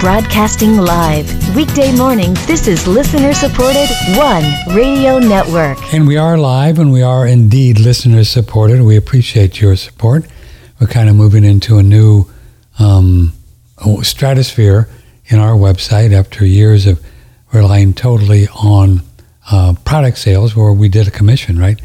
Broadcasting 0.00 0.78
live. 0.78 1.54
Weekday 1.54 1.94
mornings, 1.94 2.46
this 2.46 2.66
is 2.66 2.86
listener 2.86 3.34
supported 3.34 3.86
One 4.16 4.42
Radio 4.74 5.18
Network. 5.18 5.76
And 5.92 6.06
we 6.06 6.16
are 6.16 6.38
live 6.38 6.78
and 6.78 6.90
we 6.90 7.02
are 7.02 7.26
indeed 7.26 7.78
listener 7.78 8.24
supported. 8.24 8.80
We 8.80 8.96
appreciate 8.96 9.60
your 9.60 9.76
support. 9.76 10.24
We're 10.80 10.86
kind 10.86 11.10
of 11.10 11.16
moving 11.16 11.44
into 11.44 11.76
a 11.76 11.82
new 11.82 12.24
um, 12.78 13.34
stratosphere 14.00 14.88
in 15.26 15.38
our 15.38 15.52
website 15.52 16.14
after 16.14 16.46
years 16.46 16.86
of 16.86 17.04
relying 17.52 17.92
totally 17.92 18.48
on 18.48 19.02
uh, 19.52 19.74
product 19.84 20.16
sales 20.16 20.56
where 20.56 20.72
we 20.72 20.88
did 20.88 21.08
a 21.08 21.10
commission, 21.10 21.58
right? 21.58 21.78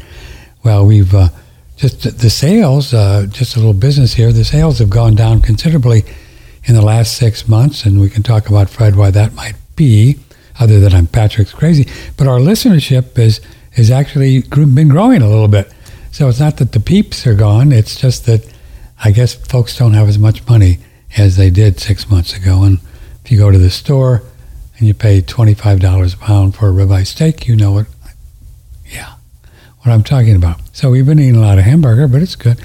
Well, 0.64 0.86
we've 0.86 1.14
uh, 1.14 1.28
just 1.76 2.18
the 2.18 2.30
sales, 2.30 2.94
uh, 2.94 3.26
just 3.28 3.56
a 3.56 3.58
little 3.58 3.74
business 3.74 4.14
here, 4.14 4.32
the 4.32 4.46
sales 4.46 4.78
have 4.78 4.88
gone 4.88 5.14
down 5.16 5.42
considerably 5.42 6.04
in 6.66 6.74
the 6.74 6.82
last 6.82 7.16
six 7.16 7.48
months, 7.48 7.84
and 7.84 8.00
we 8.00 8.10
can 8.10 8.22
talk 8.22 8.48
about 8.48 8.68
Fred 8.68 8.96
why 8.96 9.10
that 9.12 9.32
might 9.34 9.54
be, 9.76 10.18
other 10.58 10.80
than 10.80 10.92
I'm 10.92 11.06
Patrick's 11.06 11.52
crazy. 11.52 11.88
But 12.16 12.26
our 12.26 12.38
listenership 12.38 13.18
is 13.18 13.40
is 13.76 13.90
actually 13.90 14.40
been 14.42 14.88
growing 14.88 15.22
a 15.22 15.28
little 15.28 15.48
bit. 15.48 15.70
So 16.10 16.28
it's 16.28 16.40
not 16.40 16.56
that 16.56 16.72
the 16.72 16.80
peeps 16.80 17.26
are 17.26 17.34
gone; 17.34 17.72
it's 17.72 17.96
just 17.96 18.26
that 18.26 18.46
I 19.02 19.10
guess 19.12 19.34
folks 19.34 19.76
don't 19.76 19.94
have 19.94 20.08
as 20.08 20.18
much 20.18 20.46
money 20.48 20.78
as 21.16 21.36
they 21.36 21.50
did 21.50 21.78
six 21.78 22.10
months 22.10 22.34
ago. 22.36 22.62
And 22.62 22.78
if 23.24 23.30
you 23.30 23.38
go 23.38 23.50
to 23.50 23.58
the 23.58 23.70
store 23.70 24.22
and 24.78 24.88
you 24.88 24.94
pay 24.94 25.20
twenty 25.20 25.54
five 25.54 25.80
dollars 25.80 26.14
a 26.14 26.18
pound 26.18 26.56
for 26.56 26.68
a 26.68 26.72
ribeye 26.72 27.06
steak, 27.06 27.46
you 27.46 27.54
know 27.54 27.72
what? 27.72 27.86
Yeah, 28.86 29.14
what 29.80 29.92
I'm 29.92 30.02
talking 30.02 30.34
about. 30.34 30.60
So 30.72 30.90
we've 30.90 31.06
been 31.06 31.20
eating 31.20 31.36
a 31.36 31.40
lot 31.40 31.58
of 31.58 31.64
hamburger, 31.64 32.08
but 32.08 32.22
it's 32.22 32.36
good. 32.36 32.60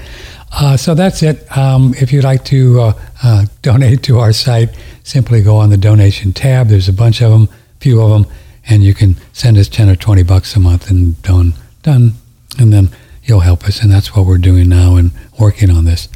Uh, 0.52 0.76
so 0.76 0.94
that's 0.94 1.22
it. 1.22 1.56
Um, 1.56 1.94
if 2.00 2.12
you'd 2.12 2.24
like 2.24 2.44
to 2.46 2.80
uh, 2.80 2.92
uh, 3.22 3.46
donate 3.62 4.02
to 4.04 4.18
our 4.18 4.32
site, 4.32 4.70
simply 5.02 5.42
go 5.42 5.56
on 5.56 5.70
the 5.70 5.76
donation 5.76 6.32
tab. 6.32 6.68
There's 6.68 6.88
a 6.88 6.92
bunch 6.92 7.22
of 7.22 7.30
them, 7.30 7.48
few 7.80 8.02
of 8.02 8.10
them, 8.10 8.32
and 8.68 8.82
you 8.82 8.94
can 8.94 9.16
send 9.32 9.56
us 9.56 9.68
10 9.68 9.88
or 9.88 9.96
20 9.96 10.22
bucks 10.22 10.54
a 10.54 10.60
month 10.60 10.90
and 10.90 11.20
done, 11.22 11.54
done. 11.82 12.12
And 12.58 12.72
then 12.72 12.90
you'll 13.24 13.40
help 13.40 13.64
us. 13.64 13.82
And 13.82 13.90
that's 13.90 14.14
what 14.14 14.26
we're 14.26 14.38
doing 14.38 14.68
now 14.68 14.96
and 14.96 15.12
working 15.38 15.70
on 15.70 15.84
this. 15.84 16.08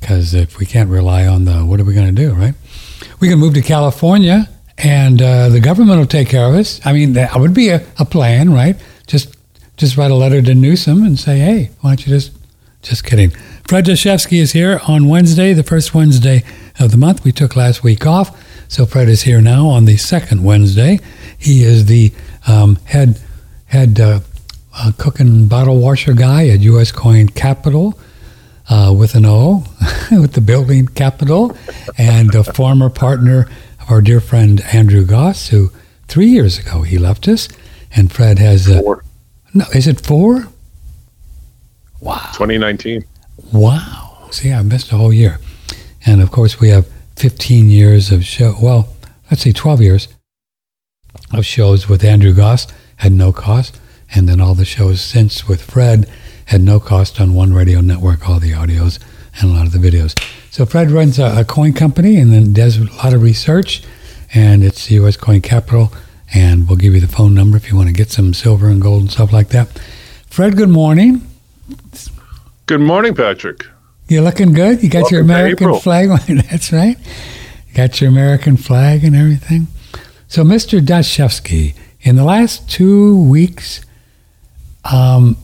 Because 0.00 0.32
if 0.32 0.58
we 0.58 0.64
can't 0.64 0.88
rely 0.88 1.26
on 1.26 1.44
the, 1.44 1.58
what 1.58 1.78
are 1.78 1.84
we 1.84 1.92
going 1.92 2.14
to 2.14 2.26
do, 2.26 2.32
right? 2.32 2.54
We 3.20 3.28
can 3.28 3.38
move 3.38 3.52
to 3.54 3.62
California 3.62 4.48
and 4.78 5.20
uh, 5.20 5.50
the 5.50 5.60
government 5.60 5.98
will 5.98 6.06
take 6.06 6.28
care 6.28 6.46
of 6.46 6.54
us. 6.54 6.80
I 6.86 6.94
mean, 6.94 7.12
that 7.14 7.38
would 7.38 7.52
be 7.52 7.68
a, 7.68 7.86
a 7.98 8.06
plan, 8.06 8.52
right? 8.52 8.76
Just 9.06 9.36
just 9.76 9.96
write 9.96 10.10
a 10.10 10.14
letter 10.14 10.42
to 10.42 10.54
Newsom 10.54 11.04
and 11.04 11.18
say, 11.18 11.38
hey, 11.38 11.70
why 11.80 11.90
don't 11.90 12.06
you 12.06 12.12
just 12.12 12.32
just 12.82 13.04
kidding. 13.04 13.30
Fred 13.66 13.84
Dashevsky 13.84 14.40
is 14.40 14.52
here 14.52 14.80
on 14.88 15.08
Wednesday, 15.08 15.52
the 15.52 15.62
first 15.62 15.94
Wednesday 15.94 16.42
of 16.78 16.90
the 16.90 16.96
month. 16.96 17.24
We 17.24 17.32
took 17.32 17.54
last 17.56 17.82
week 17.82 18.06
off, 18.06 18.36
so 18.68 18.86
Fred 18.86 19.08
is 19.08 19.22
here 19.22 19.40
now 19.40 19.66
on 19.68 19.84
the 19.84 19.96
second 19.96 20.42
Wednesday. 20.42 20.98
He 21.38 21.62
is 21.62 21.86
the 21.86 22.12
um, 22.48 22.76
head 22.86 23.20
head 23.66 24.00
uh, 24.00 24.20
uh, 24.74 24.92
cooking 24.98 25.46
bottle 25.46 25.78
washer 25.80 26.14
guy 26.14 26.48
at 26.48 26.60
U.S. 26.60 26.92
Coin 26.92 27.28
Capitol. 27.28 27.98
Uh, 28.72 28.92
with 28.92 29.16
an 29.16 29.26
O, 29.26 29.64
with 30.12 30.34
the 30.34 30.40
building 30.40 30.86
capitol, 30.86 31.56
and 31.98 32.32
a 32.36 32.44
former 32.44 32.88
partner 32.88 33.50
of 33.80 33.90
our 33.90 34.00
dear 34.00 34.20
friend 34.20 34.60
Andrew 34.72 35.04
Gause, 35.04 35.48
who 35.48 35.72
three 36.06 36.28
years 36.28 36.56
ago 36.56 36.82
he 36.82 36.96
left 36.96 37.26
us, 37.26 37.48
and 37.96 38.12
Fred 38.12 38.38
has 38.38 38.68
uh, 38.68 38.80
four. 38.80 39.04
No, 39.52 39.64
is 39.74 39.88
it 39.88 40.00
four? 40.00 40.46
Wow. 42.00 42.30
2019. 42.32 43.04
Wow. 43.52 44.28
See, 44.30 44.52
I 44.52 44.62
missed 44.62 44.92
a 44.92 44.96
whole 44.96 45.12
year. 45.12 45.38
And 46.06 46.22
of 46.22 46.30
course, 46.30 46.60
we 46.60 46.68
have 46.70 46.86
15 47.16 47.68
years 47.68 48.10
of 48.10 48.24
show. 48.24 48.54
Well, 48.60 48.88
let's 49.30 49.42
see, 49.42 49.52
12 49.52 49.80
years 49.82 50.08
of 51.32 51.44
shows 51.44 51.88
with 51.88 52.04
Andrew 52.04 52.32
Gause 52.32 52.66
at 53.00 53.12
no 53.12 53.32
cost. 53.32 53.78
And 54.14 54.28
then 54.28 54.40
all 54.40 54.54
the 54.54 54.64
shows 54.64 55.00
since 55.00 55.46
with 55.46 55.62
Fred 55.62 56.08
had 56.46 56.62
no 56.62 56.80
cost 56.80 57.20
on 57.20 57.34
One 57.34 57.52
Radio 57.52 57.80
Network, 57.80 58.28
all 58.28 58.40
the 58.40 58.52
audios 58.52 58.98
and 59.40 59.50
a 59.50 59.54
lot 59.54 59.66
of 59.66 59.72
the 59.72 59.78
videos. 59.78 60.20
So 60.50 60.66
Fred 60.66 60.90
runs 60.90 61.18
a, 61.18 61.40
a 61.40 61.44
coin 61.44 61.72
company 61.72 62.16
and 62.16 62.32
then 62.32 62.52
does 62.52 62.78
a 62.78 62.84
lot 62.96 63.14
of 63.14 63.22
research. 63.22 63.82
And 64.32 64.64
it's 64.64 64.90
U.S. 64.90 65.16
Coin 65.16 65.40
Capitol. 65.40 65.92
And 66.32 66.68
we'll 66.68 66.76
give 66.76 66.94
you 66.94 67.00
the 67.00 67.08
phone 67.08 67.34
number 67.34 67.56
if 67.56 67.70
you 67.70 67.76
want 67.76 67.88
to 67.88 67.94
get 67.94 68.10
some 68.10 68.34
silver 68.34 68.68
and 68.68 68.80
gold 68.80 69.02
and 69.02 69.10
stuff 69.10 69.32
like 69.32 69.48
that. 69.48 69.68
Fred, 70.26 70.56
good 70.56 70.68
morning. 70.68 71.29
Good 72.66 72.80
morning, 72.80 73.14
Patrick. 73.14 73.66
You're 74.08 74.22
looking 74.22 74.52
good. 74.52 74.82
You 74.82 74.88
got 74.88 75.02
Welcome 75.02 75.14
your 75.14 75.22
American 75.22 75.78
flag. 75.80 76.08
That's 76.50 76.72
right. 76.72 76.96
You 77.68 77.74
got 77.74 78.00
your 78.00 78.10
American 78.10 78.56
flag 78.56 79.04
and 79.04 79.14
everything. 79.14 79.68
So, 80.28 80.42
Mr. 80.42 80.80
Dashevsky, 80.80 81.74
in 82.00 82.16
the 82.16 82.24
last 82.24 82.68
two 82.70 83.20
weeks, 83.22 83.80
um, 84.84 85.36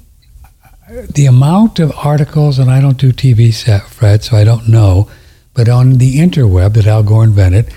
the 0.89 1.27
amount 1.27 1.79
of 1.79 1.93
articles, 1.97 2.59
and 2.59 2.71
I 2.71 2.81
don't 2.81 2.97
do 2.97 3.13
TV 3.13 3.53
set, 3.53 3.83
Fred, 3.83 4.23
so 4.23 4.37
I 4.37 4.45
don't 4.45 4.69
know, 4.69 5.11
but 5.55 5.69
on 5.69 5.95
the 5.99 6.19
interweb 6.19 6.75
that 6.75 6.87
Al 6.87 7.03
Gore 7.03 7.25
invented, 7.25 7.73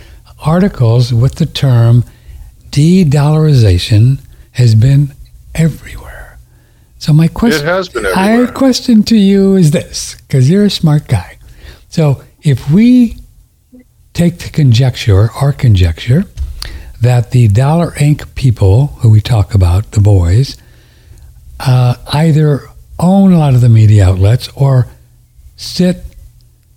articles 0.46 1.14
with 1.14 1.36
the 1.36 1.46
term 1.46 2.04
de-dollarization 2.70 4.20
has 4.52 4.76
been 4.76 5.14
everywhere. 5.56 6.09
So 7.00 7.14
my 7.14 7.30
question, 7.30 7.66
it 7.66 7.70
has 7.70 7.88
been 7.88 8.06
everywhere. 8.06 8.52
question 8.52 9.04
to 9.04 9.16
you 9.16 9.56
is 9.56 9.72
this, 9.72 10.16
because 10.16 10.50
you're 10.50 10.66
a 10.66 10.70
smart 10.70 11.08
guy. 11.08 11.40
So 11.88 12.22
if 12.42 12.70
we 12.70 13.18
take 14.14 14.40
the 14.40 14.50
conjecture, 14.50 15.30
our 15.42 15.54
conjecture, 15.54 16.26
that 17.02 17.32
the 17.32 17.48
Dollar 17.48 17.92
Inc. 17.92 18.36
people 18.36 18.88
who 19.00 19.10
we 19.10 19.22
talk 19.22 19.56
about, 19.56 19.92
the 19.92 20.02
boys, 20.02 20.58
uh, 21.62 21.96
either 22.12 22.68
own 23.00 23.32
a 23.32 23.40
lot 23.40 23.56
of 23.56 23.62
the 23.62 23.70
media 23.70 24.10
outlets 24.10 24.50
or 24.54 24.88
sit 25.56 26.04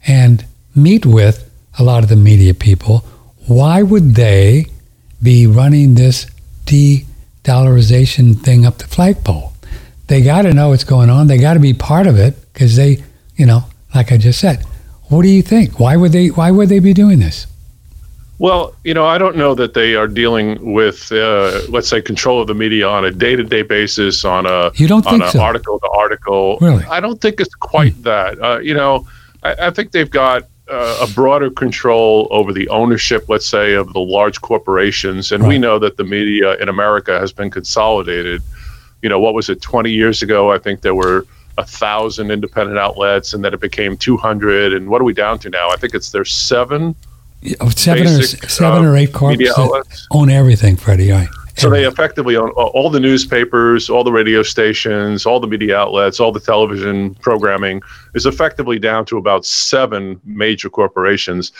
and 0.06 0.44
meet 0.74 1.04
with 1.04 1.50
a 1.80 1.82
lot 1.82 2.04
of 2.04 2.08
the 2.08 2.16
media 2.16 2.54
people, 2.54 3.04
why 3.48 3.82
would 3.82 4.14
they 4.14 4.66
be 5.20 5.48
running 5.48 5.96
this 5.96 6.26
de-dollarization 6.64 8.40
thing 8.40 8.64
up 8.64 8.78
the 8.78 8.86
flagpole? 8.86 9.51
They 10.12 10.20
got 10.20 10.42
to 10.42 10.52
know 10.52 10.68
what's 10.68 10.84
going 10.84 11.08
on. 11.08 11.26
They 11.26 11.38
got 11.38 11.54
to 11.54 11.60
be 11.60 11.72
part 11.72 12.06
of 12.06 12.18
it 12.18 12.34
because 12.52 12.76
they, 12.76 13.02
you 13.36 13.46
know, 13.46 13.64
like 13.94 14.12
I 14.12 14.18
just 14.18 14.38
said. 14.38 14.62
What 15.08 15.22
do 15.22 15.28
you 15.28 15.40
think? 15.40 15.80
Why 15.80 15.96
would 15.96 16.12
they? 16.12 16.28
Why 16.28 16.50
would 16.50 16.68
they 16.68 16.80
be 16.80 16.92
doing 16.92 17.18
this? 17.18 17.46
Well, 18.38 18.74
you 18.84 18.92
know, 18.92 19.06
I 19.06 19.16
don't 19.16 19.36
know 19.36 19.54
that 19.54 19.72
they 19.72 19.94
are 19.94 20.06
dealing 20.06 20.74
with, 20.74 21.10
uh, 21.12 21.62
let's 21.70 21.88
say, 21.88 22.02
control 22.02 22.42
of 22.42 22.46
the 22.46 22.54
media 22.54 22.86
on 22.88 23.06
a 23.06 23.10
day-to-day 23.10 23.62
basis, 23.62 24.24
on 24.24 24.44
a 24.44 24.70
you 24.74 24.86
don't 24.86 25.06
on 25.06 25.20
think 25.20 25.30
so? 25.30 25.40
article 25.40 25.78
to 25.80 25.88
article. 25.90 26.58
Really? 26.60 26.84
I 26.84 27.00
don't 27.00 27.20
think 27.20 27.40
it's 27.40 27.54
quite 27.54 27.94
hmm. 27.94 28.02
that. 28.02 28.42
Uh, 28.42 28.58
you 28.58 28.74
know, 28.74 29.06
I, 29.42 29.68
I, 29.68 29.70
think 29.70 29.92
they've 29.92 30.10
got 30.10 30.42
uh, 30.68 31.06
a 31.08 31.14
broader 31.14 31.50
control 31.50 32.28
over 32.30 32.52
the 32.52 32.68
ownership, 32.68 33.28
let's 33.28 33.46
say, 33.46 33.74
of 33.74 33.92
the 33.94 34.00
large 34.00 34.42
corporations, 34.42 35.32
and 35.32 35.42
right. 35.42 35.48
we 35.48 35.58
know 35.58 35.78
that 35.78 35.96
the 35.96 36.04
media 36.04 36.56
in 36.56 36.68
America 36.68 37.18
has 37.18 37.32
been 37.32 37.50
consolidated 37.50 38.42
you 39.02 39.08
know, 39.08 39.20
what 39.20 39.34
was 39.34 39.48
it, 39.48 39.60
20 39.60 39.90
years 39.90 40.22
ago? 40.22 40.50
I 40.50 40.58
think 40.58 40.80
there 40.80 40.94
were 40.94 41.26
a 41.58 41.66
thousand 41.66 42.30
independent 42.30 42.78
outlets, 42.78 43.34
and 43.34 43.44
then 43.44 43.52
it 43.52 43.60
became 43.60 43.96
200. 43.96 44.72
And 44.72 44.88
what 44.88 45.00
are 45.00 45.04
we 45.04 45.12
down 45.12 45.38
to 45.40 45.50
now? 45.50 45.70
I 45.70 45.76
think 45.76 45.94
it's 45.94 46.10
there's 46.10 46.32
seven. 46.32 46.94
Seven 47.74 48.04
basic, 48.04 48.44
or 48.44 48.48
seven 48.48 48.84
uh, 48.84 48.88
or 48.88 48.96
eight 48.96 49.12
corps 49.12 49.36
own 50.12 50.30
everything, 50.30 50.76
Freddie. 50.76 51.12
I, 51.12 51.26
so 51.56 51.68
they 51.68 51.84
effectively 51.84 52.36
own 52.36 52.50
all 52.50 52.88
the 52.88 53.00
newspapers, 53.00 53.90
all 53.90 54.04
the 54.04 54.12
radio 54.12 54.42
stations, 54.42 55.26
all 55.26 55.38
the 55.38 55.46
media 55.46 55.76
outlets, 55.76 56.18
all 56.18 56.32
the 56.32 56.40
television 56.40 57.14
programming 57.16 57.82
is 58.14 58.26
effectively 58.26 58.78
down 58.78 59.04
to 59.06 59.18
about 59.18 59.44
seven 59.44 60.20
major 60.24 60.70
corporations. 60.70 61.52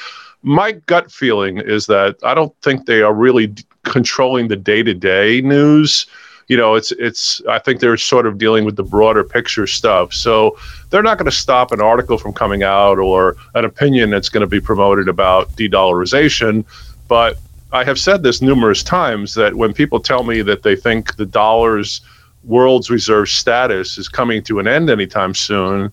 My 0.43 0.73
gut 0.73 1.13
feeling 1.13 1.59
is 1.59 1.87
that 1.87 2.17
I 2.23 2.35
don't 2.35 2.55
think 2.63 2.87
they 2.87 3.03
are 3.03 3.13
really 3.13 3.55
controlling 3.85 4.49
the 4.49 4.57
day-to-day 4.57 5.41
news 5.43 6.07
you 6.49 6.57
know, 6.57 6.75
it's 6.75 6.93
it's. 6.93 7.41
I 7.49 7.59
think 7.59 7.81
they're 7.81 7.97
sort 7.97 8.27
of 8.27 8.39
dealing 8.39 8.65
with 8.65 8.77
the 8.77 8.83
broader 8.83 9.25
picture 9.25 9.67
stuff. 9.67 10.13
So 10.13 10.59
they're 10.91 11.03
not 11.03 11.19
going 11.19 11.31
to 11.31 11.37
stop 11.37 11.73
an 11.73 11.81
article 11.81 12.19
from 12.19 12.33
coming 12.33 12.63
out 12.63 12.99
or 12.99 13.37
an 13.55 13.65
opinion 13.65 14.11
that's 14.11 14.29
going 14.29 14.43
to 14.43 14.47
be 14.47 14.61
promoted 14.61 15.09
about 15.09 15.55
de-dollarization. 15.57 16.65
But 17.09 17.39
I 17.73 17.85
have 17.85 17.99
said 17.99 18.23
this 18.23 18.43
numerous 18.43 18.83
times 18.83 19.35
that 19.35 19.55
when 19.55 19.73
people 19.73 20.01
tell 20.01 20.25
me 20.25 20.43
that 20.43 20.63
they 20.63 20.77
think 20.77 21.17
the 21.17 21.27
dollar's 21.27 22.03
world's 22.45 22.91
reserve 22.91 23.29
status 23.29 23.97
is 23.99 24.09
coming 24.09 24.43
to 24.45 24.59
an 24.59 24.67
end 24.67 24.91
anytime 24.91 25.35
soon, 25.35 25.91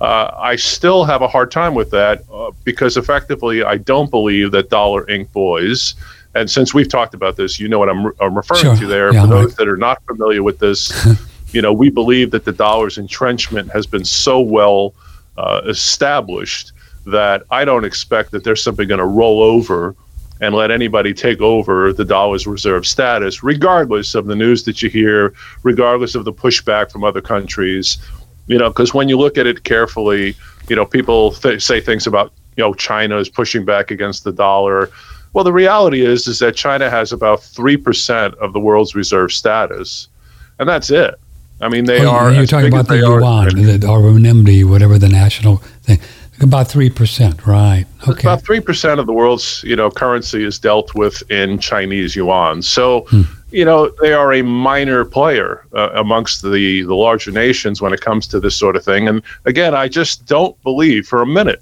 uh, 0.00 0.30
I 0.36 0.56
still 0.56 1.04
have 1.04 1.22
a 1.22 1.28
hard 1.28 1.50
time 1.50 1.74
with 1.74 1.90
that 1.90 2.22
uh, 2.32 2.50
because 2.64 2.96
effectively 2.96 3.64
I 3.64 3.78
don't 3.78 4.10
believe 4.10 4.52
that 4.52 4.68
Dollar 4.68 5.06
Inc. 5.06 5.32
boys 5.32 5.94
and 6.36 6.50
since 6.50 6.74
we've 6.74 6.88
talked 6.88 7.14
about 7.14 7.36
this, 7.36 7.58
you 7.58 7.68
know 7.68 7.78
what 7.78 7.88
I'm, 7.88 8.12
I'm 8.20 8.36
referring 8.36 8.62
sure. 8.62 8.76
to 8.76 8.86
there. 8.86 9.12
Yeah, 9.12 9.22
For 9.22 9.28
those 9.28 9.46
right. 9.46 9.56
that 9.56 9.68
are 9.68 9.76
not 9.76 10.02
familiar 10.04 10.42
with 10.42 10.58
this, 10.58 10.92
you 11.52 11.62
know, 11.62 11.72
we 11.72 11.90
believe 11.90 12.30
that 12.32 12.44
the 12.44 12.52
dollar's 12.52 12.98
entrenchment 12.98 13.70
has 13.70 13.86
been 13.86 14.04
so 14.04 14.40
well 14.40 14.94
uh, 15.38 15.62
established 15.66 16.72
that 17.06 17.44
I 17.50 17.64
don't 17.64 17.84
expect 17.84 18.32
that 18.32 18.44
they're 18.44 18.56
simply 18.56 18.84
going 18.84 18.98
to 18.98 19.06
roll 19.06 19.42
over 19.42 19.94
and 20.40 20.54
let 20.54 20.70
anybody 20.70 21.14
take 21.14 21.40
over 21.40 21.92
the 21.92 22.04
dollar's 22.04 22.46
reserve 22.46 22.86
status, 22.86 23.42
regardless 23.42 24.14
of 24.14 24.26
the 24.26 24.36
news 24.36 24.64
that 24.64 24.82
you 24.82 24.90
hear, 24.90 25.32
regardless 25.62 26.14
of 26.14 26.24
the 26.24 26.32
pushback 26.32 26.90
from 26.90 27.04
other 27.04 27.22
countries. 27.22 27.98
You 28.46 28.58
know, 28.58 28.68
because 28.68 28.92
when 28.92 29.08
you 29.08 29.16
look 29.18 29.38
at 29.38 29.46
it 29.46 29.64
carefully, 29.64 30.36
you 30.68 30.76
know, 30.76 30.84
people 30.84 31.32
th- 31.32 31.62
say 31.62 31.80
things 31.80 32.06
about, 32.06 32.32
you 32.56 32.62
know, 32.62 32.74
China 32.74 33.16
is 33.18 33.28
pushing 33.28 33.64
back 33.64 33.90
against 33.90 34.24
the 34.24 34.32
dollar. 34.32 34.90
Well, 35.36 35.44
the 35.44 35.52
reality 35.52 36.00
is 36.00 36.26
is 36.28 36.38
that 36.38 36.56
China 36.56 36.88
has 36.88 37.12
about 37.12 37.42
three 37.42 37.76
percent 37.76 38.34
of 38.36 38.54
the 38.54 38.58
world's 38.58 38.94
reserve 38.94 39.32
status, 39.32 40.08
and 40.58 40.66
that's 40.66 40.90
it. 40.90 41.14
I 41.60 41.68
mean, 41.68 41.84
they 41.84 42.00
Well, 42.00 42.14
are. 42.14 42.32
You're 42.32 42.46
talking 42.46 42.68
about 42.68 42.88
the 42.88 42.96
yuan, 42.96 43.48
the, 43.48 43.86
or 43.86 43.98
renminbi, 44.00 44.64
whatever 44.64 44.98
the 44.98 45.10
national 45.10 45.58
thing. 45.82 46.00
About 46.40 46.68
three 46.68 46.88
percent, 46.88 47.46
right? 47.46 47.84
Okay. 48.08 48.20
About 48.22 48.44
three 48.44 48.60
percent 48.60 48.98
of 48.98 49.04
the 49.04 49.12
world's 49.12 49.62
you 49.62 49.76
know 49.76 49.90
currency 49.90 50.42
is 50.42 50.58
dealt 50.58 50.94
with 50.94 51.22
in 51.30 51.58
Chinese 51.58 52.16
yuan. 52.16 52.62
So 52.62 53.00
Hmm. 53.10 53.24
you 53.50 53.66
know 53.66 53.90
they 54.00 54.14
are 54.14 54.32
a 54.32 54.40
minor 54.42 55.04
player 55.04 55.66
uh, 55.74 55.90
amongst 55.92 56.40
the 56.40 56.80
the 56.80 56.94
larger 56.94 57.30
nations 57.30 57.82
when 57.82 57.92
it 57.92 58.00
comes 58.00 58.26
to 58.28 58.40
this 58.40 58.56
sort 58.56 58.74
of 58.74 58.82
thing. 58.82 59.06
And 59.06 59.20
again, 59.44 59.74
I 59.74 59.86
just 59.88 60.24
don't 60.24 60.56
believe 60.62 61.06
for 61.06 61.20
a 61.20 61.26
minute 61.26 61.60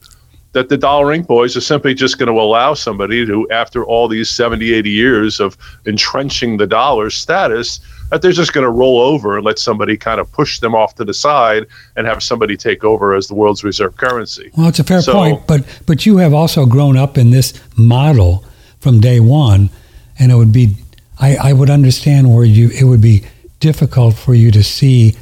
that 0.55 0.69
the 0.69 0.77
Dollar 0.79 1.06
Inc. 1.17 1.27
boys 1.27 1.56
are 1.56 1.61
simply 1.61 1.95
just 1.95 2.19
going 2.19 2.33
to 2.35 2.41
allow 2.41 2.75
somebody 2.75 3.27
to, 3.27 3.49
after 3.51 3.85
all 3.85 4.09
these 4.09 4.31
70, 4.31 4.73
80 4.73 4.91
years 4.91 5.41
of 5.41 5.56
entrenching 5.85 6.56
the 6.56 6.67
dollar 6.67 7.11
status, 7.11 7.81
that 8.11 8.23
they're 8.23 8.33
just 8.33 8.53
going 8.53 8.65
to 8.65 8.71
roll 8.71 9.01
over 9.01 9.37
and 9.37 9.45
let 9.45 9.59
somebody 9.59 9.97
kind 9.97 10.21
of 10.21 10.31
push 10.33 10.61
them 10.61 10.75
off 10.75 10.95
to 10.95 11.05
the 11.05 11.12
side 11.12 11.67
and 11.97 12.06
have 12.06 12.23
somebody 12.23 12.56
take 12.56 12.85
over 12.85 13.15
as 13.15 13.27
the 13.27 13.35
world's 13.35 13.65
reserve 13.65 13.97
currency. 13.97 14.51
Well, 14.56 14.69
it's 14.69 14.79
a 14.79 14.85
fair 14.85 15.03
So- 15.03 15.12
point, 15.12 15.47
but 15.47 15.65
but 15.87 16.06
you 16.06 16.19
have 16.19 16.33
also 16.33 16.67
grown 16.67 16.97
up 16.97 17.19
in 17.19 17.31
this 17.31 17.53
model 17.77 18.45
from 18.81 19.00
day 19.00 19.21
one, 19.21 19.71
and 20.19 20.31
it 20.31 20.37
would 20.37 20.53
be 20.53 20.77
I, 21.19 21.37
I 21.37 21.53
would 21.53 21.71
understand 21.71 22.33
where 22.35 22.45
you 22.45 22.71
it 22.71 22.85
would 22.85 23.00
be 23.00 23.25
difficult 23.61 24.15
for 24.15 24.35
you 24.35 24.50
to 24.53 24.62
see 24.62 25.17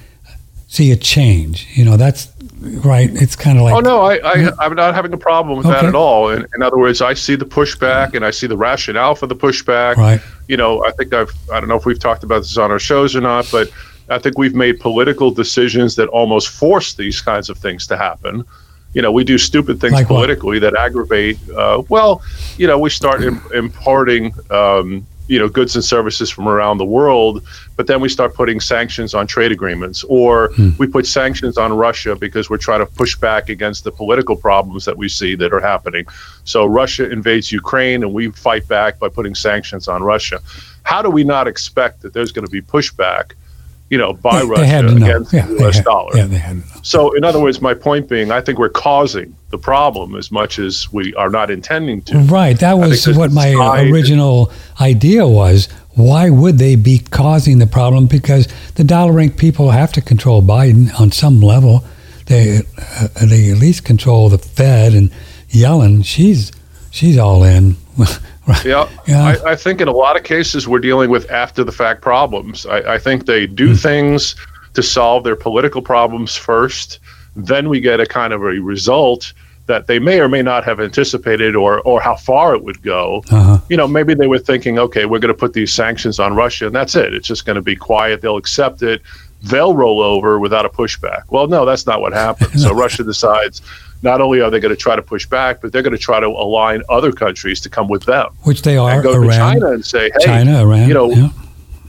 see 0.69 0.91
a 0.91 0.97
change. 0.97 1.69
You 1.75 1.85
know, 1.85 1.97
that's 1.97 2.27
right. 2.85 3.11
It's 3.13 3.37
kind 3.37 3.59
of 3.59 3.65
like 3.65 3.75
Oh 3.75 3.81
no, 3.81 4.03
I, 4.03 4.19
I 4.25 4.51
I'm 4.61 4.75
not 4.75 4.95
having 4.95 5.13
a 5.13 5.19
problem 5.19 5.57
with 5.59 5.67
that 5.67 5.85
at 5.85 5.95
all. 5.95 6.31
In, 6.31 6.47
in 6.55 6.63
other 6.63 6.79
words, 6.79 7.01
I 7.01 7.15
see 7.15 7.35
the 7.35 7.45
pushback 7.45 8.15
and 8.15 8.25
I 8.25 8.31
see 8.31 8.47
the 8.47 8.57
rationale 8.57 9.15
for 9.15 9.27
the 9.27 9.37
pushback. 9.37 9.97
right. 9.97 10.21
You 10.49 10.57
know, 10.57 10.85
I 10.85 10.91
think 10.93 11.13
I've 11.13 11.33
I 11.53 11.61
don't 11.61 11.69
know 11.69 11.77
if 11.77 11.85
we've 11.87 11.99
talked 11.99 12.25
about 12.25 12.41
this 12.43 12.57
on 12.57 12.71
our 12.71 12.79
shows 12.79 13.15
or 13.17 13.21
not, 13.21 13.49
but 13.51 13.71
I 14.09 14.19
think 14.19 14.39
we've 14.39 14.55
made 14.55 14.81
political 14.81 15.31
decisions 15.31 15.97
that 15.97 16.09
almost 16.09 16.49
force 16.49 16.95
these 16.95 17.21
kinds 17.21 17.49
of 17.49 17.59
things 17.59 17.87
to 17.87 17.97
happen. 17.97 18.45
You 18.95 19.01
know, 19.01 19.11
we 19.13 19.25
do 19.25 19.39
stupid 19.39 19.81
things 19.81 19.95
Like 19.95 20.11
what? 20.11 20.17
politically 20.17 20.59
that 20.59 20.77
aggravate. 20.77 21.39
Uh, 21.51 21.83
well, 21.89 22.23
you 22.59 22.67
know, 22.67 22.79
we 22.79 22.91
start 22.91 23.23
Im- 23.23 23.41
importing. 23.55 24.35
Um, 24.51 25.07
you 25.33 25.39
know 25.39 25.49
goods 25.49 25.75
and 25.75 25.83
services 25.83 26.29
from 26.29 26.47
around 26.47 26.77
the 26.77 26.85
world 26.85 27.43
but 27.77 27.87
then 27.87 28.03
we 28.03 28.09
start 28.09 28.35
putting 28.35 28.61
sanctions 28.61 29.15
on 29.15 29.27
trade 29.27 29.51
agreements 29.51 30.05
or 30.05 30.53
hmm. 30.57 30.71
we 30.79 30.87
put 30.87 31.07
sanctions 31.07 31.57
on 31.57 31.73
Russia 31.73 32.15
because 32.15 32.51
we're 32.51 32.65
trying 32.69 32.81
to 32.81 32.87
push 32.87 33.17
back 33.17 33.49
against 33.49 33.83
the 33.85 33.91
political 33.91 34.37
problems 34.37 34.85
that 34.85 34.97
we 34.97 35.09
see 35.09 35.35
that 35.35 35.51
are 35.55 35.61
happening. 35.61 36.05
So 36.45 36.67
Russia 36.67 37.11
invades 37.11 37.51
Ukraine 37.51 38.03
and 38.03 38.13
we 38.13 38.31
fight 38.31 38.69
back 38.69 38.99
by 38.99 39.09
putting 39.09 39.35
sanctions 39.35 39.89
on 39.89 40.03
Russia. 40.03 40.39
How 40.83 41.01
do 41.01 41.09
we 41.09 41.25
not 41.25 41.49
expect 41.49 42.03
that 42.03 42.13
there's 42.13 42.31
going 42.31 42.45
to 42.45 42.51
be 42.51 42.61
pushback 42.61 43.33
you 43.93 43.99
know 43.99 44.13
by 44.15 44.41
They- 44.41 44.47
Russia 44.49 44.61
they 44.63 44.67
had 44.77 44.83
to 44.89 44.95
know. 44.95 45.07
against 45.07 45.33
Yeah, 45.35 45.47
the 45.47 45.67
US 45.69 45.77
had- 45.77 45.85
dollar 45.85 46.11
Yeah, 46.17 46.27
they 46.27 46.39
had 46.39 46.63
to 46.63 46.69
know. 46.69 46.81
so 46.83 46.99
in 47.17 47.23
other 47.25 47.41
words 47.45 47.61
my 47.61 47.75
point 47.75 48.09
being 48.09 48.29
I 48.33 48.41
think 48.41 48.59
we're 48.59 48.77
causing 48.89 49.29
the 49.51 49.59
problem 49.59 50.17
as 50.17 50.33
much 50.33 50.59
as 50.59 50.91
we 50.93 51.15
are 51.23 51.29
not 51.39 51.51
intending 51.51 52.01
to 52.09 52.19
Right. 52.39 52.59
That 52.59 52.79
was 52.79 53.07
what 53.21 53.31
my 53.33 53.51
original 53.91 54.51
idea 54.81 55.27
was. 55.27 55.69
Why 55.95 56.31
would 56.31 56.57
they 56.57 56.75
be 56.75 56.97
causing 57.23 57.59
the 57.59 57.67
problem? 57.67 58.07
Because 58.07 58.49
the 58.77 58.85
Dollar 58.95 59.13
Inc. 59.23 59.37
people 59.37 59.71
have 59.73 59.93
to 59.93 60.01
control 60.01 60.43
Biden 60.43 60.85
on 60.99 61.13
some 61.13 61.43
level. 61.43 61.85
They 62.27 62.63
uh, 62.99 63.09
they 63.33 63.51
at 63.51 63.59
least 63.59 63.85
control 63.85 64.31
the 64.31 64.39
Fed 64.39 64.95
and 64.95 65.11
Yellen. 65.51 66.03
She's 66.03 66.51
she's 66.91 67.19
all 67.19 67.45
in. 67.45 67.77
right. 68.47 68.65
Yeah, 68.65 68.89
Yeah. 69.07 69.37
I, 69.45 69.53
I 69.53 69.57
think 69.57 69.81
in 69.81 69.89
a 69.89 69.93
lot 69.93 70.17
of 70.17 70.23
cases 70.25 70.67
we're 70.69 70.79
dealing 70.81 71.11
with 71.11 71.31
after 71.31 71.65
the 71.65 71.73
fact 71.73 72.01
problems. 72.03 72.67
I, 72.67 72.95
I 72.95 72.99
think 72.99 73.27
they 73.27 73.47
do 73.47 73.69
Hmm. 73.69 73.75
things 73.75 74.35
to 74.75 74.83
solve 74.83 75.25
their 75.25 75.37
political 75.37 75.83
problems 75.83 76.35
first. 76.37 76.99
Then 77.37 77.69
we 77.69 77.81
get 77.81 78.01
a 78.01 78.07
kind 78.07 78.33
of 78.33 78.41
a 78.43 78.47
result 78.61 79.33
that 79.67 79.87
they 79.87 79.99
may 79.99 80.19
or 80.21 80.29
may 80.29 80.43
not 80.43 80.65
have 80.65 80.81
anticipated 80.81 81.55
or, 81.55 81.81
or 81.83 82.01
how 82.01 82.17
far 82.17 82.55
it 82.55 82.65
would 82.65 82.83
go. 82.83 83.23
Uh-huh. 83.31 83.59
You 83.69 83.77
know, 83.77 83.87
maybe 83.87 84.13
they 84.15 84.27
were 84.27 84.39
thinking, 84.39 84.79
okay, 84.79 85.05
we're 85.07 85.21
going 85.21 85.33
to 85.33 85.39
put 85.39 85.53
these 85.53 85.73
sanctions 85.73 86.19
on 86.19 86.35
Russia 86.35 86.67
and 86.67 86.75
that's 86.75 86.95
it. 86.97 87.15
It's 87.15 87.29
just 87.29 87.47
going 87.47 87.57
to 87.57 87.63
be 87.63 87.77
quiet. 87.77 88.21
They'll 88.23 88.37
accept 88.39 88.83
it. 88.83 89.03
They'll 89.43 89.75
roll 89.75 90.01
over 90.03 90.39
without 90.39 90.65
a 90.67 90.69
pushback. 90.69 91.23
Well, 91.31 91.47
no, 91.47 91.65
that's 91.65 91.87
not 91.87 92.01
what 92.01 92.13
happened. 92.13 92.53
So 92.61 92.75
Russia 92.75 93.05
decides 93.05 93.63
not 94.03 94.21
only 94.21 94.41
are 94.41 94.51
they 94.51 94.61
going 94.61 94.75
to 94.75 94.81
try 94.81 94.97
to 94.97 95.03
push 95.03 95.27
back, 95.27 95.61
but 95.61 95.73
they're 95.73 95.83
going 95.83 95.97
to 95.97 95.99
try 95.99 96.21
to 96.21 96.27
align 96.27 96.83
other 96.89 97.13
countries 97.13 97.61
to 97.61 97.71
come 97.71 97.89
with 97.89 98.05
them 98.05 98.29
Which 98.43 98.63
they 98.63 98.77
are. 98.77 98.91
and 98.91 99.03
go 99.03 99.15
Iran, 99.15 99.29
to 99.31 99.37
China 99.37 99.73
and 99.73 99.85
say, 99.85 100.11
"Hey, 100.19 100.25
China, 100.27 100.61
Iran. 100.61 100.89
you 100.89 100.95
know, 100.95 101.11
yeah. 101.11 101.29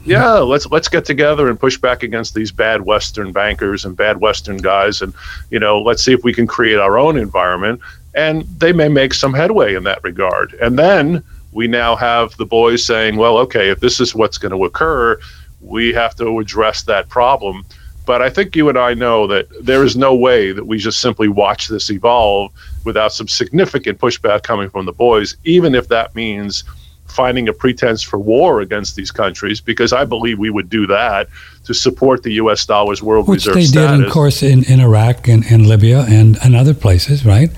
yeah, 0.04 0.32
let's 0.34 0.66
let's 0.66 0.88
get 0.88 1.04
together 1.04 1.48
and 1.48 1.58
push 1.58 1.76
back 1.76 2.02
against 2.02 2.34
these 2.34 2.52
bad 2.52 2.82
Western 2.82 3.32
bankers 3.32 3.84
and 3.84 3.96
bad 3.96 4.20
Western 4.20 4.58
guys, 4.58 5.02
and 5.02 5.12
you 5.50 5.58
know, 5.58 5.80
let's 5.80 6.02
see 6.02 6.12
if 6.12 6.22
we 6.22 6.32
can 6.32 6.46
create 6.46 6.78
our 6.78 6.98
own 6.98 7.16
environment." 7.16 7.80
And 8.16 8.44
they 8.58 8.72
may 8.72 8.88
make 8.88 9.12
some 9.12 9.34
headway 9.34 9.74
in 9.74 9.82
that 9.84 10.04
regard. 10.04 10.54
And 10.62 10.78
then 10.78 11.24
we 11.50 11.66
now 11.66 11.96
have 11.96 12.36
the 12.36 12.46
boys 12.46 12.84
saying, 12.84 13.16
"Well, 13.16 13.38
okay, 13.38 13.70
if 13.70 13.80
this 13.80 13.98
is 13.98 14.14
what's 14.14 14.38
going 14.38 14.52
to 14.52 14.64
occur, 14.64 15.18
we 15.60 15.92
have 15.94 16.14
to 16.16 16.38
address 16.38 16.84
that 16.84 17.08
problem." 17.08 17.64
But 18.06 18.20
I 18.20 18.28
think 18.28 18.54
you 18.54 18.68
and 18.68 18.78
I 18.78 18.94
know 18.94 19.26
that 19.28 19.46
there 19.64 19.82
is 19.82 19.96
no 19.96 20.14
way 20.14 20.52
that 20.52 20.66
we 20.66 20.78
just 20.78 21.00
simply 21.00 21.28
watch 21.28 21.68
this 21.68 21.90
evolve 21.90 22.52
without 22.84 23.12
some 23.12 23.28
significant 23.28 23.98
pushback 23.98 24.42
coming 24.42 24.68
from 24.68 24.84
the 24.84 24.92
boys, 24.92 25.36
even 25.44 25.74
if 25.74 25.88
that 25.88 26.14
means 26.14 26.64
finding 27.06 27.48
a 27.48 27.52
pretense 27.52 28.02
for 28.02 28.18
war 28.18 28.60
against 28.60 28.96
these 28.96 29.10
countries, 29.10 29.60
because 29.60 29.92
I 29.92 30.04
believe 30.04 30.38
we 30.38 30.50
would 30.50 30.68
do 30.68 30.86
that 30.88 31.28
to 31.64 31.72
support 31.72 32.22
the 32.22 32.32
U.S. 32.32 32.66
dollar's 32.66 33.02
world 33.02 33.28
Which 33.28 33.46
reserve 33.46 33.54
they 33.54 33.64
status. 33.64 33.98
did, 33.98 34.06
of 34.06 34.12
course, 34.12 34.42
in, 34.42 34.64
in 34.64 34.80
Iraq 34.80 35.28
and, 35.28 35.44
and 35.50 35.66
Libya 35.66 36.00
and, 36.08 36.36
and 36.44 36.54
other 36.54 36.74
places, 36.74 37.24
right? 37.24 37.50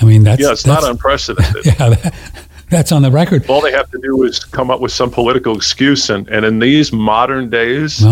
I 0.00 0.04
mean, 0.04 0.24
that's 0.24 0.40
yeah, 0.40 0.52
it's 0.52 0.62
that's, 0.62 0.82
not 0.82 0.90
unprecedented. 0.90 1.66
yeah, 1.66 1.90
that, 1.90 2.14
that's 2.70 2.90
on 2.90 3.02
the 3.02 3.10
record. 3.10 3.44
All 3.48 3.60
they 3.60 3.72
have 3.72 3.90
to 3.90 4.00
do 4.00 4.22
is 4.24 4.42
come 4.42 4.70
up 4.70 4.80
with 4.80 4.92
some 4.92 5.10
political 5.10 5.54
excuse, 5.54 6.08
and, 6.08 6.26
and 6.28 6.44
in 6.44 6.58
these 6.58 6.92
modern 6.92 7.50
days, 7.50 8.02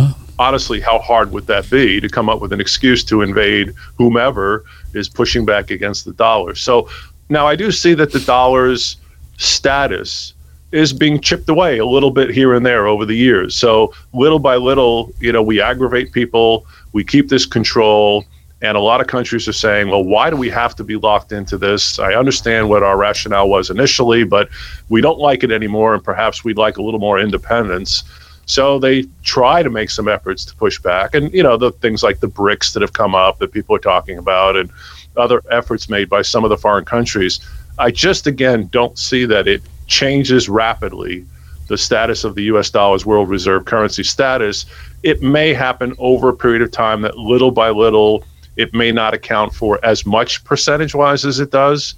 honestly, 0.41 0.81
how 0.81 0.99
hard 0.99 1.33
would 1.33 1.47
that 1.47 1.69
be 1.69 2.01
to 2.01 2.09
come 2.09 2.31
up 2.31 2.41
with 2.41 2.51
an 2.51 2.61
excuse 2.61 3.05
to 3.05 3.21
invade 3.21 3.75
whomever 3.99 4.65
is 4.95 5.07
pushing 5.07 5.45
back 5.45 5.71
against 5.71 6.07
the 6.07 6.13
dollar? 6.15 6.55
So 6.55 6.89
now 7.29 7.47
I 7.47 7.55
do 7.55 7.71
see 7.71 7.93
that 7.95 8.11
the 8.11 8.21
dollar's 8.21 8.97
status 9.37 10.33
is 10.73 10.95
being 10.95 11.21
chipped 11.21 11.51
away 11.51 11.77
a 11.77 11.85
little 11.85 12.11
bit 12.11 12.31
here 12.31 12.55
and 12.55 12.65
there 12.65 12.87
over 12.87 13.05
the 13.05 13.15
years. 13.15 13.55
So 13.55 13.93
little 14.15 14.39
by 14.39 14.57
little, 14.57 15.13
you 15.21 15.31
know, 15.31 15.43
we 15.43 15.61
aggravate 15.61 16.13
people, 16.13 16.67
we 16.95 17.05
keep 17.05 17.29
this 17.29 17.45
control. 17.45 18.25
And 18.63 18.77
a 18.77 18.81
lot 18.81 19.01
of 19.01 19.07
countries 19.07 19.49
are 19.49 19.55
saying, 19.55 19.89
well, 19.89 20.05
why 20.05 20.31
do 20.31 20.37
we 20.37 20.51
have 20.51 20.75
to 20.77 20.85
be 20.85 20.97
locked 20.97 21.33
into 21.33 21.59
this? 21.59 21.99
I 21.99 22.15
understand 22.15 22.69
what 22.69 22.83
our 22.83 22.97
rationale 22.97 23.49
was 23.49 23.71
initially, 23.71 24.25
but 24.25 24.49
we 24.91 25.01
don't 25.01 25.19
like 25.19 25.43
it 25.43 25.51
anymore. 25.51 25.95
And 25.95 26.05
perhaps 26.05 26.45
we'd 26.45 26.59
like 26.59 26.77
a 26.77 26.83
little 26.83 27.01
more 27.01 27.19
independence. 27.19 28.05
So 28.51 28.81
they 28.81 29.05
try 29.23 29.63
to 29.63 29.71
make 29.71 29.91
some 29.91 30.09
efforts 30.09 30.45
to 30.47 30.57
push 30.57 30.81
back. 30.81 31.15
And, 31.15 31.33
you 31.33 31.41
know, 31.41 31.57
the 31.57 31.71
things 31.71 32.03
like 32.03 32.19
the 32.19 32.27
BRICS 32.27 32.73
that 32.73 32.83
have 32.83 32.95
come 32.95 33.15
up 33.15 33.39
that 33.39 33.53
people 33.53 33.77
are 33.77 33.81
talking 33.81 34.19
about 34.19 34.57
and 34.57 34.69
other 35.17 35.41
efforts 35.53 35.89
made 35.89 36.09
by 36.09 36.23
some 36.23 36.43
of 36.43 36.51
the 36.51 36.57
foreign 36.57 36.85
countries. 36.85 37.39
I 37.79 37.93
just, 37.93 38.27
again, 38.27 38.67
don't 38.73 38.99
see 38.99 39.25
that 39.25 39.47
it 39.47 39.63
changes 39.87 40.49
rapidly 40.49 41.25
the 41.69 41.79
status 41.79 42.25
of 42.25 42.35
the 42.35 42.43
US 42.55 42.71
dollar's 42.71 43.07
world 43.07 43.29
reserve 43.29 43.67
currency 43.67 44.03
status. 44.03 44.67
It 45.05 45.23
may 45.23 45.55
happen 45.55 45.95
over 45.99 46.31
a 46.31 46.35
period 46.35 46.63
of 46.63 46.73
time 46.73 47.03
that 47.03 47.17
little 47.17 47.53
by 47.53 47.71
little, 47.71 48.25
it 48.57 48.75
may 48.75 48.91
not 48.91 49.15
account 49.15 49.55
for 49.55 49.79
as 49.85 50.05
much 50.05 50.43
percentage 50.43 50.93
wise 50.93 51.25
as 51.25 51.39
it 51.39 51.53
does. 51.53 51.95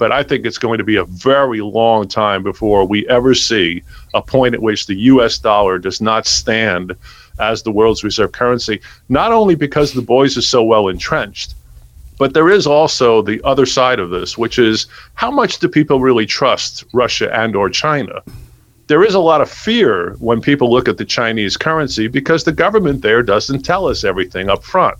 But 0.00 0.12
I 0.12 0.22
think 0.22 0.46
it's 0.46 0.56
going 0.56 0.78
to 0.78 0.84
be 0.84 0.96
a 0.96 1.04
very 1.04 1.60
long 1.60 2.08
time 2.08 2.42
before 2.42 2.86
we 2.86 3.06
ever 3.08 3.34
see 3.34 3.82
a 4.14 4.22
point 4.22 4.54
at 4.54 4.62
which 4.62 4.86
the 4.86 4.94
US 4.94 5.38
dollar 5.38 5.78
does 5.78 6.00
not 6.00 6.26
stand 6.26 6.96
as 7.38 7.62
the 7.62 7.70
world's 7.70 8.02
reserve 8.02 8.32
currency, 8.32 8.80
not 9.10 9.30
only 9.30 9.54
because 9.54 9.92
the 9.92 10.00
boys 10.00 10.38
are 10.38 10.42
so 10.42 10.62
well 10.64 10.88
entrenched, 10.88 11.54
but 12.16 12.32
there 12.32 12.48
is 12.48 12.66
also 12.66 13.20
the 13.20 13.42
other 13.44 13.66
side 13.66 13.98
of 13.98 14.08
this, 14.08 14.38
which 14.38 14.58
is 14.58 14.86
how 15.16 15.30
much 15.30 15.58
do 15.58 15.68
people 15.68 16.00
really 16.00 16.24
trust 16.24 16.82
Russia 16.94 17.30
and 17.34 17.54
or 17.54 17.68
China? 17.68 18.22
There 18.86 19.04
is 19.04 19.12
a 19.12 19.20
lot 19.20 19.42
of 19.42 19.50
fear 19.50 20.14
when 20.18 20.40
people 20.40 20.70
look 20.70 20.88
at 20.88 20.96
the 20.96 21.04
Chinese 21.04 21.58
currency 21.58 22.08
because 22.08 22.44
the 22.44 22.52
government 22.52 23.02
there 23.02 23.22
doesn't 23.22 23.66
tell 23.66 23.86
us 23.86 24.02
everything 24.02 24.48
up 24.48 24.64
front. 24.64 24.96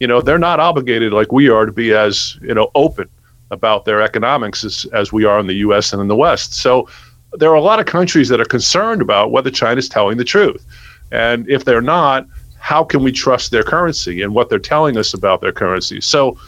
You 0.00 0.06
know, 0.06 0.20
they're 0.20 0.38
not 0.38 0.60
obligated 0.60 1.14
like 1.14 1.32
we 1.32 1.48
are 1.48 1.64
to 1.64 1.72
be 1.72 1.94
as, 1.94 2.36
you 2.42 2.52
know, 2.52 2.70
open 2.74 3.08
about 3.50 3.84
their 3.84 4.02
economics 4.02 4.64
as, 4.64 4.86
as 4.92 5.12
we 5.12 5.24
are 5.24 5.38
in 5.38 5.46
the 5.46 5.54
US 5.54 5.92
and 5.92 6.02
in 6.02 6.08
the 6.08 6.16
West. 6.16 6.54
So 6.54 6.88
there 7.32 7.50
are 7.50 7.54
a 7.54 7.60
lot 7.60 7.80
of 7.80 7.86
countries 7.86 8.28
that 8.28 8.40
are 8.40 8.46
concerned 8.46 9.02
about 9.02 9.30
whether 9.30 9.50
China 9.50 9.78
is 9.78 9.88
telling 9.88 10.18
the 10.18 10.24
truth. 10.24 10.64
And 11.10 11.48
if 11.48 11.64
they're 11.64 11.80
not, 11.80 12.26
how 12.58 12.84
can 12.84 13.02
we 13.02 13.12
trust 13.12 13.50
their 13.50 13.62
currency 13.62 14.22
and 14.22 14.34
what 14.34 14.48
they're 14.48 14.58
telling 14.58 14.96
us 14.96 15.14
about 15.14 15.40
their 15.40 15.52
currency? 15.52 16.00
So 16.00 16.38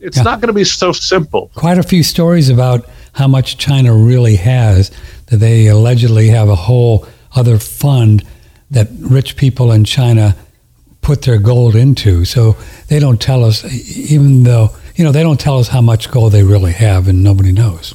it's 0.00 0.16
yeah. 0.16 0.22
not 0.24 0.40
going 0.40 0.48
to 0.48 0.52
be 0.52 0.64
so 0.64 0.92
simple. 0.92 1.50
Quite 1.54 1.78
a 1.78 1.82
few 1.82 2.02
stories 2.02 2.48
about 2.48 2.88
how 3.12 3.28
much 3.28 3.58
China 3.58 3.94
really 3.94 4.36
has, 4.36 4.90
that 5.26 5.38
they 5.38 5.66
allegedly 5.66 6.28
have 6.28 6.48
a 6.48 6.54
whole 6.54 7.06
other 7.34 7.58
fund 7.58 8.24
that 8.70 8.88
rich 8.98 9.36
people 9.36 9.72
in 9.72 9.84
China 9.84 10.36
put 11.00 11.22
their 11.22 11.38
gold 11.38 11.74
into. 11.74 12.24
So 12.24 12.56
they 12.88 12.98
don't 12.98 13.20
tell 13.20 13.44
us, 13.44 13.64
even 14.10 14.44
though, 14.44 14.70
you 14.98 15.04
know, 15.04 15.12
they 15.12 15.22
don't 15.22 15.38
tell 15.38 15.58
us 15.58 15.68
how 15.68 15.80
much 15.80 16.10
gold 16.10 16.32
they 16.32 16.42
really 16.42 16.72
have 16.72 17.06
and 17.06 17.22
nobody 17.22 17.52
knows. 17.52 17.94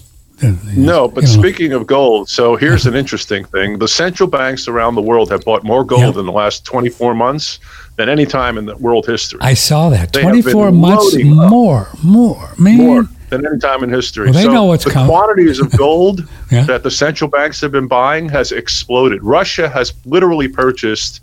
No, 0.76 1.08
but 1.08 1.26
speaking 1.26 1.72
of 1.72 1.86
gold, 1.88 2.28
so 2.30 2.58
here's 2.58 2.86
an 2.86 2.96
interesting 3.02 3.46
thing. 3.46 3.78
The 3.78 3.88
central 3.88 4.28
banks 4.28 4.68
around 4.68 4.96
the 4.96 5.02
world 5.02 5.30
have 5.32 5.46
bought 5.46 5.64
more 5.64 5.86
gold 5.86 6.18
in 6.18 6.26
the 6.26 6.32
last 6.32 6.66
24 6.66 7.14
months 7.14 7.60
than 7.96 8.10
any 8.10 8.26
time 8.26 8.58
in 8.58 8.66
the 8.66 8.76
world 8.78 9.06
history. 9.06 9.40
I 9.42 9.54
saw 9.54 9.90
that. 9.90 10.12
They 10.12 10.22
24 10.22 10.72
months 10.72 11.16
more, 11.24 11.88
more, 12.04 12.50
man. 12.58 12.78
More 12.78 13.04
than 13.30 13.46
any 13.46 13.60
time 13.60 13.84
in 13.84 13.90
history. 13.90 14.26
Well, 14.26 14.34
they 14.34 14.44
so 14.44 14.52
know 14.52 14.66
what's 14.66 14.84
the 14.84 14.92
coming. 14.92 15.10
quantities 15.10 15.60
of 15.60 15.72
gold 15.78 16.28
yeah. 16.52 16.64
that 16.66 16.84
the 16.84 16.92
central 16.92 17.30
banks 17.30 17.62
have 17.62 17.72
been 17.72 17.88
buying 17.88 18.28
has 18.30 18.52
exploded. 18.52 19.24
Russia 19.24 19.70
has 19.70 19.94
literally 20.06 20.48
purchased 20.48 21.22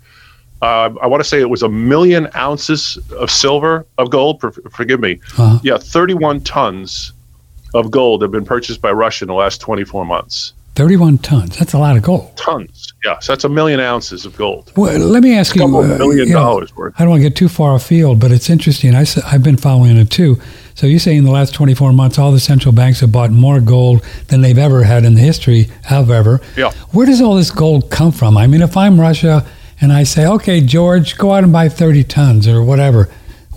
uh, 0.61 0.93
I 1.01 1.07
want 1.07 1.21
to 1.21 1.27
say 1.27 1.41
it 1.41 1.49
was 1.49 1.63
a 1.63 1.69
million 1.69 2.29
ounces 2.35 2.97
of 3.17 3.31
silver 3.31 3.85
of 3.97 4.11
gold. 4.11 4.39
For, 4.39 4.51
forgive 4.51 4.99
me. 4.99 5.19
Uh-huh. 5.37 5.59
Yeah, 5.63 5.77
31 5.77 6.41
tons 6.41 7.13
of 7.73 7.89
gold 7.89 8.21
have 8.21 8.31
been 8.31 8.45
purchased 8.45 8.81
by 8.81 8.91
Russia 8.91 9.25
in 9.25 9.27
the 9.27 9.33
last 9.33 9.59
24 9.61 10.05
months. 10.05 10.53
31 10.75 11.17
tons. 11.17 11.57
That's 11.57 11.73
a 11.73 11.77
lot 11.77 11.97
of 11.97 12.03
gold. 12.03 12.35
Tons. 12.37 12.93
Yes, 13.03 13.13
yeah, 13.13 13.19
so 13.19 13.33
that's 13.33 13.43
a 13.43 13.49
million 13.49 13.79
ounces 13.79 14.25
of 14.25 14.37
gold. 14.37 14.71
Well, 14.77 14.97
let 14.99 15.21
me 15.21 15.37
ask 15.37 15.53
you. 15.55 15.63
A 15.63 15.65
uh, 15.65 15.97
million 15.97 16.29
know, 16.29 16.39
dollars 16.39 16.75
worth. 16.75 16.93
I 16.97 17.03
don't 17.03 17.09
want 17.09 17.23
to 17.23 17.29
get 17.29 17.35
too 17.35 17.49
far 17.49 17.75
afield, 17.75 18.21
but 18.21 18.31
it's 18.31 18.49
interesting. 18.49 18.95
I, 18.95 19.05
I've 19.25 19.43
been 19.43 19.57
following 19.57 19.97
it 19.97 20.09
too. 20.09 20.39
So 20.75 20.87
you 20.87 20.97
say 20.97 21.17
in 21.17 21.25
the 21.25 21.31
last 21.31 21.53
24 21.53 21.91
months, 21.91 22.17
all 22.17 22.31
the 22.31 22.39
central 22.39 22.73
banks 22.73 23.01
have 23.01 23.11
bought 23.11 23.31
more 23.31 23.59
gold 23.59 24.01
than 24.29 24.41
they've 24.41 24.57
ever 24.57 24.83
had 24.83 25.03
in 25.03 25.15
the 25.15 25.21
history 25.21 25.69
of 25.89 26.09
ever. 26.09 26.39
Yeah. 26.55 26.71
Where 26.91 27.05
does 27.05 27.21
all 27.21 27.35
this 27.35 27.51
gold 27.51 27.91
come 27.91 28.13
from? 28.13 28.37
I 28.37 28.47
mean, 28.47 28.61
if 28.61 28.77
I'm 28.77 28.99
Russia 28.99 29.45
and 29.81 29.91
I 29.91 30.03
say, 30.03 30.25
okay, 30.27 30.61
George, 30.61 31.17
go 31.17 31.33
out 31.33 31.43
and 31.43 31.51
buy 31.51 31.67
30 31.67 32.03
tons 32.03 32.47
or 32.47 32.63
whatever, 32.63 33.09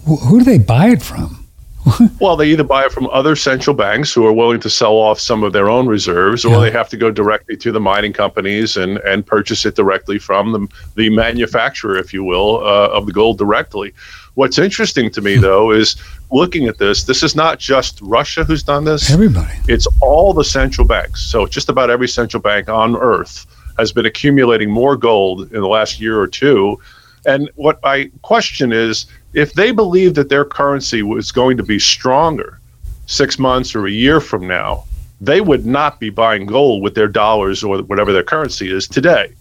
who 0.06 0.38
do 0.38 0.44
they 0.44 0.58
buy 0.58 0.88
it 0.88 1.02
from? 1.02 1.44
well, 2.20 2.34
they 2.34 2.48
either 2.48 2.64
buy 2.64 2.84
it 2.86 2.92
from 2.92 3.06
other 3.08 3.36
central 3.36 3.76
banks 3.76 4.12
who 4.12 4.26
are 4.26 4.32
willing 4.32 4.58
to 4.60 4.70
sell 4.70 4.94
off 4.94 5.20
some 5.20 5.42
of 5.42 5.52
their 5.52 5.68
own 5.68 5.86
reserves, 5.86 6.44
or 6.44 6.54
yeah. 6.54 6.60
they 6.60 6.70
have 6.70 6.88
to 6.88 6.96
go 6.96 7.10
directly 7.10 7.56
to 7.58 7.70
the 7.70 7.80
mining 7.80 8.12
companies 8.12 8.78
and, 8.78 8.98
and 8.98 9.26
purchase 9.26 9.66
it 9.66 9.74
directly 9.74 10.18
from 10.18 10.52
the, 10.52 10.66
the 10.96 11.10
manufacturer, 11.10 11.98
if 11.98 12.14
you 12.14 12.24
will, 12.24 12.64
uh, 12.64 12.88
of 12.88 13.04
the 13.04 13.12
gold 13.12 13.36
directly. 13.36 13.92
What's 14.32 14.58
interesting 14.58 15.10
to 15.10 15.20
me, 15.20 15.36
hmm. 15.36 15.42
though, 15.42 15.72
is 15.72 15.96
looking 16.30 16.68
at 16.68 16.78
this, 16.78 17.04
this 17.04 17.22
is 17.22 17.36
not 17.36 17.58
just 17.58 18.00
Russia 18.00 18.44
who's 18.44 18.62
done 18.62 18.84
this. 18.84 19.10
Everybody. 19.10 19.52
It's 19.68 19.86
all 20.00 20.32
the 20.32 20.44
central 20.44 20.86
banks. 20.86 21.22
So 21.22 21.46
just 21.46 21.68
about 21.68 21.90
every 21.90 22.08
central 22.08 22.42
bank 22.42 22.70
on 22.70 22.96
earth 22.96 23.46
has 23.78 23.92
been 23.92 24.06
accumulating 24.06 24.70
more 24.70 24.96
gold 24.96 25.52
in 25.52 25.60
the 25.60 25.68
last 25.68 26.00
year 26.00 26.18
or 26.18 26.26
two. 26.26 26.78
And 27.26 27.50
what 27.54 27.78
I 27.84 28.10
question 28.22 28.72
is 28.72 29.06
if 29.32 29.54
they 29.54 29.72
believe 29.72 30.14
that 30.14 30.28
their 30.28 30.44
currency 30.44 31.02
was 31.02 31.32
going 31.32 31.56
to 31.56 31.62
be 31.62 31.78
stronger 31.78 32.60
six 33.06 33.38
months 33.38 33.74
or 33.74 33.86
a 33.86 33.90
year 33.90 34.20
from 34.20 34.46
now, 34.46 34.84
they 35.20 35.40
would 35.40 35.66
not 35.66 36.00
be 36.00 36.10
buying 36.10 36.46
gold 36.46 36.82
with 36.82 36.94
their 36.94 37.08
dollars 37.08 37.64
or 37.64 37.82
whatever 37.82 38.12
their 38.12 38.22
currency 38.22 38.70
is 38.70 38.86
today. 38.86 39.32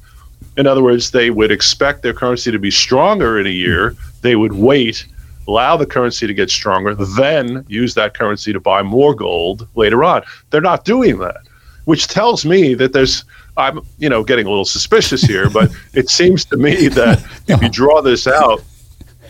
In 0.57 0.67
other 0.67 0.83
words, 0.83 1.11
they 1.11 1.29
would 1.29 1.51
expect 1.51 2.03
their 2.03 2.13
currency 2.13 2.51
to 2.51 2.59
be 2.59 2.71
stronger 2.71 3.39
in 3.39 3.47
a 3.47 3.51
year. 3.51 3.95
They 4.21 4.35
would 4.35 4.53
wait, 4.53 5.05
allow 5.47 5.77
the 5.77 5.85
currency 5.85 6.27
to 6.27 6.33
get 6.33 6.49
stronger, 6.49 6.95
then 6.95 7.65
use 7.67 7.93
that 7.95 8.13
currency 8.13 8.53
to 8.53 8.59
buy 8.59 8.83
more 8.83 9.15
gold 9.15 9.67
later 9.75 10.03
on. 10.03 10.21
They're 10.49 10.61
not 10.61 10.85
doing 10.85 11.19
that, 11.19 11.41
which 11.85 12.07
tells 12.07 12.45
me 12.45 12.75
that 12.75 12.93
there's 12.93 13.23
I'm, 13.57 13.81
you 13.97 14.09
know, 14.09 14.23
getting 14.23 14.45
a 14.45 14.49
little 14.49 14.65
suspicious 14.65 15.21
here, 15.21 15.49
but 15.49 15.71
it 15.93 16.09
seems 16.09 16.45
to 16.45 16.57
me 16.57 16.87
that 16.89 17.23
if 17.47 17.61
you 17.61 17.69
draw 17.69 18.01
this 18.01 18.27
out, 18.27 18.63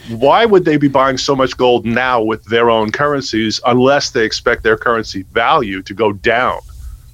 why 0.09 0.45
would 0.45 0.65
they 0.65 0.77
be 0.77 0.87
buying 0.87 1.17
so 1.17 1.35
much 1.35 1.55
gold 1.55 1.85
now 1.85 2.21
with 2.21 2.43
their 2.45 2.69
own 2.69 2.91
currencies 2.91 3.59
unless 3.65 4.11
they 4.11 4.25
expect 4.25 4.63
their 4.63 4.77
currency 4.77 5.23
value 5.31 5.81
to 5.83 5.93
go 5.93 6.11
down 6.13 6.59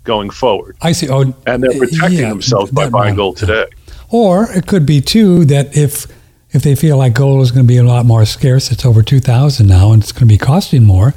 going 0.04 0.30
forward? 0.30 0.76
I 0.82 0.92
see. 0.92 1.10
Oh, 1.10 1.34
and 1.46 1.64
they're 1.64 1.78
protecting 1.78 2.20
yeah, 2.20 2.30
themselves 2.30 2.72
by 2.72 2.90
buying 2.90 3.16
gold 3.16 3.38
today. 3.38 3.66
Or 4.10 4.48
it 4.52 4.66
could 4.66 4.86
be 4.86 5.02
too 5.02 5.46
that 5.46 5.78
if 5.78 6.08
if 6.52 6.64
they 6.64 6.74
feel 6.74 6.98
like 6.98 7.14
gold 7.14 7.44
is 7.44 7.52
going 7.52 7.66
to 7.66 7.68
be 7.68 7.78
a 7.78 7.84
lot 7.84 8.08
more 8.08 8.26
scarce, 8.26 8.72
it's 8.72 8.86
over 8.86 9.04
two 9.04 9.20
thousand 9.20 9.68
now, 9.68 9.92
and 9.92 10.02
it's 10.02 10.12
going 10.12 10.22
to 10.22 10.34
be 10.34 10.38
costing 10.38 10.84
more. 10.84 11.14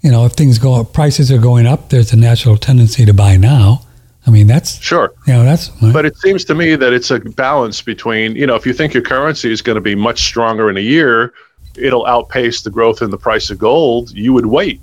You 0.00 0.10
know, 0.10 0.26
if 0.26 0.32
things 0.32 0.58
go 0.58 0.74
up, 0.74 0.92
prices 0.92 1.30
are 1.30 1.38
going 1.38 1.66
up, 1.66 1.90
there's 1.90 2.12
a 2.12 2.16
natural 2.16 2.56
tendency 2.56 3.06
to 3.06 3.14
buy 3.14 3.36
now. 3.36 3.82
I 4.26 4.30
mean, 4.30 4.46
that's 4.46 4.80
sure. 4.80 5.12
You 5.26 5.34
know, 5.34 5.44
that's. 5.44 5.68
But 5.68 6.06
it 6.06 6.16
seems 6.16 6.44
to 6.46 6.54
me 6.54 6.76
that 6.76 6.92
it's 6.92 7.10
a 7.10 7.20
balance 7.20 7.82
between 7.82 8.36
you 8.36 8.46
know, 8.46 8.54
if 8.54 8.64
you 8.64 8.72
think 8.72 8.94
your 8.94 9.02
currency 9.02 9.52
is 9.52 9.60
going 9.60 9.74
to 9.74 9.82
be 9.82 9.94
much 9.94 10.24
stronger 10.24 10.70
in 10.70 10.76
a 10.76 10.80
year, 10.80 11.34
it'll 11.76 12.06
outpace 12.06 12.62
the 12.62 12.70
growth 12.70 13.02
in 13.02 13.10
the 13.10 13.18
price 13.18 13.50
of 13.50 13.58
gold. 13.58 14.12
You 14.12 14.32
would 14.32 14.46
wait. 14.46 14.80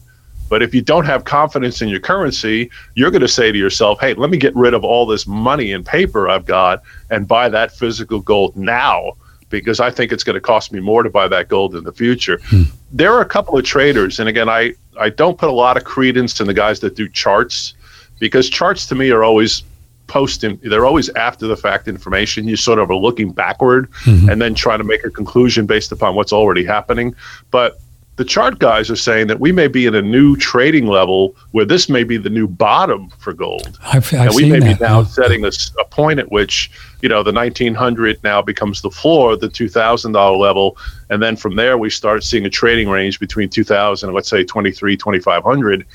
But 0.47 0.61
if 0.61 0.75
you 0.75 0.81
don't 0.81 1.05
have 1.05 1.23
confidence 1.23 1.81
in 1.81 1.87
your 1.87 2.01
currency, 2.01 2.69
you're 2.95 3.09
going 3.09 3.21
to 3.21 3.27
say 3.27 3.51
to 3.51 3.57
yourself, 3.57 3.99
"Hey, 3.99 4.13
let 4.13 4.29
me 4.29 4.37
get 4.37 4.55
rid 4.55 4.73
of 4.73 4.83
all 4.83 5.05
this 5.05 5.25
money 5.25 5.71
and 5.71 5.85
paper 5.85 6.29
I've 6.29 6.45
got 6.45 6.83
and 7.09 7.27
buy 7.27 7.49
that 7.49 7.71
physical 7.71 8.19
gold 8.19 8.55
now." 8.55 9.13
Because 9.49 9.79
I 9.79 9.91
think 9.91 10.11
it's 10.11 10.23
going 10.23 10.35
to 10.35 10.41
cost 10.41 10.71
me 10.71 10.79
more 10.79 11.03
to 11.03 11.09
buy 11.09 11.27
that 11.27 11.49
gold 11.49 11.75
in 11.75 11.83
the 11.83 11.91
future. 11.91 12.39
Hmm. 12.45 12.63
There 12.91 13.11
are 13.13 13.21
a 13.21 13.25
couple 13.25 13.57
of 13.57 13.65
traders, 13.65 14.19
and 14.19 14.29
again, 14.29 14.47
I, 14.47 14.75
I 14.97 15.09
don't 15.09 15.37
put 15.37 15.49
a 15.49 15.53
lot 15.53 15.75
of 15.75 15.83
credence 15.83 16.39
in 16.39 16.47
the 16.47 16.53
guys 16.53 16.79
that 16.81 16.95
do 16.95 17.09
charts 17.09 17.73
because 18.21 18.49
charts 18.49 18.85
to 18.85 18.95
me 18.95 19.09
are 19.09 19.25
always 19.25 19.63
posting 20.07 20.59
they're 20.63 20.85
always 20.85 21.09
after 21.09 21.47
the 21.47 21.57
fact 21.57 21.87
information 21.87 22.47
you 22.47 22.55
sort 22.55 22.79
of 22.79 22.89
are 22.89 22.95
looking 22.95 23.31
backward 23.31 23.89
mm-hmm. 24.03 24.29
and 24.29 24.41
then 24.41 24.53
trying 24.53 24.77
to 24.77 24.83
make 24.83 25.03
a 25.05 25.09
conclusion 25.09 25.65
based 25.65 25.91
upon 25.91 26.15
what's 26.15 26.33
already 26.33 26.65
happening 26.65 27.15
but 27.49 27.79
the 28.17 28.25
chart 28.25 28.59
guys 28.59 28.91
are 28.91 28.95
saying 28.95 29.27
that 29.27 29.39
we 29.39 29.51
may 29.51 29.67
be 29.67 29.85
in 29.85 29.95
a 29.95 30.01
new 30.01 30.35
trading 30.35 30.85
level 30.85 31.35
where 31.51 31.65
this 31.65 31.89
may 31.89 32.03
be 32.03 32.17
the 32.17 32.29
new 32.29 32.47
bottom 32.47 33.09
for 33.17 33.33
gold. 33.33 33.79
I've, 33.83 34.13
I've 34.13 34.27
and 34.27 34.35
we 34.35 34.47
may 34.47 34.59
that, 34.59 34.77
be 34.77 34.83
now 34.83 34.99
yeah. 34.99 35.05
setting 35.05 35.45
a, 35.45 35.51
a, 35.79 35.85
point 35.85 36.19
at 36.19 36.29
which, 36.29 36.69
you 37.01 37.09
know, 37.09 37.23
the 37.23 37.31
1900 37.31 38.21
now 38.23 38.41
becomes 38.41 38.81
the 38.81 38.91
floor, 38.91 39.37
the 39.37 39.47
$2,000 39.47 40.37
level. 40.37 40.77
And 41.09 41.23
then 41.23 41.35
from 41.35 41.55
there, 41.55 41.77
we 41.77 41.89
start 41.89 42.23
seeing 42.23 42.45
a 42.45 42.49
trading 42.49 42.89
range 42.89 43.19
between 43.19 43.49
2000 43.49 44.07
and 44.07 44.13
let's 44.13 44.29
say 44.29 44.43
23, 44.43 44.97
2500 44.97 45.85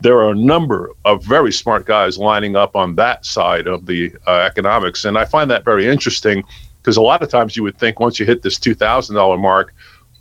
there 0.00 0.18
are 0.18 0.30
a 0.30 0.34
number 0.34 0.90
of 1.04 1.24
very 1.24 1.52
smart 1.52 1.86
guys 1.86 2.18
lining 2.18 2.56
up 2.56 2.76
on 2.76 2.94
that 2.96 3.24
side 3.24 3.66
of 3.66 3.86
the 3.86 4.12
uh, 4.26 4.36
economics. 4.36 5.04
And 5.04 5.18
I 5.18 5.24
find 5.24 5.50
that 5.50 5.64
very 5.64 5.86
interesting 5.86 6.44
because 6.80 6.96
a 6.96 7.02
lot 7.02 7.22
of 7.22 7.28
times 7.28 7.56
you 7.56 7.62
would 7.64 7.76
think 7.78 7.98
once 7.98 8.18
you 8.20 8.26
hit 8.26 8.42
this 8.42 8.58
$2,000 8.58 9.40
mark, 9.40 9.74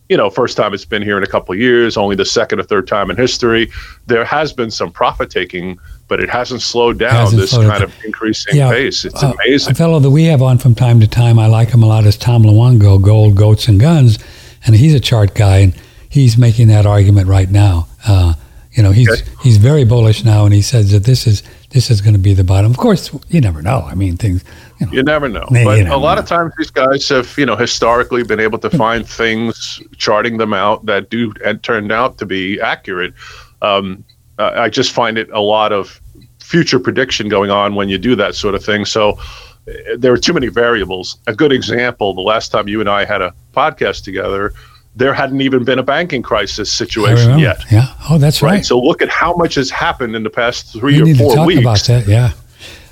you 0.09 0.15
know, 0.15 0.29
first 0.29 0.55
time 0.55 0.73
it's 0.73 0.85
been 0.85 1.01
here 1.01 1.17
in 1.17 1.23
a 1.23 1.27
couple 1.27 1.53
of 1.53 1.59
years, 1.59 1.97
only 1.97 2.15
the 2.15 2.25
second 2.25 2.59
or 2.59 2.63
third 2.63 2.87
time 2.87 3.09
in 3.09 3.17
history, 3.17 3.69
there 4.05 4.23
has 4.23 4.53
been 4.53 4.71
some 4.71 4.91
profit 4.91 5.29
taking, 5.29 5.77
but 6.07 6.21
it 6.21 6.29
hasn't 6.29 6.61
slowed 6.61 6.97
down 6.97 7.13
hasn't 7.13 7.41
this 7.41 7.51
slowed 7.51 7.69
kind 7.69 7.83
of 7.83 7.93
increasing 8.05 8.55
yeah. 8.55 8.69
pace. 8.71 9.03
It's 9.03 9.21
uh, 9.21 9.33
amazing. 9.33 9.71
A 9.71 9.75
fellow 9.75 9.99
that 9.99 10.09
we 10.09 10.23
have 10.25 10.41
on 10.41 10.57
from 10.57 10.75
time 10.75 10.99
to 11.01 11.07
time, 11.07 11.37
I 11.37 11.47
like 11.47 11.69
him 11.69 11.83
a 11.83 11.85
lot, 11.85 12.05
is 12.05 12.17
Tom 12.17 12.43
Luongo, 12.43 13.01
Gold, 13.01 13.35
Goats, 13.35 13.67
and 13.67 13.79
Guns. 13.79 14.17
And 14.65 14.75
he's 14.75 14.93
a 14.93 14.99
chart 14.99 15.35
guy, 15.35 15.57
and 15.57 15.75
he's 16.09 16.37
making 16.37 16.69
that 16.69 16.85
argument 16.85 17.27
right 17.27 17.49
now. 17.49 17.87
Uh, 18.07 18.33
you 18.77 18.83
know, 18.83 18.91
he's 18.91 19.09
okay. 19.09 19.29
he's 19.41 19.57
very 19.57 19.83
bullish 19.85 20.23
now, 20.23 20.45
and 20.45 20.53
he 20.53 20.61
says 20.61 20.91
that 20.91 21.03
this 21.03 21.25
is 21.25 21.41
this 21.71 21.89
is 21.89 21.99
going 21.99 22.13
to 22.13 22.19
be 22.19 22.35
the 22.35 22.43
bottom. 22.43 22.69
Of 22.69 22.77
course, 22.77 23.09
you 23.27 23.41
never 23.41 23.63
know. 23.63 23.81
I 23.81 23.95
mean, 23.95 24.17
things. 24.17 24.43
You, 24.79 24.85
know, 24.85 24.91
you 24.91 25.03
never 25.03 25.27
know. 25.27 25.47
but 25.49 25.77
never 25.77 25.89
a 25.89 25.97
lot 25.97 26.15
know. 26.15 26.21
of 26.21 26.27
times, 26.27 26.53
these 26.59 26.69
guys 26.69 27.09
have 27.09 27.35
you 27.39 27.47
know 27.47 27.55
historically 27.55 28.23
been 28.23 28.39
able 28.39 28.59
to 28.59 28.69
find 28.69 29.09
things, 29.09 29.81
charting 29.97 30.37
them 30.37 30.53
out 30.53 30.85
that 30.85 31.09
do 31.09 31.33
and 31.43 31.61
turned 31.63 31.91
out 31.91 32.19
to 32.19 32.27
be 32.27 32.61
accurate. 32.61 33.15
Um, 33.63 34.05
I 34.37 34.69
just 34.69 34.91
find 34.91 35.17
it 35.17 35.27
a 35.31 35.41
lot 35.41 35.73
of 35.73 35.99
future 36.39 36.79
prediction 36.79 37.29
going 37.29 37.49
on 37.49 37.73
when 37.73 37.89
you 37.89 37.97
do 37.97 38.15
that 38.15 38.35
sort 38.35 38.53
of 38.53 38.63
thing. 38.63 38.85
So 38.85 39.17
eh, 39.67 39.95
there 39.97 40.13
are 40.13 40.17
too 40.17 40.33
many 40.33 40.49
variables. 40.49 41.17
A 41.25 41.33
good 41.33 41.51
example: 41.51 42.13
the 42.13 42.21
last 42.21 42.49
time 42.49 42.67
you 42.67 42.79
and 42.79 42.87
I 42.87 43.05
had 43.05 43.23
a 43.23 43.33
podcast 43.55 44.03
together 44.03 44.53
there 44.97 45.13
hadn't 45.13 45.41
even 45.41 45.63
been 45.63 45.77
a 45.77 45.83
banking 45.83 46.23
crisis 46.23 46.71
situation 46.71 47.37
yet. 47.37 47.63
Yeah. 47.71 47.93
Oh, 48.09 48.17
that's 48.17 48.41
right. 48.41 48.51
right. 48.51 48.65
So 48.65 48.79
look 48.79 49.01
at 49.01 49.09
how 49.09 49.35
much 49.35 49.55
has 49.55 49.69
happened 49.69 50.15
in 50.15 50.23
the 50.23 50.29
past 50.29 50.73
three 50.73 51.01
we 51.01 51.13
or 51.13 51.15
four 51.15 51.45
weeks. 51.45 51.61
About 51.61 51.83
that. 51.83 52.07
Yeah. 52.07 52.33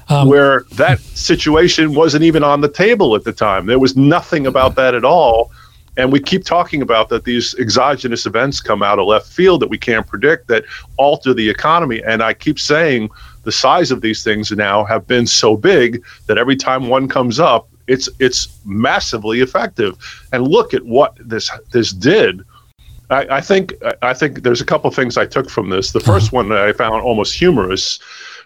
Um, 0.08 0.28
where 0.30 0.66
that 0.74 1.00
situation 1.00 1.96
wasn't 1.96 2.24
even 2.24 2.44
on 2.44 2.62
the 2.62 2.70
table 2.70 3.16
at 3.16 3.24
the 3.24 3.34
time. 3.34 3.66
There 3.66 3.80
was 3.80 3.98
nothing 3.98 4.46
about 4.46 4.76
that 4.76 4.94
at 4.94 5.04
all. 5.04 5.52
And 5.98 6.12
we 6.12 6.20
keep 6.20 6.44
talking 6.44 6.84
about 6.84 7.10
that 7.10 7.24
these 7.24 7.56
exogenous 7.56 8.28
events 8.28 8.62
come 8.62 8.84
out 8.84 9.00
of 9.00 9.08
left 9.08 9.28
field 9.28 9.62
that 9.62 9.70
we 9.70 9.78
can't 9.78 10.06
predict 10.06 10.48
that 10.50 10.66
alter 10.98 11.34
the 11.34 11.50
economy. 11.50 12.04
And 12.06 12.22
I 12.22 12.34
keep 12.34 12.60
saying 12.60 13.10
the 13.44 13.52
size 13.52 13.90
of 13.90 14.02
these 14.02 14.24
things 14.24 14.52
now 14.52 14.84
have 14.84 15.08
been 15.08 15.26
so 15.26 15.58
big 15.58 16.04
that 16.28 16.38
every 16.38 16.56
time 16.56 16.88
one 16.88 17.08
comes 17.08 17.40
up, 17.40 17.68
it's 17.88 18.10
it's 18.20 18.60
massively 18.66 19.42
effective. 19.42 19.98
And 20.32 20.48
look 20.48 20.74
at 20.74 20.86
what 20.86 21.18
this 21.20 21.50
this 21.72 21.92
did. 21.92 22.44
I, 23.10 23.38
I 23.38 23.42
think 23.42 23.76
I 24.02 24.14
think 24.14 24.44
there's 24.44 24.62
a 24.62 24.66
couple 24.66 24.88
of 24.88 24.96
things 24.96 25.18
I 25.18 25.26
took 25.26 25.50
from 25.50 25.70
this. 25.70 25.92
The 25.92 26.00
hmm. 26.00 26.06
first 26.06 26.32
one 26.32 26.50
that 26.50 26.60
I 26.60 26.74
found 26.74 27.02
almost 27.02 27.36
humorous 27.36 28.00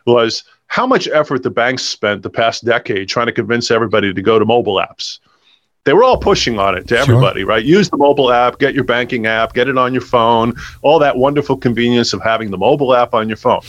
was 0.05 0.43
how 0.67 0.85
much 0.85 1.07
effort 1.07 1.43
the 1.43 1.49
banks 1.49 1.83
spent 1.83 2.21
the 2.21 2.29
past 2.29 2.63
decade 2.63 3.09
trying 3.09 3.25
to 3.25 3.31
convince 3.31 3.71
everybody 3.71 4.13
to 4.13 4.21
go 4.21 4.37
to 4.37 4.45
mobile 4.45 4.75
apps. 4.75 5.19
They 5.85 5.93
were 5.93 6.03
all 6.03 6.17
pushing 6.17 6.59
on 6.59 6.77
it 6.77 6.87
to 6.89 6.99
everybody, 6.99 7.41
sure. 7.41 7.49
right? 7.49 7.65
Use 7.65 7.89
the 7.89 7.97
mobile 7.97 8.31
app, 8.31 8.59
get 8.59 8.75
your 8.75 8.83
banking 8.83 9.25
app, 9.25 9.53
get 9.53 9.67
it 9.67 9.77
on 9.77 9.93
your 9.93 10.03
phone, 10.03 10.53
all 10.83 10.99
that 10.99 11.17
wonderful 11.17 11.57
convenience 11.57 12.13
of 12.13 12.21
having 12.21 12.51
the 12.51 12.57
mobile 12.57 12.93
app 12.93 13.13
on 13.13 13.27
your 13.27 13.37
phone. 13.37 13.61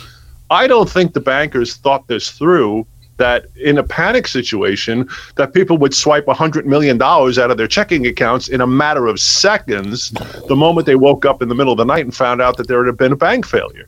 I 0.51 0.67
don't 0.67 0.91
think 0.91 1.15
the 1.15 1.21
bankers 1.21 1.77
thought 1.77 2.07
this 2.09 2.31
through 2.31 2.87
that 3.21 3.45
in 3.55 3.77
a 3.77 3.83
panic 3.83 4.27
situation 4.27 5.07
that 5.37 5.53
people 5.53 5.77
would 5.77 5.95
swipe 5.95 6.25
$100 6.25 6.65
million 6.65 7.01
out 7.01 7.51
of 7.51 7.57
their 7.59 7.69
checking 7.69 8.07
accounts 8.07 8.49
in 8.49 8.63
a 8.63 8.67
matter 8.67 9.07
of 9.07 9.21
seconds 9.21 10.11
the 10.49 10.57
moment 10.57 10.87
they 10.87 10.97
woke 10.97 11.27
up 11.27 11.43
in 11.43 11.49
the 11.51 11.55
middle 11.55 11.73
of 11.73 11.77
the 11.77 11.85
night 11.85 12.05
and 12.05 12.17
found 12.17 12.41
out 12.41 12.57
that 12.57 12.67
there 12.67 12.85
had 12.85 12.97
been 12.97 13.13
a 13.13 13.17
bank 13.17 13.47
failure. 13.47 13.87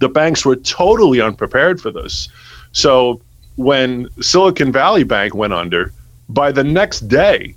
The 0.00 0.10
banks 0.10 0.44
were 0.44 0.56
totally 0.56 1.20
unprepared 1.20 1.80
for 1.80 1.90
this. 1.90 2.28
So 2.72 3.22
when 3.56 4.08
silicon 4.20 4.70
valley 4.70 5.02
bank 5.02 5.34
went 5.34 5.54
under 5.54 5.92
by 6.28 6.52
the 6.52 6.62
next 6.62 7.08
day 7.08 7.56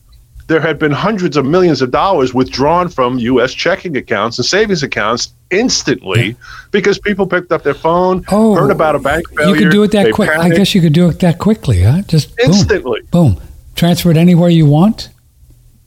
there 0.52 0.60
had 0.60 0.78
been 0.78 0.92
hundreds 0.92 1.38
of 1.38 1.46
millions 1.46 1.82
of 1.82 1.92
dollars 1.92 2.34
withdrawn 2.34 2.90
from 2.90 3.18
U.S. 3.18 3.54
checking 3.54 3.96
accounts 3.96 4.38
and 4.38 4.46
savings 4.46 4.84
accounts 4.84 5.34
instantly 5.50 6.36
because 6.72 7.00
people 7.00 7.26
picked 7.26 7.54
up 7.54 7.64
their 7.64 7.74
phone, 7.74 8.26
oh, 8.28 8.54
heard 8.56 8.70
about 8.70 8.96
a 8.96 9.00
bank 9.00 9.28
failure. 9.30 9.56
You 9.56 9.62
could 9.62 9.72
do 9.72 9.84
it 9.84 9.92
that 9.92 10.14
quick. 10.14 10.30
I 10.30 10.50
guess 10.50 10.76
you 10.76 10.82
could 10.82 10.94
do 10.94 11.08
it 11.08 11.20
that 11.22 11.40
quickly, 11.40 11.84
huh? 11.84 12.02
Just 12.02 12.38
instantly. 12.40 13.02
Boom, 13.12 13.36
boom. 13.36 13.44
Transfer 13.76 14.12
it 14.12 14.18
anywhere 14.18 14.50
you 14.50 14.66
want. 14.66 15.10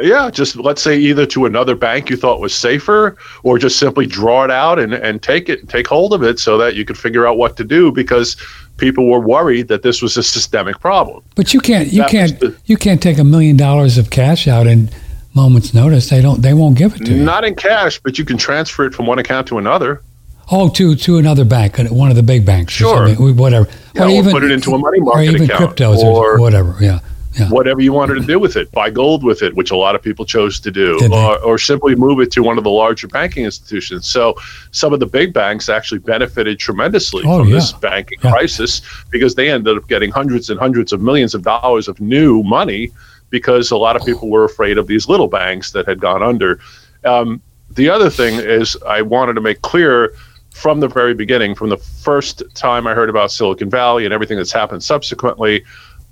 Yeah, 0.00 0.28
just 0.28 0.56
let's 0.56 0.82
say 0.82 0.98
either 0.98 1.24
to 1.26 1.46
another 1.46 1.76
bank 1.76 2.10
you 2.10 2.16
thought 2.16 2.40
was 2.40 2.52
safer, 2.52 3.16
or 3.44 3.58
just 3.58 3.78
simply 3.78 4.06
draw 4.06 4.44
it 4.44 4.50
out 4.50 4.80
and, 4.80 4.92
and 4.92 5.22
take 5.22 5.48
it 5.48 5.60
and 5.60 5.68
take 5.68 5.86
hold 5.86 6.12
of 6.12 6.24
it 6.24 6.40
so 6.40 6.58
that 6.58 6.74
you 6.74 6.84
could 6.84 6.98
figure 6.98 7.26
out 7.26 7.36
what 7.36 7.56
to 7.58 7.64
do 7.64 7.92
because 7.92 8.36
people 8.76 9.08
were 9.08 9.20
worried 9.20 9.68
that 9.68 9.82
this 9.82 10.02
was 10.02 10.16
a 10.16 10.22
systemic 10.22 10.80
problem. 10.80 11.22
But 11.36 11.54
you 11.54 11.60
can't 11.60 11.92
you 11.92 12.02
that 12.02 12.10
can't 12.10 12.40
the, 12.40 12.56
you 12.64 12.76
can't 12.76 13.00
take 13.00 13.18
a 13.18 13.24
million 13.24 13.56
dollars 13.56 13.96
of 13.96 14.10
cash 14.10 14.48
out 14.48 14.66
in 14.66 14.90
moments 15.32 15.72
notice. 15.72 16.10
They 16.10 16.20
don't 16.20 16.42
they 16.42 16.54
won't 16.54 16.76
give 16.76 16.96
it 16.96 17.04
to 17.06 17.14
you. 17.14 17.24
Not 17.24 17.44
in 17.44 17.54
cash, 17.54 18.00
but 18.00 18.18
you 18.18 18.24
can 18.24 18.36
transfer 18.36 18.84
it 18.86 18.94
from 18.94 19.06
one 19.06 19.20
account 19.20 19.46
to 19.48 19.58
another. 19.58 20.02
Oh, 20.50 20.70
to 20.70 20.96
to 20.96 21.18
another 21.18 21.44
bank, 21.44 21.78
uh, 21.78 21.84
one 21.84 22.10
of 22.10 22.16
the 22.16 22.22
big 22.24 22.44
banks. 22.44 22.72
Sure, 22.72 23.14
whatever. 23.14 23.68
Yeah, 23.94 24.06
or 24.06 24.08
even 24.08 24.32
put 24.32 24.42
it 24.42 24.50
into 24.50 24.74
a 24.74 24.78
money 24.78 24.98
market 24.98 25.20
or 25.20 25.22
even 25.22 25.42
account, 25.44 25.76
cryptos 25.76 25.98
or, 25.98 26.34
or 26.34 26.40
whatever. 26.40 26.76
Yeah 26.80 26.98
yeah. 27.36 27.48
whatever 27.48 27.80
you 27.80 27.92
wanted 27.92 28.14
to 28.14 28.26
do 28.26 28.38
with 28.38 28.56
it. 28.56 28.70
Buy 28.72 28.90
gold 28.90 29.24
with 29.24 29.42
it, 29.42 29.54
which 29.54 29.70
a 29.70 29.76
lot 29.76 29.94
of 29.94 30.02
people 30.02 30.24
chose 30.24 30.60
to 30.60 30.70
do, 30.70 30.98
or, 31.12 31.38
or, 31.40 31.58
simply 31.58 31.94
move 31.94 32.20
it 32.20 32.30
to 32.32 32.42
one 32.42 32.58
of 32.58 32.64
the 32.64 32.70
larger 32.70 33.08
banking 33.08 33.44
institutions. 33.44 34.06
So 34.06 34.34
some 34.70 34.92
of 34.92 35.00
the 35.00 35.06
big 35.06 35.32
banks 35.32 35.68
actually 35.68 35.98
benefited 35.98 36.58
tremendously 36.58 37.22
oh, 37.26 37.40
from 37.40 37.48
yeah. 37.48 37.54
this 37.54 37.72
banking 37.72 38.18
yeah. 38.22 38.30
crisis 38.30 38.82
because 39.10 39.34
they 39.34 39.50
ended 39.50 39.76
up 39.76 39.88
getting 39.88 40.10
hundreds 40.10 40.50
and 40.50 40.58
hundreds 40.60 40.92
of 40.92 41.00
millions 41.00 41.34
of 41.34 41.42
dollars 41.42 41.88
of 41.88 42.00
new 42.00 42.42
money 42.42 42.90
because 43.30 43.70
a 43.70 43.76
lot 43.76 43.96
of 43.96 44.04
people 44.04 44.30
were 44.30 44.44
afraid 44.44 44.78
of 44.78 44.86
these 44.86 45.08
little 45.08 45.28
banks 45.28 45.72
that 45.72 45.86
had 45.86 46.00
gone 46.00 46.22
under. 46.22 46.60
Um, 47.04 47.42
the 47.70 47.88
other 47.88 48.10
thing 48.10 48.34
is, 48.34 48.76
I 48.86 49.02
wanted 49.02 49.34
to 49.34 49.40
make 49.40 49.62
clear 49.62 50.14
from 50.54 50.78
the 50.78 50.86
very 50.86 51.14
beginning, 51.14 51.54
from 51.54 51.68
the 51.68 51.76
first 51.76 52.42
time 52.54 52.86
I 52.86 52.94
heard 52.94 53.10
about 53.10 53.32
Silicon 53.32 53.68
Valley 53.68 54.04
and 54.04 54.14
everything 54.14 54.36
that's 54.36 54.52
happened 54.52 54.84
subsequently, 54.84 55.64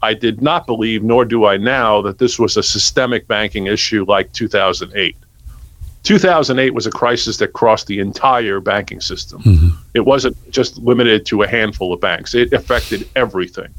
I 0.02 0.14
did 0.14 0.42
not 0.42 0.66
believe, 0.66 1.02
nor 1.02 1.24
do 1.24 1.46
I 1.46 1.56
now, 1.56 2.02
that 2.02 2.18
this 2.18 2.38
was 2.38 2.56
a 2.56 2.62
systemic 2.62 3.28
banking 3.28 3.66
issue 3.66 4.04
like 4.06 4.32
2008. 4.32 5.16
2008 6.02 6.74
was 6.74 6.86
a 6.86 6.90
crisis 6.90 7.36
that 7.36 7.52
crossed 7.52 7.86
the 7.86 8.00
entire 8.00 8.58
banking 8.58 9.00
system. 9.00 9.40
Mm-hmm. 9.42 9.68
It 9.94 10.00
wasn't 10.00 10.36
just 10.50 10.78
limited 10.78 11.24
to 11.26 11.42
a 11.42 11.46
handful 11.46 11.92
of 11.92 12.00
banks, 12.00 12.34
it 12.34 12.52
affected 12.52 13.08
everything. 13.14 13.72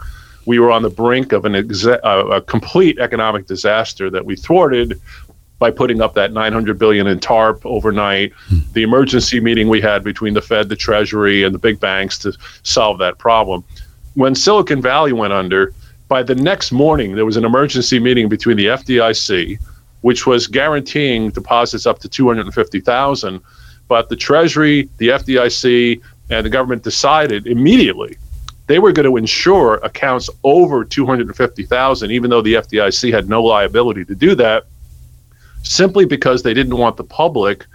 We 0.45 0.59
were 0.59 0.71
on 0.71 0.81
the 0.81 0.89
brink 0.89 1.31
of 1.31 1.45
an 1.45 1.53
exa- 1.53 1.99
uh, 2.03 2.27
a 2.27 2.41
complete 2.41 2.99
economic 2.99 3.47
disaster 3.47 4.09
that 4.09 4.25
we 4.25 4.36
thwarted 4.36 4.99
by 5.59 5.71
putting 5.71 6.01
up 6.01 6.13
that 6.15 6.33
900 6.33 6.77
billion 6.77 7.07
in 7.07 7.19
TARP 7.19 7.65
overnight. 7.65 8.33
Mm-hmm. 8.33 8.73
The 8.73 8.83
emergency 8.83 9.39
meeting 9.39 9.69
we 9.69 9.79
had 9.79 10.03
between 10.03 10.33
the 10.33 10.41
Fed, 10.41 10.67
the 10.67 10.75
Treasury, 10.75 11.43
and 11.43 11.55
the 11.55 11.59
big 11.59 11.79
banks 11.79 12.17
to 12.19 12.33
solve 12.63 12.97
that 12.99 13.17
problem. 13.17 13.63
When 14.15 14.36
Silicon 14.36 14.81
Valley 14.81 15.13
went 15.13 15.31
under, 15.31 15.73
by 16.13 16.21
the 16.21 16.36
next 16.36 16.71
morning, 16.71 17.15
there 17.15 17.26
was 17.26 17.38
an 17.38 17.43
emergency 17.43 17.99
meeting 17.99 18.30
between 18.30 18.56
the 18.56 18.67
FDIC, 18.67 19.58
which 20.02 20.28
was 20.28 20.45
guaranteeing 20.45 21.32
deposits 21.32 21.88
up 21.88 21.97
to 21.97 22.08
250,000, 22.08 23.41
but 23.88 24.10
the 24.10 24.15
Treasury, 24.15 24.88
the 24.99 25.08
FDIC, 25.08 25.99
and 26.30 26.45
the 26.45 26.52
government 26.52 26.84
decided 26.84 27.47
immediately 27.47 28.15
they 28.67 28.78
were 28.78 28.91
going 28.91 29.08
to 29.08 29.17
insure 29.17 29.78
accounts 29.78 30.30
over 30.43 30.86
250,000 30.86 32.12
even 32.12 32.30
though 32.30 32.43
the 32.43 32.54
FDIC 32.54 33.12
had 33.12 33.28
no 33.28 33.43
liability 33.43 34.06
to 34.06 34.13
do 34.13 34.36
that 34.36 34.65
simply 35.63 36.06
because 36.06 36.43
they 36.43 36.54
didn't 36.54 36.78
want 36.78 36.95
the 36.95 37.04
public 37.04 37.65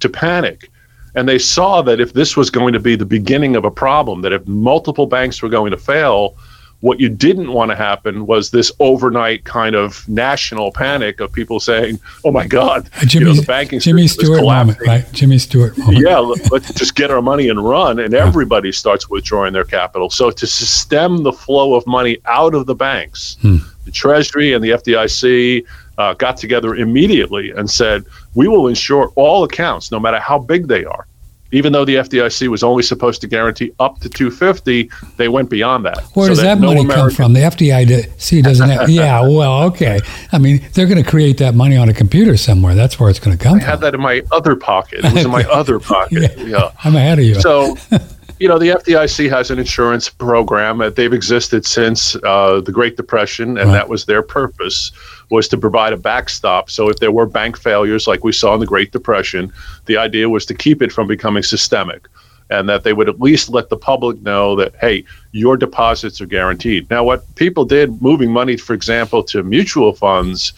to 0.00 0.08
panic. 0.08 0.68
And 1.14 1.28
they 1.28 1.38
saw 1.38 1.80
that 1.82 2.00
if 2.00 2.12
this 2.12 2.36
was 2.36 2.50
going 2.50 2.72
to 2.72 2.80
be 2.80 2.96
the 2.96 3.06
beginning 3.06 3.54
of 3.54 3.64
a 3.64 3.70
problem 3.70 4.22
that 4.22 4.32
if 4.32 4.44
multiple 4.48 5.06
banks 5.06 5.40
were 5.40 5.48
going 5.48 5.70
to 5.70 5.78
fail 5.78 6.36
what 6.80 7.00
you 7.00 7.08
didn't 7.08 7.52
want 7.52 7.70
to 7.70 7.76
happen 7.76 8.26
was 8.26 8.50
this 8.50 8.70
overnight 8.78 9.44
kind 9.44 9.74
of 9.74 10.06
national 10.08 10.70
panic 10.72 11.20
of 11.20 11.32
people 11.32 11.58
saying, 11.58 11.98
"Oh 12.24 12.30
my 12.30 12.46
God, 12.46 12.90
Jimmy, 13.06 13.26
you 13.26 13.32
know, 13.32 13.40
the 13.40 13.46
banking 13.46 13.80
Jimmy 13.80 14.06
Stewart 14.06 14.42
moment, 14.42 14.78
right? 14.86 15.10
Jimmy 15.12 15.38
Stewart 15.38 15.76
moment. 15.78 15.98
Yeah, 15.98 16.18
let's 16.18 16.72
just 16.74 16.94
get 16.94 17.10
our 17.10 17.22
money 17.22 17.48
and 17.48 17.64
run, 17.64 17.98
and 17.98 18.12
everybody 18.12 18.70
starts 18.70 19.08
withdrawing 19.08 19.52
their 19.52 19.64
capital. 19.64 20.10
So 20.10 20.30
to 20.30 20.46
stem 20.46 21.22
the 21.22 21.32
flow 21.32 21.74
of 21.74 21.86
money 21.86 22.18
out 22.26 22.54
of 22.54 22.66
the 22.66 22.74
banks, 22.74 23.38
hmm. 23.40 23.58
the 23.84 23.90
Treasury 23.90 24.52
and 24.52 24.62
the 24.62 24.70
FDIC 24.70 25.64
uh, 25.96 26.14
got 26.14 26.36
together 26.36 26.74
immediately 26.74 27.50
and 27.50 27.70
said, 27.70 28.04
"We 28.34 28.48
will 28.48 28.68
insure 28.68 29.10
all 29.16 29.44
accounts, 29.44 29.90
no 29.90 29.98
matter 29.98 30.18
how 30.18 30.38
big 30.38 30.68
they 30.68 30.84
are." 30.84 31.06
Even 31.52 31.72
though 31.72 31.84
the 31.84 31.96
FDIC 31.96 32.48
was 32.48 32.62
only 32.62 32.82
supposed 32.82 33.20
to 33.20 33.26
guarantee 33.26 33.72
up 33.78 34.00
to 34.00 34.08
250, 34.08 34.90
they 35.16 35.28
went 35.28 35.50
beyond 35.50 35.84
that. 35.84 35.98
Where 36.14 36.26
so 36.26 36.30
does 36.30 36.38
that, 36.38 36.56
that 36.56 36.60
money 36.60 36.84
no 36.84 36.94
come 36.94 37.10
from? 37.10 37.32
The 37.32 37.40
FDIC 37.40 38.42
doesn't 38.42 38.68
have. 38.68 38.88
yeah, 38.90 39.20
well, 39.22 39.64
okay. 39.64 40.00
I 40.32 40.38
mean, 40.38 40.64
they're 40.72 40.86
going 40.86 41.02
to 41.02 41.08
create 41.08 41.38
that 41.38 41.54
money 41.54 41.76
on 41.76 41.88
a 41.88 41.94
computer 41.94 42.36
somewhere. 42.36 42.74
That's 42.74 42.98
where 42.98 43.08
it's 43.08 43.20
going 43.20 43.36
to 43.36 43.42
come 43.42 43.56
I 43.56 43.60
from. 43.60 43.68
I 43.68 43.70
had 43.70 43.80
that 43.80 43.94
in 43.94 44.00
my 44.00 44.22
other 44.32 44.56
pocket. 44.56 45.04
It 45.04 45.12
was 45.12 45.24
in 45.24 45.30
my 45.30 45.44
other 45.50 45.78
pocket. 45.78 46.36
yeah. 46.38 46.44
yeah. 46.44 46.70
I'm 46.82 46.96
ahead 46.96 47.18
of 47.18 47.24
you. 47.24 47.40
So 47.40 47.76
you 48.40 48.48
know, 48.48 48.58
the 48.58 48.68
FDIC 48.70 49.30
has 49.30 49.50
an 49.50 49.58
insurance 49.58 50.08
program. 50.08 50.78
that 50.78 50.96
They've 50.96 51.12
existed 51.12 51.64
since 51.64 52.16
uh, 52.24 52.60
the 52.60 52.72
Great 52.72 52.96
Depression, 52.96 53.56
and 53.58 53.68
right. 53.68 53.74
that 53.74 53.88
was 53.88 54.06
their 54.06 54.22
purpose 54.22 54.92
was 55.30 55.48
to 55.48 55.56
provide 55.56 55.92
a 55.92 55.96
backstop. 55.96 56.70
So 56.70 56.88
if 56.88 56.98
there 56.98 57.12
were 57.12 57.26
bank 57.26 57.58
failures 57.58 58.06
like 58.06 58.24
we 58.24 58.32
saw 58.32 58.54
in 58.54 58.60
the 58.60 58.66
Great 58.66 58.92
Depression, 58.92 59.52
the 59.86 59.96
idea 59.96 60.28
was 60.28 60.44
to 60.46 60.54
keep 60.54 60.82
it 60.82 60.92
from 60.92 61.06
becoming 61.06 61.42
systemic 61.42 62.08
and 62.50 62.68
that 62.68 62.84
they 62.84 62.92
would 62.92 63.08
at 63.08 63.20
least 63.20 63.48
let 63.48 63.68
the 63.68 63.76
public 63.76 64.20
know 64.22 64.54
that 64.56 64.74
hey 64.80 65.04
your 65.32 65.56
deposits 65.56 66.20
are 66.20 66.26
guaranteed 66.26 66.88
now 66.90 67.02
what 67.02 67.22
people 67.36 67.64
did 67.64 68.02
moving 68.02 68.30
money 68.30 68.56
for 68.56 68.74
example 68.74 69.22
to 69.22 69.42
mutual 69.42 69.94
funds 69.94 70.52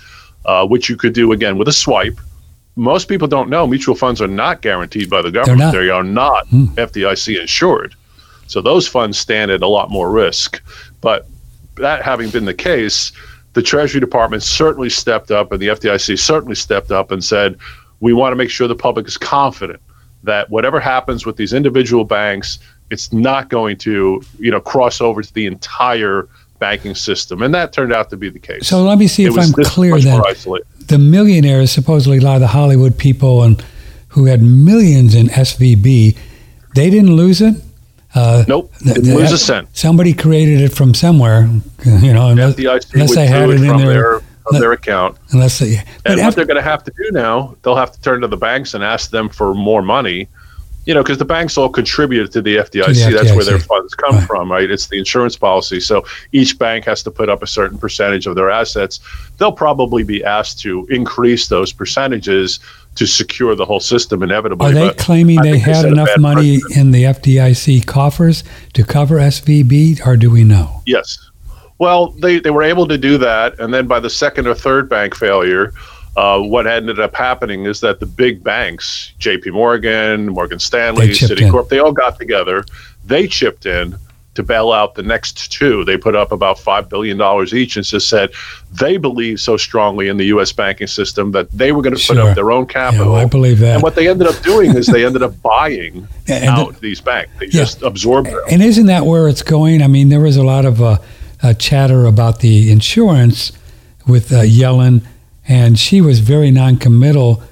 uh, 0.46 0.66
which 0.66 0.88
you 0.88 0.96
could 0.96 1.12
do 1.12 1.32
again 1.32 1.56
with 1.56 1.68
a 1.68 1.72
swipe 1.72 2.18
most 2.76 3.08
people 3.08 3.26
don't 3.26 3.48
know 3.48 3.66
mutual 3.66 3.94
funds 3.94 4.20
are 4.20 4.28
not 4.28 4.60
guaranteed 4.60 5.08
by 5.08 5.22
the 5.22 5.30
government. 5.30 5.72
They 5.72 5.88
are 5.88 6.04
not 6.04 6.46
hmm. 6.48 6.66
FDIC 6.74 7.40
insured. 7.40 7.94
So 8.46 8.60
those 8.60 8.86
funds 8.86 9.18
stand 9.18 9.50
at 9.50 9.62
a 9.62 9.66
lot 9.66 9.90
more 9.90 10.10
risk. 10.10 10.62
But 11.00 11.26
that 11.76 12.02
having 12.02 12.30
been 12.30 12.44
the 12.44 12.54
case, 12.54 13.12
the 13.54 13.62
Treasury 13.62 14.00
Department 14.00 14.42
certainly 14.42 14.90
stepped 14.90 15.30
up 15.30 15.52
and 15.52 15.60
the 15.60 15.68
FDIC 15.68 16.18
certainly 16.18 16.54
stepped 16.54 16.92
up 16.92 17.10
and 17.10 17.24
said, 17.24 17.58
we 18.00 18.12
want 18.12 18.32
to 18.32 18.36
make 18.36 18.50
sure 18.50 18.68
the 18.68 18.74
public 18.74 19.08
is 19.08 19.16
confident 19.16 19.80
that 20.22 20.50
whatever 20.50 20.78
happens 20.78 21.24
with 21.24 21.36
these 21.36 21.52
individual 21.52 22.04
banks, 22.04 22.58
it's 22.90 23.12
not 23.12 23.48
going 23.48 23.78
to, 23.78 24.22
you 24.38 24.50
know, 24.50 24.60
cross 24.60 25.00
over 25.00 25.22
to 25.22 25.32
the 25.32 25.46
entire 25.46 26.28
banking 26.58 26.94
system. 26.94 27.42
And 27.42 27.54
that 27.54 27.72
turned 27.72 27.92
out 27.92 28.10
to 28.10 28.16
be 28.16 28.28
the 28.28 28.38
case. 28.38 28.68
So 28.68 28.82
let 28.82 28.98
me 28.98 29.06
see 29.06 29.24
it 29.24 29.32
if 29.32 29.38
I'm 29.38 29.52
clear 29.52 29.98
then 29.98 30.20
the 30.88 30.98
millionaires, 30.98 31.70
supposedly 31.70 32.18
a 32.18 32.20
lot 32.20 32.36
of 32.36 32.40
the 32.40 32.48
Hollywood 32.48 32.98
people 32.98 33.42
and 33.42 33.62
who 34.08 34.26
had 34.26 34.42
millions 34.42 35.14
in 35.14 35.26
SVB, 35.26 36.16
they 36.74 36.90
didn't 36.90 37.14
lose 37.14 37.40
it. 37.40 37.54
Uh, 38.14 38.44
nope, 38.48 38.72
didn't 38.78 39.04
th- 39.04 39.16
lose 39.16 39.32
a 39.32 39.38
cent. 39.38 39.68
Somebody 39.76 40.14
created 40.14 40.60
it 40.62 40.72
from 40.72 40.94
somewhere, 40.94 41.50
you 41.84 42.14
know, 42.14 42.28
unless, 42.30 42.56
unless 42.94 43.14
they 43.14 43.26
had 43.26 43.50
it 43.50 43.60
in 43.60 43.76
their, 43.76 43.88
their 43.88 44.14
of 44.46 44.60
their 44.60 44.72
account. 44.72 45.18
Unless 45.32 45.58
they, 45.58 45.82
and 46.04 46.20
what 46.20 46.34
they're 46.34 46.46
going 46.46 46.56
to 46.56 46.62
have 46.62 46.84
to 46.84 46.92
do 46.96 47.10
now, 47.12 47.56
they'll 47.62 47.76
have 47.76 47.92
to 47.92 48.00
turn 48.00 48.20
to 48.22 48.28
the 48.28 48.36
banks 48.36 48.74
and 48.74 48.82
ask 48.82 49.10
them 49.10 49.28
for 49.28 49.54
more 49.54 49.82
money. 49.82 50.28
You 50.86 50.94
know, 50.94 51.02
because 51.02 51.18
the 51.18 51.24
banks 51.24 51.58
all 51.58 51.68
contribute 51.68 52.32
to 52.32 52.40
the 52.40 52.56
FDIC. 52.56 52.70
To 52.70 52.92
the 52.92 52.92
FDIC. 52.92 53.12
That's 53.12 53.36
where 53.36 53.44
their 53.44 53.58
funds 53.58 53.94
come 53.94 54.16
right. 54.16 54.26
from, 54.26 54.50
right? 54.50 54.70
It's 54.70 54.86
the 54.86 54.98
insurance 54.98 55.36
policy. 55.36 55.80
So 55.80 56.04
each 56.32 56.58
bank 56.58 56.84
has 56.86 57.02
to 57.02 57.10
put 57.10 57.28
up 57.28 57.42
a 57.42 57.46
certain 57.46 57.76
percentage 57.76 58.26
of 58.26 58.36
their 58.36 58.50
assets. 58.50 59.00
They'll 59.38 59.52
probably 59.52 60.04
be 60.04 60.24
asked 60.24 60.60
to 60.60 60.86
increase 60.88 61.48
those 61.48 61.72
percentages 61.72 62.60
to 62.96 63.06
secure 63.06 63.54
the 63.54 63.64
whole 63.64 63.80
system 63.80 64.22
inevitably. 64.22 64.70
Are 64.70 64.72
they 64.72 64.94
claiming 64.94 65.42
they 65.42 65.58
had 65.58 65.84
enough 65.84 66.08
money 66.18 66.60
precedent. 66.60 66.80
in 66.80 66.90
the 66.92 67.04
FDIC 67.04 67.86
coffers 67.86 68.42
to 68.72 68.84
cover 68.84 69.16
SVB, 69.16 70.06
or 70.06 70.16
do 70.16 70.30
we 70.30 70.44
know? 70.44 70.82
Yes. 70.86 71.18
Well, 71.78 72.08
they, 72.12 72.38
they 72.38 72.50
were 72.50 72.62
able 72.62 72.88
to 72.88 72.96
do 72.96 73.18
that. 73.18 73.58
And 73.60 73.72
then 73.72 73.86
by 73.86 74.00
the 74.00 74.08
second 74.08 74.46
or 74.46 74.54
third 74.54 74.88
bank 74.88 75.14
failure, 75.14 75.72
uh, 76.16 76.40
what 76.40 76.66
ended 76.66 76.98
up 76.98 77.14
happening 77.14 77.66
is 77.66 77.80
that 77.80 78.00
the 78.00 78.06
big 78.06 78.42
banks, 78.42 79.12
JP 79.20 79.52
Morgan, 79.52 80.28
Morgan 80.28 80.58
Stanley, 80.58 81.08
Citicorp, 81.08 81.62
in. 81.64 81.68
they 81.68 81.78
all 81.78 81.92
got 81.92 82.18
together. 82.18 82.64
They 83.04 83.26
chipped 83.26 83.66
in 83.66 83.96
to 84.34 84.42
bail 84.42 84.72
out 84.72 84.94
the 84.94 85.02
next 85.02 85.50
two. 85.50 85.84
They 85.84 85.96
put 85.96 86.14
up 86.14 86.32
about 86.32 86.58
$5 86.58 86.88
billion 86.88 87.20
each 87.54 87.76
and 87.76 87.84
just 87.84 88.08
said 88.08 88.32
they 88.72 88.96
believe 88.98 89.40
so 89.40 89.56
strongly 89.56 90.08
in 90.08 90.16
the 90.16 90.26
U.S. 90.26 90.52
banking 90.52 90.86
system 90.86 91.32
that 91.32 91.50
they 91.52 91.72
were 91.72 91.80
going 91.80 91.94
to 91.94 92.00
sure. 92.00 92.16
put 92.16 92.24
up 92.24 92.34
their 92.34 92.50
own 92.50 92.66
capital. 92.66 93.14
Yeah, 93.14 93.22
I 93.22 93.24
believe 93.24 93.58
that. 93.60 93.74
And 93.74 93.82
what 93.82 93.94
they 93.94 94.08
ended 94.08 94.26
up 94.26 94.42
doing 94.42 94.76
is 94.76 94.86
they 94.86 95.06
ended 95.06 95.22
up 95.22 95.40
buying 95.42 96.06
out 96.28 96.74
the, 96.74 96.80
these 96.80 97.00
banks. 97.00 97.32
They 97.38 97.46
yeah. 97.46 97.52
just 97.52 97.82
absorbed 97.82 98.28
them. 98.28 98.40
And 98.50 98.62
isn't 98.62 98.86
that 98.86 99.06
where 99.06 99.28
it's 99.28 99.42
going? 99.42 99.82
I 99.82 99.86
mean, 99.86 100.08
there 100.08 100.20
was 100.20 100.36
a 100.36 100.44
lot 100.44 100.64
of. 100.64 100.82
Uh, 100.82 100.98
uh, 101.42 101.54
chatter 101.54 102.06
about 102.06 102.40
the 102.40 102.70
insurance 102.70 103.52
with 104.06 104.32
uh, 104.32 104.42
Yellen, 104.42 105.04
and 105.48 105.78
she 105.78 106.00
was 106.00 106.20
very 106.20 106.50
noncommittal. 106.50 107.42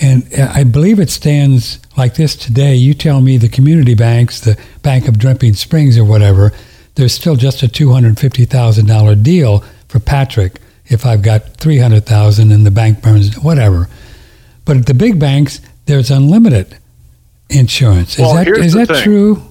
And 0.00 0.26
I 0.34 0.64
believe 0.64 0.98
it 0.98 1.10
stands 1.10 1.78
like 1.96 2.14
this 2.14 2.34
today. 2.34 2.74
You 2.74 2.94
tell 2.94 3.20
me 3.20 3.36
the 3.36 3.48
community 3.48 3.94
banks, 3.94 4.40
the 4.40 4.58
Bank 4.82 5.08
of 5.08 5.18
Dripping 5.18 5.54
Springs 5.54 5.98
or 5.98 6.04
whatever, 6.04 6.52
there's 6.94 7.14
still 7.14 7.36
just 7.36 7.62
a 7.62 7.66
$250,000 7.66 9.22
deal 9.22 9.64
for 9.88 10.00
Patrick 10.00 10.60
if 10.86 11.06
I've 11.06 11.22
got 11.22 11.56
300,000 11.56 12.50
and 12.50 12.66
the 12.66 12.70
bank 12.70 13.02
burns, 13.02 13.38
whatever. 13.38 13.88
But 14.64 14.76
at 14.76 14.86
the 14.86 14.94
big 14.94 15.18
banks, 15.18 15.60
there's 15.86 16.10
unlimited 16.10 16.76
insurance. 17.48 18.14
Is 18.14 18.20
well, 18.20 18.34
that 18.34 18.48
is 18.48 18.74
that 18.74 18.88
thing. 18.88 19.02
true? 19.02 19.42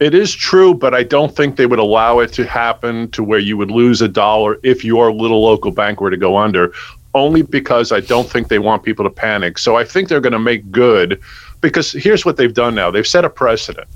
It 0.00 0.14
is 0.14 0.34
true, 0.34 0.74
but 0.74 0.94
I 0.94 1.04
don't 1.04 1.34
think 1.34 1.56
they 1.56 1.66
would 1.66 1.78
allow 1.78 2.18
it 2.18 2.32
to 2.32 2.44
happen 2.44 3.08
to 3.12 3.22
where 3.22 3.38
you 3.38 3.56
would 3.56 3.70
lose 3.70 4.02
a 4.02 4.08
dollar 4.08 4.58
if 4.64 4.84
your 4.84 5.12
little 5.12 5.42
local 5.42 5.70
bank 5.70 6.00
were 6.00 6.10
to 6.10 6.16
go 6.16 6.36
under, 6.36 6.72
only 7.14 7.42
because 7.42 7.92
I 7.92 8.00
don't 8.00 8.28
think 8.28 8.48
they 8.48 8.58
want 8.58 8.82
people 8.82 9.04
to 9.04 9.10
panic. 9.10 9.58
So 9.58 9.76
I 9.76 9.84
think 9.84 10.08
they're 10.08 10.20
going 10.20 10.32
to 10.32 10.38
make 10.38 10.70
good 10.70 11.20
because 11.60 11.92
here's 11.92 12.24
what 12.24 12.36
they've 12.36 12.54
done 12.54 12.74
now 12.74 12.90
they've 12.90 13.06
set 13.06 13.24
a 13.24 13.30
precedent. 13.30 13.88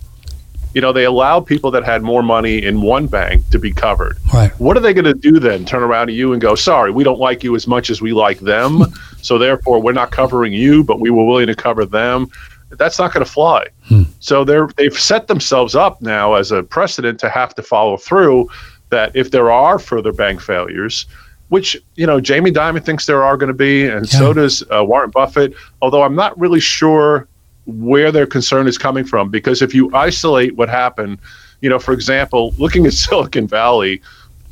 You 0.75 0.83
know, 0.83 0.93
they 0.93 1.05
allow 1.05 1.41
people 1.41 1.71
that 1.71 1.85
had 1.85 2.03
more 2.03 2.23
money 2.23 2.63
in 2.63 2.83
one 2.83 3.07
bank 3.07 3.49
to 3.49 3.59
be 3.59 3.73
covered. 3.73 4.19
Right. 4.35 4.51
What 4.61 4.77
are 4.77 4.81
they 4.81 4.93
going 4.93 5.07
to 5.07 5.15
do 5.15 5.41
then? 5.41 5.65
Turn 5.65 5.83
around 5.83 6.09
to 6.09 6.13
you 6.13 6.35
and 6.35 6.43
go, 6.43 6.55
sorry, 6.55 6.91
we 6.91 7.03
don't 7.03 7.19
like 7.19 7.43
you 7.43 7.57
as 7.57 7.67
much 7.67 7.89
as 7.89 8.03
we 8.03 8.13
like 8.13 8.41
them. 8.41 8.83
so 9.23 9.39
therefore, 9.39 9.81
we're 9.81 9.93
not 9.93 10.11
covering 10.11 10.53
you, 10.53 10.85
but 10.85 11.01
we 11.01 11.09
were 11.09 11.25
willing 11.25 11.47
to 11.47 11.55
cover 11.55 11.87
them 11.87 12.29
that's 12.71 12.99
not 12.99 13.13
going 13.13 13.25
to 13.25 13.31
fly. 13.31 13.67
Hmm. 13.85 14.03
So 14.21 14.45
they're 14.45 14.69
they've 14.77 14.99
set 14.99 15.29
themselves 15.29 15.75
up 15.75 16.03
now 16.03 16.35
as 16.35 16.53
a 16.53 16.63
precedent 16.63 17.21
to 17.21 17.29
have 17.29 17.55
to 17.55 17.63
follow 17.63 17.97
through. 17.97 18.49
That 18.91 19.15
if 19.17 19.33
there 19.33 19.51
are 19.51 19.79
further 19.79 20.13
bank 20.13 20.41
failures, 20.41 21.07
which 21.49 21.77
you 21.95 22.07
know 22.07 22.21
Jamie 22.21 22.51
Dimon 22.51 22.85
thinks 22.85 23.07
there 23.07 23.23
are 23.23 23.37
going 23.37 23.49
to 23.49 23.55
be, 23.55 23.87
and 23.87 24.11
yeah. 24.13 24.19
so 24.19 24.33
does 24.33 24.63
uh, 24.73 24.85
Warren 24.85 25.11
Buffett. 25.11 25.55
Although 25.83 26.03
I'm 26.03 26.15
not 26.15 26.39
really 26.39 26.61
sure 26.61 27.29
where 27.67 28.13
their 28.13 28.27
concern 28.27 28.69
is 28.69 28.79
coming 28.79 29.05
from, 29.05 29.31
because 29.31 29.63
if 29.63 29.75
you 29.75 29.95
isolate 29.95 30.57
what 30.57 30.69
happened, 30.69 31.19
you 31.61 31.69
know, 31.69 31.79
for 31.79 31.93
example, 31.93 32.55
looking 32.59 32.87
at 32.87 32.93
Silicon 33.05 33.47
Valley, 33.47 34.03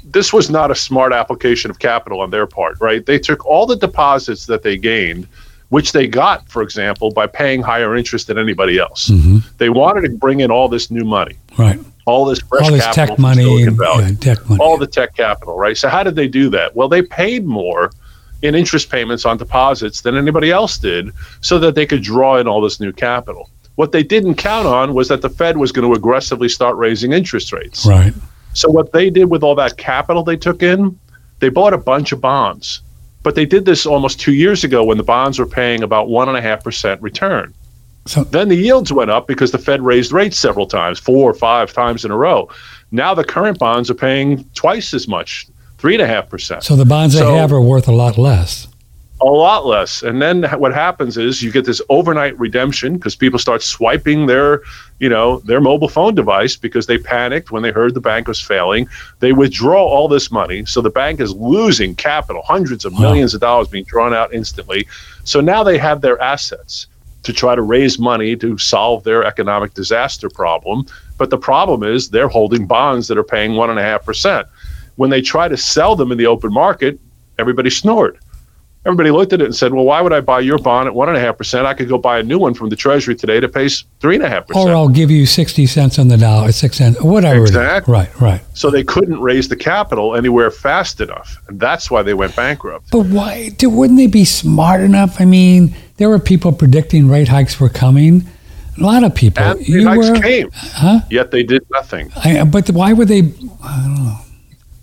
this 0.04 0.32
was 0.32 0.50
not 0.50 0.70
a 0.70 0.74
smart 0.74 1.12
application 1.12 1.70
of 1.70 1.78
capital 1.78 2.20
on 2.20 2.30
their 2.30 2.46
part, 2.46 2.80
right? 2.80 3.04
They 3.04 3.18
took 3.18 3.44
all 3.46 3.66
the 3.66 3.76
deposits 3.76 4.46
that 4.46 4.62
they 4.62 4.76
gained 4.76 5.28
which 5.74 5.90
they 5.90 6.06
got, 6.06 6.48
for 6.48 6.62
example, 6.62 7.10
by 7.10 7.26
paying 7.26 7.60
higher 7.60 7.96
interest 7.96 8.28
than 8.28 8.38
anybody 8.38 8.78
else. 8.78 9.08
Mm-hmm. 9.08 9.38
They 9.58 9.70
wanted 9.70 10.02
to 10.02 10.10
bring 10.10 10.38
in 10.38 10.50
all 10.50 10.68
this 10.68 10.88
new 10.88 11.04
money. 11.04 11.36
Right. 11.58 11.80
All 12.06 12.26
this 12.26 12.40
fresh 12.40 12.64
all 12.64 12.70
this 12.70 12.84
capital 12.84 13.06
tech 13.06 13.18
money, 13.18 13.62
and, 13.62 13.78
yeah, 13.80 14.10
tech 14.20 14.48
money. 14.48 14.62
All 14.62 14.76
the 14.76 14.86
tech 14.86 15.16
capital, 15.16 15.56
right? 15.56 15.76
So 15.76 15.88
how 15.88 16.02
did 16.02 16.16
they 16.16 16.28
do 16.28 16.50
that? 16.50 16.76
Well, 16.76 16.88
they 16.88 17.02
paid 17.02 17.46
more 17.46 17.90
in 18.42 18.54
interest 18.54 18.90
payments 18.90 19.24
on 19.24 19.38
deposits 19.38 20.02
than 20.02 20.16
anybody 20.16 20.50
else 20.50 20.76
did 20.76 21.10
so 21.40 21.58
that 21.58 21.74
they 21.74 21.86
could 21.86 22.02
draw 22.02 22.36
in 22.36 22.46
all 22.46 22.60
this 22.60 22.78
new 22.78 22.92
capital. 22.92 23.48
What 23.76 23.90
they 23.92 24.02
didn't 24.02 24.34
count 24.34 24.66
on 24.66 24.92
was 24.92 25.08
that 25.08 25.22
the 25.22 25.30
Fed 25.30 25.56
was 25.56 25.72
going 25.72 25.88
to 25.88 25.96
aggressively 25.96 26.48
start 26.48 26.76
raising 26.76 27.12
interest 27.12 27.52
rates. 27.52 27.86
Right. 27.86 28.14
So 28.52 28.70
what 28.70 28.92
they 28.92 29.10
did 29.10 29.24
with 29.30 29.42
all 29.42 29.54
that 29.56 29.76
capital 29.78 30.22
they 30.22 30.36
took 30.36 30.62
in, 30.62 30.98
they 31.40 31.48
bought 31.48 31.72
a 31.72 31.78
bunch 31.78 32.12
of 32.12 32.20
bonds. 32.20 32.82
But 33.22 33.34
they 33.34 33.46
did 33.46 33.64
this 33.64 33.86
almost 33.86 34.20
two 34.20 34.34
years 34.34 34.62
ago 34.62 34.84
when 34.84 34.98
the 34.98 35.02
bonds 35.02 35.38
were 35.38 35.46
paying 35.46 35.82
about 35.82 36.08
one 36.08 36.28
and 36.28 36.36
a 36.36 36.42
half 36.42 36.62
percent 36.62 37.00
return. 37.00 37.54
So 38.06 38.24
then 38.24 38.48
the 38.48 38.56
yields 38.56 38.92
went 38.92 39.10
up 39.10 39.26
because 39.26 39.50
the 39.50 39.58
Fed 39.58 39.80
raised 39.82 40.12
rates 40.12 40.38
several 40.38 40.66
times, 40.66 40.98
four 40.98 41.30
or 41.30 41.34
five 41.34 41.72
times 41.72 42.04
in 42.04 42.10
a 42.10 42.16
row. 42.16 42.48
Now 42.90 43.14
the 43.14 43.24
current 43.24 43.58
bonds 43.58 43.90
are 43.90 43.94
paying 43.94 44.44
twice 44.54 44.92
as 44.92 45.08
much, 45.08 45.46
three 45.78 45.94
and 45.94 46.02
a 46.02 46.06
half 46.06 46.28
percent. 46.28 46.62
So 46.64 46.76
the 46.76 46.84
bonds 46.84 47.16
so, 47.16 47.26
they 47.26 47.36
have 47.38 47.52
are 47.52 47.60
worth 47.60 47.88
a 47.88 47.92
lot 47.92 48.18
less 48.18 48.68
a 49.20 49.24
lot 49.24 49.64
less. 49.64 50.02
And 50.02 50.20
then 50.20 50.42
what 50.58 50.74
happens 50.74 51.16
is 51.16 51.42
you 51.42 51.50
get 51.50 51.64
this 51.64 51.80
overnight 51.88 52.38
redemption 52.38 52.94
because 52.94 53.14
people 53.14 53.38
start 53.38 53.62
swiping 53.62 54.26
their, 54.26 54.62
you 54.98 55.08
know, 55.08 55.38
their 55.40 55.60
mobile 55.60 55.88
phone 55.88 56.14
device 56.14 56.56
because 56.56 56.86
they 56.86 56.98
panicked 56.98 57.50
when 57.50 57.62
they 57.62 57.70
heard 57.70 57.94
the 57.94 58.00
bank 58.00 58.28
was 58.28 58.40
failing. 58.40 58.88
They 59.20 59.32
withdraw 59.32 59.82
all 59.82 60.08
this 60.08 60.30
money, 60.30 60.66
so 60.66 60.80
the 60.80 60.90
bank 60.90 61.20
is 61.20 61.32
losing 61.34 61.94
capital, 61.94 62.42
hundreds 62.42 62.84
of 62.84 62.98
millions 62.98 63.34
of 63.34 63.40
dollars 63.40 63.68
being 63.68 63.84
drawn 63.84 64.12
out 64.12 64.34
instantly. 64.34 64.86
So 65.22 65.40
now 65.40 65.62
they 65.62 65.78
have 65.78 66.00
their 66.00 66.20
assets 66.20 66.88
to 67.24 67.32
try 67.32 67.54
to 67.54 67.62
raise 67.62 67.98
money 67.98 68.36
to 68.36 68.56
solve 68.58 69.04
their 69.04 69.24
economic 69.24 69.74
disaster 69.74 70.30
problem. 70.30 70.86
But 71.18 71.30
the 71.30 71.38
problem 71.38 71.82
is 71.82 72.10
they're 72.10 72.28
holding 72.28 72.66
bonds 72.66 73.08
that 73.08 73.18
are 73.18 73.24
paying 73.24 73.54
one 73.54 73.70
and 73.70 73.78
a 73.78 73.82
half 73.82 74.04
percent. 74.04 74.46
When 74.96 75.10
they 75.10 75.20
try 75.20 75.48
to 75.48 75.56
sell 75.56 75.96
them 75.96 76.12
in 76.12 76.18
the 76.18 76.26
open 76.26 76.52
market, 76.52 76.98
everybody 77.38 77.70
snored 77.70 78.18
everybody 78.86 79.10
looked 79.10 79.32
at 79.32 79.40
it 79.40 79.44
and 79.44 79.54
said, 79.54 79.72
"Well, 79.72 79.84
why 79.84 80.00
would 80.00 80.12
I 80.12 80.20
buy 80.20 80.40
your 80.40 80.58
bond 80.58 80.86
at 80.86 80.94
one 80.94 81.08
and 81.08 81.16
a 81.16 81.20
half 81.20 81.38
percent? 81.38 81.66
I 81.66 81.74
could 81.74 81.88
go 81.88 81.98
buy 81.98 82.18
a 82.18 82.22
new 82.22 82.38
one 82.38 82.54
from 82.54 82.68
the 82.68 82.76
Treasury 82.76 83.14
today 83.14 83.40
that 83.40 83.52
pays 83.52 83.84
three 84.00 84.14
and 84.16 84.24
a 84.24 84.28
half 84.28 84.46
percent, 84.46 84.68
or 84.68 84.74
I'll 84.74 84.88
give 84.88 85.10
you 85.10 85.26
sixty 85.26 85.66
cents 85.66 85.98
on 85.98 86.08
the 86.08 86.16
dollar, 86.16 86.52
six 86.52 86.76
cents, 86.76 87.00
whatever." 87.00 87.42
Exactly. 87.42 87.92
Right, 87.92 88.20
right. 88.20 88.40
So 88.54 88.70
they 88.70 88.84
couldn't 88.84 89.20
raise 89.20 89.48
the 89.48 89.56
capital 89.56 90.14
anywhere 90.14 90.50
fast 90.50 91.00
enough, 91.00 91.40
and 91.48 91.58
that's 91.58 91.90
why 91.90 92.02
they 92.02 92.14
went 92.14 92.36
bankrupt. 92.36 92.90
But 92.90 93.06
why? 93.06 93.50
Wouldn't 93.62 93.98
they 93.98 94.06
be 94.06 94.24
smart 94.24 94.80
enough? 94.80 95.20
I 95.20 95.24
mean, 95.24 95.74
there 95.96 96.08
were 96.08 96.18
people 96.18 96.52
predicting 96.52 97.08
rate 97.08 97.28
hikes 97.28 97.60
were 97.60 97.68
coming. 97.68 98.26
A 98.78 98.82
lot 98.82 99.04
of 99.04 99.14
people. 99.14 99.42
And 99.42 99.58
rate 99.60 99.84
hikes 99.84 100.10
were, 100.10 100.20
came, 100.20 100.50
huh? 100.52 101.00
Yet 101.10 101.30
they 101.30 101.42
did 101.42 101.64
nothing. 101.70 102.10
I, 102.16 102.42
but 102.44 102.68
why 102.70 102.92
would 102.92 103.08
they? 103.08 103.20
I 103.62 103.82
don't 103.82 104.04
know. 104.04 104.18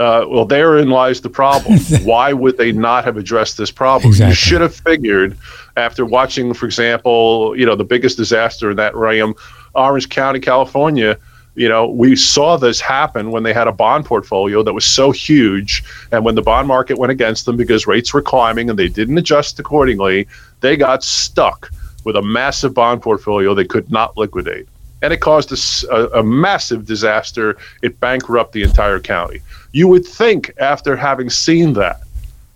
Uh, 0.01 0.25
well, 0.27 0.45
therein 0.45 0.89
lies 0.89 1.21
the 1.21 1.29
problem. 1.29 1.77
Why 2.03 2.33
would 2.33 2.57
they 2.57 2.71
not 2.71 3.05
have 3.05 3.17
addressed 3.17 3.59
this 3.59 3.69
problem? 3.69 4.09
Exactly. 4.09 4.31
You 4.31 4.35
should 4.35 4.61
have 4.61 4.73
figured 4.73 5.37
after 5.77 6.07
watching, 6.07 6.55
for 6.55 6.65
example, 6.65 7.55
you 7.55 7.67
know, 7.67 7.75
the 7.75 7.83
biggest 7.83 8.17
disaster 8.17 8.71
in 8.71 8.77
that 8.77 8.95
realm, 8.95 9.35
Orange 9.75 10.09
County, 10.09 10.39
California. 10.39 11.19
You 11.53 11.69
know, 11.69 11.87
we 11.87 12.15
saw 12.15 12.57
this 12.57 12.81
happen 12.81 13.29
when 13.29 13.43
they 13.43 13.53
had 13.53 13.67
a 13.67 13.71
bond 13.71 14.05
portfolio 14.05 14.63
that 14.63 14.73
was 14.73 14.85
so 14.85 15.11
huge, 15.11 15.83
and 16.11 16.25
when 16.25 16.33
the 16.33 16.41
bond 16.41 16.67
market 16.67 16.97
went 16.97 17.11
against 17.11 17.45
them 17.45 17.55
because 17.55 17.85
rates 17.85 18.11
were 18.11 18.23
climbing 18.23 18.71
and 18.71 18.79
they 18.79 18.87
didn't 18.87 19.19
adjust 19.19 19.59
accordingly, 19.59 20.27
they 20.61 20.77
got 20.77 21.03
stuck 21.03 21.69
with 22.03 22.15
a 22.15 22.21
massive 22.21 22.73
bond 22.73 23.01
portfolio 23.01 23.53
they 23.53 23.65
could 23.65 23.91
not 23.91 24.17
liquidate 24.17 24.67
and 25.01 25.11
it 25.11 25.17
caused 25.17 25.51
a, 25.85 26.19
a, 26.19 26.23
massive 26.23 26.85
disaster. 26.85 27.57
It 27.81 27.99
bankrupted 27.99 28.53
the 28.53 28.69
entire 28.69 28.99
county. 28.99 29.41
You 29.71 29.87
would 29.87 30.05
think, 30.05 30.51
after 30.59 30.95
having 30.95 31.29
seen 31.29 31.73
that, 31.73 32.01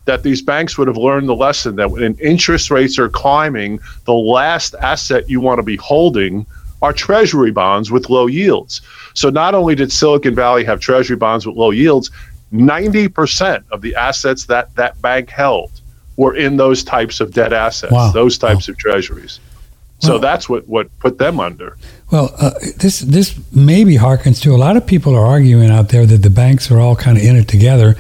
that 0.06 0.22
these 0.22 0.42
banks 0.42 0.78
would 0.78 0.88
have 0.88 0.98
learned 0.98 1.28
the 1.28 1.36
lesson 1.36 1.76
that 1.78 1.90
when 1.90 2.16
interest 2.20 2.70
rates 2.70 3.00
are 3.00 3.10
climbing, 3.10 3.80
the 4.06 4.14
last 4.14 4.76
asset 4.76 5.28
you 5.30 5.42
want 5.42 5.58
to 5.58 5.64
be 5.64 5.78
holding 5.78 6.46
are 6.84 6.94
treasury 6.94 7.52
bonds 7.52 7.90
with 7.90 8.10
low 8.10 8.28
yields. 8.28 8.82
So 9.16 9.32
not 9.32 9.56
only 9.56 9.74
did 9.74 9.92
Silicon 9.92 10.36
Valley 10.36 10.64
have 10.66 10.80
treasury 10.80 11.16
bonds 11.16 11.48
with 11.48 11.56
low 11.56 11.72
yields, 11.72 12.12
90% 12.54 13.64
of 13.72 13.82
the 13.82 13.96
assets 13.96 14.46
that 14.46 14.74
that 14.76 15.02
bank 15.02 15.32
held 15.32 15.72
were 16.18 16.36
in 16.36 16.58
those 16.58 16.84
types 16.84 17.20
of 17.20 17.34
debt 17.34 17.54
assets, 17.54 17.92
wow. 17.92 18.12
those 18.12 18.38
types 18.38 18.68
wow. 18.68 18.72
of 18.72 18.78
treasuries. 18.78 19.40
So 20.00 20.18
that's 20.20 20.48
what, 20.50 20.68
what 20.68 20.88
put 21.00 21.18
them 21.18 21.40
under. 21.40 21.78
Well, 22.12 22.34
uh, 22.38 22.52
this 22.78 23.00
this 23.00 23.40
maybe 23.52 23.96
harkens 23.96 24.42
to 24.44 24.54
a 24.54 24.58
lot 24.58 24.78
of 24.78 24.86
people 24.86 25.16
are 25.16 25.26
arguing 25.26 25.72
out 25.72 25.90
there 25.90 26.06
that 26.06 26.22
the 26.22 26.30
banks 26.30 26.70
are 26.70 26.80
all 26.80 26.96
kind 26.96 27.18
of 27.18 27.24
in 27.24 27.36
it 27.36 27.48
together, 27.48 27.96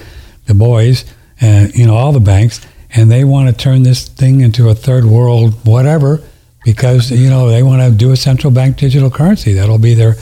the 0.45 0.53
boys, 0.53 1.05
and 1.41 1.73
you 1.73 1.87
know 1.87 1.95
all 1.95 2.11
the 2.11 2.19
banks, 2.19 2.61
and 2.91 3.09
they 3.09 3.23
want 3.23 3.49
to 3.49 3.55
turn 3.55 3.83
this 3.83 4.07
thing 4.07 4.41
into 4.41 4.69
a 4.69 4.75
third 4.75 5.05
world 5.05 5.53
whatever 5.65 6.21
because 6.63 7.11
you 7.11 7.29
know 7.29 7.49
they 7.49 7.63
want 7.63 7.81
to 7.81 7.91
do 7.97 8.11
a 8.11 8.17
central 8.17 8.51
bank 8.51 8.77
digital 8.77 9.09
currency. 9.09 9.53
That'll 9.53 9.79
be 9.79 9.95
their 9.95 10.15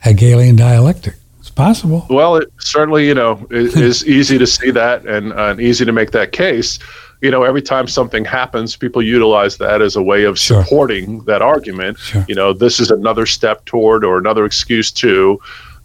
Hegelian 0.00 0.56
dialectic. 0.56 1.14
It's 1.38 1.50
possible. 1.50 2.06
Well, 2.10 2.36
it 2.36 2.52
certainly 2.58 3.06
you 3.06 3.14
know 3.14 3.46
it 3.50 3.76
is 3.76 4.06
easy 4.06 4.36
to 4.36 4.46
see 4.46 4.70
that 4.72 5.06
and, 5.06 5.32
uh, 5.32 5.46
and 5.46 5.60
easy 5.60 5.84
to 5.86 5.92
make 5.92 6.10
that 6.10 6.32
case. 6.32 6.78
You 7.20 7.30
know, 7.30 7.42
every 7.42 7.60
time 7.62 7.86
something 7.86 8.24
happens, 8.24 8.76
people 8.76 9.02
utilize 9.02 9.58
that 9.58 9.82
as 9.82 9.94
a 9.96 10.02
way 10.02 10.24
of 10.24 10.38
Sure. 10.38 10.62
supporting 10.62 11.22
that 11.24 11.42
argument. 11.42 11.98
Sure. 11.98 12.24
You 12.28 12.34
know, 12.34 12.52
this 12.54 12.80
is 12.80 12.90
another 12.90 13.26
step 13.26 13.64
toward 13.66 14.04
or 14.04 14.16
another 14.18 14.44
excuse 14.46 14.90
to. 14.92 15.38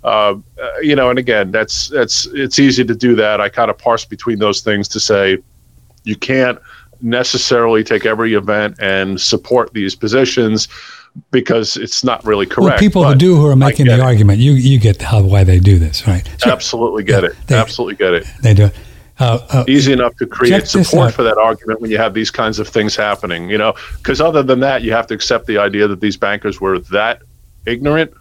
Uh, 0.04 0.08
uh, 0.08 0.36
you 0.82 0.96
know, 0.96 1.10
and 1.10 1.18
again, 1.20 1.52
that's 1.52 1.90
that's 1.90 2.28
it's 2.34 2.60
easy 2.60 2.86
to 2.86 2.96
do 2.96 3.16
that. 3.16 3.42
I 3.42 3.50
kind 3.50 3.70
of 3.70 3.78
parse 3.78 4.06
between 4.06 4.40
those 4.40 4.62
things 4.62 4.88
to 4.90 5.00
say 5.00 5.40
you 6.04 6.16
can't 6.16 6.60
necessarily 7.02 7.84
take 7.84 8.06
every 8.06 8.34
event 8.36 8.76
and 8.80 9.20
support 9.20 9.74
these 9.74 9.96
positions 9.96 10.68
because 11.32 11.76
it's 11.78 12.04
not 12.04 12.24
really 12.26 12.46
correct. 12.46 12.70
Well, 12.72 12.78
people 12.78 13.04
who 13.04 13.16
do 13.16 13.36
who 13.36 13.48
are 13.48 13.56
making 13.56 13.88
the 13.88 13.94
it. 13.96 14.00
argument, 14.00 14.40
you 14.40 14.54
you 14.54 14.80
get 14.80 15.02
how 15.02 15.22
why 15.22 15.44
they 15.44 15.60
do 15.60 15.80
this, 15.80 16.08
right? 16.08 16.26
Sure, 16.42 16.52
Absolutely 16.54 17.04
get 17.04 17.24
Yeah, 17.24 17.30
it. 17.30 17.36
they- 17.48 17.56
Absolutely 17.56 17.96
get 17.96 18.14
it. 18.14 18.26
they 18.42 18.54
do. 18.54 18.66
it. 18.66 18.76
Uh, 19.18 19.40
uh, 19.50 19.64
Easy 19.68 19.94
enough 19.94 20.16
to 20.18 20.28
create 20.28 20.68
support 20.68 21.14
for 21.14 21.24
that 21.24 21.38
argument 21.38 21.80
when 21.80 21.90
you 21.90 21.98
have 21.98 22.14
these 22.14 22.30
kinds 22.30 22.60
of 22.60 22.68
things 22.68 22.96
happening. 22.96 23.50
You 23.50 23.58
know, 23.58 23.74
because 23.98 24.20
other 24.20 24.44
than 24.44 24.60
that, 24.60 24.82
you 24.82 24.92
have 24.92 25.08
to 25.08 25.14
accept 25.14 25.46
the 25.48 25.58
idea 25.58 25.88
that 25.88 26.02
these 26.02 26.18
bankers 26.18 26.60
were 26.60 26.80
that 26.80 27.22
ignorant 27.66 28.14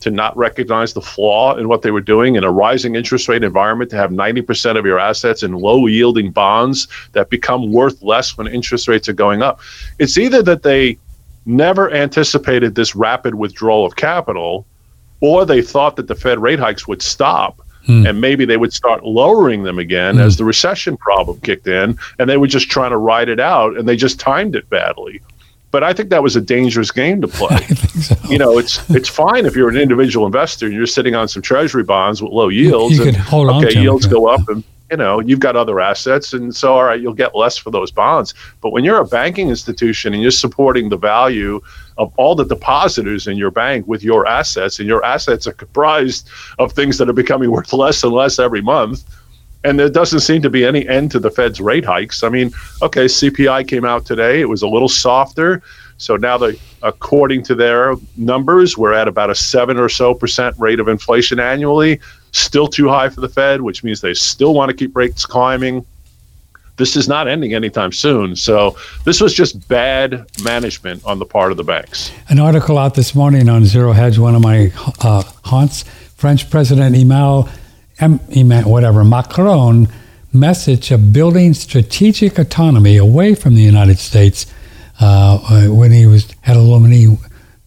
to 0.00 0.10
not 0.10 0.36
recognize 0.36 0.92
the 0.92 1.00
flaw 1.00 1.56
in 1.56 1.68
what 1.68 1.82
they 1.82 1.90
were 1.90 2.00
doing 2.00 2.34
in 2.34 2.44
a 2.44 2.50
rising 2.50 2.94
interest 2.94 3.28
rate 3.28 3.44
environment 3.44 3.90
to 3.90 3.96
have 3.96 4.10
90% 4.10 4.78
of 4.78 4.86
your 4.86 4.98
assets 4.98 5.42
in 5.42 5.52
low 5.52 5.86
yielding 5.86 6.30
bonds 6.30 6.88
that 7.12 7.28
become 7.30 7.70
worth 7.70 8.02
less 8.02 8.36
when 8.36 8.46
interest 8.46 8.88
rates 8.88 9.08
are 9.08 9.14
going 9.14 9.42
up. 9.42 9.60
It's 9.98 10.16
either 10.16 10.42
that 10.42 10.62
they 10.62 10.98
never 11.46 11.92
anticipated 11.92 12.74
this 12.74 12.96
rapid 12.96 13.34
withdrawal 13.34 13.84
of 13.84 13.96
capital 13.96 14.66
or 15.20 15.44
they 15.44 15.62
thought 15.62 15.96
that 15.96 16.08
the 16.08 16.14
Fed 16.14 16.38
rate 16.38 16.58
hikes 16.58 16.88
would 16.88 17.02
stop 17.02 17.60
Hmm. 17.86 18.06
and 18.06 18.20
maybe 18.20 18.44
they 18.44 18.58
would 18.58 18.72
start 18.72 19.04
lowering 19.04 19.62
them 19.62 19.78
again 19.78 20.18
as 20.18 20.36
the 20.36 20.44
recession 20.44 20.98
problem 20.98 21.40
kicked 21.40 21.66
in 21.66 21.98
and 22.18 22.28
they 22.28 22.36
were 22.36 22.46
just 22.46 22.70
trying 22.70 22.90
to 22.90 22.98
ride 22.98 23.30
it 23.30 23.40
out 23.40 23.76
and 23.76 23.88
they 23.88 23.96
just 23.96 24.20
timed 24.20 24.54
it 24.54 24.68
badly. 24.68 25.22
But 25.70 25.84
I 25.84 25.92
think 25.92 26.10
that 26.10 26.22
was 26.22 26.36
a 26.36 26.40
dangerous 26.40 26.90
game 26.90 27.20
to 27.20 27.28
play 27.28 27.58
so. 27.66 28.16
you 28.28 28.38
know, 28.38 28.58
it's 28.58 28.88
it's 28.90 29.08
fine 29.08 29.46
if 29.46 29.54
you're 29.54 29.68
an 29.68 29.76
individual 29.76 30.26
investor 30.26 30.66
and 30.66 30.74
you're 30.74 30.86
sitting 30.86 31.14
on 31.14 31.28
some 31.28 31.42
treasury 31.42 31.84
bonds 31.84 32.20
with 32.22 32.32
low 32.32 32.48
yields. 32.48 32.98
you 32.98 33.04
and, 33.04 33.14
can 33.14 33.24
hold 33.24 33.48
on 33.48 33.64
okay, 33.64 33.80
yields 33.80 34.06
go 34.06 34.28
up, 34.28 34.48
and 34.48 34.64
you 34.90 34.96
know 34.96 35.20
you've 35.20 35.40
got 35.40 35.56
other 35.56 35.80
assets, 35.80 36.32
and 36.32 36.54
so 36.54 36.74
all 36.74 36.84
right, 36.84 37.00
you'll 37.00 37.14
get 37.14 37.34
less 37.34 37.56
for 37.56 37.70
those 37.70 37.90
bonds. 37.90 38.34
But 38.60 38.70
when 38.70 38.84
you're 38.84 39.00
a 39.00 39.04
banking 39.04 39.48
institution 39.48 40.12
and 40.12 40.22
you're 40.22 40.30
supporting 40.30 40.88
the 40.88 40.96
value 40.96 41.60
of 41.98 42.12
all 42.16 42.34
the 42.34 42.44
depositors 42.44 43.26
in 43.26 43.36
your 43.36 43.50
bank 43.50 43.86
with 43.86 44.02
your 44.02 44.26
assets, 44.26 44.78
and 44.78 44.88
your 44.88 45.04
assets 45.04 45.46
are 45.46 45.52
comprised 45.52 46.28
of 46.58 46.72
things 46.72 46.98
that 46.98 47.08
are 47.08 47.14
becoming 47.14 47.50
worth 47.50 47.72
less 47.72 48.02
and 48.02 48.12
less 48.12 48.38
every 48.38 48.62
month. 48.62 49.04
And 49.62 49.78
there 49.78 49.90
doesn't 49.90 50.20
seem 50.20 50.40
to 50.42 50.50
be 50.50 50.64
any 50.64 50.88
end 50.88 51.10
to 51.10 51.18
the 51.18 51.30
Fed's 51.30 51.60
rate 51.60 51.84
hikes. 51.84 52.22
I 52.22 52.30
mean, 52.30 52.50
okay, 52.80 53.04
CPI 53.04 53.68
came 53.68 53.84
out 53.84 54.06
today. 54.06 54.40
It 54.40 54.48
was 54.48 54.62
a 54.62 54.68
little 54.68 54.88
softer. 54.88 55.62
So 55.98 56.16
now, 56.16 56.38
the, 56.38 56.58
according 56.82 57.42
to 57.44 57.54
their 57.54 57.94
numbers, 58.16 58.78
we're 58.78 58.94
at 58.94 59.06
about 59.06 59.28
a 59.28 59.34
seven 59.34 59.76
or 59.76 59.90
so 59.90 60.14
percent 60.14 60.56
rate 60.58 60.80
of 60.80 60.88
inflation 60.88 61.38
annually. 61.38 62.00
Still 62.32 62.68
too 62.68 62.88
high 62.88 63.08
for 63.08 63.20
the 63.20 63.28
Fed, 63.28 63.60
which 63.60 63.82
means 63.82 64.00
they 64.00 64.14
still 64.14 64.54
want 64.54 64.70
to 64.70 64.76
keep 64.76 64.96
rates 64.96 65.26
climbing. 65.26 65.84
This 66.76 66.96
is 66.96 67.08
not 67.08 67.28
ending 67.28 67.52
anytime 67.54 67.92
soon. 67.92 68.34
So 68.36 68.76
this 69.04 69.20
was 69.20 69.34
just 69.34 69.68
bad 69.68 70.24
management 70.42 71.04
on 71.04 71.18
the 71.18 71.26
part 71.26 71.50
of 71.50 71.56
the 71.56 71.64
banks. 71.64 72.10
An 72.28 72.38
article 72.38 72.78
out 72.78 72.94
this 72.94 73.14
morning 73.14 73.48
on 73.48 73.64
Zero 73.64 73.92
Hedge, 73.92 74.18
one 74.18 74.34
of 74.34 74.42
my 74.42 74.72
uh, 75.00 75.22
haunts. 75.44 75.84
French 76.16 76.50
President 76.50 76.94
Emmanuel, 76.94 77.48
em, 77.98 78.20
Emmanuel, 78.28 78.70
whatever, 78.70 79.04
Macron 79.04 79.88
message 80.32 80.90
of 80.90 81.12
building 81.12 81.54
strategic 81.54 82.38
autonomy 82.38 82.96
away 82.96 83.34
from 83.34 83.54
the 83.54 83.62
United 83.62 83.98
States 83.98 84.46
uh, 85.00 85.38
uh, 85.50 85.74
when 85.74 85.90
he 85.90 86.06
was 86.06 86.30
had 86.42 86.56
a 86.56 86.60
little 86.60 86.78
mini 86.78 87.16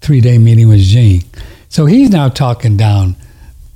three-day 0.01 0.37
meeting 0.37 0.69
with 0.69 0.81
Xi. 0.81 1.23
So 1.69 1.87
he's 1.87 2.09
now 2.09 2.29
talking 2.29 2.77
down 2.77 3.15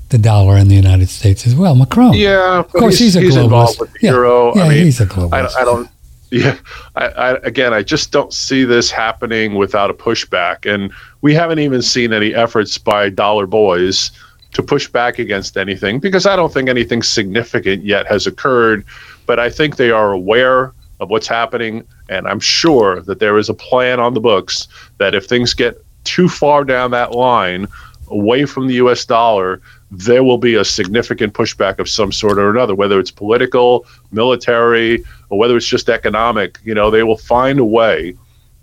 the 0.10 0.17
dollar 0.17 0.58
in 0.58 0.67
the 0.67 0.76
United 0.76 1.10
States 1.10 1.46
as 1.46 1.56
well. 1.56 1.76
Macron. 1.76 2.13
Yeah, 2.13 2.60
Of 2.60 2.72
course, 2.72 2.98
he's, 2.98 3.15
a 3.15 3.22
globalist. 3.22 3.43
involved 3.43 3.80
with 3.80 3.93
the 3.93 4.00
yeah. 4.02 4.12
euro. 4.12 4.56
Yeah, 4.56 4.63
I 4.63 4.70
mean, 4.70 4.84
he's 4.86 5.02
a 5.02 5.06
globalist. 5.06 5.56
I, 5.56 5.62
I 5.62 5.65
don't. 5.65 5.89
Yeah, 6.30 6.58
I, 6.96 7.06
I 7.06 7.32
again, 7.43 7.74
I 7.74 7.84
just 7.84 8.12
don't 8.12 8.34
see 8.34 8.65
this 8.65 8.91
happening 8.91 9.56
without 9.56 9.89
a 9.89 9.93
pushback, 9.93 10.72
and 10.72 10.91
we 11.22 11.34
haven't 11.34 11.60
even 11.60 11.82
seen 11.82 12.12
any 12.12 12.36
efforts 12.36 12.78
by 12.78 13.10
dollar 13.10 13.48
boys 13.48 14.12
to 14.54 14.62
push 14.62 14.88
back 14.89 15.20
against 15.20 15.56
anything 15.56 16.00
because 16.00 16.26
I 16.26 16.36
don't 16.36 16.54
think 16.54 16.67
anything 16.67 17.02
significant 17.02 17.86
yet 17.86 18.08
has 18.08 18.28
occurred. 18.28 18.86
But 19.26 19.39
I 19.39 19.50
think 19.50 19.78
they 19.78 19.91
are 19.91 20.12
aware 20.12 20.74
of 21.00 21.10
what's 21.10 21.28
happening, 21.28 21.86
and 22.10 22.28
I'm 22.28 22.39
sure 22.39 23.02
that 23.02 23.20
there 23.20 23.38
is 23.38 23.50
a 23.50 23.54
plan 23.54 24.00
on 24.00 24.13
the 24.13 24.20
books 24.20 24.67
that 24.98 25.15
if 25.15 25.28
things 25.28 25.54
get 25.54 25.82
too 26.04 26.28
far 26.28 26.63
down 26.63 26.91
that 26.91 27.12
line, 27.12 27.67
away 28.10 28.46
from 28.46 28.67
the 28.67 28.76
U.S. 28.76 29.06
dollar, 29.06 29.62
there 29.89 30.23
will 30.23 30.38
be 30.38 30.56
a 30.56 30.65
significant 30.65 31.34
pushback 31.34 31.80
of 31.80 31.88
some 31.89 32.12
sort 32.12 32.38
or 32.38 32.50
another, 32.50 32.76
whether 32.76 33.00
it's 33.00 33.12
political, 33.12 33.86
military, 34.12 35.04
or 35.30 35.38
whether 35.38 35.56
it's 35.56 35.67
just 35.67 35.89
economic. 35.89 36.60
You 36.63 36.76
know, 36.76 36.91
they 36.91 37.04
will 37.04 37.17
find 37.17 37.60
a 37.60 37.65
way 37.65 38.15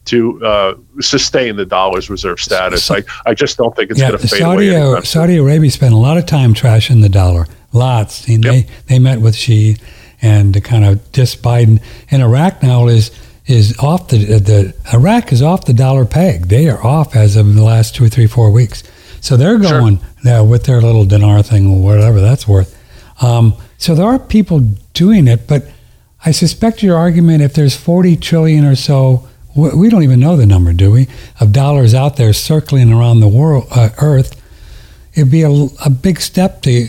to 0.06 0.44
uh, 0.44 0.74
sustain 1.00 1.56
the 1.56 1.64
dollar's 1.64 2.10
reserve 2.10 2.38
status. 2.38 2.84
So- 2.84 2.96
I, 2.96 3.02
I 3.26 3.34
just 3.34 3.56
don't 3.56 3.74
think 3.74 3.90
it's 3.90 4.00
yeah, 4.00 4.08
going 4.08 4.20
to 4.20 4.28
fade 4.28 4.40
Saudi, 4.40 4.74
away. 4.74 5.00
Saudi 5.02 5.36
Arabia 5.38 5.70
spent 5.70 5.94
a 5.94 5.98
lot 5.98 6.18
of 6.18 6.26
time 6.26 6.52
trashing 6.52 7.00
the 7.00 7.08
dollar. 7.08 7.46
Lots. 7.72 8.28
And 8.28 8.44
they, 8.44 8.66
they 8.86 8.98
met 8.98 9.20
with 9.20 9.34
Xi 9.34 9.78
and 10.22 10.62
kind 10.62 10.84
of 10.84 11.10
diss 11.12 11.34
Biden. 11.34 11.82
And 12.10 12.22
Iraq 12.22 12.62
now 12.62 12.88
is 12.88 13.10
is 13.46 13.78
off 13.78 14.08
the 14.08 14.16
the 14.16 14.74
Iraq 14.94 15.32
is 15.32 15.42
off 15.42 15.66
the 15.66 15.74
dollar 15.74 16.06
peg. 16.06 16.46
They 16.46 16.68
are 16.68 16.82
off 16.82 17.14
as 17.14 17.36
of 17.36 17.54
the 17.54 17.62
last 17.62 17.94
two, 17.94 18.08
three, 18.08 18.26
four 18.26 18.50
weeks. 18.50 18.82
So 19.24 19.38
they're 19.38 19.60
Sure. 19.62 19.80
going 19.80 20.00
uh, 20.26 20.44
with 20.44 20.64
their 20.64 20.82
little 20.82 21.06
dinar 21.06 21.42
thing 21.42 21.66
or 21.66 21.80
whatever 21.82 22.20
that's 22.20 22.46
worth. 22.46 22.78
Um, 23.22 23.54
so 23.78 23.94
there 23.94 24.04
are 24.04 24.18
people 24.18 24.60
doing 24.92 25.26
it, 25.26 25.46
but 25.48 25.66
I 26.26 26.30
suspect 26.30 26.82
your 26.82 26.98
argument 26.98 27.42
if 27.42 27.54
there's 27.54 27.74
40 27.74 28.16
trillion 28.16 28.66
or 28.66 28.76
so, 28.76 29.26
we 29.54 29.88
don't 29.88 30.02
even 30.02 30.20
know 30.20 30.36
the 30.36 30.44
number, 30.44 30.74
do 30.74 30.90
we, 30.90 31.08
of 31.40 31.52
dollars 31.52 31.94
out 31.94 32.16
there 32.18 32.34
circling 32.34 32.92
around 32.92 33.20
the 33.20 33.28
world, 33.28 33.66
uh, 33.70 33.88
Earth, 33.98 34.38
it'd 35.14 35.30
be 35.30 35.40
a, 35.40 35.50
a 35.50 35.88
big 35.90 36.20
step 36.20 36.60
to 36.62 36.88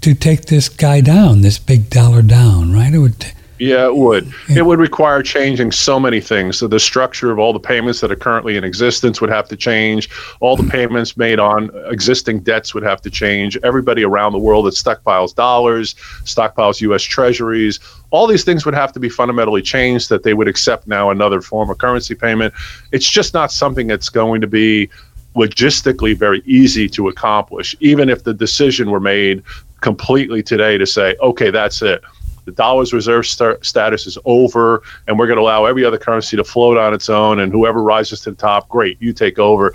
to 0.00 0.14
take 0.14 0.44
this 0.46 0.68
guy 0.68 1.00
down, 1.00 1.40
this 1.40 1.58
big 1.58 1.88
dollar 1.90 2.22
down, 2.22 2.72
right? 2.72 2.92
It 2.92 2.98
would. 2.98 3.26
Yeah, 3.58 3.86
it 3.86 3.94
would. 3.94 4.32
It 4.48 4.66
would 4.66 4.80
require 4.80 5.22
changing 5.22 5.70
so 5.70 6.00
many 6.00 6.20
things. 6.20 6.58
So 6.58 6.66
the 6.66 6.80
structure 6.80 7.30
of 7.30 7.38
all 7.38 7.52
the 7.52 7.60
payments 7.60 8.00
that 8.00 8.10
are 8.10 8.16
currently 8.16 8.56
in 8.56 8.64
existence 8.64 9.20
would 9.20 9.30
have 9.30 9.48
to 9.48 9.56
change. 9.56 10.10
All 10.40 10.56
the 10.56 10.64
mm-hmm. 10.64 10.72
payments 10.72 11.16
made 11.16 11.38
on 11.38 11.70
existing 11.88 12.40
debts 12.40 12.74
would 12.74 12.82
have 12.82 13.00
to 13.02 13.10
change. 13.10 13.56
Everybody 13.62 14.02
around 14.04 14.32
the 14.32 14.40
world 14.40 14.66
that 14.66 14.74
stockpiles 14.74 15.36
dollars, 15.36 15.94
stockpiles 16.24 16.80
U.S. 16.80 17.02
Treasuries, 17.02 17.78
all 18.10 18.26
these 18.26 18.42
things 18.42 18.64
would 18.64 18.74
have 18.74 18.92
to 18.92 18.98
be 19.00 19.08
fundamentally 19.08 19.62
changed. 19.62 20.08
That 20.08 20.24
they 20.24 20.34
would 20.34 20.48
accept 20.48 20.88
now 20.88 21.10
another 21.10 21.40
form 21.40 21.70
of 21.70 21.78
currency 21.78 22.16
payment. 22.16 22.52
It's 22.90 23.08
just 23.08 23.34
not 23.34 23.52
something 23.52 23.86
that's 23.86 24.08
going 24.08 24.40
to 24.40 24.48
be 24.48 24.90
logistically 25.36 26.16
very 26.16 26.42
easy 26.44 26.88
to 26.88 27.08
accomplish, 27.08 27.76
even 27.78 28.08
if 28.08 28.24
the 28.24 28.34
decision 28.34 28.90
were 28.90 29.00
made 29.00 29.44
completely 29.80 30.42
today 30.42 30.76
to 30.78 30.86
say, 30.86 31.14
okay, 31.20 31.50
that's 31.50 31.82
it. 31.82 32.02
The 32.44 32.52
dollar's 32.52 32.92
reserve 32.92 33.26
sta- 33.26 33.56
status 33.62 34.06
is 34.06 34.18
over, 34.24 34.82
and 35.06 35.18
we're 35.18 35.26
going 35.26 35.36
to 35.36 35.42
allow 35.42 35.64
every 35.64 35.84
other 35.84 35.98
currency 35.98 36.36
to 36.36 36.44
float 36.44 36.76
on 36.76 36.92
its 36.92 37.08
own, 37.08 37.40
and 37.40 37.52
whoever 37.52 37.82
rises 37.82 38.20
to 38.22 38.30
the 38.30 38.36
top, 38.36 38.68
great, 38.68 39.00
you 39.00 39.12
take 39.12 39.38
over. 39.38 39.74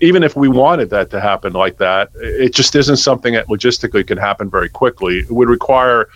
Even 0.00 0.22
if 0.22 0.36
we 0.36 0.48
wanted 0.48 0.90
that 0.90 1.10
to 1.10 1.20
happen 1.20 1.52
like 1.52 1.78
that, 1.78 2.10
it 2.16 2.52
just 2.52 2.74
isn't 2.74 2.96
something 2.96 3.32
that 3.34 3.46
logistically 3.46 4.06
can 4.06 4.18
happen 4.18 4.50
very 4.50 4.68
quickly. 4.68 5.20
It 5.20 5.30
would 5.30 5.48
require, 5.48 6.08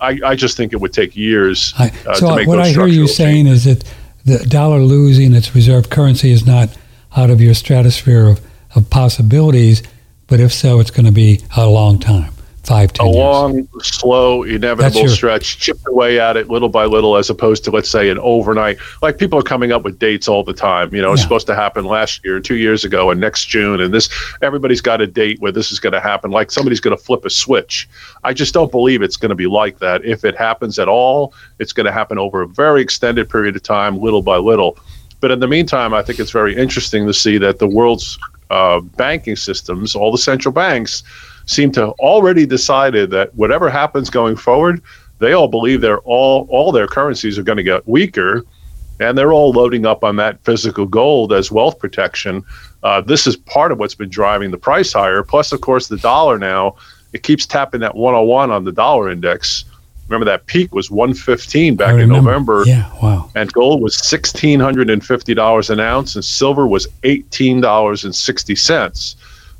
I, 0.00 0.18
I 0.24 0.34
just 0.34 0.56
think 0.56 0.72
it 0.72 0.76
would 0.76 0.92
take 0.92 1.14
years 1.16 1.74
I, 1.78 1.92
uh, 2.06 2.14
so 2.14 2.30
to 2.30 2.36
make 2.36 2.48
what 2.48 2.60
I 2.60 2.68
hear 2.68 2.86
you 2.86 3.06
structural 3.06 3.08
saying 3.08 3.46
changes. 3.46 3.66
is 3.66 3.78
that 3.78 3.94
the 4.24 4.46
dollar 4.46 4.78
losing 4.78 5.34
its 5.34 5.54
reserve 5.54 5.90
currency 5.90 6.30
is 6.30 6.46
not 6.46 6.70
out 7.16 7.28
of 7.30 7.40
your 7.40 7.54
stratosphere 7.54 8.28
of, 8.28 8.40
of 8.74 8.88
possibilities, 8.88 9.82
but 10.26 10.40
if 10.40 10.52
so, 10.52 10.80
it's 10.80 10.90
going 10.90 11.04
to 11.06 11.12
be 11.12 11.42
a 11.56 11.66
long 11.66 11.98
time 11.98 12.33
five, 12.64 12.92
ten 12.92 13.06
a 13.06 13.10
years? 13.10 13.16
long, 13.18 13.68
slow, 13.80 14.42
inevitable 14.42 15.00
your- 15.00 15.08
stretch, 15.08 15.58
chipped 15.58 15.84
away 15.86 16.18
at 16.18 16.36
it 16.36 16.48
little 16.48 16.68
by 16.68 16.84
little, 16.84 17.16
as 17.16 17.30
opposed 17.30 17.64
to 17.64 17.70
let's 17.70 17.88
say 17.90 18.08
an 18.10 18.18
overnight. 18.18 18.78
Like 19.02 19.18
people 19.18 19.38
are 19.38 19.42
coming 19.42 19.72
up 19.72 19.82
with 19.84 19.98
dates 19.98 20.28
all 20.28 20.42
the 20.44 20.52
time. 20.52 20.94
You 20.94 21.02
know, 21.02 21.12
it's 21.12 21.22
supposed 21.22 21.46
to 21.48 21.54
happen 21.54 21.84
last 21.84 22.24
year, 22.24 22.40
two 22.40 22.56
years 22.56 22.84
ago, 22.84 23.10
and 23.10 23.20
next 23.20 23.46
June, 23.46 23.80
and 23.80 23.92
this. 23.92 24.08
Everybody's 24.42 24.80
got 24.80 25.00
a 25.00 25.06
date 25.06 25.40
where 25.40 25.52
this 25.52 25.70
is 25.72 25.80
going 25.80 25.92
to 25.92 26.00
happen. 26.00 26.30
Like 26.30 26.50
somebody's 26.50 26.80
going 26.80 26.96
to 26.96 27.02
flip 27.02 27.24
a 27.24 27.30
switch. 27.30 27.88
I 28.24 28.32
just 28.32 28.54
don't 28.54 28.70
believe 28.70 29.02
it's 29.02 29.16
going 29.16 29.30
to 29.30 29.34
be 29.34 29.46
like 29.46 29.78
that. 29.78 30.04
If 30.04 30.24
it 30.24 30.36
happens 30.36 30.78
at 30.78 30.88
all, 30.88 31.34
it's 31.58 31.72
going 31.72 31.86
to 31.86 31.92
happen 31.92 32.18
over 32.18 32.42
a 32.42 32.48
very 32.48 32.82
extended 32.82 33.28
period 33.28 33.56
of 33.56 33.62
time, 33.62 33.98
little 33.98 34.22
by 34.22 34.36
little. 34.36 34.78
But 35.20 35.30
in 35.30 35.40
the 35.40 35.48
meantime, 35.48 35.94
I 35.94 36.02
think 36.02 36.18
it's 36.18 36.30
very 36.30 36.54
interesting 36.54 37.06
to 37.06 37.14
see 37.14 37.38
that 37.38 37.58
the 37.58 37.66
world's 37.66 38.18
uh, 38.50 38.80
banking 38.80 39.36
systems, 39.36 39.94
all 39.94 40.12
the 40.12 40.18
central 40.18 40.52
banks, 40.52 41.02
seem 41.46 41.72
to 41.72 41.88
already 41.92 42.46
decided 42.46 43.10
that 43.10 43.34
whatever 43.34 43.68
happens 43.68 44.10
going 44.10 44.36
forward, 44.36 44.82
they 45.18 45.32
all 45.32 45.48
believe 45.48 45.80
they're 45.80 46.00
all 46.00 46.46
all 46.50 46.72
their 46.72 46.86
currencies 46.86 47.38
are 47.38 47.42
going 47.42 47.58
to 47.58 47.62
get 47.62 47.86
weaker, 47.86 48.44
and 49.00 49.16
they're 49.16 49.32
all 49.32 49.52
loading 49.52 49.86
up 49.86 50.04
on 50.04 50.16
that 50.16 50.42
physical 50.44 50.86
gold 50.86 51.32
as 51.32 51.50
wealth 51.50 51.78
protection. 51.78 52.42
Uh, 52.82 53.00
this 53.00 53.26
is 53.26 53.36
part 53.36 53.72
of 53.72 53.78
what's 53.78 53.94
been 53.94 54.10
driving 54.10 54.50
the 54.50 54.58
price 54.58 54.92
higher. 54.92 55.22
Plus, 55.22 55.52
of 55.52 55.60
course, 55.60 55.88
the 55.88 55.96
dollar 55.98 56.38
now 56.38 56.76
it 57.14 57.22
keeps 57.22 57.46
tapping 57.46 57.80
that 57.80 57.94
101 57.94 58.50
on 58.50 58.64
the 58.64 58.72
dollar 58.72 59.08
index. 59.08 59.64
Remember 60.08 60.26
that 60.26 60.44
peak 60.46 60.74
was 60.74 60.90
115 60.90 61.76
back 61.76 61.98
in 61.98 62.10
November. 62.10 62.64
Yeah, 62.66 62.90
wow. 63.00 63.30
And 63.34 63.50
gold 63.52 63.80
was 63.80 63.96
$1,650 63.96 65.70
an 65.70 65.80
ounce, 65.80 66.14
and 66.14 66.22
silver 66.24 66.66
was 66.66 66.86
$18.60. 67.04 69.14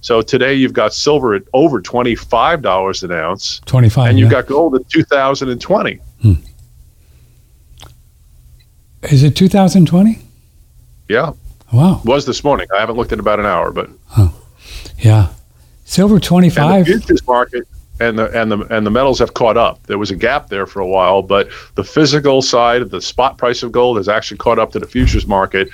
So 0.05 0.21
today 0.21 0.53
you've 0.53 0.75
got 0.75 0.93
silver 0.93 1.33
at 1.33 1.45
over 1.55 1.81
twenty 1.81 2.15
five 2.15 2.61
dollars 2.61 3.03
an 3.03 3.11
ounce, 3.11 3.63
25. 3.65 4.11
and 4.11 4.19
you've 4.19 4.31
yeah. 4.31 4.43
got 4.43 4.47
gold 4.49 4.75
at 4.75 4.87
two 4.91 5.03
thousand 5.03 5.49
and 5.49 5.59
twenty. 5.59 5.99
Is 9.05 9.23
it 9.23 9.35
2020? 9.35 10.19
Yeah, 11.09 11.33
Wow. 11.73 12.03
was 12.05 12.27
this 12.27 12.45
morning. 12.45 12.67
I 12.77 12.81
haven't 12.81 12.97
looked 12.97 13.13
at 13.13 13.19
about 13.19 13.41
an 13.41 13.47
hour, 13.47 13.71
but 13.71 13.89
Yeah. 14.99 15.29
Silver 15.87 16.17
the 16.17 16.21
25. 16.21 16.85
futures 16.85 17.27
market 17.27 17.67
and 17.99 18.19
the 18.19 18.29
and 18.39 18.53
the 18.53 18.59
and 18.77 18.85
the 18.87 18.91
metals 18.91 19.19
have 19.21 19.33
caught 19.33 19.57
up. 19.57 19.87
There 19.87 19.97
was 19.97 20.11
a 20.11 20.17
gap 20.17 20.51
there 20.51 20.67
for 20.67 20.81
a 20.81 20.87
while, 20.87 21.23
but 21.23 21.49
the 21.77 21.85
physical 21.85 22.43
side, 22.43 22.91
the 22.91 23.01
spot 23.01 23.39
price 23.39 23.63
of 23.63 23.73
gold, 23.73 23.97
has 23.97 24.11
actually 24.11 24.37
caught 24.37 24.59
up 24.59 24.71
to 24.73 24.79
the 24.79 24.87
futures 24.87 25.27
market. 25.27 25.71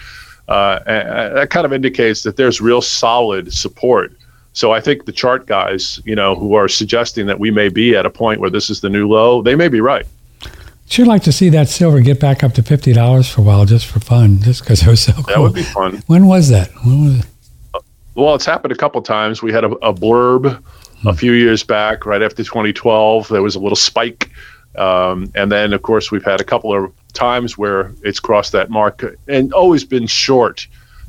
Uh, 0.49 0.79
and 0.87 1.09
and 1.09 1.37
that 1.37 1.51
kind 1.51 1.67
of 1.67 1.73
indicates 1.73 2.23
that 2.23 2.37
there's 2.37 2.61
real 2.61 2.81
solid 2.81 3.53
support. 3.53 4.13
So 4.53 4.73
I 4.73 4.81
think 4.81 5.05
the 5.05 5.13
chart 5.13 5.47
guys, 5.47 6.01
you 6.05 6.15
know, 6.15 6.35
who 6.35 6.55
are 6.55 6.69
suggesting 6.69 7.27
that 7.27 7.39
we 7.39 7.51
may 7.51 7.69
be 7.69 7.97
at 7.97 8.05
a 8.05 8.11
point 8.11 8.41
where 8.41 8.51
this 8.51 8.69
is 8.69 8.81
the 8.81 8.91
new 8.91 9.09
low, 9.09 9.43
they 9.43 9.55
may 9.55 9.69
be 9.69 9.81
right. 9.81 10.07
Sure 10.89 11.07
like 11.07 11.23
to 11.23 11.33
see 11.33 11.49
that 11.51 11.69
silver 11.69 12.01
get 12.01 12.19
back 12.19 12.43
up 12.43 12.53
to 12.55 12.63
$50 12.63 13.33
for 13.33 13.43
a 13.43 13.45
while 13.45 13.65
just 13.65 13.87
for 13.87 14.01
fun, 14.01 14.41
just 14.43 14.63
because 14.63 14.83
it 14.83 14.89
was 14.89 15.01
so 15.01 15.13
cool. 15.13 15.23
That 15.23 15.41
would 15.41 15.55
be 15.55 15.63
fun. 15.63 16.03
when 16.09 16.27
was 16.27 16.49
that? 16.49 16.71
When 16.85 17.05
was 17.05 17.19
it? 17.21 17.27
Well, 18.17 18.35
it's 18.35 18.45
happened 18.45 18.73
a 18.73 18.77
couple 18.77 19.01
times. 19.03 19.41
We 19.41 19.53
had 19.53 19.63
a, 19.63 19.69
a 19.69 19.95
blurb 19.95 20.61
a 21.07 21.15
few 21.15 21.33
years 21.33 21.63
back, 21.63 22.07
right 22.07 22.23
after 22.23 22.43
2012. 22.43 23.29
There 23.29 23.41
was 23.41 23.55
a 23.55 23.61
little 23.61 23.77
spike, 23.77 24.31
um, 24.77 25.31
and 25.37 25.51
then 25.51 25.73
of 25.73 25.83
course 25.83 26.11
we've 26.11 26.25
had 26.25 26.41
a 26.41 26.45
couple 26.45 26.75
of 26.75 26.93
times 27.13 27.57
where 27.57 27.93
it's 28.03 28.21
crossed 28.21 28.53
that 28.53 28.69
mark 28.69 29.05
and 29.29 29.53
always 29.53 29.85
been 29.85 30.07
short 30.07 30.67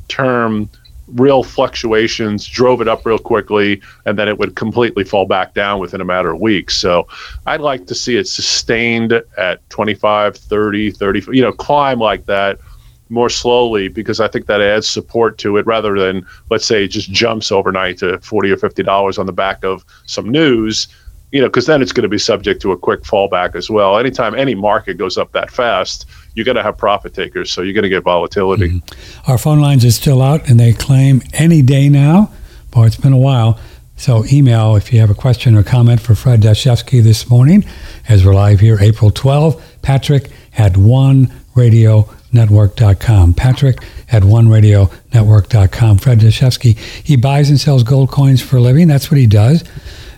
term. 0.08 0.70
Real 1.08 1.42
fluctuations 1.42 2.46
drove 2.46 2.80
it 2.80 2.88
up 2.88 3.04
real 3.04 3.18
quickly, 3.18 3.82
and 4.06 4.18
then 4.18 4.28
it 4.28 4.38
would 4.38 4.56
completely 4.56 5.04
fall 5.04 5.26
back 5.26 5.54
down 5.54 5.80
within 5.80 6.00
a 6.00 6.04
matter 6.04 6.30
of 6.30 6.40
weeks. 6.40 6.76
So 6.76 7.06
I'd 7.46 7.60
like 7.60 7.86
to 7.86 7.94
see 7.94 8.16
it 8.16 8.28
sustained 8.28 9.12
at 9.36 9.68
25, 9.70 10.36
30, 10.36 10.90
30, 10.92 11.36
you 11.36 11.42
know, 11.42 11.52
climb 11.52 11.98
like 11.98 12.26
that 12.26 12.58
more 13.12 13.28
slowly 13.28 13.88
because 13.88 14.20
I 14.20 14.28
think 14.28 14.46
that 14.46 14.62
adds 14.62 14.88
support 14.88 15.36
to 15.38 15.58
it 15.58 15.66
rather 15.66 15.98
than 15.98 16.26
let's 16.50 16.64
say 16.64 16.84
it 16.84 16.88
just 16.88 17.10
jumps 17.12 17.52
overnight 17.52 17.98
to 17.98 18.18
40 18.20 18.50
or 18.50 18.56
50 18.56 18.82
dollars 18.82 19.18
on 19.18 19.26
the 19.26 19.32
back 19.32 19.62
of 19.64 19.84
some 20.06 20.30
news 20.30 20.88
you 21.30 21.40
know 21.40 21.46
because 21.46 21.66
then 21.66 21.82
it's 21.82 21.92
going 21.92 22.04
to 22.04 22.08
be 22.08 22.18
subject 22.18 22.62
to 22.62 22.72
a 22.72 22.76
quick 22.76 23.02
fallback 23.02 23.54
as 23.54 23.68
well 23.68 23.98
anytime 23.98 24.34
any 24.34 24.54
market 24.54 24.96
goes 24.96 25.18
up 25.18 25.30
that 25.32 25.50
fast 25.50 26.06
you're 26.34 26.44
going 26.44 26.56
to 26.56 26.62
have 26.62 26.76
profit 26.76 27.14
takers 27.14 27.52
so 27.52 27.62
you're 27.62 27.74
going 27.74 27.82
to 27.82 27.88
get 27.88 28.02
volatility 28.02 28.68
mm-hmm. 28.68 29.30
Our 29.30 29.38
phone 29.38 29.60
lines 29.60 29.84
are 29.84 29.92
still 29.92 30.20
out, 30.20 30.48
and 30.48 30.58
they 30.58 30.72
claim 30.72 31.22
any 31.32 31.62
day 31.62 31.88
now. 31.88 32.32
Boy, 32.70 32.86
it's 32.86 32.96
been 32.96 33.12
a 33.12 33.18
while. 33.18 33.56
So 33.96 34.24
email 34.32 34.74
if 34.74 34.92
you 34.92 34.98
have 35.00 35.10
a 35.10 35.14
question 35.14 35.54
or 35.54 35.62
comment 35.62 36.00
for 36.00 36.16
Fred 36.16 36.40
Dashevsky 36.40 37.00
this 37.02 37.30
morning, 37.30 37.64
as 38.08 38.26
we're 38.26 38.34
live 38.34 38.58
here 38.60 38.78
April 38.80 39.12
12. 39.12 39.62
Patrick 39.82 40.30
at 40.58 40.72
OneRadioNetwork.com. 40.72 43.34
Patrick 43.34 43.78
at 44.10 44.24
one 44.24 44.48
radio 44.48 44.86
OneRadioNetwork.com. 44.86 45.98
Fred 45.98 46.18
Dashevsky, 46.18 46.76
he 46.76 47.14
buys 47.16 47.48
and 47.48 47.60
sells 47.60 47.84
gold 47.84 48.10
coins 48.10 48.42
for 48.42 48.56
a 48.56 48.60
living. 48.60 48.88
That's 48.88 49.08
what 49.10 49.18
he 49.18 49.26
does. 49.26 49.62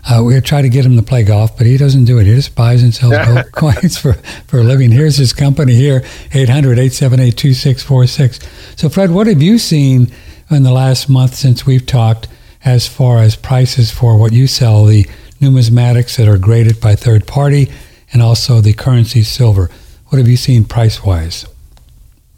Uh, 0.07 0.23
we 0.23 0.39
try 0.41 0.61
to 0.61 0.69
get 0.69 0.85
him 0.85 0.97
to 0.97 1.03
play 1.03 1.23
golf, 1.23 1.57
but 1.57 1.67
he 1.67 1.79
doesn't 1.79 2.05
do 2.05 2.19
it. 2.19 2.27
He 2.27 2.35
just 2.35 2.55
buys 2.55 2.83
and 2.83 2.95
sells 2.95 3.17
gold 3.27 3.51
coins 3.53 3.97
for, 3.97 4.13
for 4.47 4.59
a 4.59 4.63
living. 4.63 4.91
Here's 4.91 5.17
his 5.17 5.33
company 5.33 5.75
here, 5.75 6.01
800-878-2646. 6.31 8.79
So, 8.79 8.89
Fred, 8.89 9.11
what 9.11 9.27
have 9.27 9.43
you 9.43 9.59
seen 9.59 10.11
in 10.51 10.63
the 10.63 10.73
last 10.73 11.09
month 11.09 11.35
since 11.35 11.67
we've 11.67 11.87
talked 11.87 12.29
as 12.65 12.87
far 12.87 13.19
as 13.19 13.37
prices 13.37 13.91
for 13.91 14.17
what 14.19 14.33
you 14.33 14.47
sell, 14.47 14.85
the 14.85 15.05
numismatics 15.41 16.17
that 16.17 16.29
are 16.29 16.39
graded 16.39 16.81
by 16.81 16.95
third 16.95 17.27
party, 17.27 17.71
and 18.13 18.23
also 18.23 18.61
the 18.61 18.73
currency 18.75 19.23
silver? 19.23 19.71
What 20.09 20.19
have 20.19 20.29
you 20.29 20.37
seen 20.37 20.65
price-wise? 20.65 21.47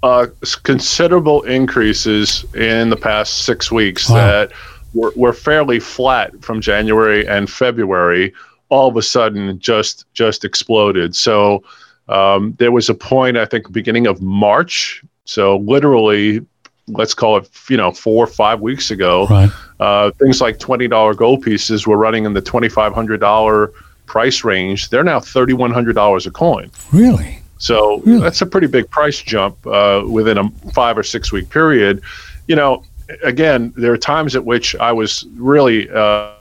uh, 0.02 0.26
considerable 0.62 1.42
increases 1.42 2.44
in 2.54 2.90
the 2.90 2.96
past 2.96 3.44
six 3.44 3.72
weeks 3.72 4.08
Wow. 4.08 4.16
that 4.16 4.52
were, 4.96 5.12
were 5.14 5.32
fairly 5.32 5.80
flat 5.80 6.30
from 6.42 6.60
January 6.60 7.26
and 7.28 7.48
February. 7.50 8.32
All 8.68 8.88
of 8.88 8.96
a 8.96 9.02
sudden, 9.02 9.58
just 9.60 10.06
just 10.12 10.44
exploded. 10.44 11.14
So 11.14 11.62
um, 12.08 12.54
there 12.58 12.72
was 12.72 12.88
a 12.88 12.94
point, 12.94 13.36
I 13.36 13.44
think, 13.44 13.70
beginning 13.70 14.06
of 14.08 14.20
March. 14.20 15.04
So 15.24 15.58
literally, 15.58 16.44
let's 16.88 17.14
call 17.14 17.36
it, 17.36 17.48
you 17.68 17.76
know, 17.76 17.92
four 17.92 18.24
or 18.24 18.26
five 18.26 18.60
weeks 18.60 18.90
ago. 18.90 19.26
Right. 19.28 19.50
Uh, 19.78 20.10
things 20.12 20.40
like 20.40 20.58
twenty 20.58 20.88
dollar 20.88 21.14
gold 21.14 21.42
pieces 21.42 21.86
were 21.86 21.96
running 21.96 22.24
in 22.24 22.32
the 22.32 22.42
twenty 22.42 22.68
five 22.68 22.92
hundred 22.92 23.20
dollar 23.20 23.72
price 24.06 24.42
range. 24.44 24.90
They're 24.90 25.04
now 25.04 25.20
thirty 25.20 25.52
one 25.52 25.72
hundred 25.72 25.94
dollars 25.94 26.26
a 26.26 26.30
coin. 26.30 26.70
Really? 26.92 27.40
So 27.58 28.00
Really? 28.00 28.20
that's 28.20 28.42
a 28.42 28.46
pretty 28.46 28.66
big 28.66 28.90
price 28.90 29.22
jump 29.22 29.64
uh, 29.66 30.02
within 30.08 30.38
a 30.38 30.50
five 30.72 30.98
or 30.98 31.02
six 31.02 31.32
week 31.32 31.50
period. 31.50 32.02
You 32.48 32.56
know, 32.56 32.84
again, 33.22 33.72
there 33.76 33.92
are 33.92 33.98
times 33.98 34.34
at 34.36 34.44
which 34.44 34.74
I 34.76 34.92
was 34.92 35.26
really 35.36 35.88
uh, 35.90 36.32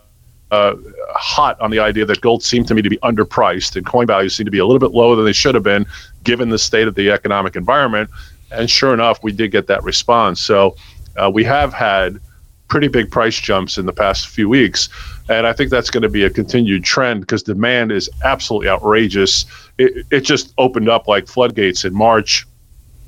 uh, 0.51 0.75
hot 1.09 1.59
on 1.59 1.71
the 1.71 1.79
idea 1.79 2.05
that 2.05 2.21
gold 2.21 2.43
seemed 2.43 2.67
to 2.67 2.73
me 2.73 2.81
to 2.81 2.89
be 2.89 2.97
underpriced 2.97 3.75
and 3.75 3.85
coin 3.85 4.07
values 4.07 4.35
seemed 4.35 4.47
to 4.47 4.51
be 4.51 4.59
a 4.59 4.65
little 4.65 4.79
bit 4.79 4.91
lower 4.91 5.15
than 5.15 5.25
they 5.25 5.33
should 5.33 5.55
have 5.55 5.63
been 5.63 5.85
given 6.23 6.49
the 6.49 6.59
state 6.59 6.87
of 6.87 6.95
the 6.95 7.09
economic 7.09 7.55
environment. 7.55 8.09
And 8.51 8.69
sure 8.69 8.93
enough, 8.93 9.23
we 9.23 9.31
did 9.31 9.51
get 9.51 9.67
that 9.67 9.83
response. 9.83 10.41
So 10.41 10.75
uh, 11.17 11.29
we 11.33 11.43
have 11.43 11.73
had 11.73 12.19
pretty 12.67 12.87
big 12.87 13.11
price 13.11 13.39
jumps 13.39 13.77
in 13.77 13.85
the 13.85 13.93
past 13.93 14.27
few 14.27 14.49
weeks. 14.49 14.89
And 15.29 15.47
I 15.47 15.53
think 15.53 15.71
that's 15.71 15.89
going 15.89 16.03
to 16.03 16.09
be 16.09 16.23
a 16.23 16.29
continued 16.29 16.83
trend 16.83 17.21
because 17.21 17.43
demand 17.43 17.91
is 17.91 18.09
absolutely 18.23 18.69
outrageous. 18.69 19.45
It, 19.77 20.05
it 20.11 20.21
just 20.21 20.53
opened 20.57 20.89
up 20.89 21.07
like 21.07 21.27
floodgates 21.27 21.85
in 21.85 21.93
March 21.93 22.45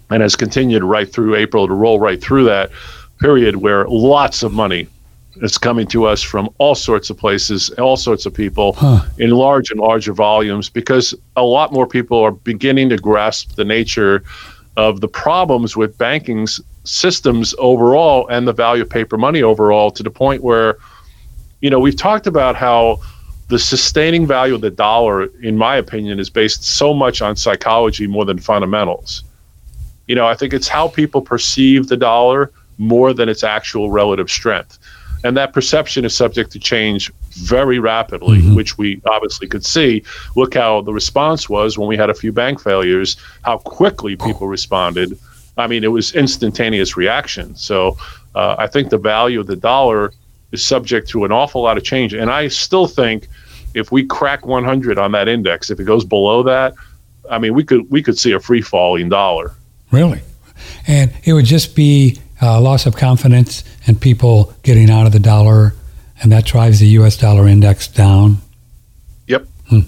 and 0.10 0.22
has 0.22 0.36
continued 0.36 0.84
right 0.84 1.12
through 1.12 1.36
April 1.36 1.68
to 1.68 1.74
roll 1.74 2.00
right 2.00 2.22
through 2.22 2.46
that 2.46 2.72
period 3.20 3.58
where 3.58 3.88
lots 3.88 4.44
of 4.44 4.54
money 4.54 4.88
is 5.38 5.58
coming 5.58 5.86
to 5.88 6.06
us 6.06 6.22
from 6.22 6.50
all 6.58 6.74
sorts 6.76 7.10
of 7.10 7.18
places, 7.18 7.70
all 7.72 7.98
sorts 7.98 8.26
of 8.26 8.34
people 8.34 8.74
Huh. 8.74 9.02
in 9.20 9.32
large 9.32 9.70
and 9.70 9.80
larger 9.80 10.14
volumes 10.14 10.70
because 10.70 11.14
a 11.36 11.44
lot 11.44 11.72
more 11.72 11.86
people 11.86 12.20
are 12.20 12.32
beginning 12.32 12.90
to 12.90 12.98
grasp 12.98 13.56
the 13.56 13.66
nature 13.66 14.24
of 14.78 15.02
the 15.02 15.08
problems 15.08 15.76
with 15.78 15.98
banking 15.98 16.48
systems 16.84 17.54
overall 17.60 18.28
and 18.30 18.48
the 18.48 18.54
value 18.54 18.82
of 18.84 18.90
paper 18.90 19.18
money 19.18 19.44
overall 19.44 19.92
to 19.92 20.02
the 20.04 20.10
point 20.10 20.42
where 20.44 20.78
you 21.62 21.70
know 21.70 21.80
we've 21.80 21.98
talked 21.98 22.28
about 22.28 22.56
how 22.56 22.98
the 23.50 23.60
sustaining 23.60 24.26
value 24.26 24.56
of 24.56 24.62
the 24.62 24.70
dollar 24.70 25.26
in 25.42 25.58
my 25.58 25.76
opinion 25.76 26.20
is 26.20 26.30
based 26.30 26.64
so 26.64 26.94
much 26.94 27.22
on 27.22 27.36
psychology 27.36 28.08
more 28.08 28.24
than 28.26 28.38
fundamentals 28.40 29.24
you 30.08 30.16
know 30.16 30.26
i 30.28 30.34
think 30.36 30.54
it's 30.54 30.68
how 30.68 30.88
people 30.88 31.22
perceive 31.22 31.88
the 31.88 31.98
dollar 31.98 32.52
more 32.78 33.14
than 33.14 33.30
its 33.30 33.44
actual 33.44 33.90
relative 33.92 34.30
strength. 34.30 34.78
And 35.24 35.36
that 35.36 35.52
perception 35.52 36.06
is 36.06 36.16
subject 36.16 36.52
to 36.52 36.60
change 36.60 37.12
very 37.32 37.80
rapidly 37.80 38.40
Mhm. 38.40 38.56
which 38.56 38.78
we 38.78 39.02
obviously 39.10 39.48
could 39.48 39.66
see. 39.66 40.04
Look 40.36 40.54
how 40.54 40.82
the 40.82 40.94
response 40.94 41.50
was 41.50 41.78
when 41.78 41.88
we 41.88 41.98
had 41.98 42.10
a 42.10 42.14
few 42.14 42.32
bank 42.32 42.62
failures 42.62 43.18
how 43.42 43.58
quickly 43.58 44.16
people 44.16 44.48
responded. 44.48 45.18
I 45.58 45.66
mean 45.68 45.84
it 45.84 45.92
was 45.92 46.14
instantaneous 46.14 46.96
reaction. 46.96 47.56
So 47.56 47.98
uh, 48.36 48.56
i 48.60 48.68
think 48.68 48.90
the 48.90 48.98
value 49.00 49.40
of 49.40 49.48
the 49.48 49.56
dollar 49.56 50.14
is 50.52 50.64
subject 50.64 51.10
to 51.10 51.26
an 51.26 51.32
awful 51.32 51.64
lot 51.64 51.78
of 51.78 51.84
change. 51.84 52.14
And 52.14 52.30
i 52.30 52.48
still 52.48 52.86
think 52.88 53.28
if 53.74 53.92
we 53.92 54.04
crack 54.06 54.46
100 54.46 54.98
on 55.00 55.12
that 55.14 55.28
index, 55.28 55.70
if 55.70 55.80
it 55.80 55.84
goes 55.86 56.06
below 56.06 56.42
that, 56.44 56.74
I 57.30 57.38
mean, 57.40 57.54
we 57.54 57.64
could 57.64 57.90
we 57.90 58.02
could 58.02 58.18
see 58.18 58.32
a 58.34 58.40
free 58.40 58.62
falling 58.62 59.10
dollar. 59.10 59.52
Really, 59.92 60.22
and 60.88 61.12
it 61.26 61.34
would 61.34 61.46
just 61.46 61.76
be 61.76 62.18
uh, 62.42 62.62
loss 62.62 62.86
of 62.86 62.96
confidence 62.96 63.64
and 63.86 64.00
people 64.00 64.54
getting 64.64 64.90
out 64.90 65.06
of 65.06 65.12
the 65.12 65.20
dollar, 65.20 65.74
and 66.22 66.32
that 66.32 66.46
drives 66.46 66.80
the 66.80 66.88
U.S. 66.88 67.18
dollar 67.18 67.48
index 67.48 67.88
down. 67.88 68.38
Yep. 69.28 69.48
Hmm. 69.70 69.80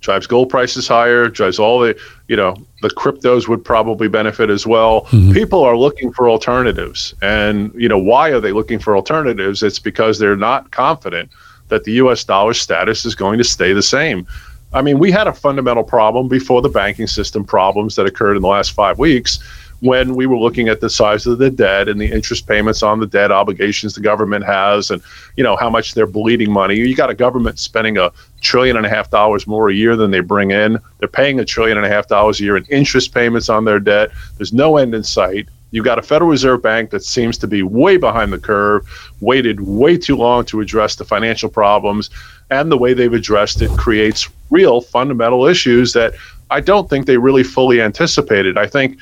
Drives 0.00 0.26
gold 0.26 0.50
prices 0.50 0.86
higher. 0.86 1.28
Drives 1.28 1.58
all 1.58 1.80
the 1.80 1.98
you 2.28 2.36
know 2.36 2.56
the 2.82 2.90
cryptos 2.90 3.48
would 3.48 3.64
probably 3.64 4.08
benefit 4.08 4.50
as 4.50 4.66
well. 4.66 5.02
Mm-hmm. 5.06 5.32
People 5.32 5.64
are 5.64 5.76
looking 5.76 6.12
for 6.12 6.28
alternatives, 6.28 7.14
and 7.22 7.72
you 7.74 7.88
know 7.88 7.98
why 7.98 8.30
are 8.30 8.40
they 8.40 8.52
looking 8.52 8.78
for 8.78 8.96
alternatives? 8.96 9.62
It's 9.62 9.78
because 9.78 10.18
they're 10.18 10.36
not 10.36 10.70
confident 10.70 11.30
that 11.68 11.84
the 11.84 11.92
U.S. 11.92 12.22
dollar 12.22 12.54
status 12.54 13.04
is 13.04 13.14
going 13.14 13.38
to 13.38 13.44
stay 13.44 13.72
the 13.72 13.82
same. 13.82 14.26
I 14.72 14.82
mean, 14.82 14.98
we 14.98 15.10
had 15.10 15.26
a 15.26 15.32
fundamental 15.32 15.84
problem 15.84 16.28
before 16.28 16.60
the 16.60 16.68
banking 16.68 17.06
system 17.06 17.44
problems 17.44 17.96
that 17.96 18.06
occurred 18.06 18.36
in 18.36 18.42
the 18.42 18.48
last 18.48 18.72
five 18.72 18.98
weeks 18.98 19.38
when 19.80 20.14
we 20.14 20.26
were 20.26 20.38
looking 20.38 20.68
at 20.68 20.80
the 20.80 20.88
size 20.88 21.26
of 21.26 21.38
the 21.38 21.50
debt 21.50 21.88
and 21.88 22.00
the 22.00 22.10
interest 22.10 22.46
payments 22.46 22.82
on 22.82 22.98
the 22.98 23.06
debt 23.06 23.30
obligations 23.30 23.94
the 23.94 24.00
government 24.00 24.44
has 24.44 24.90
and 24.90 25.02
you 25.36 25.44
know 25.44 25.56
how 25.56 25.68
much 25.68 25.94
they're 25.94 26.06
bleeding 26.06 26.50
money. 26.50 26.76
You 26.76 26.96
got 26.96 27.10
a 27.10 27.14
government 27.14 27.58
spending 27.58 27.98
a 27.98 28.10
trillion 28.40 28.76
and 28.76 28.86
a 28.86 28.88
half 28.88 29.10
dollars 29.10 29.46
more 29.46 29.68
a 29.68 29.74
year 29.74 29.96
than 29.96 30.10
they 30.10 30.20
bring 30.20 30.50
in. 30.50 30.78
They're 30.98 31.08
paying 31.08 31.40
a 31.40 31.44
trillion 31.44 31.76
and 31.76 31.86
a 31.86 31.90
half 31.90 32.08
dollars 32.08 32.40
a 32.40 32.44
year 32.44 32.56
in 32.56 32.64
interest 32.66 33.12
payments 33.12 33.48
on 33.48 33.64
their 33.64 33.80
debt. 33.80 34.10
There's 34.38 34.52
no 34.52 34.78
end 34.78 34.94
in 34.94 35.04
sight. 35.04 35.48
You've 35.72 35.84
got 35.84 35.98
a 35.98 36.02
Federal 36.02 36.30
Reserve 36.30 36.62
Bank 36.62 36.90
that 36.90 37.04
seems 37.04 37.36
to 37.38 37.46
be 37.46 37.62
way 37.62 37.96
behind 37.96 38.32
the 38.32 38.38
curve, 38.38 38.88
waited 39.20 39.60
way 39.60 39.98
too 39.98 40.16
long 40.16 40.44
to 40.46 40.60
address 40.60 40.94
the 40.94 41.04
financial 41.04 41.50
problems, 41.50 42.08
and 42.50 42.70
the 42.70 42.78
way 42.78 42.94
they've 42.94 43.12
addressed 43.12 43.60
it 43.60 43.70
creates 43.72 44.30
real 44.50 44.80
fundamental 44.80 45.44
issues 45.44 45.92
that 45.92 46.14
I 46.50 46.60
don't 46.60 46.88
think 46.88 47.06
they 47.06 47.16
really 47.16 47.42
fully 47.42 47.82
anticipated. 47.82 48.56
I 48.56 48.68
think 48.68 48.98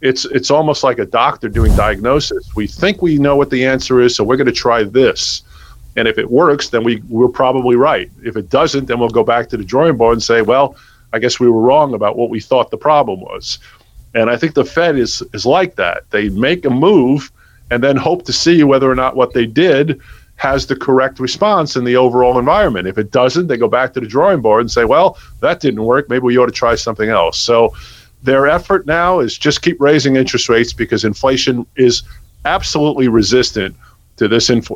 it's 0.00 0.24
it's 0.26 0.50
almost 0.50 0.84
like 0.84 0.98
a 0.98 1.06
doctor 1.06 1.48
doing 1.48 1.74
diagnosis. 1.76 2.54
We 2.54 2.66
think 2.66 3.02
we 3.02 3.18
know 3.18 3.36
what 3.36 3.50
the 3.50 3.64
answer 3.64 4.00
is, 4.00 4.14
so 4.14 4.24
we're 4.24 4.36
going 4.36 4.46
to 4.46 4.52
try 4.52 4.84
this. 4.84 5.42
And 5.96 6.06
if 6.06 6.18
it 6.18 6.30
works, 6.30 6.68
then 6.68 6.84
we 6.84 7.02
we're 7.08 7.28
probably 7.28 7.76
right. 7.76 8.10
If 8.22 8.36
it 8.36 8.50
doesn't, 8.50 8.86
then 8.86 8.98
we'll 8.98 9.08
go 9.08 9.24
back 9.24 9.48
to 9.50 9.56
the 9.56 9.64
drawing 9.64 9.96
board 9.96 10.14
and 10.14 10.22
say, 10.22 10.42
well, 10.42 10.76
I 11.12 11.18
guess 11.18 11.40
we 11.40 11.48
were 11.48 11.60
wrong 11.60 11.94
about 11.94 12.18
what 12.18 12.28
we 12.28 12.40
thought 12.40 12.70
the 12.70 12.76
problem 12.76 13.20
was. 13.20 13.58
And 14.14 14.28
I 14.28 14.36
think 14.36 14.54
the 14.54 14.64
Fed 14.64 14.98
is 14.98 15.22
is 15.32 15.46
like 15.46 15.76
that. 15.76 16.10
They 16.10 16.28
make 16.28 16.64
a 16.64 16.70
move 16.70 17.32
and 17.70 17.82
then 17.82 17.96
hope 17.96 18.24
to 18.26 18.32
see 18.32 18.62
whether 18.64 18.90
or 18.90 18.94
not 18.94 19.16
what 19.16 19.32
they 19.32 19.46
did 19.46 20.00
has 20.36 20.66
the 20.66 20.76
correct 20.76 21.18
response 21.18 21.76
in 21.76 21.84
the 21.84 21.96
overall 21.96 22.38
environment. 22.38 22.86
If 22.86 22.98
it 22.98 23.10
doesn't, 23.10 23.46
they 23.46 23.56
go 23.56 23.68
back 23.68 23.94
to 23.94 24.00
the 24.00 24.06
drawing 24.06 24.42
board 24.42 24.60
and 24.60 24.70
say, 24.70 24.84
well, 24.84 25.18
that 25.40 25.60
didn't 25.60 25.82
work. 25.82 26.10
Maybe 26.10 26.24
we 26.24 26.36
ought 26.36 26.46
to 26.46 26.52
try 26.52 26.74
something 26.74 27.08
else. 27.08 27.38
So 27.38 27.74
their 28.26 28.46
effort 28.46 28.86
now 28.86 29.20
is 29.20 29.38
just 29.38 29.62
keep 29.62 29.80
raising 29.80 30.16
interest 30.16 30.48
rates 30.48 30.72
because 30.72 31.04
inflation 31.04 31.64
is 31.76 32.02
absolutely 32.44 33.08
resistant 33.08 33.74
to 34.16 34.28
this 34.28 34.50
inf- 34.50 34.70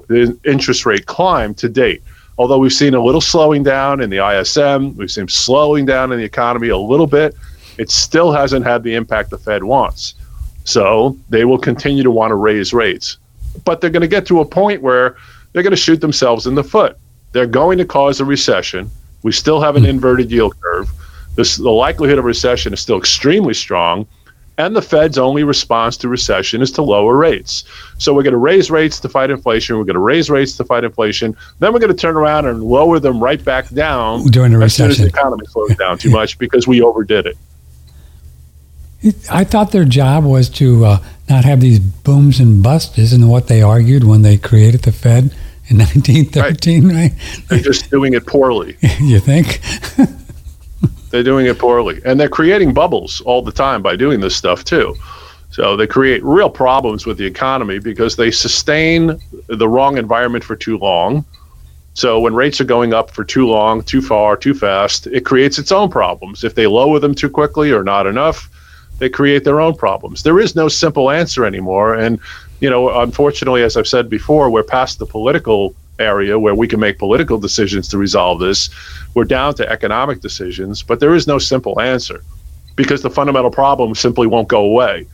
interest 0.45 0.87
rate 0.87 1.07
climb 1.07 1.53
to 1.55 1.69
date. 1.69 2.03
Although 2.39 2.59
we've 2.59 2.73
seen 2.73 2.95
a 2.95 3.03
little 3.03 3.21
slowing 3.21 3.63
down 3.63 4.01
in 4.01 4.09
the 4.09 4.25
ISM, 4.25 4.97
we've 4.97 5.11
seen 5.11 5.29
slowing 5.29 5.85
down 5.85 6.13
in 6.13 6.19
the 6.19 6.25
economy 6.25 6.69
a 6.69 6.79
little 6.79 7.07
bit, 7.07 7.35
it 7.77 7.91
still 7.91 8.33
hasn't 8.33 8.65
had 8.65 8.83
the 8.83 8.95
impact 8.95 9.31
the 9.31 9.39
Fed 9.39 9.65
wants. 9.65 10.15
So 10.65 11.19
they 11.29 11.45
will 11.45 11.59
continue 11.59 12.03
to 12.03 12.11
want 12.11 12.31
to 12.31 12.37
raise 12.37 12.73
rates. 12.73 13.19
But 13.65 13.81
they're 13.81 13.91
going 13.91 14.03
to 14.03 14.09
get 14.09 14.27
to 14.27 14.41
a 14.41 14.45
point 14.45 14.81
where 14.81 15.17
they're 15.53 15.63
going 15.63 15.73
to 15.73 15.77
shoot 15.77 16.01
themselves 16.01 16.47
in 16.47 16.55
the 16.55 16.65
foot. 16.65 16.97
They're 17.33 17.47
going 17.47 17.79
to 17.79 17.85
cause 17.85 18.21
a 18.21 18.25
recession. 18.25 18.91
We 19.23 19.33
still 19.33 19.61
have 19.61 19.77
an 19.77 19.83
hmm. 19.83 19.91
inverted 19.91 20.31
yield 20.31 20.59
curve. 20.61 20.89
This, 21.41 21.57
the 21.57 21.71
likelihood 21.71 22.19
of 22.19 22.27
recession 22.27 22.75
is 22.75 22.81
still 22.81 22.99
extremely 22.99 23.55
strong. 23.55 24.07
And 24.59 24.77
the 24.77 24.83
Fed's 24.83 25.17
only 25.17 25.43
response 25.43 25.97
to 25.97 26.09
recession 26.09 26.61
is 26.61 26.71
to 26.73 26.83
lower 26.83 27.17
rates. 27.17 27.65
So 27.97 28.13
we're 28.13 28.25
going 28.25 28.33
to 28.33 28.39
raise 28.39 28.71
rates 28.71 29.01
to 29.01 29.09
fight 29.09 29.31
inflation. 29.31 29.79
We're 29.79 29.85
going 29.85 29.95
to 29.95 30.01
raise 30.01 30.29
rates 30.29 30.55
to 30.59 30.65
fight 30.65 30.85
inflation. 30.85 31.35
Then 31.61 31.73
we're 31.73 31.79
going 31.79 31.97
to 31.97 31.97
turn 31.97 32.15
around 32.15 32.45
and 32.45 32.63
lower 32.63 32.99
them 32.99 33.25
right 33.25 33.43
back 33.43 33.71
down 33.71 34.27
during 34.27 34.53
the 34.53 34.59
recession. 34.59 34.91
As 34.91 34.97
soon 34.99 35.07
as 35.07 35.13
the 35.13 35.19
economy 35.19 35.47
slows 35.47 35.75
down 35.77 35.97
too 35.97 36.11
much 36.19 36.37
because 36.39 36.69
we 36.69 36.83
overdid 36.83 37.25
it. 37.25 37.39
I 39.31 39.45
thought 39.45 39.73
their 39.73 39.87
job 39.87 40.25
was 40.25 40.51
to 40.51 40.85
uh, 40.85 40.99
not 41.31 41.47
have 41.47 41.63
these 41.63 41.79
booms 41.79 42.39
and 42.39 42.63
busts, 42.63 42.99
isn't 42.99 43.27
what 43.27 43.49
they 43.49 43.63
argued 43.63 44.05
when 44.05 44.21
they 44.21 44.37
created 44.37 44.83
the 44.83 44.93
Fed 44.93 45.35
in 45.69 45.79
1913, 45.79 46.87
right? 46.87 46.95
right? 46.95 47.13
They're 47.49 47.61
just 47.61 47.91
doing 47.91 48.13
it 48.13 48.27
poorly. 48.27 48.77
you 49.01 49.21
think? 49.21 49.63
They're 51.11 51.23
doing 51.23 51.47
it 51.47 51.59
poorly. 51.59 52.01
And 52.05 52.19
they're 52.19 52.29
creating 52.29 52.75
bubbles 52.75 53.21
all 53.23 53.43
the 53.43 53.53
time 53.53 53.83
by 53.83 53.97
doing 53.97 54.21
this 54.21 54.37
stuff, 54.37 54.65
too. 54.65 54.97
So 55.51 55.77
they 55.77 55.87
create 55.87 56.23
real 56.25 56.49
problems 56.49 57.07
with 57.07 57.19
the 57.19 57.27
economy 57.27 57.81
because 57.81 58.17
they 58.17 58.31
sustain 58.31 59.21
the 59.49 59.69
wrong 59.69 59.99
environment 59.99 60.45
for 60.45 60.55
too 60.55 60.79
long. 60.79 61.25
So 61.95 62.21
when 62.21 62.35
rates 62.35 62.61
are 62.61 62.65
going 62.65 62.95
up 62.95 63.11
for 63.11 63.25
too 63.25 63.49
long, 63.49 63.83
too 63.83 64.01
far, 64.01 64.37
too 64.37 64.55
fast, 64.55 65.09
it 65.09 65.25
creates 65.25 65.59
its 65.59 65.73
own 65.73 65.91
problems. 65.91 66.45
If 66.45 66.55
they 66.55 66.69
lower 66.69 67.01
them 67.01 67.17
too 67.17 67.29
quickly 67.29 67.73
or 67.73 67.83
not 67.83 68.07
enough, 68.07 68.49
they 68.99 69.09
create 69.09 69.43
their 69.43 69.61
own 69.61 69.75
problems. 69.75 70.23
There 70.23 70.39
is 70.39 70.55
no 70.55 70.69
simple 70.69 71.11
answer 71.11 71.45
anymore. 71.45 71.95
And, 71.95 72.21
you 72.61 72.71
know, 72.71 73.01
unfortunately, 73.01 73.63
as 73.65 73.77
I've 73.77 73.89
said 73.89 74.09
before, 74.09 74.51
we're 74.51 74.63
past 74.63 75.01
the 75.01 75.07
political 75.07 75.75
area 76.01 76.39
where 76.39 76.55
we 76.55 76.67
can 76.67 76.81
make 76.81 76.99
political 76.99 77.39
decisions 77.39 77.89
to 77.89 77.99
resolve 77.99 78.41
this. 78.41 78.71
We're 79.15 79.25
down 79.25 79.55
to 79.55 79.69
economic 79.69 80.21
decisions, 80.21 80.83
but 80.83 81.01
there 81.01 81.15
is 81.15 81.27
no 81.27 81.39
simple 81.39 81.81
answer 81.81 82.23
because 82.77 83.03
the 83.03 83.11
fundamental 83.11 83.51
problem 83.51 83.95
simply 83.95 84.27
won't 84.27 84.49
go 84.49 84.63
away. 84.63 85.07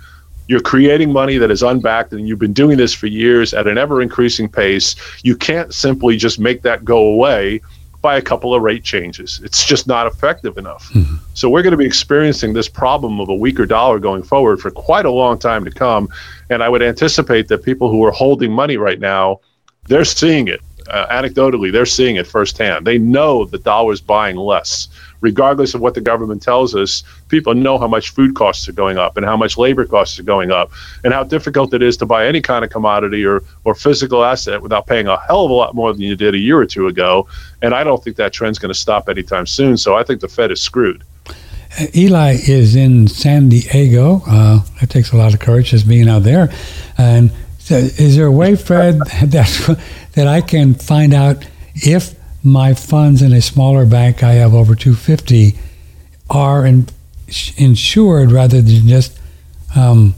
You're 0.49 0.61
creating 0.61 1.12
money 1.12 1.39
that 1.39 1.51
is 1.51 1.62
unbacked, 1.62 2.12
and 2.12 2.28
you've 2.28 2.39
been 2.39 2.53
doing 2.53 2.76
this 2.76 2.95
for 2.95 3.09
years 3.09 3.53
at 3.53 3.66
an 3.66 3.78
ever 3.78 4.01
increasing 4.01 4.49
pace. 4.49 4.95
You 5.24 5.37
can't 5.37 5.74
simply 5.74 6.16
just 6.16 6.39
make 6.39 6.62
that 6.62 6.84
go 6.84 6.99
away 6.99 7.61
by 8.01 8.16
a 8.16 8.22
couple 8.22 8.55
of 8.55 8.62
rate 8.62 8.84
changes. 8.84 9.41
It's 9.43 9.66
just 9.66 9.89
not 9.89 10.07
effective 10.07 10.59
enough. 10.59 10.89
Mm-hmm. 10.93 11.16
So 11.34 11.51
we're 11.51 11.62
going 11.62 11.72
to 11.72 11.76
be 11.76 11.87
experiencing 11.87 12.53
this 12.53 12.68
problem 12.68 13.18
of 13.18 13.28
a 13.28 13.34
weaker 13.34 13.66
dollar 13.66 13.99
going 13.99 14.22
forward 14.22 14.61
for 14.61 14.70
quite 14.70 15.07
a 15.07 15.11
long 15.11 15.41
time 15.41 15.64
to 15.64 15.72
come. 15.72 16.09
And 16.49 16.62
I 16.62 16.68
would 16.68 16.82
anticipate 16.82 17.49
that 17.49 17.64
people 17.64 17.91
who 17.91 18.05
are 18.05 18.12
holding 18.12 18.53
money 18.53 18.76
right 18.76 19.01
now, 19.01 19.41
they're 19.89 20.05
seeing 20.05 20.47
it. 20.47 20.61
Uh, 20.89 21.07
anecdotally, 21.09 21.72
they're 21.72 21.87
seeing 21.87 22.16
it 22.16 22.26
firsthand. 22.26 22.87
They 22.87 22.99
know 22.99 23.45
the 23.45 23.59
dollar's 23.59 24.01
buying 24.01 24.37
less 24.37 24.89
regardless 25.20 25.74
of 25.74 25.80
what 25.80 25.95
the 25.95 26.01
government 26.01 26.43
tells 26.43 26.74
us, 26.74 27.03
people 27.28 27.55
know 27.55 27.78
how 27.78 27.89
much 27.89 28.11
food 28.11 28.34
costs 28.34 28.68
are 28.68 28.72
going 28.72 28.99
up 28.99 29.16
and 29.16 29.26
how 29.26 29.37
much 29.37 29.57
labor 29.57 29.84
costs 29.84 30.18
are 30.18 30.22
going 30.22 30.51
up 30.51 30.70
and 31.05 31.12
how 31.12 31.24
difficult 31.24 31.72
it 31.74 31.82
is 31.82 31.97
to 31.97 32.07
buy 32.07 32.26
any 32.26 32.41
kind 32.41 32.64
of 32.64 32.70
commodity 32.70 33.24
or, 33.24 33.43
or 33.64 33.74
physical 33.74 34.24
asset 34.24 34.61
without 34.62 34.87
paying 34.87 35.07
a 35.07 35.18
hell 35.26 35.45
of 35.45 35.51
a 35.51 35.55
lot 35.55 35.74
more 35.74 35.93
than 35.93 36.03
you 36.03 36.16
did 36.16 36.34
a 36.34 36.39
year 36.39 36.59
or 36.59 36.66
two 36.66 36.87
ago. 36.87 37.26
And 37.62 37.74
I 37.74 37.84
don't 37.84 38.03
think 38.03 38.16
that 38.16 38.32
trend's 38.32 38.59
going 38.59 38.72
to 38.72 38.78
stop 38.78 39.09
anytime 39.09 39.47
soon. 39.47 39.76
So 39.76 39.97
I 39.97 40.03
think 40.03 40.20
the 40.20 40.28
Fed 40.28 40.51
is 40.51 40.62
screwed. 40.62 41.03
Eli 41.95 42.37
is 42.47 42.74
in 42.74 43.07
San 43.07 43.49
Diego. 43.49 44.22
Uh, 44.26 44.61
takes 44.89 45.12
a 45.12 45.16
lot 45.16 45.34
of 45.34 45.41
courage 45.41 45.70
just 45.70 45.87
being 45.89 46.09
out 46.09 46.22
there. 46.22 46.49
And 46.97 47.30
so 47.66 47.74
is 47.74 48.14
there 48.14 48.26
a 48.26 48.30
way, 48.30 48.54
Fred, 48.54 49.00
that, 49.24 49.80
that 50.12 50.28
I 50.28 50.40
can 50.40 50.74
find 50.74 51.12
out 51.12 51.44
if 51.74 52.14
my 52.44 52.74
funds 52.74 53.22
in 53.22 53.32
a 53.32 53.42
smaller 53.42 53.84
bank, 53.84 54.22
I 54.22 54.34
have 54.34 54.54
over 54.54 54.76
250, 54.76 55.58
are 56.30 56.64
in, 56.64 56.86
insured 57.56 58.30
rather 58.30 58.62
than 58.62 58.86
just 58.86 59.18
um, 59.74 60.14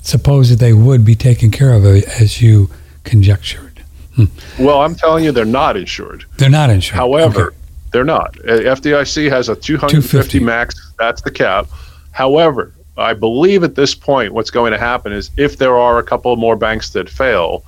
suppose 0.00 0.48
that 0.50 0.60
they 0.60 0.72
would 0.72 1.04
be 1.04 1.16
taken 1.16 1.50
care 1.50 1.72
of 1.72 1.84
as 1.84 2.40
you 2.40 2.70
conjectured. 3.02 3.82
Hmm. 4.14 4.26
Well, 4.56 4.80
I'm 4.80 4.94
telling 4.94 5.24
you, 5.24 5.32
they're 5.32 5.44
not 5.44 5.76
insured. 5.76 6.24
They're 6.38 6.48
not 6.48 6.70
insured. 6.70 6.98
However, 6.98 7.48
okay. 7.48 7.56
they're 7.90 8.04
not. 8.04 8.38
Uh, 8.48 8.60
FDIC 8.60 9.28
has 9.28 9.48
a 9.48 9.56
250 9.56 10.38
max. 10.38 10.92
That's 11.00 11.20
the 11.20 11.32
cap. 11.32 11.66
However, 12.12 12.72
I 12.98 13.14
believe 13.14 13.62
at 13.62 13.74
this 13.74 13.94
point, 13.94 14.32
what's 14.32 14.50
going 14.50 14.72
to 14.72 14.78
happen 14.78 15.12
is 15.12 15.30
if 15.36 15.58
there 15.58 15.76
are 15.76 15.98
a 15.98 16.02
couple 16.02 16.34
more 16.36 16.56
banks 16.56 16.90
that 16.90 17.10
fail, 17.10 17.64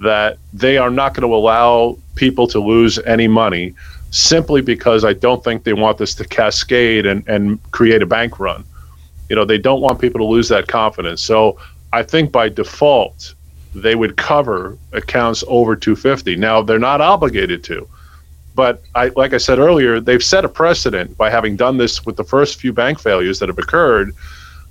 that 0.00 0.38
they 0.52 0.78
are 0.78 0.90
not 0.90 1.14
going 1.14 1.28
to 1.28 1.34
allow 1.34 1.96
people 2.16 2.46
to 2.48 2.58
lose 2.58 2.98
any 3.00 3.28
money 3.28 3.74
simply 4.10 4.60
because 4.60 5.04
I 5.04 5.12
don't 5.12 5.42
think 5.42 5.64
they 5.64 5.72
want 5.72 5.98
this 5.98 6.14
to 6.16 6.24
cascade 6.24 7.06
and, 7.06 7.26
and 7.28 7.60
create 7.70 8.02
a 8.02 8.06
bank 8.06 8.38
run. 8.38 8.64
You 9.30 9.36
know, 9.36 9.44
they 9.44 9.58
don't 9.58 9.80
want 9.80 10.00
people 10.00 10.18
to 10.18 10.26
lose 10.26 10.48
that 10.48 10.68
confidence. 10.68 11.22
So 11.22 11.58
I 11.92 12.02
think 12.02 12.32
by 12.32 12.48
default, 12.48 13.34
they 13.74 13.94
would 13.94 14.16
cover 14.16 14.76
accounts 14.92 15.44
over 15.46 15.76
250. 15.76 16.36
Now, 16.36 16.60
they're 16.60 16.78
not 16.78 17.00
obligated 17.00 17.64
to. 17.64 17.88
But 18.54 18.82
I, 18.94 19.08
like 19.16 19.32
I 19.32 19.38
said 19.38 19.58
earlier, 19.58 19.98
they've 19.98 20.22
set 20.22 20.44
a 20.44 20.48
precedent 20.48 21.16
by 21.16 21.30
having 21.30 21.56
done 21.56 21.78
this 21.78 22.04
with 22.04 22.16
the 22.16 22.24
first 22.24 22.60
few 22.60 22.72
bank 22.72 23.00
failures 23.00 23.38
that 23.38 23.48
have 23.48 23.58
occurred. 23.58 24.14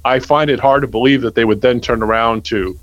I 0.04 0.20
find 0.20 0.50
it 0.50 0.60
hard 0.60 0.82
to 0.82 0.88
believe 0.88 1.22
that 1.22 1.36
they 1.36 1.46
would 1.46 1.62
then 1.62 1.80
turn 1.80 2.02
around 2.02 2.46
to 2.46 2.78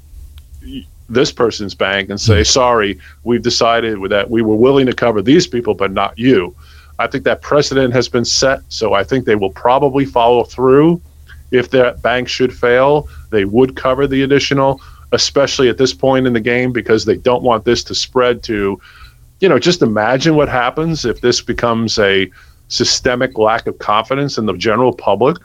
this 1.09 1.33
person's 1.33 1.75
bank 1.75 2.11
and 2.11 2.21
say, 2.21 2.39
hmm. 2.39 2.45
sorry, 2.45 2.99
we've 3.25 3.43
decided 3.43 3.99
that 4.11 4.31
we 4.31 4.43
were 4.43 4.57
willing 4.57 4.87
to 4.87 4.93
cover 4.93 5.23
these 5.23 5.47
people, 5.47 5.75
but 5.75 5.93
not 5.93 6.19
you. 6.19 6.55
I 6.99 7.07
think 7.07 7.25
that 7.25 7.43
precedent 7.43 7.95
has 7.95 8.09
been 8.09 8.25
set, 8.25 8.61
so 8.69 8.93
I 8.93 9.05
think 9.05 9.25
they 9.25 9.37
will 9.37 9.53
probably 9.53 10.05
follow 10.05 10.45
through. 10.45 11.01
If 11.51 11.71
that 11.71 12.03
bank 12.03 12.29
should 12.29 12.55
fail, 12.55 13.09
they 13.31 13.45
would 13.45 13.77
cover 13.77 14.07
the 14.07 14.23
additional, 14.23 14.81
especially 15.13 15.69
at 15.69 15.79
this 15.79 15.95
point 15.95 16.27
in 16.27 16.33
the 16.33 16.41
game, 16.41 16.73
because 16.73 17.05
they 17.05 17.17
don't 17.17 17.43
want 17.43 17.65
this 17.65 17.83
to 17.85 17.95
spread 17.95 18.43
to, 18.45 18.81
you 19.41 19.49
know, 19.49 19.59
just 19.59 19.81
imagine 19.81 20.35
what 20.35 20.49
happens 20.49 21.05
if 21.05 21.21
this 21.21 21.41
becomes 21.41 21.99
a 21.99 22.31
systemic 22.67 23.39
lack 23.39 23.67
of 23.67 23.79
confidence 23.79 24.37
in 24.37 24.47
the 24.47 24.55
general 24.55 24.93
public. 24.93 25.39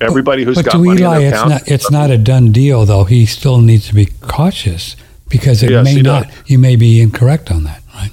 Everybody 0.00 0.44
who's 0.44 0.56
but 0.56 0.64
got 0.66 0.72
to 0.72 0.78
money 0.78 1.00
Eli, 1.02 1.20
it's 1.22 1.32
account, 1.36 1.50
not 1.50 1.68
it's 1.68 1.90
not 1.90 2.10
a 2.10 2.18
done 2.18 2.52
deal 2.52 2.84
though. 2.84 3.04
He 3.04 3.26
still 3.26 3.60
needs 3.60 3.86
to 3.88 3.94
be 3.94 4.06
cautious 4.22 4.96
because 5.28 5.62
it 5.62 5.70
Yes, 5.70 5.84
may 5.84 6.00
not. 6.02 6.28
does. 6.28 6.34
You 6.46 6.58
may 6.58 6.76
be 6.76 7.00
incorrect 7.00 7.50
on 7.50 7.64
that, 7.64 7.82
right? 7.94 8.10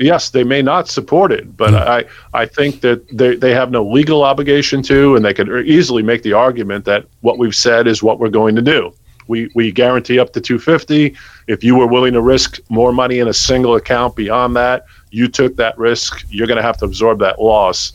yes, 0.00 0.30
they 0.30 0.44
may 0.44 0.60
not 0.60 0.88
support 0.88 1.32
it, 1.32 1.56
but 1.56 1.72
Yeah. 1.72 1.84
I, 1.84 2.04
I 2.34 2.46
think 2.46 2.80
that 2.82 3.06
they, 3.16 3.36
they 3.36 3.52
have 3.52 3.70
no 3.70 3.84
legal 3.84 4.22
obligation 4.24 4.82
to, 4.82 5.14
and 5.16 5.24
they 5.24 5.32
could 5.32 5.48
easily 5.66 6.02
make 6.02 6.22
the 6.22 6.32
argument 6.32 6.84
that 6.84 7.06
what 7.20 7.38
we've 7.38 7.54
said 7.54 7.86
is 7.86 8.02
what 8.02 8.18
we're 8.18 8.28
going 8.28 8.54
to 8.56 8.62
do. 8.62 8.92
We, 9.28 9.50
we 9.54 9.72
guarantee 9.72 10.18
up 10.18 10.32
to 10.34 10.40
250. 10.40 11.16
If 11.46 11.64
you 11.64 11.74
were 11.76 11.86
willing 11.86 12.12
to 12.12 12.20
risk 12.20 12.58
more 12.68 12.92
money 12.92 13.20
in 13.20 13.28
a 13.28 13.32
single 13.32 13.76
account 13.76 14.14
beyond 14.16 14.54
that, 14.56 14.84
you 15.10 15.28
took 15.28 15.56
that 15.56 15.78
risk. 15.78 16.24
You're 16.28 16.46
going 16.48 16.58
to 16.58 16.62
have 16.62 16.76
to 16.78 16.84
absorb 16.84 17.20
that 17.20 17.40
loss. 17.40 17.92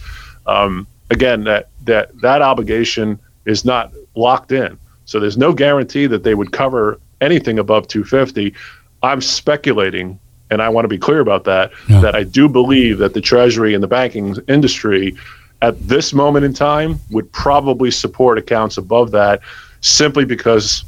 Um, 0.48 0.88
again, 1.12 1.44
that 1.44 1.68
that 1.90 2.18
that 2.22 2.42
obligation 2.42 3.20
is 3.46 3.66
not 3.66 3.92
locked 4.16 4.52
in, 4.52 4.78
so 5.06 5.20
there's 5.20 5.38
no 5.38 5.54
guarantee 5.54 6.08
that 6.08 6.24
they 6.24 6.36
would 6.36 6.52
cover 6.52 7.00
anything 7.20 7.60
above 7.60 7.88
250. 7.88 8.54
I'm 9.02 9.22
speculating, 9.22 10.20
and 10.50 10.62
I 10.62 10.70
want 10.70 10.86
to 10.86 10.90
be 10.90 10.98
clear 10.98 11.20
about 11.20 11.44
that. 11.46 11.72
Yeah. 11.88 12.02
That 12.02 12.16
I 12.16 12.24
do 12.24 12.48
believe 12.48 13.00
that 13.00 13.14
the 13.14 13.22
Treasury 13.22 13.74
and 13.74 13.84
the 13.84 13.88
banking 13.88 14.36
industry, 14.48 15.18
at 15.62 15.80
this 15.88 16.14
moment 16.14 16.46
in 16.46 16.54
time, 16.54 17.00
would 17.12 17.32
probably 17.32 17.92
support 17.92 18.38
accounts 18.38 18.78
above 18.78 19.12
that, 19.12 19.42
simply 19.82 20.26
because 20.26 20.86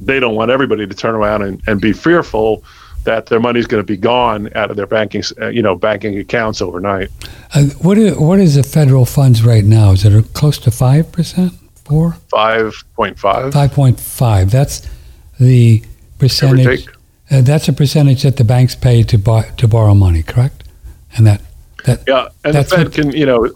they 0.00 0.20
don't 0.20 0.34
want 0.34 0.50
everybody 0.50 0.86
to 0.86 0.94
turn 0.94 1.14
around 1.14 1.42
and, 1.42 1.62
and 1.66 1.80
be 1.80 1.92
fearful 1.92 2.64
that 3.08 3.24
their 3.26 3.40
money's 3.40 3.66
going 3.66 3.82
to 3.82 3.86
be 3.86 3.96
gone 3.96 4.50
out 4.54 4.70
of 4.70 4.76
their 4.76 4.86
banking, 4.86 5.22
uh, 5.40 5.48
you 5.48 5.62
know, 5.62 5.74
banking 5.74 6.18
accounts 6.18 6.60
overnight. 6.60 7.08
Uh, 7.54 7.64
what 7.80 7.96
is, 7.96 8.14
what 8.18 8.38
is 8.38 8.54
the 8.56 8.62
federal 8.62 9.06
funds 9.06 9.42
right 9.42 9.64
now? 9.64 9.92
Is 9.92 10.04
it 10.04 10.34
close 10.34 10.58
to 10.58 10.70
five 10.70 11.10
percent? 11.10 11.54
Four? 11.86 12.12
Five 12.28 12.74
point 12.96 13.18
five. 13.18 13.54
Five 13.54 13.72
point 13.72 13.98
five. 13.98 14.50
That's 14.50 14.86
the 15.40 15.82
percentage. 16.18 16.86
Uh, 17.30 17.40
that's 17.40 17.66
a 17.68 17.72
percentage 17.72 18.24
that 18.24 18.36
the 18.36 18.44
banks 18.44 18.74
pay 18.74 19.02
to 19.04 19.16
buy 19.16 19.42
to 19.56 19.66
borrow 19.66 19.94
money, 19.94 20.22
correct? 20.22 20.64
And 21.16 21.26
that 21.26 21.40
that 21.86 22.02
Yeah, 22.06 22.28
and 22.44 22.54
the 22.54 22.64
Fed 22.64 22.84
what- 22.84 22.92
can, 22.92 23.12
you 23.12 23.24
know, 23.24 23.48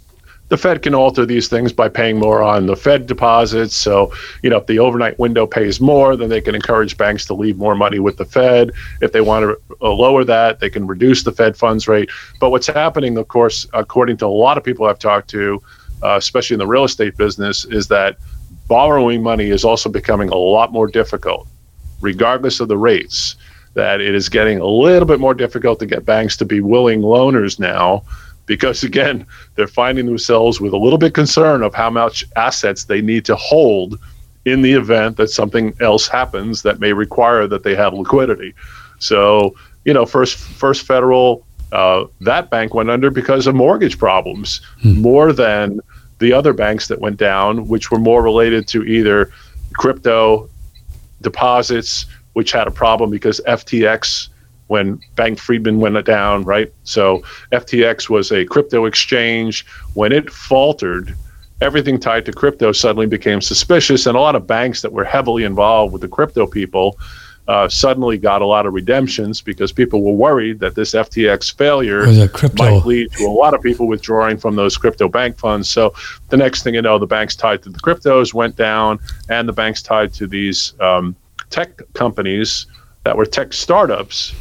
the 0.53 0.59
Fed 0.59 0.83
can 0.83 0.95
alter 0.95 1.25
these 1.25 1.49
things 1.49 1.73
by 1.73 1.89
paying 1.89 2.19
more 2.19 2.43
on 2.43 2.67
the 2.67 2.77
Fed 2.77 3.07
deposits. 3.07 3.75
So, 3.75 4.13
you 4.43 4.51
know, 4.51 4.59
if 4.59 4.67
the 4.67 4.79
overnight 4.81 5.19
window 5.19 5.47
pays 5.47 5.81
more, 5.81 6.15
then 6.15 6.29
they 6.29 6.43
can 6.43 6.55
encourage 6.55 6.99
banks 6.99 7.25
to 7.29 7.35
leave 7.35 7.57
more 7.57 7.75
money 7.75 8.01
with 8.01 8.19
the 8.19 8.27
Fed. 8.27 8.71
If 9.01 9.13
they 9.13 9.23
want 9.23 9.45
to 9.45 9.59
uh, 9.81 9.91
lower 9.91 10.25
that, 10.25 10.61
they 10.61 10.69
can 10.69 10.87
reduce 10.87 11.23
the 11.23 11.33
Fed 11.33 11.57
funds 11.57 11.89
rate. 11.89 12.11
But 12.39 12.51
what's 12.51 12.67
happening, 12.67 13.17
of 13.17 13.29
course, 13.29 13.67
according 13.73 14.19
to 14.19 14.27
a 14.27 14.37
lot 14.45 14.59
of 14.59 14.63
people 14.63 14.85
I've 14.85 14.99
talked 14.99 15.31
to, 15.31 15.63
uh, 16.03 16.17
especially 16.19 16.57
in 16.57 16.59
the 16.59 16.67
real 16.67 16.85
estate 16.85 17.17
business, 17.17 17.65
is 17.65 17.89
that 17.89 18.19
borrowing 18.69 19.23
money 19.23 19.49
is 19.49 19.65
also 19.65 19.89
becoming 19.89 20.29
a 20.29 20.37
lot 20.37 20.71
more 20.71 20.87
difficult, 20.87 21.49
regardless 22.03 22.61
of 22.61 22.69
the 22.69 22.77
rates. 22.77 23.37
That 23.73 24.03
it 24.03 24.15
is 24.15 24.29
getting 24.29 24.59
a 24.59 24.67
little 24.67 25.09
bit 25.09 25.19
more 25.19 25.33
difficult 25.33 25.79
to 25.79 25.87
get 25.87 26.05
banks 26.05 26.37
to 26.37 26.45
be 26.45 26.61
willing 26.61 27.01
loaners 27.01 27.59
now 27.59 28.05
because 28.53 28.83
again 28.83 29.25
they're 29.55 29.67
finding 29.67 30.05
themselves 30.05 30.61
with 30.61 30.75
a 30.75 30.77
little 30.77 30.99
bit 30.99 31.15
concern 31.15 31.63
of 31.63 31.73
how 31.75 31.89
much 31.89 32.23
assets 32.37 32.85
they 32.85 33.01
need 33.01 33.25
to 33.25 33.35
hold 33.35 33.99
in 34.45 34.61
the 34.61 34.75
event 34.75 35.17
that 35.17 35.31
something 35.31 35.75
else 35.81 36.07
happens 36.07 36.61
that 36.61 36.79
may 36.79 36.93
require 36.93 37.47
that 37.47 37.63
they 37.63 37.75
have 37.75 37.95
liquidity. 37.95 38.53
So 38.99 39.55
you 39.87 39.95
know 39.95 40.05
first 40.05 40.37
first 40.37 40.87
federal 40.87 41.47
uh, 41.73 42.05
that 42.21 42.51
bank 42.51 42.75
went 42.75 42.91
under 42.91 43.11
because 43.11 43.47
of 43.47 43.55
mortgage 43.55 43.97
problems 43.99 44.61
more 45.01 45.33
than 45.33 45.81
the 46.19 46.31
other 46.35 46.53
banks 46.53 46.89
that 46.89 47.01
went 47.01 47.17
down 47.17 47.67
which 47.69 47.91
were 47.91 47.99
more 47.99 48.23
related 48.23 48.69
to 48.69 48.85
either 48.85 49.33
crypto 49.73 50.51
deposits 51.23 52.05
which 52.35 52.53
had 52.53 52.67
a 52.67 52.71
problem 52.71 53.11
because 53.11 53.41
ftx 53.47 54.29
when 54.73 54.99
Bankman-Fried 55.17 55.77
went 55.77 56.07
down, 56.07 56.45
right? 56.45 56.73
So 56.85 57.23
FTX 57.53 58.09
was 58.09 58.33
a 58.33 58.47
crypto 58.47 58.87
exchange. 58.87 59.67
When 59.93 60.13
it 60.13 60.31
faltered, 60.31 61.15
everything 61.61 62.01
tied 62.01 62.25
to 62.25 62.33
crypto 62.33 62.73
suddenly 62.73 63.07
became 63.07 63.43
suspicious, 63.43 64.07
and 64.07 64.17
a 64.17 64.21
lot 64.21 64.35
of 64.35 64.47
banks 64.47 64.81
that 64.81 64.91
were 64.91 65.05
heavily 65.05 65.45
involved 65.45 65.93
with 65.93 66.01
the 66.01 66.09
crypto 66.09 66.47
people 66.47 66.99
uh, 67.49 67.69
suddenly 67.69 68.17
got 68.17 68.41
a 68.41 68.47
lot 68.47 68.65
of 68.65 68.73
redemptions 68.73 69.43
because 69.43 69.73
people 69.73 70.03
were 70.03 70.15
worried 70.15 70.59
that 70.61 70.75
this 70.75 70.93
FTX 70.93 71.55
failure 71.55 72.07
was 72.07 72.19
a 72.19 72.29
crypto. 72.29 72.65
might 72.65 72.87
lead 72.87 73.13
to 73.13 73.25
a 73.25 73.37
lot 73.43 73.53
of 73.53 73.61
people 73.61 73.87
withdrawing 73.87 74.39
from 74.39 74.57
those 74.57 74.79
crypto 74.79 75.07
bank 75.07 75.39
funds. 75.39 75.69
So 75.69 75.93
the 76.31 76.39
next 76.39 76.63
thing 76.63 76.73
you 76.73 76.81
know, 76.81 76.99
the 76.99 77.07
banks 77.07 77.37
tied 77.37 77.63
to 77.65 77.69
the 77.69 77.81
cryptos 77.81 78.33
went 78.33 78.57
down, 78.57 79.01
and 79.29 79.47
the 79.47 79.53
banks 79.53 79.83
tied 79.83 80.15
to 80.15 80.27
these 80.27 80.73
um, 80.81 81.15
tech 81.51 81.83
companies 81.93 82.67
that 83.05 83.17
were 83.19 83.27
tech 83.27 83.53
startups 83.53 84.35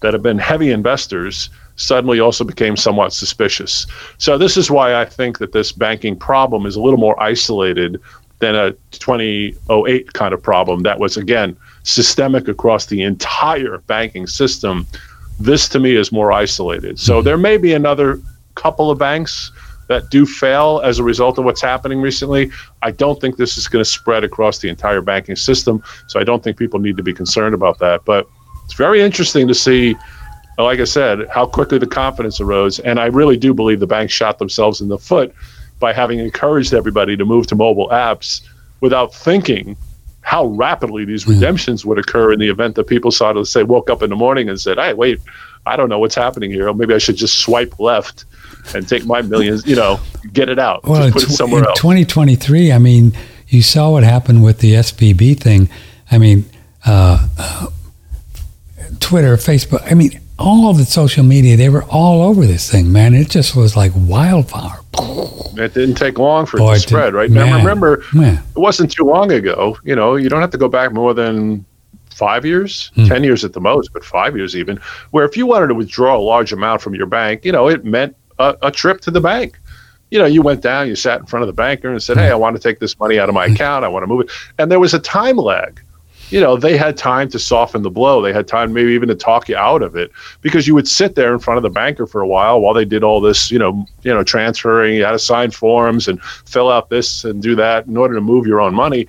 that 0.00 0.12
have 0.12 0.22
been 0.22 0.38
heavy 0.38 0.70
investors 0.70 1.50
suddenly 1.76 2.20
also 2.20 2.44
became 2.44 2.76
somewhat 2.76 3.12
suspicious. 3.12 3.86
So 4.18 4.38
this 4.38 4.56
is 4.56 4.70
why 4.70 5.00
I 5.00 5.04
think 5.04 5.38
that 5.38 5.52
this 5.52 5.72
banking 5.72 6.16
problem 6.16 6.66
is 6.66 6.76
a 6.76 6.80
little 6.80 6.98
more 6.98 7.20
isolated 7.22 8.00
than 8.38 8.54
a 8.54 8.72
2008 8.92 10.12
kind 10.12 10.34
of 10.34 10.42
problem 10.42 10.82
that 10.82 10.98
was 10.98 11.16
again 11.16 11.56
systemic 11.84 12.48
across 12.48 12.86
the 12.86 13.02
entire 13.02 13.78
banking 13.86 14.26
system. 14.26 14.86
This 15.38 15.68
to 15.70 15.78
me 15.78 15.96
is 15.96 16.12
more 16.12 16.32
isolated. 16.32 16.98
So 16.98 17.16
mm-hmm. 17.16 17.24
there 17.24 17.38
may 17.38 17.56
be 17.56 17.72
another 17.72 18.20
couple 18.54 18.90
of 18.90 18.98
banks 18.98 19.52
that 19.88 20.10
do 20.10 20.26
fail 20.26 20.80
as 20.82 20.98
a 20.98 21.04
result 21.04 21.38
of 21.38 21.44
what's 21.44 21.62
happening 21.62 22.00
recently. 22.00 22.50
I 22.82 22.90
don't 22.90 23.20
think 23.20 23.36
this 23.36 23.56
is 23.56 23.68
going 23.68 23.84
to 23.84 23.90
spread 23.90 24.24
across 24.24 24.58
the 24.58 24.68
entire 24.68 25.00
banking 25.00 25.36
system. 25.36 25.82
So 26.08 26.18
I 26.18 26.24
don't 26.24 26.42
think 26.42 26.56
people 26.56 26.80
need 26.80 26.96
to 26.96 27.02
be 27.02 27.14
concerned 27.14 27.54
about 27.54 27.78
that. 27.78 28.04
But 28.04 28.26
it's 28.66 28.74
very 28.74 29.00
interesting 29.00 29.48
to 29.48 29.54
see, 29.54 29.96
like 30.58 30.80
I 30.80 30.84
said, 30.84 31.26
how 31.32 31.46
quickly 31.46 31.78
the 31.78 31.86
confidence 31.86 32.40
arose. 32.40 32.78
And 32.80 33.00
I 33.00 33.06
really 33.06 33.36
do 33.36 33.54
believe 33.54 33.80
the 33.80 33.86
banks 33.86 34.12
shot 34.12 34.38
themselves 34.38 34.80
in 34.80 34.88
the 34.88 34.98
foot 34.98 35.34
by 35.78 35.92
having 35.92 36.18
encouraged 36.18 36.74
everybody 36.74 37.16
to 37.16 37.24
move 37.24 37.46
to 37.46 37.54
mobile 37.54 37.88
apps 37.88 38.42
without 38.80 39.14
thinking 39.14 39.76
how 40.22 40.46
rapidly 40.46 41.04
these 41.04 41.28
redemptions 41.28 41.86
would 41.86 41.98
occur 41.98 42.32
in 42.32 42.40
the 42.40 42.48
event 42.48 42.74
that 42.74 42.88
people 42.88 43.12
saw 43.12 43.32
to 43.32 43.44
say 43.44 43.62
woke 43.62 43.88
up 43.88 44.02
in 44.02 44.10
the 44.10 44.16
morning 44.16 44.48
and 44.48 44.60
said, 44.60 44.76
"Hey, 44.76 44.92
wait, 44.92 45.20
I 45.66 45.76
don't 45.76 45.88
know 45.88 46.00
what's 46.00 46.16
happening 46.16 46.50
here. 46.50 46.68
Or 46.68 46.74
maybe 46.74 46.94
I 46.94 46.98
should 46.98 47.14
just 47.14 47.38
swipe 47.38 47.78
left 47.78 48.24
and 48.74 48.88
take 48.88 49.06
my 49.06 49.22
millions, 49.22 49.64
you 49.64 49.76
know, 49.76 50.00
get 50.32 50.48
it 50.48 50.58
out, 50.58 50.82
Well, 50.82 51.12
put 51.12 51.22
it 51.22 51.28
somewhere 51.30 51.60
in 51.60 51.66
else." 51.68 51.78
2023, 51.78 52.72
I 52.72 52.78
mean, 52.78 53.12
you 53.48 53.62
saw 53.62 53.90
what 53.90 54.02
happened 54.02 54.42
with 54.42 54.58
the 54.58 54.74
SVB 54.74 55.38
thing. 55.38 55.68
I 56.10 56.18
mean, 56.18 56.44
uh, 56.84 57.24
uh, 57.38 57.66
Twitter, 59.00 59.36
Facebook. 59.36 59.82
I 59.90 59.94
mean, 59.94 60.20
all 60.38 60.72
the 60.74 60.84
social 60.84 61.24
media, 61.24 61.56
they 61.56 61.68
were 61.68 61.84
all 61.84 62.22
over 62.22 62.46
this 62.46 62.70
thing, 62.70 62.92
man. 62.92 63.14
It 63.14 63.30
just 63.30 63.56
was 63.56 63.76
like 63.76 63.92
wildfire. 63.94 64.80
It 65.58 65.72
didn't 65.74 65.94
take 65.94 66.18
long 66.18 66.44
for 66.46 66.58
Boy, 66.58 66.72
it 66.72 66.80
to 66.80 66.88
spread, 66.88 67.14
right? 67.14 67.30
man, 67.30 67.50
Now, 67.50 67.58
remember, 67.58 68.04
man. 68.12 68.42
it 68.54 68.58
wasn't 68.58 68.90
too 68.92 69.04
long 69.04 69.32
ago. 69.32 69.78
You 69.84 69.96
know, 69.96 70.16
you 70.16 70.28
don't 70.28 70.40
have 70.40 70.50
to 70.50 70.58
go 70.58 70.68
back 70.68 70.92
more 70.92 71.14
than 71.14 71.64
five 72.10 72.44
years, 72.44 72.90
Hmm. 72.94 73.06
10 73.06 73.24
years 73.24 73.44
at 73.44 73.52
the 73.52 73.60
most, 73.60 73.92
but 73.92 74.04
five 74.04 74.36
years 74.36 74.54
even, 74.56 74.78
where 75.10 75.24
if 75.24 75.36
you 75.36 75.46
wanted 75.46 75.68
to 75.68 75.74
withdraw 75.74 76.16
a 76.16 76.20
large 76.20 76.52
amount 76.52 76.80
from 76.82 76.94
your 76.94 77.06
bank, 77.06 77.44
you 77.44 77.52
know, 77.52 77.68
it 77.68 77.84
meant 77.84 78.14
a, 78.38 78.56
a 78.62 78.70
trip 78.70 79.00
to 79.02 79.10
the 79.10 79.20
bank. 79.20 79.58
You 80.10 80.18
know, 80.18 80.24
you 80.26 80.40
went 80.40 80.60
down, 80.62 80.86
you 80.88 80.94
sat 80.96 81.20
in 81.20 81.26
front 81.26 81.42
of 81.42 81.46
the 81.48 81.52
banker 81.52 81.90
and 81.90 82.02
said, 82.02 82.16
Hey, 82.16 82.30
I 82.30 82.34
want 82.36 82.54
to 82.56 82.62
take 82.62 82.78
this 82.78 82.98
money 82.98 83.18
out 83.18 83.28
of 83.28 83.34
my 83.34 83.46
account. 83.46 83.84
I 83.84 83.88
want 83.88 84.02
to 84.04 84.06
move 84.06 84.20
it. 84.22 84.30
And 84.58 84.70
there 84.70 84.78
was 84.78 84.94
a 84.94 84.98
time 85.00 85.36
lag. 85.36 85.80
You 86.30 86.40
know, 86.40 86.56
they 86.56 86.76
had 86.76 86.96
time 86.96 87.28
to 87.28 87.38
soften 87.38 87.82
the 87.82 87.90
blow. 87.90 88.20
They 88.20 88.32
had 88.32 88.48
time 88.48 88.72
maybe 88.72 88.92
even 88.92 89.08
to 89.08 89.14
talk 89.14 89.48
you 89.48 89.56
out 89.56 89.82
of 89.82 89.94
it 89.94 90.10
because 90.40 90.66
you 90.66 90.74
would 90.74 90.88
sit 90.88 91.14
there 91.14 91.32
in 91.32 91.38
front 91.38 91.56
of 91.56 91.62
the 91.62 91.70
banker 91.70 92.06
for 92.06 92.20
a 92.20 92.26
while 92.26 92.60
while 92.60 92.74
they 92.74 92.84
did 92.84 93.04
all 93.04 93.20
this, 93.20 93.50
you 93.50 93.58
know, 93.58 93.86
you 94.02 94.12
know, 94.12 94.24
transferring, 94.24 94.96
you 94.96 95.04
had 95.04 95.12
to 95.12 95.18
sign 95.18 95.52
forms 95.52 96.08
and 96.08 96.20
fill 96.22 96.70
out 96.70 96.90
this 96.90 97.24
and 97.24 97.42
do 97.42 97.54
that 97.54 97.86
in 97.86 97.96
order 97.96 98.14
to 98.14 98.20
move 98.20 98.46
your 98.46 98.60
own 98.60 98.74
money. 98.74 99.06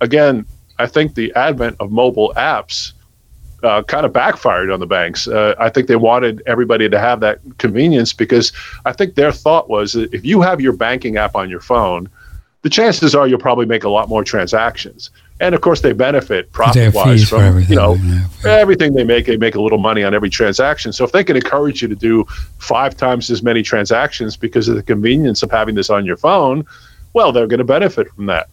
Again, 0.00 0.44
I 0.78 0.86
think 0.86 1.14
the 1.14 1.32
advent 1.34 1.76
of 1.80 1.90
mobile 1.90 2.34
apps 2.36 2.92
uh, 3.62 3.82
kind 3.82 4.06
of 4.06 4.12
backfired 4.12 4.70
on 4.70 4.78
the 4.78 4.86
banks. 4.86 5.26
Uh, 5.26 5.54
I 5.58 5.68
think 5.68 5.88
they 5.88 5.96
wanted 5.96 6.42
everybody 6.46 6.88
to 6.88 6.98
have 6.98 7.20
that 7.20 7.40
convenience 7.58 8.12
because 8.12 8.52
I 8.84 8.92
think 8.92 9.14
their 9.14 9.32
thought 9.32 9.68
was 9.68 9.96
if 9.96 10.24
you 10.24 10.42
have 10.42 10.60
your 10.60 10.74
banking 10.74 11.16
app 11.16 11.34
on 11.34 11.50
your 11.50 11.60
phone, 11.60 12.08
the 12.62 12.70
chances 12.70 13.14
are 13.14 13.26
you'll 13.26 13.38
probably 13.38 13.66
make 13.66 13.84
a 13.84 13.88
lot 13.88 14.08
more 14.08 14.22
transactions. 14.22 15.10
And 15.40 15.54
of 15.54 15.60
course 15.60 15.80
they 15.80 15.92
benefit 15.92 16.50
profit 16.52 16.94
wise 16.94 17.28
from 17.28 17.42
everything. 17.42 17.72
you 17.72 17.76
know 17.76 17.94
yeah. 17.94 18.26
everything 18.44 18.94
they 18.94 19.04
make. 19.04 19.26
They 19.26 19.36
make 19.36 19.54
a 19.54 19.60
little 19.60 19.78
money 19.78 20.02
on 20.04 20.14
every 20.14 20.30
transaction. 20.30 20.92
So 20.92 21.04
if 21.04 21.12
they 21.12 21.24
can 21.24 21.36
encourage 21.36 21.82
you 21.82 21.88
to 21.88 21.94
do 21.94 22.24
five 22.58 22.96
times 22.96 23.30
as 23.30 23.42
many 23.42 23.62
transactions 23.62 24.36
because 24.36 24.68
of 24.68 24.76
the 24.76 24.82
convenience 24.82 25.42
of 25.42 25.50
having 25.50 25.74
this 25.74 25.90
on 25.90 26.04
your 26.04 26.16
phone, 26.16 26.64
well, 27.12 27.32
they're 27.32 27.46
going 27.46 27.58
to 27.58 27.64
benefit 27.64 28.08
from 28.12 28.26
that. 28.26 28.48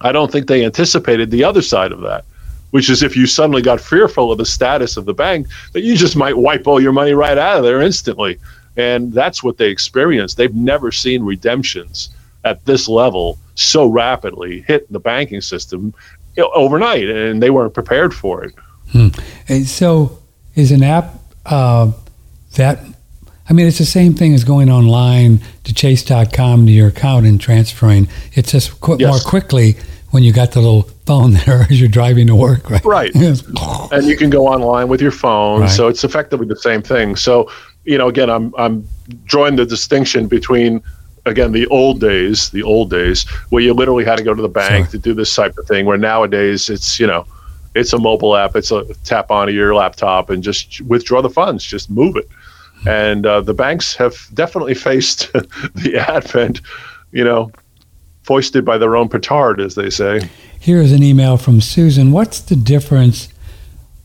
I 0.00 0.12
don't 0.12 0.30
think 0.30 0.46
they 0.46 0.64
anticipated 0.64 1.30
the 1.30 1.44
other 1.44 1.62
side 1.62 1.92
of 1.92 2.00
that, 2.02 2.24
which 2.70 2.90
is 2.90 3.02
if 3.02 3.16
you 3.16 3.26
suddenly 3.26 3.62
got 3.62 3.80
fearful 3.80 4.30
of 4.30 4.38
the 4.38 4.46
status 4.46 4.96
of 4.96 5.06
the 5.06 5.14
bank, 5.14 5.46
that 5.72 5.82
you 5.82 5.96
just 5.96 6.16
might 6.16 6.36
wipe 6.36 6.66
all 6.66 6.80
your 6.80 6.92
money 6.92 7.12
right 7.12 7.38
out 7.38 7.58
of 7.58 7.64
there 7.64 7.80
instantly. 7.80 8.38
And 8.76 9.12
that's 9.12 9.42
what 9.42 9.56
they 9.56 9.70
experienced. 9.70 10.36
They've 10.36 10.54
never 10.54 10.92
seen 10.92 11.22
redemptions 11.22 12.10
at 12.44 12.64
this 12.66 12.88
level 12.88 13.38
so 13.56 13.86
rapidly 13.86 14.60
hit 14.62 14.90
the 14.92 15.00
banking 15.00 15.40
system 15.40 15.92
overnight, 16.38 17.08
and 17.08 17.42
they 17.42 17.50
weren't 17.50 17.74
prepared 17.74 18.14
for 18.14 18.44
it. 18.44 18.54
And 19.48 19.66
so 19.66 20.18
is 20.54 20.70
an 20.72 20.82
app 20.82 21.14
uh, 21.44 21.92
that 22.56 22.78
I 23.48 23.52
mean 23.52 23.66
it's 23.66 23.78
the 23.78 23.84
same 23.84 24.14
thing 24.14 24.32
as 24.34 24.42
going 24.44 24.70
online 24.70 25.40
to 25.64 25.74
chase.com 25.74 26.66
to 26.66 26.72
your 26.72 26.88
account 26.88 27.26
and 27.26 27.40
transferring. 27.40 28.08
It's 28.32 28.52
just 28.52 28.80
qu- 28.80 28.96
Yes. 28.98 29.08
more 29.10 29.20
quickly 29.20 29.76
when 30.10 30.22
you 30.22 30.32
got 30.32 30.52
the 30.52 30.60
little 30.60 30.82
phone 31.04 31.32
there 31.46 31.66
as 31.70 31.78
you're 31.80 31.88
driving 31.90 32.26
to 32.28 32.34
work, 32.34 32.70
right? 32.70 32.84
Right. 32.84 33.12
And 33.92 34.06
you 34.06 34.16
can 34.16 34.30
go 34.30 34.46
online 34.46 34.88
with 34.88 35.00
your 35.02 35.10
phone 35.12 35.60
Right. 35.62 35.70
so 35.70 35.88
it's 35.88 36.02
effectively 36.04 36.46
the 36.46 36.56
same 36.56 36.82
thing 36.82 37.16
so 37.16 37.50
you 37.84 37.96
know 37.98 38.08
again 38.08 38.28
i'm 38.30 38.52
i'm 38.58 38.84
drawing 39.24 39.54
the 39.56 39.64
distinction 39.66 40.26
between 40.26 40.82
again 41.26 41.52
the 41.52 41.66
old 41.66 42.00
days 42.00 42.48
the 42.50 42.62
old 42.62 42.88
days 42.88 43.28
where 43.50 43.62
you 43.62 43.74
literally 43.74 44.04
had 44.04 44.16
to 44.16 44.24
go 44.24 44.32
to 44.34 44.40
the 44.42 44.48
bank 44.48 44.86
Sure. 44.86 44.92
to 44.92 44.98
do 44.98 45.12
this 45.14 45.34
type 45.34 45.56
of 45.58 45.66
thing 45.66 45.84
where 45.84 45.98
nowadays 45.98 46.70
it's 46.70 46.98
you 46.98 47.06
know 47.06 47.26
it's 47.74 47.92
a 47.92 47.98
mobile 47.98 48.36
app 48.36 48.56
it's 48.56 48.70
a 48.70 48.84
tap 49.04 49.30
onto 49.30 49.52
your 49.52 49.74
laptop 49.74 50.30
and 50.30 50.42
just 50.42 50.80
withdraw 50.82 51.20
the 51.20 51.28
funds 51.28 51.64
just 51.64 51.90
move 51.90 52.16
it 52.16 52.28
and 52.86 53.26
uh, 53.26 53.40
the 53.40 53.52
banks 53.54 53.94
have 53.96 54.14
definitely 54.34 54.74
faced 54.88 55.32
the 55.74 55.96
advent 56.08 56.60
you 57.12 57.24
know 57.24 57.50
foisted 58.22 58.64
by 58.64 58.78
their 58.78 58.96
own 58.96 59.08
petard 59.08 59.60
as 59.60 59.74
they 59.74 59.90
say 59.90 60.20
Here's 60.58 60.90
an 60.90 61.02
email 61.02 61.36
from 61.36 61.60
Susan. 61.60 62.10
What's 62.10 62.40
the 62.40 62.56
difference 62.56 63.28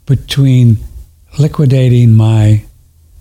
between 0.05 0.77
liquidating 1.39 2.13
my 2.13 2.65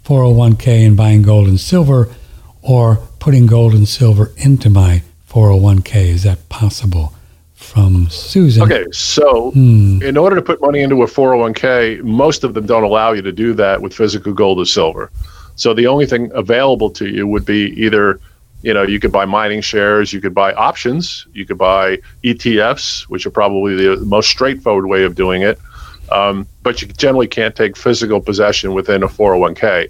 401k 0.04 0.84
and 0.86 0.94
buying 0.96 1.22
gold 1.22 1.46
and 1.48 1.58
silver 1.58 2.08
or 2.60 2.98
putting 3.20 3.46
gold 3.46 3.74
and 3.74 3.86
silver 3.86 4.32
into 4.38 4.68
my 4.68 5.02
401k? 5.30 6.08
Is 6.08 6.24
that 6.24 6.48
possible? 6.48 7.14
From 7.54 8.08
Susan. 8.10 8.62
Okay, 8.64 8.84
so 8.90 9.52
Hmm. 9.52 10.02
in 10.02 10.16
order 10.16 10.34
to 10.34 10.42
put 10.42 10.60
money 10.60 10.80
into 10.80 11.02
a 11.02 11.06
401k, 11.06 12.00
most 12.02 12.42
of 12.42 12.54
them 12.54 12.66
don't 12.66 12.82
allow 12.82 13.12
you 13.12 13.22
to 13.22 13.30
do 13.30 13.52
that 13.54 13.80
with 13.82 13.92
physical 13.94 14.32
gold 14.32 14.58
or 14.58 14.64
silver. 14.64 15.10
So 15.54 15.72
the 15.74 15.86
only 15.86 16.06
thing 16.06 16.30
available 16.34 16.90
to 16.92 17.06
you 17.06 17.26
would 17.28 17.44
be 17.44 17.72
either, 17.76 18.18
you 18.62 18.72
know, 18.74 18.82
you 18.82 18.98
could 18.98 19.12
buy 19.12 19.26
mining 19.26 19.60
shares, 19.60 20.12
you 20.12 20.20
could 20.20 20.34
buy 20.34 20.52
options, 20.54 21.26
you 21.34 21.44
could 21.44 21.58
buy 21.58 21.98
ETFs, 22.24 23.02
which 23.02 23.24
are 23.26 23.30
probably 23.30 23.76
the 23.76 23.98
most 24.06 24.30
straightforward 24.30 24.86
way 24.86 25.04
of 25.04 25.14
doing 25.14 25.42
it. 25.42 25.58
Um, 26.10 26.46
but 26.64 26.82
you 26.82 26.88
generally 26.88 27.28
can't 27.28 27.54
take 27.54 27.76
physical 27.76 28.20
possession 28.20 28.72
within 28.74 29.02
a 29.04 29.08
401k. 29.08 29.88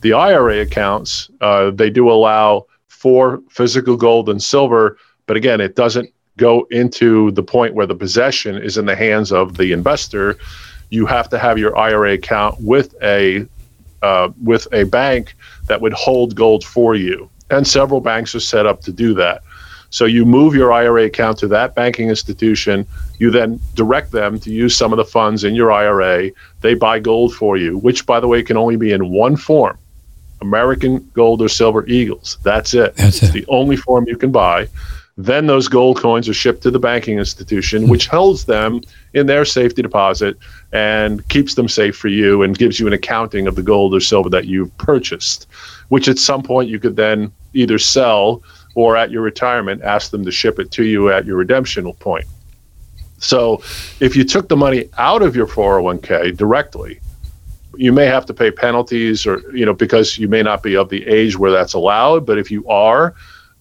The 0.00 0.12
IRA 0.12 0.60
accounts, 0.60 1.28
uh, 1.40 1.70
they 1.70 1.90
do 1.90 2.10
allow 2.10 2.66
for 2.86 3.40
physical 3.50 3.96
gold 3.96 4.28
and 4.28 4.42
silver, 4.42 4.96
but 5.26 5.36
again, 5.36 5.60
it 5.60 5.74
doesn't 5.74 6.12
go 6.36 6.66
into 6.70 7.32
the 7.32 7.42
point 7.42 7.74
where 7.74 7.86
the 7.86 7.94
possession 7.94 8.56
is 8.56 8.78
in 8.78 8.86
the 8.86 8.94
hands 8.94 9.32
of 9.32 9.56
the 9.56 9.72
investor. 9.72 10.38
You 10.90 11.04
have 11.06 11.28
to 11.30 11.38
have 11.38 11.58
your 11.58 11.76
IRA 11.76 12.12
account 12.12 12.60
with 12.60 12.94
a 13.02 13.46
uh, 14.02 14.30
with 14.42 14.68
a 14.72 14.84
bank 14.84 15.34
that 15.66 15.80
would 15.80 15.92
hold 15.92 16.36
gold 16.36 16.64
for 16.64 16.94
you, 16.94 17.28
and 17.50 17.66
several 17.66 18.00
banks 18.00 18.34
are 18.36 18.40
set 18.40 18.66
up 18.66 18.80
to 18.82 18.92
do 18.92 19.14
that. 19.14 19.42
So 19.90 20.04
you 20.04 20.24
move 20.24 20.54
your 20.54 20.72
IRA 20.72 21.06
account 21.06 21.38
to 21.38 21.48
that 21.48 21.74
banking 21.74 22.08
institution. 22.08 22.86
You 23.18 23.30
then 23.30 23.58
direct 23.74 24.12
them 24.12 24.38
to 24.40 24.50
use 24.52 24.76
some 24.76 24.92
of 24.92 24.98
the 24.98 25.04
funds 25.04 25.44
in 25.44 25.54
your 25.54 25.72
IRA. 25.72 26.30
They 26.60 26.74
buy 26.74 27.00
gold 27.00 27.34
for 27.34 27.56
you, 27.56 27.78
which, 27.78 28.06
by 28.06 28.20
the 28.20 28.28
way, 28.28 28.42
can 28.42 28.56
only 28.56 28.76
be 28.76 28.92
in 28.92 29.10
one 29.10 29.36
form 29.36 29.78
American 30.40 31.08
gold 31.14 31.42
or 31.42 31.48
silver 31.48 31.86
eagles. 31.86 32.38
That's 32.42 32.74
it. 32.74 32.94
That's 32.96 33.22
it's 33.22 33.30
it. 33.30 33.32
the 33.32 33.46
only 33.48 33.76
form 33.76 34.06
you 34.08 34.16
can 34.16 34.32
buy. 34.32 34.68
Then 35.20 35.48
those 35.48 35.66
gold 35.66 36.00
coins 36.00 36.28
are 36.28 36.34
shipped 36.34 36.62
to 36.62 36.70
the 36.70 36.78
banking 36.78 37.18
institution, 37.18 37.88
which 37.88 38.06
holds 38.06 38.44
them 38.44 38.80
in 39.14 39.26
their 39.26 39.44
safety 39.44 39.82
deposit 39.82 40.36
and 40.72 41.28
keeps 41.28 41.54
them 41.54 41.66
safe 41.66 41.96
for 41.96 42.06
you 42.06 42.42
and 42.44 42.56
gives 42.56 42.78
you 42.78 42.86
an 42.86 42.92
accounting 42.92 43.48
of 43.48 43.56
the 43.56 43.62
gold 43.62 43.94
or 43.94 44.00
silver 44.00 44.30
that 44.30 44.46
you've 44.46 44.76
purchased, 44.78 45.48
which 45.88 46.06
at 46.06 46.18
some 46.18 46.44
point 46.44 46.68
you 46.68 46.78
could 46.78 46.94
then 46.94 47.32
either 47.52 47.78
sell 47.78 48.44
or 48.76 48.96
at 48.96 49.10
your 49.10 49.22
retirement 49.22 49.82
ask 49.82 50.12
them 50.12 50.24
to 50.24 50.30
ship 50.30 50.60
it 50.60 50.70
to 50.70 50.84
you 50.84 51.10
at 51.10 51.26
your 51.26 51.36
redemption 51.36 51.92
point. 51.94 52.26
So 53.18 53.60
if 53.98 54.14
you 54.14 54.22
took 54.22 54.48
the 54.48 54.56
money 54.56 54.88
out 54.98 55.22
of 55.22 55.34
your 55.34 55.48
401k 55.48 56.36
directly, 56.36 57.00
you 57.78 57.92
may 57.92 58.06
have 58.06 58.26
to 58.26 58.34
pay 58.34 58.50
penalties 58.50 59.24
or 59.26 59.40
you 59.54 59.64
know 59.64 59.72
because 59.72 60.18
you 60.18 60.26
may 60.28 60.42
not 60.42 60.62
be 60.62 60.76
of 60.76 60.88
the 60.88 61.06
age 61.06 61.38
where 61.38 61.50
that's 61.52 61.74
allowed 61.74 62.26
but 62.26 62.36
if 62.38 62.50
you 62.50 62.66
are 62.68 63.14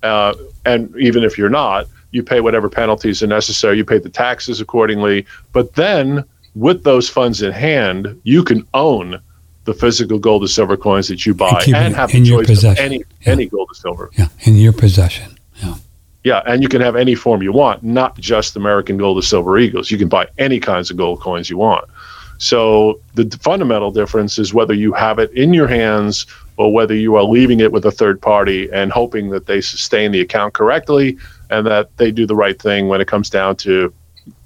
uh, 0.03 0.33
and 0.65 0.93
even 0.97 1.23
if 1.23 1.37
you're 1.37 1.49
not 1.49 1.85
you 2.11 2.23
pay 2.23 2.39
whatever 2.41 2.67
penalties 2.69 3.21
are 3.21 3.27
necessary 3.27 3.77
you 3.77 3.85
pay 3.85 3.99
the 3.99 4.09
taxes 4.09 4.59
accordingly 4.59 5.25
but 5.53 5.75
then 5.75 6.23
with 6.55 6.83
those 6.83 7.07
funds 7.09 7.41
in 7.41 7.51
hand 7.51 8.19
you 8.23 8.43
can 8.43 8.65
own 8.73 9.19
the 9.65 9.73
physical 9.73 10.17
gold 10.17 10.43
or 10.43 10.47
silver 10.47 10.77
coins 10.77 11.07
that 11.09 11.25
you 11.25 11.33
buy 11.33 11.61
keep 11.61 11.75
and 11.75 11.95
have 11.95 12.13
in 12.15 12.23
the 12.23 12.29
your 12.29 12.39
choice 12.43 12.49
of 12.49 12.55
possession. 12.75 12.85
any 12.85 12.97
Yeah. 13.21 13.31
any 13.33 13.45
gold 13.45 13.67
or 13.71 13.75
silver 13.75 14.09
Yeah, 14.17 14.29
in 14.45 14.55
your 14.55 14.73
possession. 14.73 15.37
Yeah. 15.61 15.75
yeah, 16.23 16.41
and 16.47 16.63
you 16.63 16.69
can 16.69 16.81
have 16.81 16.95
any 16.95 17.15
form 17.15 17.43
you 17.43 17.51
want, 17.51 17.83
not 17.83 18.17
just 18.17 18.55
American 18.55 18.95
gold 18.97 19.17
or 19.17 19.21
silver 19.23 19.57
eagles. 19.57 19.91
You 19.91 19.97
can 19.97 20.07
buy 20.07 20.27
any 20.37 20.59
kinds 20.59 20.89
of 20.89 20.95
gold 20.97 21.19
coins 21.19 21.49
you 21.49 21.57
want. 21.57 21.85
So 22.37 22.99
the 23.15 23.25
d- 23.25 23.37
fundamental 23.41 23.91
difference 23.91 24.37
is 24.37 24.53
whether 24.53 24.73
you 24.73 24.93
have 24.93 25.19
it 25.19 25.31
in 25.31 25.53
your 25.53 25.67
hands 25.67 26.25
or 26.57 26.73
whether 26.73 26.95
you 26.95 27.15
are 27.15 27.23
leaving 27.23 27.59
it 27.59 27.71
with 27.71 27.85
a 27.85 27.91
third 27.91 28.21
party 28.21 28.69
and 28.71 28.91
hoping 28.91 29.29
that 29.29 29.45
they 29.45 29.61
sustain 29.61 30.11
the 30.11 30.21
account 30.21 30.53
correctly 30.53 31.17
and 31.49 31.65
that 31.67 31.95
they 31.97 32.11
do 32.11 32.25
the 32.25 32.35
right 32.35 32.61
thing 32.61 32.87
when 32.87 33.01
it 33.01 33.07
comes 33.07 33.29
down 33.29 33.55
to 33.55 33.93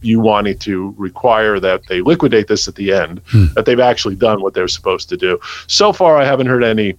you 0.01 0.19
wanting 0.19 0.57
to 0.59 0.93
require 0.97 1.59
that 1.59 1.85
they 1.87 2.01
liquidate 2.01 2.47
this 2.47 2.67
at 2.67 2.75
the 2.75 2.91
end, 2.91 3.21
hmm. 3.27 3.45
that 3.55 3.65
they've 3.65 3.79
actually 3.79 4.15
done 4.15 4.41
what 4.41 4.53
they're 4.53 4.67
supposed 4.67 5.09
to 5.09 5.17
do. 5.17 5.39
So 5.67 5.93
far, 5.93 6.17
I 6.17 6.25
haven't 6.25 6.47
heard 6.47 6.63
any 6.63 6.95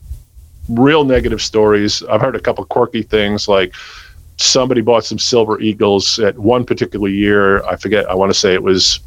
real 0.68 1.04
negative 1.04 1.42
stories. 1.42 2.02
I've 2.04 2.20
heard 2.20 2.36
a 2.36 2.40
couple 2.40 2.64
quirky 2.64 3.02
things 3.02 3.48
like 3.48 3.74
somebody 4.36 4.80
bought 4.80 5.04
some 5.04 5.18
silver 5.18 5.60
eagles 5.60 6.18
at 6.18 6.38
one 6.38 6.64
particular 6.64 7.08
year. 7.08 7.64
I 7.64 7.76
forget, 7.76 8.08
I 8.08 8.14
want 8.14 8.32
to 8.32 8.38
say 8.38 8.54
it 8.54 8.62
was, 8.62 9.00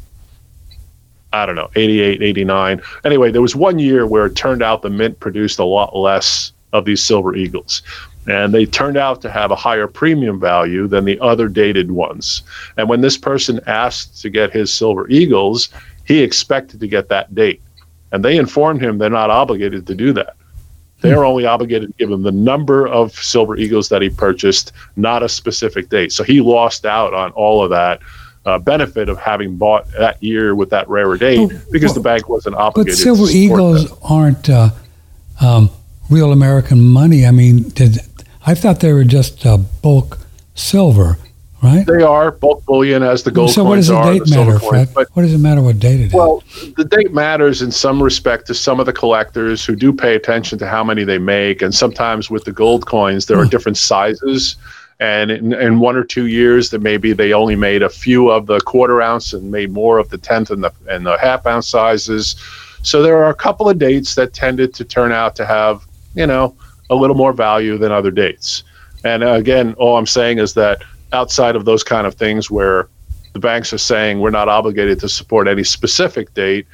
I 1.36 1.46
don't 1.46 1.54
know, 1.54 1.70
88, 1.76 2.22
89. 2.22 2.80
Anyway, 3.04 3.30
there 3.30 3.42
was 3.42 3.54
one 3.54 3.78
year 3.78 4.06
where 4.06 4.26
it 4.26 4.36
turned 4.36 4.62
out 4.62 4.82
the 4.82 4.90
mint 4.90 5.20
produced 5.20 5.58
a 5.58 5.64
lot 5.64 5.94
less 5.96 6.52
of 6.72 6.84
these 6.84 7.02
silver 7.02 7.36
eagles. 7.36 7.82
And 8.26 8.52
they 8.52 8.66
turned 8.66 8.96
out 8.96 9.22
to 9.22 9.30
have 9.30 9.50
a 9.50 9.56
higher 9.56 9.86
premium 9.86 10.40
value 10.40 10.88
than 10.88 11.04
the 11.04 11.20
other 11.20 11.48
dated 11.48 11.92
ones. 11.92 12.42
And 12.76 12.88
when 12.88 13.00
this 13.00 13.16
person 13.16 13.60
asked 13.66 14.20
to 14.22 14.30
get 14.30 14.50
his 14.50 14.72
silver 14.72 15.08
eagles, 15.08 15.68
he 16.04 16.22
expected 16.22 16.80
to 16.80 16.88
get 16.88 17.08
that 17.10 17.34
date. 17.34 17.60
And 18.12 18.24
they 18.24 18.36
informed 18.36 18.80
him 18.80 18.98
they're 18.98 19.10
not 19.10 19.30
obligated 19.30 19.86
to 19.86 19.94
do 19.94 20.12
that. 20.14 20.36
They're 21.02 21.24
only 21.24 21.44
obligated 21.44 21.90
to 21.90 21.98
give 21.98 22.10
him 22.10 22.22
the 22.22 22.32
number 22.32 22.88
of 22.88 23.12
silver 23.12 23.56
eagles 23.56 23.90
that 23.90 24.00
he 24.00 24.08
purchased, 24.08 24.72
not 24.96 25.22
a 25.22 25.28
specific 25.28 25.90
date. 25.90 26.10
So 26.10 26.24
he 26.24 26.40
lost 26.40 26.86
out 26.86 27.12
on 27.12 27.30
all 27.32 27.62
of 27.62 27.70
that 27.70 28.00
uh, 28.46 28.58
benefit 28.58 29.08
of 29.08 29.18
having 29.18 29.56
bought 29.56 29.90
that 29.92 30.22
year 30.22 30.54
with 30.54 30.70
that 30.70 30.88
rarer 30.88 31.18
date 31.18 31.48
But- 31.48 31.70
because 31.72 31.94
the 31.94 32.00
bank 32.00 32.28
wasn't 32.28 32.56
obligated. 32.56 32.96
But 32.96 33.02
silver 33.02 33.26
to 33.26 33.32
eagles 33.36 33.90
that. 33.90 33.98
aren't 34.02 34.48
uh, 34.48 34.70
um, 35.40 35.70
real 36.08 36.32
American 36.32 36.80
money. 36.80 37.26
I 37.26 37.32
mean, 37.32 37.68
did 37.70 37.98
I 38.46 38.54
thought 38.54 38.80
they 38.80 38.92
were 38.92 39.04
just 39.04 39.44
uh, 39.44 39.56
bulk 39.56 40.18
silver, 40.54 41.18
right? 41.62 41.84
They 41.84 42.02
are 42.02 42.30
bulk 42.30 42.64
bullion 42.64 43.02
as 43.02 43.24
the 43.24 43.32
gold 43.32 43.50
so 43.50 43.64
what 43.64 43.76
does 43.76 43.88
the 43.88 44.00
date 44.02 44.24
the 44.24 44.36
matter, 44.36 44.58
coins, 44.58 44.68
Fred? 44.68 44.88
But 44.94 45.08
what 45.14 45.22
does 45.22 45.34
it 45.34 45.38
matter 45.38 45.60
what 45.60 45.80
date 45.80 46.00
it 46.00 46.06
is? 46.06 46.12
Well, 46.12 46.44
the 46.76 46.84
date 46.84 47.12
matters 47.12 47.60
in 47.62 47.72
some 47.72 48.00
respect 48.00 48.46
to 48.46 48.54
some 48.54 48.78
of 48.78 48.86
the 48.86 48.92
collectors 48.92 49.64
who 49.64 49.74
do 49.74 49.92
pay 49.92 50.14
attention 50.14 50.56
to 50.60 50.68
how 50.68 50.84
many 50.84 51.02
they 51.02 51.18
make. 51.18 51.62
And 51.62 51.74
sometimes 51.74 52.30
with 52.30 52.44
the 52.44 52.52
gold 52.52 52.86
coins, 52.86 53.26
there 53.26 53.38
are 53.38 53.44
different 53.44 53.76
sizes. 53.76 54.54
And 54.98 55.30
in, 55.30 55.52
in 55.52 55.78
one 55.78 55.96
or 55.96 56.04
two 56.04 56.26
years, 56.26 56.70
that 56.70 56.80
maybe 56.80 57.12
they 57.12 57.32
only 57.32 57.56
made 57.56 57.82
a 57.82 57.90
few 57.90 58.30
of 58.30 58.46
the 58.46 58.60
quarter 58.60 59.02
ounce 59.02 59.32
and 59.32 59.50
made 59.50 59.70
more 59.70 59.98
of 59.98 60.08
the 60.08 60.18
tenth 60.18 60.50
and 60.50 60.64
the 60.64 60.72
and 60.88 61.04
the 61.04 61.18
half 61.18 61.46
ounce 61.46 61.68
sizes. 61.68 62.36
So 62.82 63.02
there 63.02 63.16
are 63.22 63.28
a 63.28 63.34
couple 63.34 63.68
of 63.68 63.78
dates 63.78 64.14
that 64.14 64.32
tended 64.32 64.72
to 64.74 64.84
turn 64.84 65.12
out 65.12 65.36
to 65.36 65.44
have, 65.44 65.86
you 66.14 66.26
know, 66.26 66.56
a 66.88 66.94
little 66.94 67.16
more 67.16 67.32
value 67.32 67.76
than 67.76 67.92
other 67.92 68.10
dates. 68.10 68.62
And 69.04 69.22
again, 69.22 69.74
all 69.74 69.96
I'm 69.98 70.06
saying 70.06 70.38
is 70.38 70.54
that 70.54 70.82
outside 71.12 71.56
of 71.56 71.64
those 71.64 71.82
kind 71.82 72.06
of 72.06 72.14
things 72.14 72.50
where 72.50 72.88
the 73.36 73.40
banks 73.40 73.72
are 73.72 73.78
saying 73.78 74.20
we're 74.20 74.30
not 74.30 74.48
obligated 74.48 74.98
to 75.00 75.08
support 75.10 75.46
any 75.46 75.62
specific 75.62 76.32
date. 76.32 76.66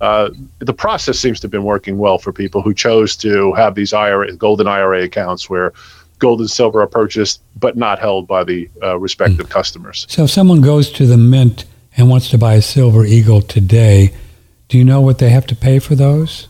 Uh, 0.00 0.30
the 0.58 0.72
process 0.72 1.18
seems 1.18 1.38
to 1.40 1.44
have 1.44 1.52
been 1.52 1.64
working 1.64 1.96
well 1.96 2.18
for 2.18 2.32
people 2.32 2.60
who 2.60 2.74
chose 2.74 3.16
to 3.16 3.52
have 3.54 3.74
these 3.74 3.92
IRA, 3.92 4.34
golden 4.36 4.66
IRA 4.66 5.04
accounts 5.04 5.48
where 5.48 5.72
gold 6.18 6.40
and 6.40 6.50
silver 6.50 6.80
are 6.82 6.86
purchased 6.86 7.42
but 7.56 7.76
not 7.76 7.98
held 7.98 8.26
by 8.26 8.44
the 8.44 8.68
uh, 8.82 8.98
respective 8.98 9.46
mm. 9.46 9.50
customers. 9.50 10.06
So 10.08 10.24
if 10.24 10.30
someone 10.30 10.60
goes 10.60 10.90
to 10.92 11.06
the 11.06 11.16
mint 11.16 11.64
and 11.96 12.08
wants 12.08 12.30
to 12.30 12.38
buy 12.38 12.54
a 12.54 12.62
silver 12.62 13.04
eagle 13.04 13.42
today, 13.42 14.12
do 14.68 14.78
you 14.78 14.84
know 14.84 15.00
what 15.00 15.18
they 15.18 15.30
have 15.30 15.46
to 15.46 15.56
pay 15.56 15.78
for 15.78 15.94
those? 15.94 16.48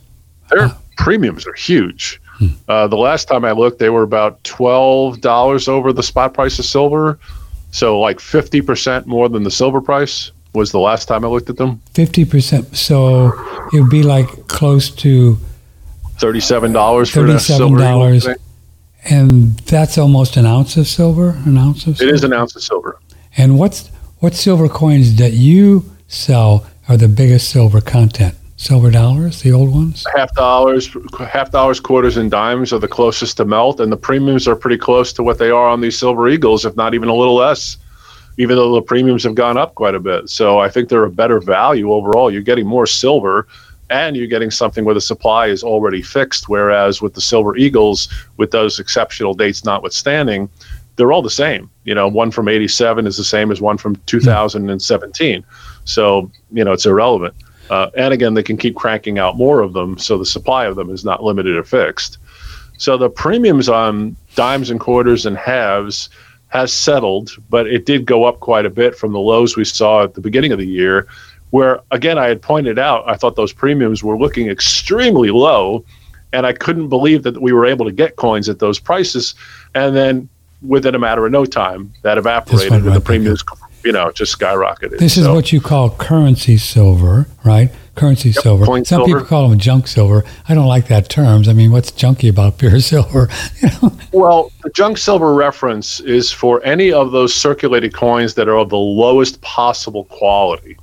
Their 0.50 0.62
uh, 0.62 0.74
premiums 0.96 1.46
are 1.46 1.54
huge. 1.54 2.20
Hmm. 2.38 2.46
Uh, 2.68 2.86
the 2.86 2.96
last 2.96 3.28
time 3.28 3.44
I 3.44 3.52
looked, 3.52 3.78
they 3.78 3.90
were 3.90 4.02
about 4.02 4.42
twelve 4.44 5.20
dollars 5.20 5.68
over 5.68 5.92
the 5.92 6.02
spot 6.02 6.34
price 6.34 6.58
of 6.58 6.64
silver, 6.64 7.18
so 7.70 7.98
like 7.98 8.20
fifty 8.20 8.60
percent 8.60 9.06
more 9.06 9.28
than 9.28 9.42
the 9.42 9.50
silver 9.50 9.80
price 9.80 10.30
was 10.54 10.70
the 10.72 10.78
last 10.78 11.06
time 11.06 11.24
I 11.24 11.28
looked 11.28 11.50
at 11.50 11.56
them. 11.56 11.80
Fifty 11.94 12.24
percent. 12.24 12.76
So 12.76 13.32
it 13.72 13.80
would 13.80 13.90
be 13.90 14.02
like 14.02 14.46
close 14.48 14.90
to 14.90 15.36
thirty-seven 16.18 16.72
dollars 16.72 17.10
for 17.10 17.26
thirty-seven 17.26 17.76
dollars 17.76 18.26
and 19.10 19.58
that's 19.60 19.98
almost 19.98 20.36
an 20.36 20.46
ounce 20.46 20.76
of 20.76 20.86
silver. 20.86 21.30
An 21.44 21.56
ounce 21.56 21.86
of 21.86 21.96
silver? 21.96 22.10
It 22.10 22.14
is 22.14 22.24
an 22.24 22.32
ounce 22.32 22.54
of 22.56 22.62
silver. 22.62 22.98
And 23.36 23.58
what's 23.58 23.88
what 24.18 24.34
silver 24.34 24.68
coins 24.68 25.16
that 25.16 25.32
you 25.32 25.84
sell 26.08 26.66
are 26.88 26.96
the 26.96 27.08
biggest 27.08 27.50
silver 27.50 27.80
content? 27.80 28.34
Silver 28.56 28.90
dollars, 28.90 29.42
the 29.42 29.52
old 29.52 29.72
ones. 29.72 30.04
Half 30.16 30.34
dollars, 30.34 30.90
half 31.30 31.52
dollars, 31.52 31.78
quarters, 31.78 32.16
and 32.16 32.28
dimes 32.28 32.72
are 32.72 32.80
the 32.80 32.88
closest 32.88 33.36
to 33.36 33.44
melt, 33.44 33.78
and 33.78 33.92
the 33.92 33.96
premiums 33.96 34.48
are 34.48 34.56
pretty 34.56 34.78
close 34.78 35.12
to 35.12 35.22
what 35.22 35.38
they 35.38 35.50
are 35.50 35.68
on 35.68 35.80
these 35.80 35.96
silver 35.96 36.28
eagles, 36.28 36.64
if 36.64 36.74
not 36.74 36.92
even 36.92 37.08
a 37.08 37.14
little 37.14 37.36
less. 37.36 37.78
Even 38.36 38.56
though 38.56 38.74
the 38.74 38.82
premiums 38.82 39.22
have 39.22 39.36
gone 39.36 39.56
up 39.56 39.74
quite 39.76 39.94
a 39.94 40.00
bit, 40.00 40.28
so 40.28 40.58
I 40.58 40.68
think 40.68 40.88
they're 40.88 41.04
a 41.04 41.10
better 41.10 41.40
value 41.40 41.92
overall. 41.92 42.32
You're 42.32 42.42
getting 42.42 42.66
more 42.66 42.86
silver 42.86 43.46
and 43.90 44.16
you're 44.16 44.26
getting 44.26 44.50
something 44.50 44.84
where 44.84 44.94
the 44.94 45.00
supply 45.00 45.46
is 45.46 45.62
already 45.62 46.02
fixed. 46.02 46.48
Whereas 46.48 47.00
with 47.00 47.14
the 47.14 47.20
Silver 47.20 47.56
Eagles, 47.56 48.08
with 48.36 48.50
those 48.50 48.78
exceptional 48.78 49.34
dates 49.34 49.64
notwithstanding, 49.64 50.48
they're 50.96 51.12
all 51.12 51.22
the 51.22 51.30
same. 51.30 51.70
You 51.84 51.94
know, 51.94 52.08
one 52.08 52.30
from 52.30 52.48
87 52.48 53.06
is 53.06 53.16
the 53.16 53.24
same 53.24 53.50
as 53.50 53.60
one 53.60 53.78
from 53.78 53.96
2017. 54.06 55.44
So, 55.84 56.30
you 56.52 56.64
know, 56.64 56.72
it's 56.72 56.86
irrelevant. 56.86 57.34
Uh, 57.70 57.90
and 57.96 58.12
again, 58.12 58.34
they 58.34 58.42
can 58.42 58.56
keep 58.56 58.74
cranking 58.74 59.18
out 59.18 59.36
more 59.36 59.60
of 59.60 59.72
them. 59.72 59.98
So 59.98 60.18
the 60.18 60.26
supply 60.26 60.66
of 60.66 60.76
them 60.76 60.90
is 60.90 61.04
not 61.04 61.22
limited 61.22 61.56
or 61.56 61.64
fixed. 61.64 62.18
So 62.78 62.96
the 62.96 63.10
premiums 63.10 63.68
on 63.68 64.16
dimes 64.34 64.70
and 64.70 64.80
quarters 64.80 65.26
and 65.26 65.36
halves 65.36 66.08
has 66.48 66.72
settled, 66.72 67.30
but 67.50 67.66
it 67.66 67.84
did 67.84 68.06
go 68.06 68.24
up 68.24 68.40
quite 68.40 68.64
a 68.64 68.70
bit 68.70 68.96
from 68.96 69.12
the 69.12 69.18
lows 69.18 69.56
we 69.56 69.64
saw 69.64 70.04
at 70.04 70.14
the 70.14 70.20
beginning 70.20 70.52
of 70.52 70.58
the 70.58 70.66
year 70.66 71.06
where 71.50 71.80
again 71.90 72.18
I 72.18 72.26
had 72.28 72.42
pointed 72.42 72.78
out 72.78 73.08
I 73.08 73.14
thought 73.14 73.36
those 73.36 73.52
premiums 73.52 74.02
were 74.02 74.18
looking 74.18 74.48
extremely 74.48 75.30
low 75.30 75.84
and 76.32 76.46
I 76.46 76.52
couldn't 76.52 76.88
believe 76.88 77.22
that 77.22 77.40
we 77.40 77.52
were 77.52 77.66
able 77.66 77.86
to 77.86 77.92
get 77.92 78.16
coins 78.16 78.48
at 78.48 78.58
those 78.58 78.78
prices 78.78 79.34
and 79.74 79.96
then 79.96 80.28
within 80.62 80.94
a 80.94 80.98
matter 80.98 81.24
of 81.24 81.32
no 81.32 81.44
time 81.44 81.92
that 82.02 82.18
evaporated 82.18 82.72
and 82.72 82.86
right 82.86 82.94
the 82.94 83.00
premiums 83.00 83.42
you 83.84 83.92
know 83.92 84.10
just 84.12 84.38
skyrocketed. 84.38 84.98
This 84.98 85.14
so, 85.14 85.20
is 85.22 85.28
what 85.28 85.52
you 85.52 85.60
call 85.60 85.90
currency 85.90 86.56
silver, 86.56 87.26
right? 87.44 87.70
Currency 87.94 88.30
yep, 88.30 88.42
silver. 88.42 88.64
Some 88.64 88.84
silver. 88.84 89.06
people 89.06 89.24
call 89.24 89.48
them 89.48 89.58
junk 89.58 89.88
silver. 89.88 90.24
I 90.48 90.54
don't 90.54 90.66
like 90.66 90.88
that 90.88 91.08
terms. 91.08 91.48
I 91.48 91.52
mean, 91.52 91.72
what's 91.72 91.90
junky 91.90 92.28
about 92.28 92.58
pure 92.58 92.80
silver? 92.92 93.28
You 93.60 93.68
know? 93.82 93.92
Well, 94.12 94.52
the 94.62 94.70
junk 94.70 94.98
silver 94.98 95.34
reference 95.34 96.00
is 96.00 96.30
for 96.30 96.62
any 96.64 96.92
of 96.92 97.12
those 97.12 97.34
circulated 97.34 97.94
coins 97.94 98.34
that 98.34 98.48
are 98.48 98.58
of 98.58 98.68
the 98.68 98.76
lowest 98.78 99.40
possible 99.42 100.04
quality. 100.04 100.76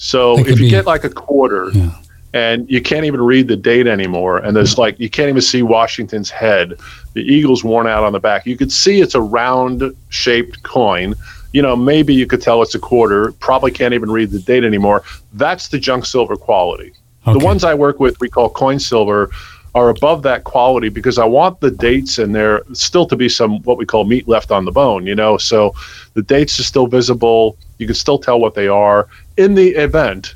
So 0.00 0.38
if 0.38 0.48
you 0.48 0.56
be, 0.56 0.70
get 0.70 0.86
like 0.86 1.04
a 1.04 1.10
quarter 1.10 1.68
yeah. 1.74 1.90
and 2.32 2.68
you 2.70 2.80
can't 2.80 3.04
even 3.04 3.20
read 3.20 3.48
the 3.48 3.56
date 3.56 3.86
anymore, 3.86 4.38
and 4.38 4.56
there's 4.56 4.78
like 4.78 4.98
you 4.98 5.10
can't 5.10 5.28
even 5.28 5.42
see 5.42 5.62
Washington's 5.62 6.30
head, 6.30 6.80
the 7.12 7.20
eagle's 7.20 7.62
worn 7.62 7.86
out 7.86 8.02
on 8.02 8.14
the 8.14 8.18
back. 8.18 8.46
You 8.46 8.56
could 8.56 8.72
see 8.72 9.02
it's 9.02 9.14
a 9.14 9.20
round 9.20 9.94
shaped 10.08 10.62
coin. 10.62 11.14
You 11.52 11.60
know, 11.60 11.76
maybe 11.76 12.14
you 12.14 12.26
could 12.26 12.40
tell 12.40 12.62
it's 12.62 12.74
a 12.74 12.78
quarter. 12.78 13.32
Probably 13.32 13.70
can't 13.70 13.92
even 13.92 14.10
read 14.10 14.30
the 14.30 14.38
date 14.38 14.64
anymore. 14.64 15.04
That's 15.34 15.68
the 15.68 15.78
junk 15.78 16.06
silver 16.06 16.34
quality. 16.34 16.94
Okay. 17.26 17.38
The 17.38 17.44
ones 17.44 17.62
I 17.62 17.74
work 17.74 18.00
with, 18.00 18.18
we 18.20 18.30
call 18.30 18.48
coin 18.48 18.78
silver 18.78 19.30
are 19.74 19.88
above 19.88 20.22
that 20.22 20.44
quality 20.44 20.88
because 20.88 21.18
I 21.18 21.24
want 21.24 21.60
the 21.60 21.70
dates 21.70 22.18
in 22.18 22.32
there 22.32 22.62
still 22.72 23.06
to 23.06 23.16
be 23.16 23.28
some 23.28 23.62
what 23.62 23.78
we 23.78 23.86
call 23.86 24.04
meat 24.04 24.26
left 24.26 24.50
on 24.50 24.64
the 24.64 24.72
bone, 24.72 25.06
you 25.06 25.14
know. 25.14 25.38
So 25.38 25.74
the 26.14 26.22
dates 26.22 26.58
are 26.58 26.64
still 26.64 26.86
visible. 26.86 27.56
You 27.78 27.86
can 27.86 27.94
still 27.94 28.18
tell 28.18 28.40
what 28.40 28.54
they 28.54 28.68
are 28.68 29.08
in 29.36 29.54
the 29.54 29.70
event 29.70 30.34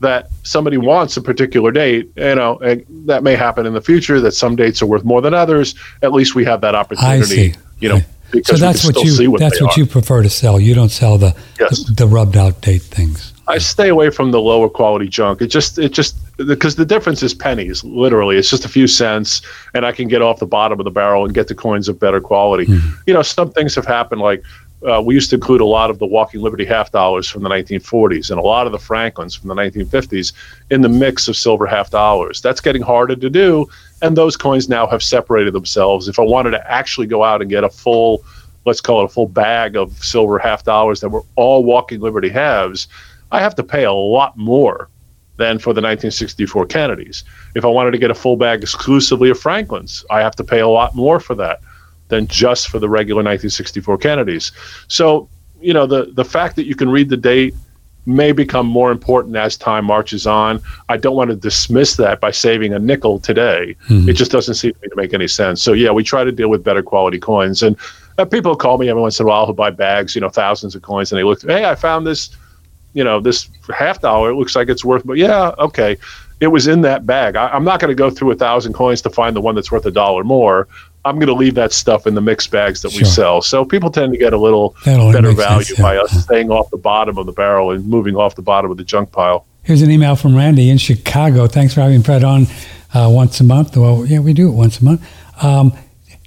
that 0.00 0.28
somebody 0.42 0.76
wants 0.76 1.16
a 1.16 1.22
particular 1.22 1.70
date, 1.70 2.10
you 2.16 2.34
know, 2.34 2.58
that 3.06 3.22
may 3.22 3.34
happen 3.34 3.64
in 3.66 3.72
the 3.72 3.80
future. 3.80 4.20
That 4.20 4.32
some 4.32 4.54
dates 4.56 4.82
are 4.82 4.86
worth 4.86 5.04
more 5.04 5.22
than 5.22 5.34
others. 5.34 5.74
At 6.02 6.12
least 6.12 6.34
we 6.34 6.44
have 6.44 6.60
that 6.60 6.74
opportunity, 6.74 7.54
you 7.80 7.88
know. 7.88 8.00
So 8.44 8.56
that's 8.56 8.84
what 8.84 8.96
you 9.04 9.30
what 9.30 9.40
that's 9.40 9.60
what 9.60 9.76
are. 9.76 9.80
you 9.80 9.86
prefer 9.86 10.22
to 10.22 10.30
sell. 10.30 10.58
You 10.58 10.74
don't 10.74 10.90
sell 10.90 11.18
the, 11.18 11.36
yes. 11.58 11.84
the 11.84 11.92
the 11.92 12.06
rubbed 12.06 12.36
out 12.36 12.60
date 12.60 12.82
things. 12.82 13.33
I 13.46 13.58
stay 13.58 13.88
away 13.88 14.10
from 14.10 14.30
the 14.30 14.40
lower 14.40 14.68
quality 14.68 15.08
junk. 15.08 15.42
It 15.42 15.48
just 15.48 15.78
it 15.78 15.92
just 15.92 16.16
because 16.36 16.76
the 16.76 16.86
difference 16.86 17.22
is 17.22 17.34
pennies. 17.34 17.84
Literally, 17.84 18.36
it's 18.36 18.50
just 18.50 18.64
a 18.64 18.68
few 18.68 18.86
cents, 18.86 19.42
and 19.74 19.84
I 19.84 19.92
can 19.92 20.08
get 20.08 20.22
off 20.22 20.38
the 20.38 20.46
bottom 20.46 20.80
of 20.80 20.84
the 20.84 20.90
barrel 20.90 21.24
and 21.24 21.34
get 21.34 21.48
the 21.48 21.54
coins 21.54 21.88
of 21.88 21.98
better 22.00 22.20
quality. 22.20 22.66
Mm-hmm. 22.66 23.02
You 23.06 23.14
know, 23.14 23.22
some 23.22 23.50
things 23.50 23.74
have 23.74 23.86
happened 23.86 24.20
like 24.20 24.42
uh, 24.88 25.00
we 25.00 25.14
used 25.14 25.30
to 25.30 25.36
include 25.36 25.60
a 25.60 25.66
lot 25.66 25.90
of 25.90 25.98
the 25.98 26.06
Walking 26.06 26.40
Liberty 26.40 26.64
half 26.64 26.90
dollars 26.90 27.28
from 27.28 27.42
the 27.42 27.48
1940s 27.48 28.30
and 28.30 28.38
a 28.38 28.42
lot 28.42 28.66
of 28.66 28.72
the 28.72 28.78
Franklins 28.78 29.34
from 29.34 29.48
the 29.48 29.54
1950s 29.54 30.32
in 30.70 30.82
the 30.82 30.88
mix 30.88 31.26
of 31.26 31.36
silver 31.36 31.66
half 31.66 31.90
dollars. 31.90 32.40
That's 32.42 32.60
getting 32.60 32.82
harder 32.82 33.16
to 33.16 33.30
do, 33.30 33.66
and 34.02 34.16
those 34.16 34.36
coins 34.36 34.68
now 34.68 34.86
have 34.86 35.02
separated 35.02 35.54
themselves. 35.54 36.08
If 36.08 36.18
I 36.18 36.22
wanted 36.22 36.50
to 36.50 36.70
actually 36.70 37.06
go 37.06 37.24
out 37.24 37.40
and 37.40 37.48
get 37.48 37.64
a 37.64 37.70
full, 37.70 38.24
let's 38.66 38.80
call 38.80 39.00
it 39.02 39.04
a 39.04 39.08
full 39.08 39.28
bag 39.28 39.76
of 39.76 39.92
silver 40.04 40.38
half 40.38 40.64
dollars 40.64 41.00
that 41.00 41.08
were 41.08 41.24
all 41.36 41.64
Walking 41.64 42.00
Liberty 42.00 42.28
halves, 42.28 42.88
I 43.34 43.40
have 43.40 43.54
to 43.56 43.64
pay 43.64 43.84
a 43.84 43.92
lot 43.92 44.36
more 44.36 44.88
than 45.36 45.58
for 45.58 45.72
the 45.72 45.80
1964 45.80 46.66
Kennedys. 46.66 47.24
If 47.56 47.64
I 47.64 47.68
wanted 47.68 47.90
to 47.90 47.98
get 47.98 48.10
a 48.10 48.14
full 48.14 48.36
bag 48.36 48.62
exclusively 48.62 49.30
of 49.30 49.38
Franklins, 49.38 50.04
I 50.08 50.20
have 50.20 50.36
to 50.36 50.44
pay 50.44 50.60
a 50.60 50.68
lot 50.68 50.94
more 50.94 51.18
for 51.18 51.34
that 51.34 51.60
than 52.08 52.28
just 52.28 52.68
for 52.68 52.78
the 52.78 52.88
regular 52.88 53.18
1964 53.18 53.98
Kennedys. 53.98 54.52
So, 54.86 55.28
you 55.60 55.74
know, 55.74 55.86
the 55.86 56.12
the 56.12 56.24
fact 56.24 56.54
that 56.56 56.66
you 56.66 56.76
can 56.76 56.88
read 56.88 57.08
the 57.08 57.16
date 57.16 57.54
may 58.06 58.32
become 58.32 58.66
more 58.66 58.92
important 58.92 59.34
as 59.34 59.56
time 59.56 59.84
marches 59.84 60.26
on. 60.26 60.60
I 60.88 60.96
don't 60.96 61.16
want 61.16 61.30
to 61.30 61.36
dismiss 61.36 61.96
that 61.96 62.20
by 62.20 62.30
saving 62.30 62.72
a 62.72 62.78
nickel 62.78 63.18
today. 63.18 63.74
Mm-hmm. 63.88 64.10
It 64.10 64.12
just 64.12 64.30
doesn't 64.30 64.54
seem 64.54 64.74
to 64.74 64.80
me 64.82 64.88
to 64.88 64.96
make 64.96 65.14
any 65.14 65.26
sense. 65.26 65.62
So 65.62 65.72
yeah, 65.72 65.90
we 65.90 66.04
try 66.04 66.22
to 66.22 66.30
deal 66.30 66.50
with 66.50 66.62
better 66.62 66.82
quality 66.82 67.18
coins. 67.18 67.62
And 67.62 67.76
uh, 68.18 68.26
people 68.26 68.54
call 68.56 68.78
me 68.78 68.88
every 68.90 69.00
once 69.00 69.18
in 69.18 69.26
a 69.26 69.28
while 69.28 69.46
who 69.46 69.54
buy 69.54 69.70
bags, 69.70 70.14
you 70.14 70.20
know, 70.20 70.28
thousands 70.28 70.74
of 70.74 70.82
coins, 70.82 71.10
and 71.10 71.18
they 71.18 71.24
look, 71.24 71.42
hey, 71.42 71.64
I 71.64 71.74
found 71.74 72.06
this, 72.06 72.30
you 72.94 73.04
know, 73.04 73.20
this 73.20 73.48
half 73.76 74.00
dollar. 74.00 74.30
It 74.30 74.36
looks 74.36 74.56
like 74.56 74.68
it's 74.68 74.84
worth, 74.84 75.06
but 75.06 75.18
yeah, 75.18 75.52
okay. 75.58 75.98
It 76.40 76.48
was 76.48 76.66
in 76.66 76.80
that 76.82 77.06
bag. 77.06 77.36
I, 77.36 77.48
I'm 77.48 77.64
not 77.64 77.80
going 77.80 77.90
to 77.90 77.94
go 77.94 78.10
through 78.10 78.30
a 78.32 78.34
thousand 78.34 78.72
coins 78.72 79.02
to 79.02 79.10
find 79.10 79.36
the 79.36 79.40
one 79.40 79.54
that's 79.54 79.70
worth 79.70 79.86
a 79.86 79.90
dollar 79.90 80.24
more. 80.24 80.66
I'm 81.04 81.16
going 81.16 81.28
to 81.28 81.34
leave 81.34 81.54
that 81.54 81.72
stuff 81.72 82.06
in 82.06 82.14
the 82.14 82.20
mixed 82.20 82.50
bags 82.50 82.82
that 82.82 82.92
sure. 82.92 83.00
we 83.00 83.04
sell. 83.04 83.42
So 83.42 83.64
people 83.64 83.90
tend 83.90 84.12
to 84.12 84.18
get 84.18 84.32
a 84.32 84.38
little 84.38 84.74
better 84.84 85.32
value 85.32 85.64
sense, 85.64 85.78
yeah. 85.78 85.82
by 85.82 85.96
us 85.98 86.12
staying 86.24 86.50
off 86.50 86.70
the 86.70 86.78
bottom 86.78 87.18
of 87.18 87.26
the 87.26 87.32
barrel 87.32 87.70
and 87.70 87.86
moving 87.86 88.16
off 88.16 88.36
the 88.36 88.42
bottom 88.42 88.70
of 88.70 88.78
the 88.78 88.84
junk 88.84 89.12
pile. 89.12 89.46
Here's 89.62 89.82
an 89.82 89.90
email 89.90 90.16
from 90.16 90.34
Randy 90.34 90.70
in 90.70 90.78
Chicago. 90.78 91.46
Thanks 91.46 91.74
for 91.74 91.80
having 91.82 92.02
Fred 92.02 92.24
on 92.24 92.46
uh, 92.94 93.08
once 93.10 93.40
a 93.40 93.44
month. 93.44 93.76
Well, 93.76 94.06
yeah, 94.06 94.18
we 94.18 94.32
do 94.32 94.48
it 94.48 94.52
once 94.52 94.80
a 94.80 94.84
month. 94.84 95.42
Um, 95.42 95.72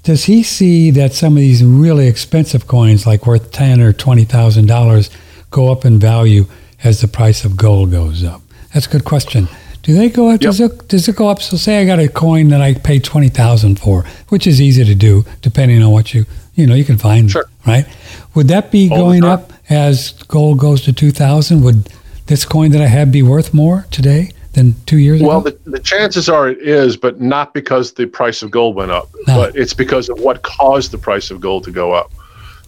does 0.04 0.26
he 0.26 0.42
see 0.42 0.92
that 0.92 1.14
some 1.14 1.34
of 1.34 1.42
these 1.42 1.64
really 1.64 2.08
expensive 2.08 2.68
coins, 2.68 3.06
like 3.06 3.26
worth 3.26 3.52
ten 3.52 3.82
or 3.82 3.94
twenty 3.94 4.26
thousand 4.26 4.68
dollars, 4.68 5.10
go 5.52 5.72
up 5.72 5.86
in 5.86 6.00
value 6.00 6.46
as 6.84 7.02
the 7.02 7.08
price 7.08 7.46
of 7.46 7.58
gold 7.58 7.92
goes 7.92 8.24
up? 8.24 8.42
That's 8.74 8.86
a 8.86 8.90
good 8.90 9.06
question. 9.06 9.48
Do 9.84 9.94
they 9.94 10.10
go 10.10 10.30
up? 10.30 10.42
Yep. 10.42 10.42
Does 10.42 10.60
it 10.60 10.88
does 10.90 11.08
it 11.08 11.16
go 11.16 11.30
up? 11.30 11.42
So 11.42 11.56
say 11.56 11.82
I 11.82 11.86
got 11.86 12.00
a 12.00 12.10
coin 12.10 12.50
that 12.50 12.62
I 12.62 12.74
paid 12.74 13.06
twenty 13.06 13.30
thousand 13.30 13.80
for, 13.80 14.04
which 14.28 14.46
is 14.46 14.60
easy 14.60 14.84
to 14.84 14.94
do 14.94 15.24
depending 15.42 15.82
on 15.82 15.92
what 15.92 16.14
you 16.14 16.26
you 16.56 16.68
know 16.68 16.76
you 16.76 16.84
can 16.84 16.98
find 16.98 17.32
sure. 17.32 17.46
right. 17.66 17.86
Would 18.36 18.50
that 18.50 18.70
be 18.70 18.90
All 18.92 18.98
going 18.98 19.24
up 19.24 19.54
as 19.70 20.12
gold 20.28 20.60
goes 20.60 20.82
to 20.84 20.94
two 20.94 21.12
thousand? 21.12 21.64
Would 21.64 21.90
this 22.26 22.44
coin 22.44 22.72
that 22.72 22.82
I 22.82 22.88
have 22.88 23.14
be 23.14 23.24
worth 23.24 23.54
more 23.54 23.86
today 23.90 24.32
than 24.54 24.76
two 24.86 24.98
years 24.98 25.22
well, 25.22 25.40
ago? 25.40 25.52
Well, 25.52 25.60
the, 25.66 25.72
the 25.72 25.80
chances 25.80 26.28
are 26.28 26.50
it 26.50 26.60
is, 26.60 26.98
but 26.98 27.22
not 27.22 27.54
because 27.54 27.94
the 27.94 28.08
price 28.08 28.42
of 28.42 28.52
gold 28.52 28.76
went 28.76 28.92
up, 28.92 29.08
no. 29.26 29.38
but 29.38 29.56
it's 29.56 29.74
because 29.74 30.10
of 30.10 30.20
what 30.20 30.42
caused 30.42 30.92
the 30.92 30.98
price 30.98 31.32
of 31.32 31.40
gold 31.40 31.64
to 31.64 31.72
go 31.72 31.94
up. 31.94 32.12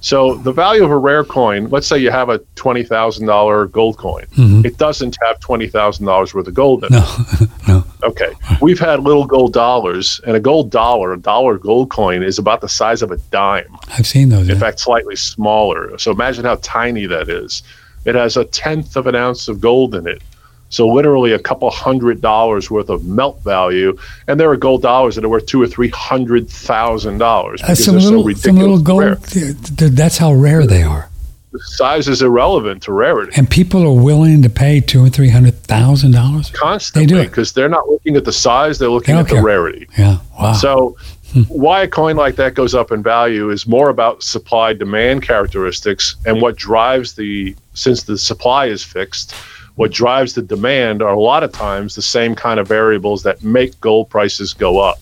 So 0.01 0.35
the 0.35 0.53
value 0.53 0.83
of 0.83 0.91
a 0.91 0.97
rare 0.97 1.25
coin, 1.25 1.69
let's 1.69 1.85
say 1.85 1.97
you 1.97 2.09
have 2.11 2.29
a 2.29 2.39
twenty 2.55 2.83
thousand 2.83 3.27
dollar 3.27 3.65
gold 3.65 3.97
coin, 3.97 4.25
mm-hmm. 4.27 4.65
it 4.65 4.77
doesn't 4.77 5.17
have 5.21 5.39
twenty 5.39 5.67
thousand 5.67 6.05
dollars 6.05 6.33
worth 6.33 6.47
of 6.47 6.53
gold 6.53 6.85
in 6.85 6.93
no. 6.93 7.05
it. 7.41 7.49
no. 7.67 7.83
Okay. 8.03 8.31
We've 8.61 8.79
had 8.79 9.01
little 9.01 9.25
gold 9.25 9.51
dollars, 9.51 10.21
and 10.25 10.37
a 10.37 10.39
gold 10.39 10.71
dollar, 10.71 11.11
a 11.13 11.19
dollar 11.19 11.57
gold 11.57 11.89
coin, 11.89 12.23
is 12.23 12.39
about 12.39 12.61
the 12.61 12.69
size 12.69 13.01
of 13.01 13.11
a 13.11 13.17
dime. 13.17 13.75
I've 13.89 14.07
seen 14.07 14.29
those. 14.29 14.47
In 14.47 14.55
yeah. 14.55 14.59
fact, 14.59 14.79
slightly 14.79 15.17
smaller. 15.17 15.97
So 15.97 16.11
imagine 16.11 16.45
how 16.45 16.55
tiny 16.61 17.05
that 17.07 17.27
is. 17.29 17.61
it 18.05 18.15
has 18.15 18.37
a 18.37 18.45
tenth 18.45 18.95
of 18.95 19.07
an 19.07 19.15
ounce 19.15 19.47
of 19.47 19.59
gold 19.59 19.95
in 19.95 20.07
it. 20.07 20.21
So 20.69 20.87
literally 20.87 21.31
a 21.31 21.39
couple 21.39 21.69
hundred 21.71 22.21
dollars 22.21 22.69
worth 22.69 22.89
of 22.89 23.03
melt 23.03 23.41
value, 23.43 23.97
and 24.27 24.39
there 24.39 24.49
are 24.51 24.57
gold 24.57 24.83
dollars 24.83 25.15
that 25.15 25.25
are 25.25 25.29
worth 25.29 25.47
two 25.47 25.61
or 25.61 25.67
three 25.67 25.89
hundred 25.89 26.47
thousand 26.47 27.17
dollars. 27.17 27.61
Uh, 27.63 27.73
some 27.73 27.95
little, 27.95 28.23
so 28.23 28.33
some 28.33 28.55
little 28.55 28.79
gold. 28.79 29.01
Rare. 29.01 29.15
That's 29.15 30.17
how 30.17 30.33
rare 30.33 30.65
they 30.67 30.83
are. 30.83 31.09
The 31.51 31.59
size 31.59 32.07
is 32.07 32.21
irrelevant 32.21 32.83
to 32.83 32.93
rarity. 32.93 33.31
And 33.35 33.49
people 33.49 33.83
are 33.83 33.99
willing 34.03 34.43
to 34.43 34.49
pay 34.51 34.79
two 34.79 35.03
or 35.03 35.09
three 35.09 35.29
hundred 35.29 35.55
thousand 35.63 36.11
dollars. 36.11 36.51
Constantly, 36.51 37.15
they 37.15 37.23
do 37.23 37.27
because 37.27 37.53
they're 37.53 37.69
not 37.69 37.89
looking 37.89 38.15
at 38.15 38.25
the 38.25 38.33
size; 38.33 38.77
they're 38.77 38.89
looking 38.89 39.15
they 39.15 39.21
at 39.21 39.27
care. 39.27 39.37
the 39.37 39.43
rarity. 39.43 39.87
Yeah, 39.97 40.19
wow. 40.39 40.53
So 40.53 40.97
hmm. 41.33 41.41
why 41.43 41.81
a 41.81 41.87
coin 41.87 42.15
like 42.15 42.35
that 42.35 42.53
goes 42.53 42.75
up 42.75 42.91
in 42.91 43.01
value 43.01 43.49
is 43.49 43.65
more 43.65 43.89
about 43.89 44.21
supply 44.21 44.73
demand 44.73 45.23
characteristics 45.23 46.15
and 46.27 46.39
what 46.39 46.55
drives 46.55 47.15
the 47.15 47.55
since 47.73 48.03
the 48.03 48.19
supply 48.19 48.67
is 48.67 48.83
fixed 48.83 49.33
what 49.79 49.93
drives 49.93 50.33
the 50.33 50.41
demand 50.41 51.01
are 51.01 51.13
a 51.13 51.21
lot 51.21 51.41
of 51.41 51.53
times 51.53 51.95
the 51.95 52.01
same 52.01 52.35
kind 52.35 52.59
of 52.59 52.67
variables 52.67 53.23
that 53.23 53.41
make 53.45 53.79
gold 53.79 54.09
prices 54.09 54.53
go 54.53 54.77
up, 54.77 54.99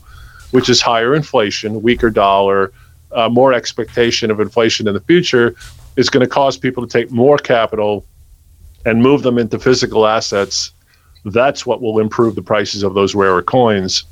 which 0.52 0.70
is 0.70 0.80
higher 0.80 1.16
inflation, 1.16 1.82
weaker 1.82 2.12
dollar, 2.12 2.72
uh, 3.12 3.28
more 3.28 3.54
expectation 3.54 4.30
of 4.30 4.40
inflation 4.40 4.88
in 4.88 4.94
the 4.94 5.00
future 5.00 5.56
is 5.96 6.12
going 6.12 6.24
to 6.24 6.30
cause 6.30 6.58
people 6.58 6.86
to 6.86 6.88
take 6.88 7.10
more 7.10 7.40
capital 7.40 8.06
and 8.86 9.02
move 9.02 9.24
them 9.24 9.40
into 9.40 9.58
physical 9.58 10.06
assets. 10.06 10.74
That's 11.26 11.66
what 11.66 11.82
will 11.82 11.98
improve 12.00 12.36
the 12.36 12.44
prices 12.44 12.84
of 12.84 12.94
those 12.94 13.16
rarer 13.16 13.42
coins 13.42 14.04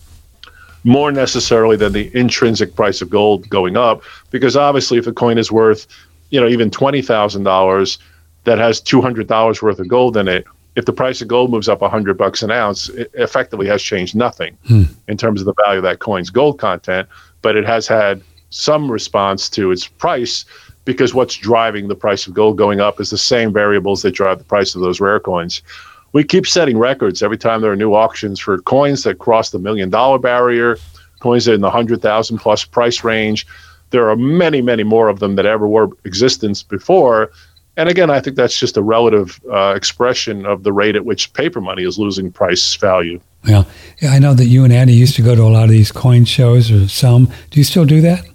more 0.84 1.11
necessarily 1.11 1.76
than 1.76 1.93
the 1.93 2.09
intrinsic 2.18 2.76
price 2.76 3.03
of 3.03 3.09
gold 3.11 3.47
going 3.49 3.78
up 3.78 4.01
because 4.32 4.57
obviously 4.57 4.97
if 4.97 5.05
a 5.05 5.13
coin 5.13 5.38
is 5.38 5.51
worth 5.51 5.86
you 6.32 6.41
know 6.41 6.47
even 6.47 6.72
$20,000 6.72 7.97
that 8.45 8.57
has 8.59 8.82
$200 8.82 9.61
worth 9.61 9.80
of 9.80 9.88
gold 9.88 10.18
in 10.18 10.28
it 10.28 10.45
if 10.76 10.86
the 10.86 10.93
price 10.93 11.21
of 11.21 11.28
gold 11.28 11.51
moves 11.51 11.69
up 11.69 11.82
100 11.82 12.17
bucks 12.17 12.43
an 12.43 12.51
ounce, 12.51 12.89
it 12.89 13.09
effectively 13.13 13.67
has 13.67 13.82
changed 13.82 14.15
nothing 14.15 14.57
hmm. 14.67 14.84
in 15.07 15.17
terms 15.17 15.39
of 15.39 15.45
the 15.45 15.53
value 15.63 15.78
of 15.78 15.84
that 15.84 15.99
coin's 15.99 16.30
gold 16.30 16.59
content, 16.59 17.07
but 17.41 17.55
it 17.55 17.65
has 17.65 17.88
had 17.88 18.21
some 18.49 18.91
response 18.91 19.49
to 19.49 19.71
its 19.71 19.88
price 19.88 20.45
because 20.84 21.13
what's 21.13 21.36
driving 21.36 21.88
the 21.88 21.95
price 21.95 22.28
of 22.28 22.34
gold 22.34 22.57
going 22.57 22.80
up 22.80 22.99
is 22.99 23.09
the 23.09 23.17
same 23.17 23.51
variables 23.51 24.01
that 24.01 24.11
drive 24.11 24.38
the 24.38 24.43
price 24.43 24.76
of 24.76 24.82
those 24.82 24.99
rare 24.99 25.19
coins. 25.19 25.61
We 26.13 26.23
keep 26.23 26.47
setting 26.47 26.78
records 26.78 27.23
every 27.23 27.38
time 27.38 27.61
there 27.61 27.71
are 27.71 27.76
new 27.76 27.93
auctions 27.93 28.39
for 28.39 28.57
coins 28.59 29.03
that 29.03 29.19
cross 29.19 29.49
the 29.49 29.59
million 29.59 29.89
dollar 29.89 30.19
barrier, 30.19 30.78
coins 31.19 31.45
that 31.45 31.51
are 31.51 31.55
in 31.55 31.61
the 31.61 31.67
100,000 31.67 32.38
plus 32.38 32.63
price 32.63 33.03
range. 33.03 33.47
There 33.89 34.09
are 34.09 34.15
many, 34.15 34.61
many 34.61 34.84
more 34.84 35.09
of 35.09 35.19
them 35.19 35.36
that 35.36 35.45
ever 35.45 35.67
were 35.67 35.89
existence 36.03 36.63
before 36.63 37.32
and 37.78 37.89
again, 37.89 38.09
I 38.09 38.19
think 38.19 38.36
that's 38.36 38.57
just 38.57 38.78
a 38.78 38.82
relative 38.82 39.39
uh, 39.51 39.73
expression 39.76 40.45
of 40.45 40.63
the 40.63 40.71
rate 40.71 40.95
at 40.95 41.05
which 41.05 41.34
paper 41.34 41.59
money 41.59 41.84
is 41.84 41.99
losing 41.99 42.32
price 42.32 42.76
value. 42.76 43.19
Yeah. 43.43 43.65
yeah, 44.01 44.11
I 44.11 44.19
know 44.19 44.34
that 44.34 44.45
you 44.45 44.63
and 44.63 44.73
Andy 44.73 44.93
used 44.93 45.15
to 45.15 45.21
go 45.21 45.36
to 45.36 45.41
a 45.41 45.49
lot 45.49 45.65
of 45.65 45.69
these 45.69 45.91
coin 45.91 46.26
shows, 46.26 46.71
or 46.71 46.88
some. 46.88 47.26
Do 47.51 47.59
you 47.59 47.63
still 47.63 47.86
do 47.86 48.01
that? 48.01 48.26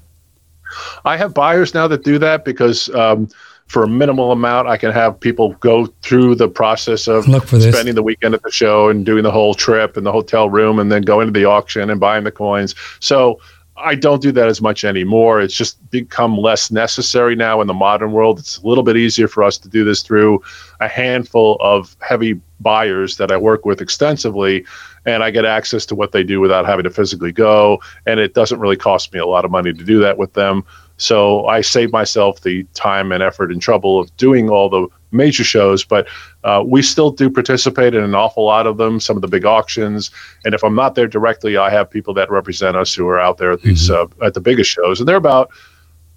I 1.05 1.16
have 1.16 1.34
buyers 1.34 1.74
now 1.74 1.88
that 1.88 2.05
do 2.05 2.18
that 2.18 2.45
because 2.45 2.88
um, 2.95 3.28
for 3.66 3.82
a 3.82 3.88
minimal 3.88 4.32
amount, 4.32 4.68
I 4.68 4.76
can 4.76 4.93
have 4.93 5.18
people 5.18 5.53
go 5.61 5.86
through 6.03 6.34
the 6.34 6.49
process 6.49 7.09
of 7.09 7.24
spending 7.24 7.95
the 7.95 8.03
weekend 8.03 8.34
at 8.34 8.43
the 8.43 8.51
show 8.51 8.88
and 8.88 9.07
doing 9.07 9.22
the 9.22 9.30
whole 9.30 9.55
trip 9.55 9.97
and 9.97 10.05
the 10.05 10.12
hotel 10.12 10.51
room, 10.51 10.78
and 10.78 10.93
then 10.93 11.03
going 11.03 11.26
to 11.26 11.32
the 11.32 11.45
auction 11.45 11.88
and 11.88 11.99
buying 11.99 12.24
the 12.24 12.32
coins. 12.32 12.74
So 13.01 13.41
I 13.83 13.95
don't 13.95 14.22
do 14.22 14.33
that 14.33 14.49
as 14.49 14.61
much 14.61 14.85
anymore. 14.85 15.41
It's 15.41 15.57
just 15.57 15.91
become 15.91 16.37
less 16.37 16.70
necessary 16.70 17.35
now 17.35 17.61
in 17.61 17.66
the 17.66 17.74
modern 17.74 18.12
world. 18.12 18.39
It's 18.39 18.59
a 18.59 18.66
little 18.66 18.85
bit 18.85 18.97
easier 18.97 19.28
for 19.28 19.43
us 19.43 19.59
to 19.59 19.68
do 19.68 19.85
this 19.85 20.03
through 20.03 20.43
a 20.81 20.89
handful 20.89 21.57
of 21.61 21.97
heavy 22.01 22.41
buyers 22.61 23.16
that 23.16 23.33
I 23.33 23.37
work 23.37 23.64
with 23.64 23.81
extensively, 23.81 24.64
and 25.07 25.22
I 25.22 25.31
get 25.31 25.45
access 25.45 25.87
to 25.87 25.95
what 25.95 26.12
they 26.12 26.22
do 26.22 26.41
without 26.41 26.66
having 26.66 26.85
to 26.85 26.91
physically 26.91 27.33
go. 27.33 27.81
And 28.07 28.20
it 28.20 28.35
doesn't 28.35 28.61
really 28.61 28.76
cost 28.76 29.12
me 29.12 29.18
a 29.18 29.26
lot 29.26 29.45
of 29.45 29.51
money 29.51 29.72
to 29.72 29.85
do 29.85 29.99
that 30.01 30.18
with 30.18 30.35
them. 30.35 30.64
So 30.99 31.47
I 31.47 31.62
save 31.62 31.93
myself 31.93 32.43
the 32.43 32.64
time 32.74 33.11
and 33.11 33.22
effort 33.22 33.51
and 33.51 33.62
trouble 33.62 33.99
of 33.99 34.14
doing 34.16 34.51
all 34.51 34.68
the 34.68 34.89
major 35.12 35.44
shows, 35.44 35.84
but 35.84 36.06
uh, 36.44 36.62
we 36.66 36.82
still 36.82 37.11
do 37.11 37.30
participate 37.30 37.94
in 37.94 38.02
an 38.02 38.14
awful 38.14 38.44
lot 38.44 38.66
of 38.66 38.76
them, 38.76 39.00
some 39.00 39.16
of 39.16 39.22
the 39.22 39.28
big 39.28 39.44
auctions. 39.44 40.11
And 40.44 40.54
if 40.54 40.62
I'm 40.62 40.74
not 40.74 40.94
there 40.94 41.08
directly, 41.08 41.56
I 41.56 41.70
have 41.70 41.90
people 41.90 42.14
that 42.14 42.30
represent 42.30 42.76
us 42.76 42.94
who 42.94 43.06
are 43.08 43.20
out 43.20 43.38
there 43.38 43.52
at 43.52 43.62
these 43.62 43.90
mm-hmm. 43.90 44.22
uh, 44.22 44.26
at 44.26 44.34
the 44.34 44.40
biggest 44.40 44.70
shows, 44.70 45.00
and 45.00 45.08
they're 45.08 45.16
about 45.16 45.50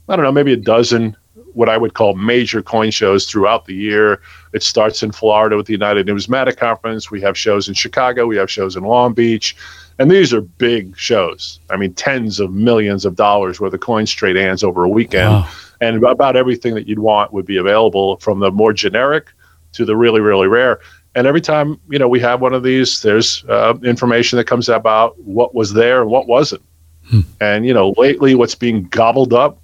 I 0.09 0.15
don't 0.15 0.23
know 0.23 0.31
maybe 0.31 0.53
a 0.53 0.57
dozen 0.57 1.15
what 1.53 1.69
I 1.69 1.77
would 1.77 1.93
call 1.93 2.15
major 2.15 2.61
coin 2.61 2.91
shows 2.91 3.25
throughout 3.25 3.65
the 3.65 3.75
year. 3.75 4.21
It 4.53 4.63
starts 4.63 5.03
in 5.03 5.11
Florida 5.11 5.55
with 5.55 5.67
the 5.67 5.73
United 5.73 6.07
Numismatic 6.07 6.57
Conference. 6.57 7.11
We 7.11 7.21
have 7.21 7.37
shows 7.37 7.67
in 7.67 7.73
Chicago. 7.73 8.25
We 8.25 8.37
have 8.37 8.49
shows 8.49 8.75
in 8.75 8.83
Long 8.83 9.13
Beach. 9.13 9.55
And 9.99 10.09
these 10.09 10.33
are 10.33 10.41
big 10.41 10.97
shows. 10.97 11.59
I 11.69 11.77
mean, 11.77 11.93
tens 11.93 12.39
of 12.39 12.51
millions 12.51 13.05
of 13.05 13.15
dollars 13.15 13.59
worth 13.59 13.73
of 13.73 13.79
coins 13.79 14.11
trade 14.11 14.35
hands 14.35 14.63
over 14.63 14.83
a 14.83 14.89
weekend. 14.89 15.31
Wow 15.31 15.49
and 15.83 16.03
about 16.03 16.35
everything 16.35 16.75
that 16.75 16.87
you'd 16.87 16.99
want 16.99 17.33
would 17.33 17.45
be 17.45 17.57
available 17.57 18.17
from 18.17 18.39
the 18.39 18.51
more 18.51 18.73
generic 18.73 19.31
to 19.73 19.85
the 19.85 19.95
really 19.95 20.21
really 20.21 20.47
rare 20.47 20.79
and 21.15 21.27
every 21.27 21.41
time 21.41 21.79
you 21.89 21.99
know 21.99 22.07
we 22.07 22.19
have 22.19 22.41
one 22.41 22.53
of 22.53 22.63
these 22.63 23.01
there's 23.01 23.43
uh, 23.49 23.73
information 23.83 24.37
that 24.37 24.45
comes 24.45 24.69
about 24.69 25.19
what 25.19 25.53
was 25.53 25.73
there 25.73 26.01
and 26.01 26.09
what 26.09 26.27
wasn't 26.27 26.61
hmm. 27.05 27.21
and 27.41 27.65
you 27.65 27.73
know 27.73 27.93
lately 27.97 28.35
what's 28.35 28.55
being 28.55 28.83
gobbled 28.85 29.33
up 29.33 29.59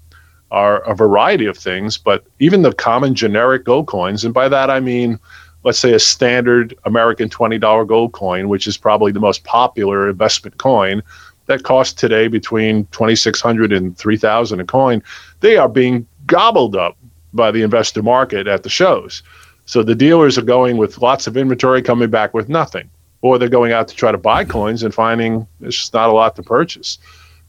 are 0.51 0.79
a 0.81 0.95
variety 0.95 1.45
of 1.45 1.57
things 1.57 1.97
but 1.97 2.25
even 2.39 2.63
the 2.63 2.73
common 2.73 3.13
generic 3.15 3.63
gold 3.63 3.87
coins 3.87 4.25
and 4.25 4.33
by 4.33 4.49
that 4.49 4.69
i 4.69 4.79
mean 4.79 5.19
let's 5.63 5.79
say 5.79 5.93
a 5.93 5.99
standard 5.99 6.77
american 6.85 7.29
$20 7.29 7.87
gold 7.87 8.11
coin 8.13 8.49
which 8.49 8.67
is 8.67 8.77
probably 8.77 9.11
the 9.11 9.19
most 9.19 9.43
popular 9.43 10.09
investment 10.09 10.57
coin 10.57 11.01
that 11.45 11.63
costs 11.63 11.93
today 11.93 12.27
between 12.27 12.85
2600 12.87 13.71
and 13.71 13.97
3000 13.97 14.59
a 14.59 14.65
coin 14.65 15.01
they 15.39 15.57
are 15.57 15.69
being 15.69 16.05
gobbled 16.27 16.75
up 16.75 16.95
by 17.33 17.51
the 17.51 17.61
investor 17.61 18.01
market 18.01 18.47
at 18.47 18.63
the 18.63 18.69
shows. 18.69 19.23
So 19.65 19.83
the 19.83 19.95
dealers 19.95 20.37
are 20.37 20.43
going 20.43 20.77
with 20.77 20.97
lots 20.99 21.27
of 21.27 21.37
inventory 21.37 21.81
coming 21.81 22.09
back 22.09 22.33
with 22.33 22.49
nothing. 22.49 22.89
Or 23.21 23.37
they're 23.37 23.49
going 23.49 23.73
out 23.73 23.87
to 23.89 23.95
try 23.95 24.11
to 24.11 24.17
buy 24.17 24.45
coins 24.45 24.81
and 24.81 24.93
finding 24.93 25.45
there's 25.59 25.75
just 25.75 25.93
not 25.93 26.09
a 26.09 26.13
lot 26.13 26.35
to 26.37 26.43
purchase 26.43 26.97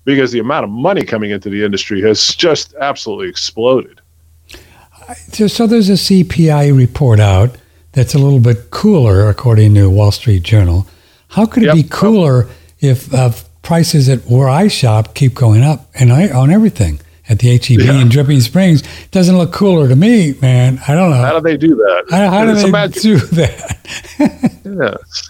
because 0.05 0.33
the 0.33 0.41
amount 0.41 0.65
of 0.65 0.71
money 0.71 1.05
coming 1.05 1.31
into 1.31 1.49
the 1.49 1.65
industry 1.65 2.01
has 2.03 2.29
just 2.29 2.75
absolutely 2.81 3.29
exploded. 3.29 4.01
So 5.33 5.67
there's 5.67 5.89
a 5.89 5.95
cpi 5.95 6.77
report 6.77 7.21
out 7.21 7.57
that's 7.93 8.15
a 8.15 8.19
little 8.19 8.41
bit 8.41 8.71
cooler 8.71 9.29
according 9.29 9.75
to 9.75 9.89
wall 9.89 10.13
street 10.13 10.43
journal 10.43 10.87
how 11.29 11.47
could 11.47 11.63
it 11.63 11.67
yep. 11.67 11.75
be 11.75 11.83
cooler 11.83 12.49
if 12.81 13.13
uh, 13.15 13.31
prices 13.63 14.09
at 14.09 14.21
where 14.21 14.49
I 14.49 14.69
shop 14.69 15.15
keep 15.15 15.35
going 15.35 15.63
up 15.63 15.89
and 15.95 16.13
I 16.13 16.31
on 16.31 16.51
everything 16.51 17.01
at 17.29 17.39
the 17.39 17.57
HEB 17.57 17.81
yeah. 17.81 18.01
in 18.01 18.09
Dripping 18.09 18.41
Springs 18.41 18.83
doesn't 19.11 19.37
look 19.37 19.53
cooler 19.53 19.89
to 19.89 19.95
me, 19.95 20.35
man. 20.43 20.81
I 20.89 20.95
don't 20.95 21.11
know. 21.11 21.17
How 21.17 21.39
do 21.39 21.41
they 21.41 21.57
do 21.57 21.77
that? 21.77 22.07
How, 22.11 22.29
how 22.29 22.45
do 22.45 22.55
they 22.55 22.89
do 22.89 23.19
that? 23.37 23.79
yes. 24.65 25.30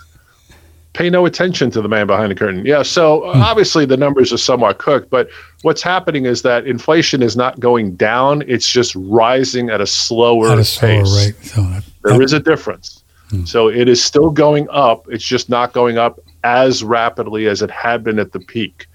Pay 0.92 1.08
no 1.08 1.24
attention 1.24 1.70
to 1.70 1.80
the 1.80 1.88
man 1.88 2.06
behind 2.06 2.30
the 2.30 2.34
curtain. 2.34 2.66
Yeah. 2.66 2.82
So 2.82 3.32
hmm. 3.32 3.40
obviously 3.40 3.86
the 3.86 3.96
numbers 3.96 4.32
are 4.32 4.38
somewhat 4.38 4.78
cooked, 4.78 5.10
but 5.10 5.28
what's 5.62 5.82
happening 5.82 6.26
is 6.26 6.42
that 6.42 6.66
inflation 6.66 7.22
is 7.22 7.36
not 7.36 7.60
going 7.60 7.94
down; 7.94 8.42
it's 8.46 8.70
just 8.70 8.94
rising 8.96 9.70
at 9.70 9.80
a 9.80 9.86
slower, 9.86 10.50
at 10.50 10.58
a 10.58 10.64
slower 10.64 11.02
pace. 11.02 11.26
Rate. 11.26 11.44
So 11.44 11.62
that, 11.62 11.84
there 12.02 12.18
that, 12.18 12.22
is 12.22 12.32
a 12.32 12.40
difference. 12.40 13.04
Hmm. 13.30 13.44
So 13.44 13.68
it 13.68 13.88
is 13.88 14.02
still 14.02 14.30
going 14.30 14.68
up. 14.70 15.06
It's 15.08 15.24
just 15.24 15.48
not 15.48 15.72
going 15.72 15.96
up 15.96 16.18
as 16.42 16.82
rapidly 16.82 17.46
as 17.46 17.62
it 17.62 17.70
had 17.70 18.02
been 18.02 18.18
at 18.18 18.32
the 18.32 18.40
peak. 18.40 18.86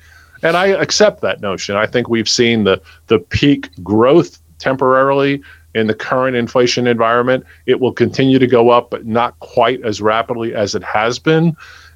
And 0.44 0.58
I 0.58 0.68
accept 0.68 1.22
that 1.22 1.42
notion. 1.42 1.76
I 1.76 1.86
think 1.86 2.10
we've 2.10 2.30
seen 2.30 2.66
the 2.66 2.82
the 3.08 3.20
peak 3.20 3.70
growth 3.84 4.40
temporarily 4.60 5.42
in 5.74 5.88
the 5.88 5.94
current 5.94 6.36
inflation 6.36 6.88
environment. 6.88 7.46
It 7.66 7.80
will 7.80 7.92
continue 7.92 8.40
to 8.40 8.48
go 8.48 8.70
up, 8.70 8.90
but 8.90 9.06
not 9.06 9.38
quite 9.40 9.82
as 9.84 10.02
rapidly 10.02 10.56
as 10.56 10.74
it 10.74 10.84
has 10.84 11.20
been. 11.20 11.56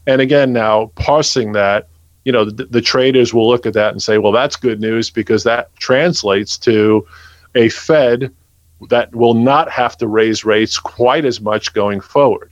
And 0.10 0.22
again, 0.22 0.52
now 0.52 0.88
parsing 0.96 1.52
that, 1.52 1.88
you 2.26 2.32
know, 2.32 2.44
the, 2.44 2.66
the 2.66 2.82
traders 2.82 3.32
will 3.32 3.48
look 3.48 3.68
at 3.68 3.74
that 3.74 3.92
and 3.92 4.02
say, 4.02 4.18
well, 4.18 4.32
that's 4.32 4.56
good 4.56 4.82
news 4.82 5.12
because 5.12 5.44
that 5.44 5.74
translates 5.76 6.58
to 6.60 7.08
a 7.54 7.70
Fed 7.70 8.34
that 8.90 9.14
will 9.14 9.36
not 9.36 9.70
have 9.70 9.96
to 9.98 10.08
raise 10.08 10.44
rates 10.44 10.80
quite 10.80 11.26
as 11.26 11.40
much 11.40 11.74
going 11.74 12.02
forward. 12.02 12.52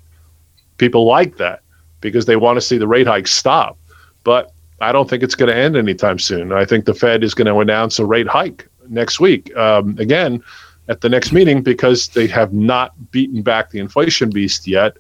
People 0.78 1.08
like 1.08 1.38
that 1.38 1.62
because 2.00 2.28
they 2.28 2.36
want 2.36 2.58
to 2.58 2.62
see 2.62 2.78
the 2.78 2.88
rate 2.88 3.08
hike 3.08 3.28
stop. 3.28 3.76
But 4.24 4.54
I 4.80 4.92
don't 4.92 5.10
think 5.10 5.24
it's 5.24 5.34
going 5.34 5.50
to 5.50 5.56
end 5.56 5.76
anytime 5.76 6.20
soon. 6.20 6.52
I 6.52 6.64
think 6.64 6.86
the 6.86 6.94
Fed 6.94 7.24
is 7.24 7.34
going 7.34 7.48
to 7.48 7.60
announce 7.60 7.98
a 7.98 8.06
rate 8.06 8.28
hike 8.28 8.68
next 8.88 9.20
week. 9.20 9.56
Um, 9.58 9.98
again, 9.98 10.44
at 10.90 11.02
the 11.02 11.10
next 11.10 11.32
meeting 11.32 11.64
because 11.64 12.10
they 12.10 12.28
have 12.28 12.54
not 12.54 12.94
beaten 13.10 13.42
back 13.42 13.72
the 13.72 13.80
inflation 13.80 14.30
beast 14.30 14.68
yet. 14.68 14.98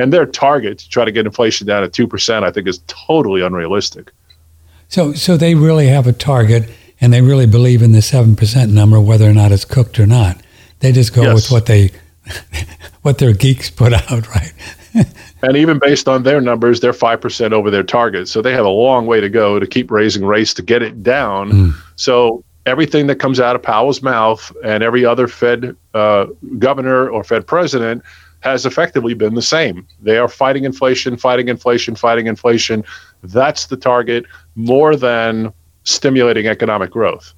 And 0.00 0.12
their 0.12 0.26
target 0.26 0.78
to 0.78 0.88
try 0.88 1.04
to 1.04 1.12
get 1.12 1.26
inflation 1.26 1.66
down 1.66 1.88
to 1.88 2.06
2%, 2.06 2.42
I 2.42 2.50
think, 2.50 2.66
is 2.66 2.80
totally 2.86 3.42
unrealistic. 3.42 4.12
So, 4.88 5.12
so 5.12 5.36
they 5.36 5.54
really 5.54 5.88
have 5.88 6.06
a 6.06 6.12
target 6.12 6.68
and 7.00 7.12
they 7.12 7.20
really 7.20 7.46
believe 7.46 7.82
in 7.82 7.92
the 7.92 7.98
7% 7.98 8.72
number, 8.72 9.00
whether 9.00 9.28
or 9.28 9.34
not 9.34 9.52
it's 9.52 9.64
cooked 9.64 10.00
or 10.00 10.06
not. 10.06 10.40
They 10.80 10.92
just 10.92 11.14
go 11.14 11.22
yes. 11.22 11.34
with 11.34 11.50
what 11.50 11.66
they 11.66 11.90
what 13.02 13.18
their 13.18 13.32
geeks 13.32 13.70
put 13.70 13.92
out, 13.92 14.28
right? 14.28 14.52
and 15.42 15.56
even 15.56 15.78
based 15.78 16.08
on 16.08 16.22
their 16.22 16.40
numbers, 16.40 16.80
they're 16.80 16.92
five 16.92 17.20
percent 17.20 17.52
over 17.52 17.70
their 17.70 17.82
target. 17.82 18.28
So 18.28 18.40
they 18.42 18.52
have 18.52 18.64
a 18.64 18.70
long 18.70 19.06
way 19.06 19.20
to 19.20 19.28
go 19.28 19.58
to 19.58 19.66
keep 19.66 19.90
raising 19.90 20.24
rates 20.24 20.54
to 20.54 20.62
get 20.62 20.82
it 20.82 21.02
down. 21.02 21.50
Mm. 21.50 21.74
So 21.96 22.44
everything 22.66 23.06
that 23.08 23.16
comes 23.16 23.40
out 23.40 23.56
of 23.56 23.62
Powell's 23.62 24.02
mouth 24.02 24.52
and 24.64 24.82
every 24.82 25.04
other 25.04 25.28
Fed 25.28 25.76
uh, 25.94 26.26
governor 26.58 27.08
or 27.08 27.24
Fed 27.24 27.46
president 27.46 28.02
has 28.40 28.66
effectively 28.66 29.14
been 29.14 29.34
the 29.34 29.42
same. 29.42 29.86
They 30.00 30.18
are 30.18 30.28
fighting 30.28 30.64
inflation, 30.64 31.16
fighting 31.16 31.48
inflation, 31.48 31.94
fighting 31.94 32.26
inflation. 32.26 32.84
That's 33.22 33.66
the 33.66 33.76
target 33.76 34.24
more 34.54 34.96
than 34.96 35.52
stimulating 35.84 36.46
economic 36.46 36.90
growth. 36.90 37.32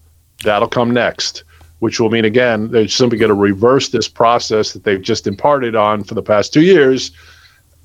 That'll 0.45 0.69
come 0.69 0.93
next, 0.93 1.45
which 1.81 2.01
will 2.01 2.11
mean, 2.11 2.25
again, 2.25 2.71
they're 2.71 2.89
simply 2.89 3.19
going 3.19 3.31
to 3.31 3.35
reverse 3.35 3.89
this 3.89 4.09
process 4.09 4.73
that 4.73 4.85
they've 4.85 5.03
just 5.03 5.27
imparted 5.27 5.75
on 5.75 6.05
for 6.05 6.15
the 6.15 6.23
past 6.23 6.53
two 6.53 6.63
years, 6.63 7.11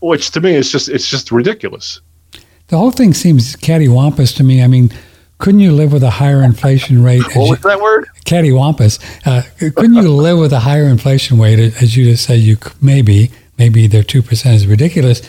which 0.02 0.32
to 0.32 0.42
me 0.42 0.54
is 0.54 0.72
just, 0.72 0.90
it's 0.90 1.10
just 1.10 1.32
ridiculous. 1.32 2.02
The 2.68 2.78
whole 2.78 2.92
thing 2.92 3.14
seems 3.14 3.56
cattywampus 3.56 4.36
to 4.38 4.44
me. 4.44 4.62
I 4.62 4.68
mean, 4.68 4.92
couldn't 5.40 5.60
you 5.60 5.72
live 5.72 5.94
with 5.94 6.04
a 6.04 6.10
higher 6.10 6.42
inflation 6.42 7.04
rate? 7.04 7.24
what 7.36 7.50
was 7.50 7.62
that 7.62 7.80
word? 7.80 8.08
Cattywampus. 8.26 9.00
Uh, 9.26 9.44
couldn't 9.72 9.96
you 9.96 10.12
live 10.12 10.40
with 10.40 10.52
a 10.52 10.60
higher 10.60 10.86
inflation 10.86 11.40
rate, 11.40 11.60
as 11.60 11.96
you 11.96 12.06
just 12.06 12.26
said? 12.26 12.40
You 12.40 12.58
maybe, 12.82 13.32
maybe 13.58 13.88
their 13.88 14.04
two 14.04 14.22
percent 14.22 14.56
is 14.56 14.68
ridiculous, 14.68 15.22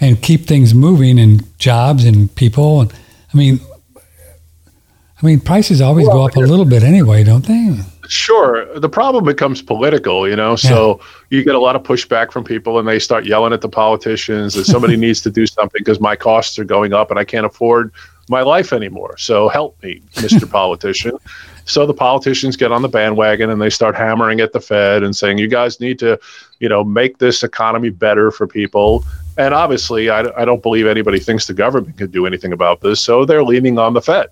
and 0.00 0.20
keep 0.20 0.46
things 0.46 0.74
moving 0.74 1.18
and 1.18 1.58
jobs 1.58 2.04
and 2.04 2.34
people. 2.34 2.82
And 2.82 2.92
I 3.32 3.36
mean, 3.36 3.60
I 3.96 5.26
mean, 5.26 5.40
prices 5.40 5.80
always 5.80 6.06
well, 6.06 6.16
go 6.16 6.26
up 6.26 6.36
a 6.36 6.40
little 6.40 6.66
bit 6.66 6.82
anyway, 6.82 7.24
don't 7.24 7.46
they? 7.46 7.78
Sure. 8.06 8.66
The 8.78 8.90
problem 8.90 9.24
becomes 9.24 9.62
political, 9.62 10.28
you 10.28 10.36
know. 10.36 10.56
So 10.56 11.00
yeah. 11.30 11.38
you 11.38 11.44
get 11.44 11.54
a 11.54 11.58
lot 11.58 11.74
of 11.74 11.82
pushback 11.82 12.32
from 12.32 12.44
people, 12.44 12.78
and 12.78 12.86
they 12.86 12.98
start 12.98 13.24
yelling 13.24 13.54
at 13.54 13.62
the 13.62 13.68
politicians 13.70 14.52
that 14.54 14.66
somebody 14.66 14.96
needs 14.98 15.22
to 15.22 15.30
do 15.30 15.46
something 15.46 15.80
because 15.80 16.00
my 16.00 16.16
costs 16.16 16.58
are 16.58 16.64
going 16.64 16.92
up 16.92 17.10
and 17.10 17.18
I 17.18 17.24
can't 17.24 17.46
afford 17.46 17.90
my 18.28 18.42
life 18.42 18.72
anymore. 18.72 19.16
So 19.18 19.48
help 19.48 19.82
me, 19.82 20.02
Mr. 20.14 20.50
Politician. 20.50 21.18
So 21.66 21.86
the 21.86 21.94
politicians 21.94 22.56
get 22.56 22.72
on 22.72 22.82
the 22.82 22.88
bandwagon 22.88 23.50
and 23.50 23.60
they 23.60 23.70
start 23.70 23.94
hammering 23.94 24.40
at 24.40 24.52
the 24.52 24.60
Fed 24.60 25.02
and 25.02 25.16
saying, 25.16 25.38
you 25.38 25.48
guys 25.48 25.80
need 25.80 25.98
to, 26.00 26.18
you 26.60 26.68
know, 26.68 26.84
make 26.84 27.18
this 27.18 27.42
economy 27.42 27.90
better 27.90 28.30
for 28.30 28.46
people. 28.46 29.04
And 29.38 29.54
obviously, 29.54 30.10
I, 30.10 30.24
I 30.36 30.44
don't 30.44 30.62
believe 30.62 30.86
anybody 30.86 31.18
thinks 31.18 31.46
the 31.46 31.54
government 31.54 31.96
could 31.96 32.12
do 32.12 32.26
anything 32.26 32.52
about 32.52 32.82
this. 32.82 33.00
So 33.00 33.24
they're 33.24 33.44
leaning 33.44 33.78
on 33.78 33.94
the 33.94 34.02
Fed. 34.02 34.28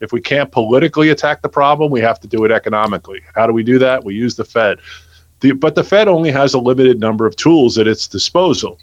If 0.00 0.12
we 0.12 0.20
can't 0.20 0.52
politically 0.52 1.08
attack 1.08 1.40
the 1.40 1.48
problem, 1.48 1.90
we 1.90 2.00
have 2.00 2.20
to 2.20 2.28
do 2.28 2.44
it 2.44 2.50
economically. 2.50 3.22
How 3.34 3.46
do 3.46 3.52
we 3.52 3.62
do 3.62 3.78
that? 3.78 4.04
We 4.04 4.14
use 4.14 4.36
the 4.36 4.44
Fed. 4.44 4.80
The, 5.40 5.52
but 5.52 5.74
the 5.74 5.84
Fed 5.84 6.08
only 6.08 6.30
has 6.30 6.54
a 6.54 6.58
limited 6.58 7.00
number 7.00 7.26
of 7.26 7.36
tools 7.36 7.78
at 7.78 7.86
its 7.86 8.06
disposal. 8.06 8.78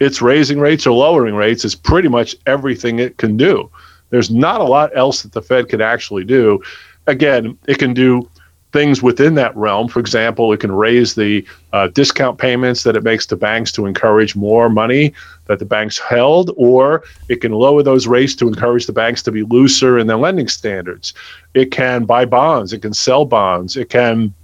It's 0.00 0.20
raising 0.20 0.58
rates 0.58 0.86
or 0.86 0.92
lowering 0.92 1.34
rates 1.34 1.64
is 1.64 1.74
pretty 1.74 2.08
much 2.08 2.36
everything 2.46 2.98
it 2.98 3.18
can 3.18 3.36
do. 3.36 3.70
There's 4.10 4.30
not 4.30 4.60
a 4.60 4.64
lot 4.64 4.96
else 4.96 5.22
that 5.22 5.32
the 5.32 5.42
Fed 5.42 5.68
can 5.68 5.80
actually 5.80 6.24
do. 6.24 6.62
Again, 7.06 7.58
it 7.66 7.78
can 7.78 7.94
do 7.94 8.28
things 8.74 9.02
within 9.02 9.34
that 9.36 9.56
realm. 9.56 9.86
For 9.86 10.00
example, 10.00 10.52
it 10.52 10.58
can 10.58 10.72
raise 10.72 11.14
the 11.14 11.46
uh, 11.72 11.86
discount 11.88 12.38
payments 12.38 12.82
that 12.82 12.96
it 12.96 13.04
makes 13.04 13.24
to 13.26 13.36
banks 13.36 13.70
to 13.72 13.86
encourage 13.86 14.34
more 14.34 14.68
money 14.68 15.14
that 15.46 15.60
the 15.60 15.64
banks 15.64 15.96
held, 15.96 16.50
or 16.56 17.04
it 17.28 17.36
can 17.36 17.52
lower 17.52 17.84
those 17.84 18.08
rates 18.08 18.34
to 18.34 18.48
encourage 18.48 18.86
the 18.86 18.92
banks 18.92 19.22
to 19.22 19.30
be 19.30 19.44
looser 19.44 19.96
in 19.96 20.08
their 20.08 20.16
lending 20.16 20.48
standards. 20.48 21.14
It 21.54 21.70
can 21.70 22.04
buy 22.04 22.24
bonds, 22.24 22.72
it 22.72 22.82
can 22.82 22.94
sell 22.94 23.24
bonds, 23.24 23.76
it 23.76 23.90
can 23.90 24.34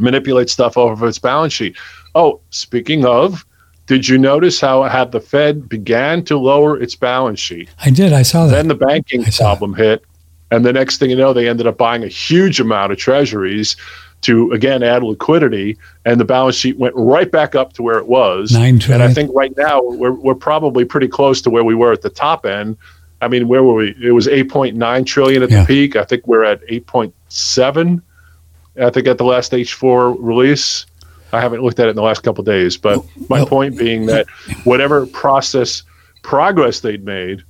manipulate 0.00 0.50
stuff 0.50 0.76
off 0.76 1.00
of 1.00 1.08
its 1.08 1.20
balance 1.20 1.52
sheet. 1.52 1.76
Oh, 2.16 2.40
speaking 2.50 3.04
of, 3.04 3.46
did 3.88 4.06
you 4.06 4.18
notice 4.18 4.60
how 4.60 4.84
had 4.84 5.12
the 5.12 5.20
Fed 5.20 5.68
began 5.68 6.22
to 6.26 6.38
lower 6.38 6.80
its 6.80 6.94
balance 6.94 7.40
sheet? 7.40 7.70
I 7.84 7.90
did. 7.90 8.12
I 8.12 8.22
saw 8.22 8.46
that. 8.46 8.52
Then 8.52 8.68
the 8.68 8.74
banking 8.74 9.24
problem 9.24 9.74
hit, 9.74 10.04
and 10.50 10.64
the 10.64 10.72
next 10.72 10.98
thing 10.98 11.10
you 11.10 11.16
know, 11.16 11.32
they 11.32 11.48
ended 11.48 11.66
up 11.66 11.78
buying 11.78 12.04
a 12.04 12.08
huge 12.08 12.60
amount 12.60 12.92
of 12.92 12.98
treasuries 12.98 13.76
to 14.20 14.52
again 14.52 14.82
add 14.82 15.02
liquidity, 15.02 15.78
and 16.04 16.20
the 16.20 16.24
balance 16.24 16.54
sheet 16.54 16.76
went 16.76 16.94
right 16.96 17.30
back 17.30 17.54
up 17.54 17.72
to 17.74 17.82
where 17.82 17.98
it 17.98 18.06
was. 18.06 18.52
Nine 18.52 18.78
trillion. 18.78 19.00
And 19.00 19.10
I 19.10 19.14
think 19.14 19.30
right 19.34 19.56
now 19.56 19.82
we're 19.82 20.12
we're 20.12 20.34
probably 20.34 20.84
pretty 20.84 21.08
close 21.08 21.40
to 21.42 21.50
where 21.50 21.64
we 21.64 21.74
were 21.74 21.92
at 21.92 22.02
the 22.02 22.10
top 22.10 22.44
end. 22.44 22.76
I 23.22 23.28
mean, 23.28 23.48
where 23.48 23.64
were 23.64 23.74
we? 23.74 23.96
It 24.00 24.12
was 24.12 24.28
8.9 24.28 25.06
trillion 25.06 25.42
at 25.42 25.50
yeah. 25.50 25.62
the 25.62 25.66
peak. 25.66 25.96
I 25.96 26.04
think 26.04 26.26
we're 26.28 26.44
at 26.44 26.64
8.7. 26.68 28.00
I 28.80 28.90
think 28.90 29.08
at 29.08 29.18
the 29.18 29.24
last 29.24 29.50
H4 29.50 30.16
release. 30.20 30.86
I 31.32 31.40
haven't 31.40 31.62
looked 31.62 31.78
at 31.78 31.86
it 31.86 31.90
in 31.90 31.96
the 31.96 32.02
last 32.02 32.22
couple 32.22 32.42
days, 32.44 32.76
but 32.76 33.04
my 33.28 33.38
well, 33.38 33.46
point 33.46 33.76
being 33.76 34.06
that 34.06 34.26
whatever 34.64 35.06
process 35.06 35.82
progress 36.22 36.80
they'd 36.80 37.04
made 37.04 37.42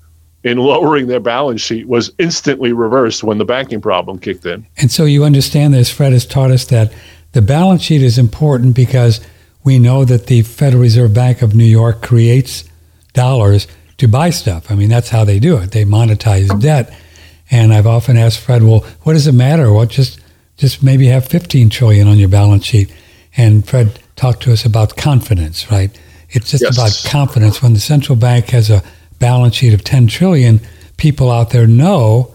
in 0.45 0.59
lowering 0.59 1.07
their 1.09 1.21
balance 1.21 1.61
sheet 1.61 1.89
was 1.89 2.13
instantly 2.19 2.73
reversed 2.73 3.25
when 3.25 3.39
the 3.39 3.45
banking 3.45 3.81
problem 3.81 4.19
kicked 4.19 4.47
in. 4.47 4.67
And 4.77 4.91
so 4.91 5.05
you 5.05 5.25
understand 5.25 5.75
this, 5.75 5.91
Fred 5.91 6.13
has 6.13 6.27
taught 6.27 6.51
us 6.51 6.65
that 6.67 6.93
the 7.33 7.43
balance 7.43 7.83
sheet 7.83 8.03
is 8.03 8.19
important 8.19 8.75
because 8.75 9.21
we 9.65 9.79
know 9.79 10.05
that 10.05 10.27
the 10.27 10.43
Federal 10.43 10.83
Reserve 10.83 11.13
Bank 11.13 11.43
of 11.43 11.55
New 11.55 11.65
York 11.65 12.03
creates 12.03 12.65
dollars 13.13 13.67
to 13.99 14.09
buy 14.09 14.31
stuff. 14.31 14.71
I 14.71 14.75
mean, 14.75 14.89
that's 14.89 15.11
how 15.11 15.25
they 15.25 15.39
do 15.39 15.59
it. 15.59 15.73
They 15.73 15.85
monetize 15.85 16.59
debt. 16.61 16.97
And 17.51 17.73
I've 17.73 17.87
often 17.87 18.17
asked 18.17 18.41
Fred, 18.41 18.63
well, 18.63 18.81
what 19.03 19.15
does 19.15 19.27
it 19.27 19.33
matter? 19.33 19.73
What 19.73 19.89
just 19.89 20.21
just 20.57 20.83
maybe 20.83 21.07
have 21.07 21.25
15 21.25 21.71
trillion 21.71 22.09
on 22.09 22.19
your 22.19 22.29
balance 22.29 22.65
sheet? 22.65 22.93
And 23.39 23.67
Fred 23.67 23.99
talked 24.17 24.43
to 24.43 24.53
us 24.53 24.67
about 24.67 24.97
confidence, 24.97 25.71
right? 25.71 25.97
It's 26.31 26.51
just 26.51 26.65
yes. 26.65 26.77
about 26.77 27.11
confidence. 27.11 27.63
When 27.63 27.73
the 27.73 27.81
central 27.81 28.17
bank 28.17 28.47
has 28.51 28.69
a 28.69 28.83
balance 29.21 29.55
sheet 29.55 29.73
of 29.73 29.85
10 29.85 30.09
trillion, 30.09 30.61
people 30.97 31.31
out 31.31 31.51
there 31.51 31.67
know 31.67 32.35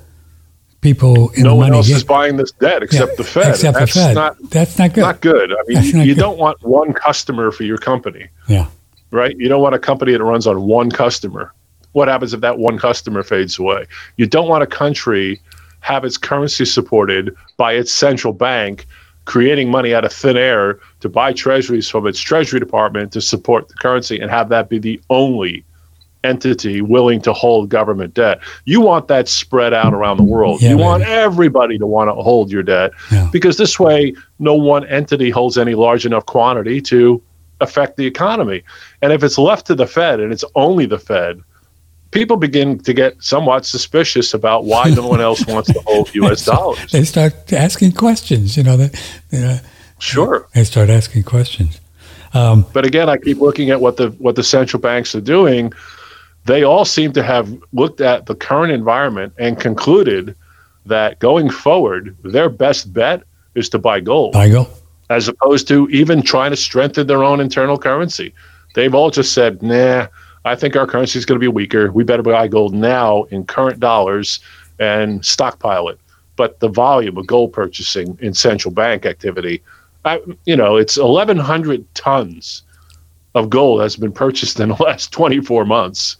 people 0.81 1.29
in 1.31 1.43
no 1.43 1.55
one 1.55 1.73
else 1.73 1.87
get, 1.87 1.97
is 1.97 2.03
buying 2.03 2.37
this 2.37 2.51
debt 2.53 2.83
except 2.83 3.11
yeah, 3.11 3.15
the 3.17 3.23
Fed. 3.23 3.49
Except 3.49 3.77
that's 3.77 3.93
the 3.93 3.99
Fed. 3.99 4.15
Not, 4.15 4.37
that's 4.49 4.79
not 4.79 4.93
good. 4.93 5.01
Not 5.01 5.21
good. 5.21 5.51
I 5.51 5.57
mean, 5.67 5.83
you, 5.83 6.01
you 6.01 6.15
don't 6.15 6.37
want 6.37 6.61
one 6.63 6.93
customer 6.93 7.51
for 7.51 7.63
your 7.63 7.77
company. 7.77 8.27
Yeah. 8.47 8.67
Right. 9.11 9.37
You 9.37 9.49
don't 9.49 9.61
want 9.61 9.75
a 9.75 9.79
company 9.79 10.13
that 10.13 10.23
runs 10.23 10.47
on 10.47 10.63
one 10.63 10.89
customer. 10.89 11.53
What 11.91 12.07
happens 12.07 12.33
if 12.33 12.41
that 12.41 12.57
one 12.57 12.79
customer 12.79 13.23
fades 13.23 13.59
away? 13.59 13.85
You 14.17 14.25
don't 14.25 14.47
want 14.47 14.63
a 14.63 14.67
country 14.67 15.39
have 15.81 16.05
its 16.05 16.17
currency 16.17 16.65
supported 16.65 17.35
by 17.57 17.73
its 17.73 17.91
central 17.91 18.33
bank 18.33 18.87
creating 19.25 19.69
money 19.69 19.93
out 19.93 20.03
of 20.05 20.11
thin 20.11 20.37
air 20.37 20.79
to 20.99 21.09
buy 21.09 21.33
treasuries 21.33 21.89
from 21.89 22.07
its 22.07 22.19
treasury 22.19 22.59
department 22.59 23.11
to 23.13 23.21
support 23.21 23.67
the 23.67 23.73
currency 23.75 24.19
and 24.19 24.29
have 24.29 24.49
that 24.49 24.69
be 24.69 24.79
the 24.79 24.99
only 25.09 25.63
entity 26.23 26.81
willing 26.81 27.21
to 27.21 27.33
hold 27.33 27.69
government 27.69 28.13
debt. 28.13 28.39
You 28.65 28.81
want 28.81 29.07
that 29.09 29.27
spread 29.27 29.73
out 29.73 29.93
around 29.93 30.17
the 30.17 30.23
world. 30.23 30.61
Yeah, 30.61 30.69
you 30.69 30.77
want 30.77 31.03
everybody 31.03 31.77
to 31.77 31.85
want 31.85 32.09
to 32.09 32.13
hold 32.13 32.51
your 32.51 32.63
debt 32.63 32.91
yeah. 33.11 33.29
because 33.31 33.57
this 33.57 33.79
way 33.79 34.15
no 34.39 34.53
one 34.53 34.85
entity 34.85 35.29
holds 35.29 35.57
any 35.57 35.75
large 35.75 36.05
enough 36.05 36.25
quantity 36.25 36.81
to 36.81 37.21
affect 37.59 37.97
the 37.97 38.05
economy. 38.05 38.63
And 39.01 39.11
if 39.11 39.23
it's 39.23 39.37
left 39.37 39.67
to 39.67 39.75
the 39.75 39.87
Fed 39.87 40.19
and 40.19 40.31
it's 40.31 40.45
only 40.55 40.85
the 40.85 40.99
Fed, 40.99 41.41
people 42.13 42.37
begin 42.37 42.79
to 42.79 42.93
get 42.93 43.21
somewhat 43.21 43.65
suspicious 43.65 44.33
about 44.33 44.65
why 44.65 44.89
no 44.89 45.07
one 45.07 45.19
else 45.21 45.45
wants 45.47 45.73
to 45.73 45.79
hold 45.81 46.13
U.S. 46.15 46.45
dollars. 46.45 46.91
They 46.91 47.03
start 47.03 47.51
asking 47.51 47.93
questions. 47.93 48.55
You 48.55 48.63
know, 48.63 48.77
that 48.77 48.93
you 49.31 49.39
know, 49.39 49.59
sure. 49.99 50.47
They 50.53 50.63
start 50.63 50.89
asking 50.89 51.23
questions. 51.23 51.79
Um, 52.33 52.65
but 52.73 52.85
again, 52.85 53.09
I 53.09 53.17
keep 53.17 53.39
looking 53.39 53.69
at 53.69 53.81
what 53.81 53.97
the 53.97 54.09
what 54.11 54.35
the 54.35 54.43
central 54.43 54.79
banks 54.79 55.13
are 55.15 55.21
doing. 55.21 55.73
They 56.45 56.63
all 56.63 56.85
seem 56.85 57.13
to 57.13 57.23
have 57.23 57.49
looked 57.71 58.01
at 58.01 58.25
the 58.25 58.35
current 58.35 58.71
environment 58.71 59.33
and 59.37 59.59
concluded 59.59 60.35
that 60.85 61.19
going 61.19 61.49
forward, 61.49 62.17
their 62.23 62.49
best 62.49 62.91
bet 62.93 63.23
is 63.55 63.69
to 63.69 63.79
buy 63.79 63.99
gold. 63.99 64.33
Buy 64.33 64.49
gold. 64.49 64.67
As 65.09 65.27
opposed 65.27 65.67
to 65.69 65.87
even 65.89 66.21
trying 66.21 66.51
to 66.51 66.57
strengthen 66.57 67.07
their 67.07 67.23
own 67.23 67.39
internal 67.39 67.77
currency. 67.77 68.33
They've 68.73 68.93
all 68.93 69.11
just 69.11 69.33
said, 69.33 69.61
nah, 69.61 70.07
I 70.45 70.55
think 70.55 70.75
our 70.75 70.85
currency 70.85 71.17
is 71.19 71.25
going 71.25 71.39
to 71.39 71.43
be 71.43 71.47
weaker. 71.47 71.91
We 71.91 72.03
better 72.03 72.23
buy 72.23 72.47
gold 72.47 72.73
now 72.73 73.23
in 73.23 73.45
current 73.45 73.79
dollars 73.79 74.39
and 74.79 75.25
stockpile 75.25 75.87
it. 75.89 75.99
But 76.35 76.59
the 76.59 76.67
volume 76.67 77.17
of 77.17 77.27
gold 77.27 77.53
purchasing 77.53 78.17
in 78.21 78.33
central 78.33 78.73
bank 78.73 79.05
activity, 79.05 79.61
I, 80.03 80.19
you 80.45 80.55
know, 80.55 80.75
it's 80.75 80.97
1,100 80.97 81.85
tons 81.95 82.63
of 83.35 83.49
gold 83.49 83.81
has 83.81 83.95
been 83.95 84.11
purchased 84.11 84.59
in 84.59 84.69
the 84.69 84.75
last 84.83 85.11
24 85.11 85.65
months. 85.65 86.17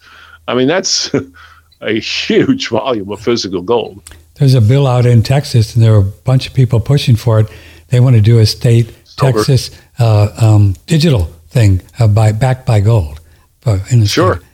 I 0.48 0.54
mean, 0.54 0.68
that's 0.68 1.10
a 1.80 2.00
huge 2.00 2.68
volume 2.68 3.10
of 3.10 3.20
physical 3.20 3.62
gold. 3.62 4.02
There's 4.36 4.54
a 4.54 4.60
bill 4.60 4.86
out 4.86 5.06
in 5.06 5.22
Texas, 5.22 5.74
and 5.74 5.84
there 5.84 5.94
are 5.94 6.00
a 6.00 6.02
bunch 6.02 6.48
of 6.48 6.54
people 6.54 6.80
pushing 6.80 7.14
for 7.14 7.40
it. 7.40 7.48
They 7.88 8.00
want 8.00 8.16
to 8.16 8.22
do 8.22 8.38
a 8.38 8.46
state 8.46 8.92
Silver. 9.04 9.38
Texas 9.38 9.70
uh, 9.98 10.30
um, 10.40 10.74
digital 10.86 11.24
thing 11.48 11.82
uh, 12.00 12.08
by 12.08 12.32
backed 12.32 12.66
by 12.66 12.80
gold 12.80 13.20
in 13.90 14.00
the 14.00 14.06
sure. 14.06 14.36
State. 14.36 14.46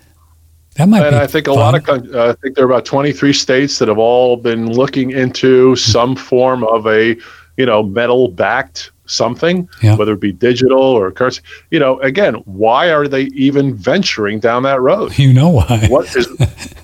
That 0.76 0.88
might 0.88 1.02
and 1.04 1.14
be 1.14 1.18
I 1.18 1.26
think 1.26 1.46
fun. 1.46 1.56
a 1.56 1.58
lot 1.58 1.74
of 1.74 2.14
uh, 2.14 2.28
I 2.30 2.32
think 2.40 2.54
there 2.56 2.64
are 2.64 2.70
about 2.70 2.84
23 2.84 3.32
states 3.32 3.78
that 3.80 3.88
have 3.88 3.98
all 3.98 4.36
been 4.36 4.72
looking 4.72 5.10
into 5.10 5.74
some 5.76 6.14
form 6.16 6.64
of 6.64 6.86
a 6.86 7.16
you 7.56 7.66
know 7.66 7.82
metal 7.82 8.28
backed 8.28 8.90
something, 9.06 9.68
Yeah. 9.82 9.96
whether 9.96 10.12
it 10.12 10.20
be 10.20 10.30
digital 10.30 10.80
or 10.80 11.10
currency. 11.10 11.42
You 11.72 11.80
know, 11.80 11.98
again, 11.98 12.34
why 12.44 12.92
are 12.92 13.08
they 13.08 13.22
even 13.34 13.74
venturing 13.74 14.38
down 14.38 14.62
that 14.62 14.80
road? 14.80 15.18
You 15.18 15.32
know 15.32 15.48
why? 15.48 15.88
What 15.88 16.14
is 16.14 16.28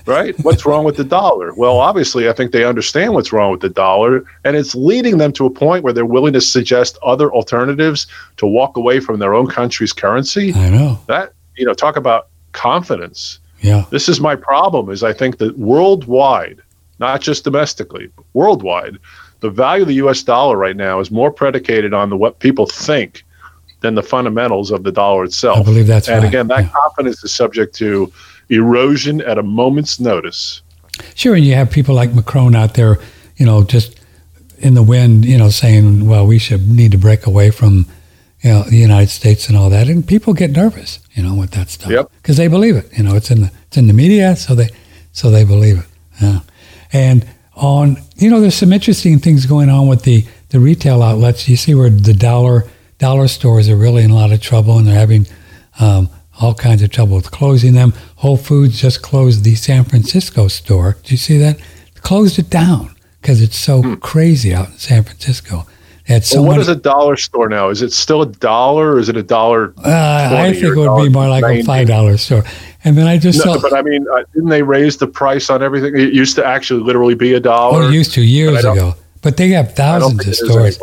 right? 0.06 0.34
What's 0.40 0.66
wrong 0.66 0.84
with 0.84 0.96
the 0.96 1.04
dollar? 1.04 1.54
Well, 1.54 1.78
obviously, 1.78 2.28
I 2.28 2.32
think 2.32 2.50
they 2.50 2.64
understand 2.64 3.14
what's 3.14 3.32
wrong 3.32 3.52
with 3.52 3.60
the 3.60 3.68
dollar, 3.68 4.24
and 4.44 4.56
it's 4.56 4.74
leading 4.74 5.18
them 5.18 5.32
to 5.34 5.46
a 5.46 5.50
point 5.50 5.84
where 5.84 5.92
they're 5.92 6.04
willing 6.04 6.32
to 6.32 6.40
suggest 6.40 6.98
other 7.04 7.32
alternatives 7.32 8.08
to 8.38 8.46
walk 8.46 8.76
away 8.76 8.98
from 8.98 9.20
their 9.20 9.32
own 9.32 9.46
country's 9.46 9.92
currency. 9.92 10.52
I 10.52 10.68
know. 10.70 10.98
That 11.06 11.32
you 11.56 11.64
know, 11.64 11.74
talk 11.74 11.96
about 11.96 12.28
confidence. 12.52 13.38
Yeah. 13.60 13.84
This 13.90 14.08
is 14.08 14.20
my 14.20 14.36
problem. 14.36 14.90
Is 14.90 15.02
I 15.02 15.12
think 15.12 15.38
that 15.38 15.58
worldwide, 15.58 16.60
not 16.98 17.20
just 17.20 17.44
domestically, 17.44 18.08
but 18.16 18.24
worldwide, 18.34 18.98
the 19.40 19.50
value 19.50 19.82
of 19.82 19.88
the 19.88 19.94
U.S. 19.94 20.22
dollar 20.22 20.56
right 20.56 20.76
now 20.76 21.00
is 21.00 21.10
more 21.10 21.30
predicated 21.30 21.92
on 21.94 22.10
the 22.10 22.16
what 22.16 22.38
people 22.38 22.66
think 22.66 23.22
than 23.80 23.94
the 23.94 24.02
fundamentals 24.02 24.70
of 24.70 24.84
the 24.84 24.92
dollar 24.92 25.24
itself. 25.24 25.58
I 25.58 25.62
believe 25.62 25.86
that's 25.86 26.08
and 26.08 26.22
right. 26.22 26.28
again, 26.28 26.48
that 26.48 26.64
Yeah. 26.64 26.70
confidence 26.82 27.22
is 27.22 27.34
subject 27.34 27.74
to 27.76 28.10
erosion 28.48 29.20
at 29.22 29.38
a 29.38 29.42
moment's 29.42 30.00
notice. 30.00 30.62
Sure, 31.14 31.34
and 31.34 31.44
you 31.44 31.54
have 31.54 31.70
people 31.70 31.94
like 31.94 32.14
Macron 32.14 32.54
out 32.56 32.74
there, 32.74 32.98
you 33.36 33.44
know, 33.44 33.62
just 33.62 34.00
in 34.58 34.72
the 34.74 34.82
wind, 34.82 35.26
you 35.26 35.36
know, 35.36 35.50
saying, 35.50 36.06
"Well, 36.06 36.26
we 36.26 36.38
should 36.38 36.66
need 36.68 36.90
to 36.92 36.98
break 36.98 37.26
away 37.26 37.50
from, 37.50 37.84
you 38.46 38.52
know, 38.52 38.62
the 38.62 38.76
United 38.76 39.10
States 39.10 39.48
and 39.48 39.56
all 39.58 39.70
that," 39.70 39.88
and 39.88 40.06
people 40.06 40.32
get 40.34 40.50
nervous, 40.52 41.00
you 41.14 41.22
know, 41.22 41.34
with 41.34 41.50
that 41.52 41.68
stuff 41.70 41.90
Yep. 41.90 42.10
because 42.22 42.36
they 42.36 42.48
believe 42.48 42.76
it. 42.76 42.86
You 42.96 43.02
know, 43.04 43.16
it's 43.16 43.30
in 43.30 43.40
the 43.42 43.50
it's 43.66 43.76
in 43.76 43.86
the 43.88 43.92
media, 43.92 44.36
so 44.36 44.54
they 44.54 44.68
so 45.12 45.30
they 45.30 45.44
believe 45.44 45.78
it. 45.78 45.86
Yeah. 46.22 46.40
And 46.92 47.26
on, 47.56 47.96
you 48.16 48.30
know, 48.30 48.40
there's 48.40 48.54
some 48.54 48.72
interesting 48.72 49.18
things 49.18 49.46
going 49.46 49.70
on 49.70 49.88
with 49.88 50.02
the 50.02 50.24
the 50.50 50.60
retail 50.60 51.02
outlets. 51.02 51.48
You 51.48 51.56
see 51.56 51.74
where 51.74 51.90
the 51.90 52.14
dollar 52.14 52.64
dollar 52.98 53.28
stores 53.28 53.68
are 53.68 53.76
really 53.76 54.02
in 54.04 54.10
a 54.10 54.14
lot 54.14 54.32
of 54.32 54.40
trouble, 54.40 54.78
and 54.78 54.86
they're 54.86 54.94
having 55.06 55.26
um, 55.80 56.08
all 56.40 56.54
kinds 56.54 56.82
of 56.82 56.90
trouble 56.90 57.16
with 57.16 57.30
closing 57.30 57.74
them. 57.74 57.92
Whole 58.16 58.36
Foods 58.36 58.80
just 58.80 59.02
closed 59.02 59.42
the 59.44 59.54
San 59.56 59.84
Francisco 59.84 60.48
store. 60.48 60.96
Did 61.02 61.10
you 61.10 61.16
see 61.16 61.38
that? 61.38 61.58
Closed 62.02 62.38
it 62.38 62.48
down 62.50 62.94
because 63.20 63.42
it's 63.42 63.56
so 63.58 63.96
crazy 63.96 64.54
out 64.54 64.68
in 64.68 64.78
San 64.78 65.02
Francisco. 65.02 65.66
Had 66.06 66.24
so 66.24 66.40
well, 66.40 66.52
what 66.52 66.60
is 66.60 66.68
a 66.68 66.76
dollar 66.76 67.16
store 67.16 67.48
now? 67.48 67.68
Is 67.68 67.82
it 67.82 67.92
still 67.92 68.22
a 68.22 68.26
dollar 68.26 68.92
or 68.92 68.98
is 69.00 69.08
it 69.08 69.16
a 69.16 69.22
dollar? 69.24 69.74
uh, 69.84 70.28
I 70.32 70.52
think 70.52 70.62
it 70.64 70.76
would 70.76 71.02
be 71.02 71.08
more 71.08 71.28
like 71.28 71.42
a 71.44 71.62
five 71.64 71.88
dollar 71.88 72.16
store. 72.16 72.44
And 72.84 72.96
then 72.96 73.08
I 73.08 73.18
just 73.18 73.44
No, 73.44 73.54
saw. 73.54 73.60
but 73.60 73.72
I 73.74 73.82
mean, 73.82 74.06
uh, 74.14 74.22
didn't 74.32 74.48
they 74.50 74.62
raise 74.62 74.96
the 74.98 75.08
price 75.08 75.50
on 75.50 75.62
everything? 75.64 75.96
It 75.96 76.12
used 76.12 76.36
to 76.36 76.44
actually 76.46 76.82
literally 76.84 77.16
be 77.16 77.34
a 77.34 77.40
dollar. 77.40 77.82
Oh, 77.82 77.88
it 77.88 77.92
used 77.92 78.12
to 78.14 78.22
years 78.22 78.62
don't- 78.62 78.76
ago. 78.78 78.94
But 79.22 79.36
they 79.36 79.48
have 79.48 79.74
thousands 79.74 80.24
of 80.28 80.34
stores. 80.36 80.78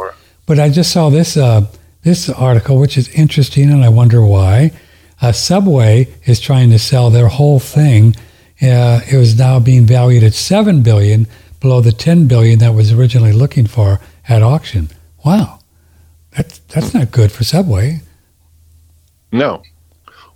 But 0.45 0.59
I 0.59 0.67
just 0.67 0.91
saw 0.91 1.09
this 1.09 1.37
uh, 1.37 1.67
this 2.01 2.27
article, 2.29 2.77
which 2.77 2.97
is 2.97 3.07
interesting, 3.09 3.71
and 3.71 3.81
I 3.85 3.87
wonder 3.89 4.21
why. 4.25 4.71
Uh, 5.21 5.31
Subway 5.31 6.09
is 6.25 6.41
trying 6.41 6.69
to 6.71 6.79
sell 6.79 7.09
their 7.09 7.29
whole 7.29 7.59
thing. 7.59 8.13
Uh, 8.61 8.99
it 9.09 9.15
was 9.15 9.37
now 9.39 9.61
being 9.61 9.85
valued 9.85 10.23
at 10.23 10.33
seven 10.33 10.81
billion, 10.83 11.27
below 11.61 11.79
the 11.79 11.93
ten 11.93 12.27
billion 12.27 12.59
that 12.59 12.73
was 12.75 12.91
originally 12.91 13.31
looking 13.31 13.65
for 13.67 14.01
at 14.27 14.41
auction. 14.43 14.89
Wow, 15.25 15.59
that's 16.31 16.59
that's 16.59 16.93
not 16.93 17.11
good 17.11 17.31
for 17.31 17.43
Subway. 17.43 18.01
No. 19.31 19.63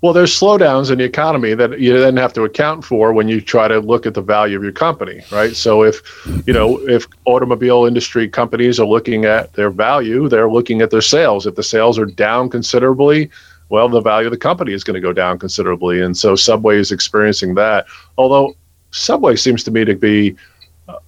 Well, 0.02 0.14
there's 0.14 0.40
slowdowns 0.40 0.92
in 0.92 1.00
the 1.00 1.04
economy 1.04 1.56
that 1.56 1.80
you 1.80 1.98
then 1.98 2.18
have 2.18 2.32
to 2.34 2.44
account 2.44 2.86
for 2.86 3.14
when 3.14 3.28
you 3.28 3.42
try 3.42 3.68
to 3.68 3.80
look 3.80 4.06
at 4.06 4.14
the 4.14 4.22
value 4.22 4.56
of 4.56 4.62
your 4.62 4.72
company, 4.72 5.22
right? 5.32 5.56
So 5.56 5.84
if, 5.84 6.02
you 6.46 6.54
know, 6.54 6.78
if 6.88 7.08
automobile 7.26 7.86
industry 7.86 8.30
companies 8.30 8.80
are 8.80 8.86
looking 8.86 9.26
at 9.26 9.54
their 9.54 9.72
value, 9.72 10.30
they're 10.30 10.50
looking 10.50 10.82
at 10.82 10.92
their 10.92 11.02
sales. 11.02 11.48
If 11.48 11.56
the 11.56 11.64
sales 11.64 11.98
are 11.98 12.06
down 12.06 12.52
considerably, 12.52 13.32
well, 13.70 13.90
the 13.90 14.00
value 14.00 14.28
of 14.28 14.32
the 14.32 14.38
company 14.38 14.74
is 14.74 14.84
going 14.84 14.94
to 14.94 15.02
go 15.02 15.14
down 15.14 15.40
considerably. 15.40 16.00
And 16.00 16.16
so 16.16 16.36
Subway 16.36 16.78
is 16.78 16.92
experiencing 16.92 17.56
that. 17.56 17.88
Although 18.20 18.56
Subway 18.92 19.36
seems 19.36 19.64
to 19.64 19.72
me 19.72 19.84
to 19.84 19.96
be 19.96 20.36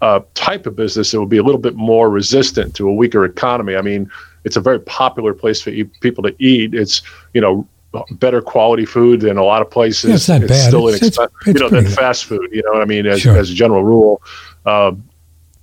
a 0.01 0.23
type 0.33 0.65
of 0.65 0.75
business 0.75 1.11
that 1.11 1.19
would 1.19 1.29
be 1.29 1.37
a 1.37 1.43
little 1.43 1.61
bit 1.61 1.75
more 1.75 2.09
resistant 2.09 2.75
to 2.75 2.87
a 2.89 2.93
weaker 2.93 3.23
economy. 3.25 3.75
I 3.75 3.81
mean, 3.81 4.09
it's 4.43 4.55
a 4.57 4.61
very 4.61 4.79
popular 4.79 5.33
place 5.33 5.61
for 5.61 5.69
e- 5.69 5.83
people 6.01 6.23
to 6.23 6.35
eat. 6.39 6.73
It's, 6.73 7.01
you 7.33 7.41
know, 7.41 7.67
better 8.11 8.41
quality 8.41 8.85
food 8.85 9.21
than 9.21 9.37
a 9.37 9.43
lot 9.43 9.61
of 9.61 9.69
places. 9.71 10.09
Yeah, 10.09 10.15
it's 10.15 10.29
not 10.29 10.47
bad. 10.47 10.67
still 10.67 10.87
It's- 10.89 11.01
it's- 11.01 11.17
inexpensive, 11.17 11.47
it's 11.47 11.59
you 11.61 11.69
know, 11.69 11.69
than 11.81 11.91
fast 11.91 12.25
food. 12.25 12.49
You 12.51 12.61
know 12.63 12.71
what 12.73 12.81
I 12.81 12.85
mean? 12.85 13.05
As, 13.05 13.21
Sure. 13.21 13.37
as 13.37 13.49
a 13.49 13.53
general 13.53 13.83
rule. 13.83 14.21
Um, 14.65 15.03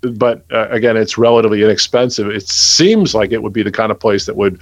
but 0.00 0.44
uh, 0.52 0.68
again, 0.70 0.96
it's 0.96 1.16
relatively 1.18 1.62
inexpensive. 1.62 2.28
It 2.28 2.48
seems 2.48 3.14
like 3.14 3.32
it 3.32 3.42
would 3.42 3.52
be 3.52 3.62
the 3.62 3.70
kind 3.72 3.90
of 3.90 3.98
place 4.00 4.26
that 4.26 4.36
would 4.36 4.58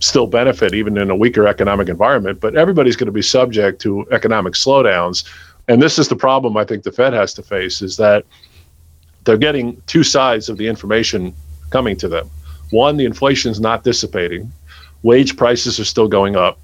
still 0.00 0.26
benefit 0.26 0.74
even 0.74 0.98
in 0.98 1.10
a 1.10 1.16
weaker 1.16 1.46
economic 1.46 1.88
environment. 1.88 2.40
But 2.40 2.56
everybody's 2.56 2.96
going 2.96 3.06
to 3.06 3.12
be 3.12 3.22
subject 3.22 3.80
to 3.82 4.06
economic 4.10 4.54
slowdowns. 4.54 5.24
And 5.68 5.80
this 5.80 5.98
is 5.98 6.08
the 6.08 6.16
problem 6.16 6.56
I 6.56 6.64
think 6.64 6.82
the 6.82 6.92
Fed 6.92 7.12
has 7.14 7.32
to 7.34 7.42
face 7.42 7.80
is 7.82 7.96
that 7.96 8.24
they're 9.24 9.36
getting 9.36 9.80
two 9.86 10.02
sides 10.02 10.48
of 10.48 10.56
the 10.58 10.66
information 10.66 11.34
coming 11.70 11.96
to 11.96 12.08
them. 12.08 12.30
One, 12.70 12.96
the 12.96 13.04
inflation 13.04 13.50
is 13.50 13.60
not 13.60 13.84
dissipating, 13.84 14.52
wage 15.02 15.36
prices 15.36 15.78
are 15.78 15.84
still 15.84 16.08
going 16.08 16.36
up, 16.36 16.58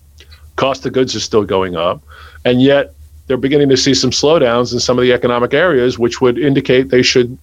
cost 0.57 0.85
of 0.87 0.93
goods 0.93 1.15
are 1.15 1.21
still 1.21 1.45
going 1.45 1.77
up, 1.77 2.03
and 2.45 2.63
yet 2.63 2.95
they're 3.27 3.37
beginning 3.37 3.69
to 3.69 3.77
see 3.77 3.95
some 3.95 4.11
slowdowns 4.11 4.73
in 4.73 4.81
some 4.81 4.99
of 4.99 5.03
the 5.03 5.13
economic 5.13 5.55
areas, 5.55 5.99
which 5.99 6.21
would 6.21 6.39
indicate 6.39 6.91
they 6.91 7.03
should 7.03 7.39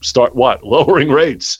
start 0.00 0.34
what? 0.34 0.64
Lowering 0.74 1.10
rates. 1.10 1.58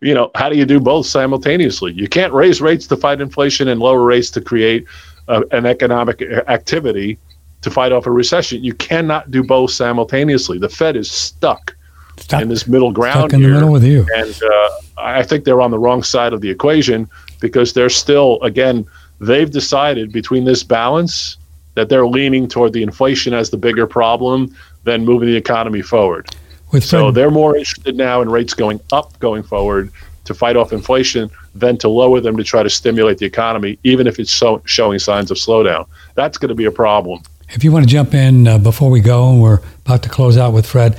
You 0.00 0.14
know, 0.14 0.30
how 0.34 0.48
do 0.48 0.56
you 0.56 0.64
do 0.64 0.80
both 0.80 1.06
simultaneously? 1.06 1.92
You 1.92 2.08
can't 2.08 2.32
raise 2.32 2.60
rates 2.60 2.88
to 2.88 2.96
fight 2.96 3.20
inflation 3.20 3.68
and 3.68 3.80
lower 3.80 4.02
rates 4.02 4.30
to 4.30 4.40
create 4.40 4.84
uh, 5.28 5.42
an 5.52 5.66
economic 5.66 6.20
activity 6.48 7.18
to 7.60 7.70
fight 7.70 7.92
off 7.92 8.06
a 8.06 8.10
recession. 8.10 8.64
You 8.64 8.74
cannot 8.74 9.30
do 9.30 9.44
both 9.44 9.70
simultaneously. 9.70 10.58
The 10.58 10.68
Fed 10.68 10.96
is 10.96 11.08
stuck 11.08 11.76
Stuck, 12.18 12.42
in 12.42 12.48
this 12.48 12.66
middle 12.66 12.92
ground 12.92 13.18
stuck 13.18 13.32
in 13.32 13.40
the 13.40 13.48
here. 13.48 13.54
middle 13.54 13.72
with 13.72 13.84
you. 13.84 14.06
And 14.14 14.42
uh, 14.42 14.70
I 14.98 15.22
think 15.22 15.44
they're 15.44 15.62
on 15.62 15.70
the 15.70 15.78
wrong 15.78 16.02
side 16.02 16.32
of 16.32 16.40
the 16.40 16.50
equation 16.50 17.08
because 17.40 17.72
they're 17.72 17.90
still, 17.90 18.40
again, 18.42 18.86
they've 19.20 19.50
decided 19.50 20.12
between 20.12 20.44
this 20.44 20.62
balance 20.62 21.36
that 21.74 21.88
they're 21.88 22.06
leaning 22.06 22.48
toward 22.48 22.72
the 22.72 22.82
inflation 22.82 23.32
as 23.32 23.50
the 23.50 23.56
bigger 23.56 23.86
problem 23.86 24.54
than 24.84 25.04
moving 25.04 25.28
the 25.28 25.36
economy 25.36 25.82
forward. 25.82 26.28
With 26.70 26.84
So 26.84 27.10
they're 27.10 27.30
more 27.30 27.56
interested 27.56 27.96
now 27.96 28.22
in 28.22 28.30
rates 28.30 28.54
going 28.54 28.80
up 28.92 29.18
going 29.18 29.42
forward 29.42 29.90
to 30.24 30.34
fight 30.34 30.56
off 30.56 30.72
inflation 30.72 31.30
than 31.54 31.76
to 31.78 31.88
lower 31.88 32.20
them 32.20 32.36
to 32.36 32.44
try 32.44 32.62
to 32.62 32.70
stimulate 32.70 33.18
the 33.18 33.26
economy, 33.26 33.78
even 33.84 34.06
if 34.06 34.18
it's 34.18 34.32
so, 34.32 34.62
showing 34.64 34.98
signs 34.98 35.30
of 35.30 35.36
slowdown. 35.36 35.86
That's 36.14 36.38
going 36.38 36.48
to 36.50 36.54
be 36.54 36.64
a 36.64 36.70
problem. 36.70 37.22
If 37.50 37.64
you 37.64 37.72
want 37.72 37.84
to 37.84 37.90
jump 37.90 38.14
in 38.14 38.48
uh, 38.48 38.58
before 38.58 38.90
we 38.90 39.00
go, 39.00 39.30
and 39.30 39.42
we're 39.42 39.60
about 39.84 40.02
to 40.04 40.08
close 40.08 40.38
out 40.38 40.54
with 40.54 40.66
Fred, 40.66 40.98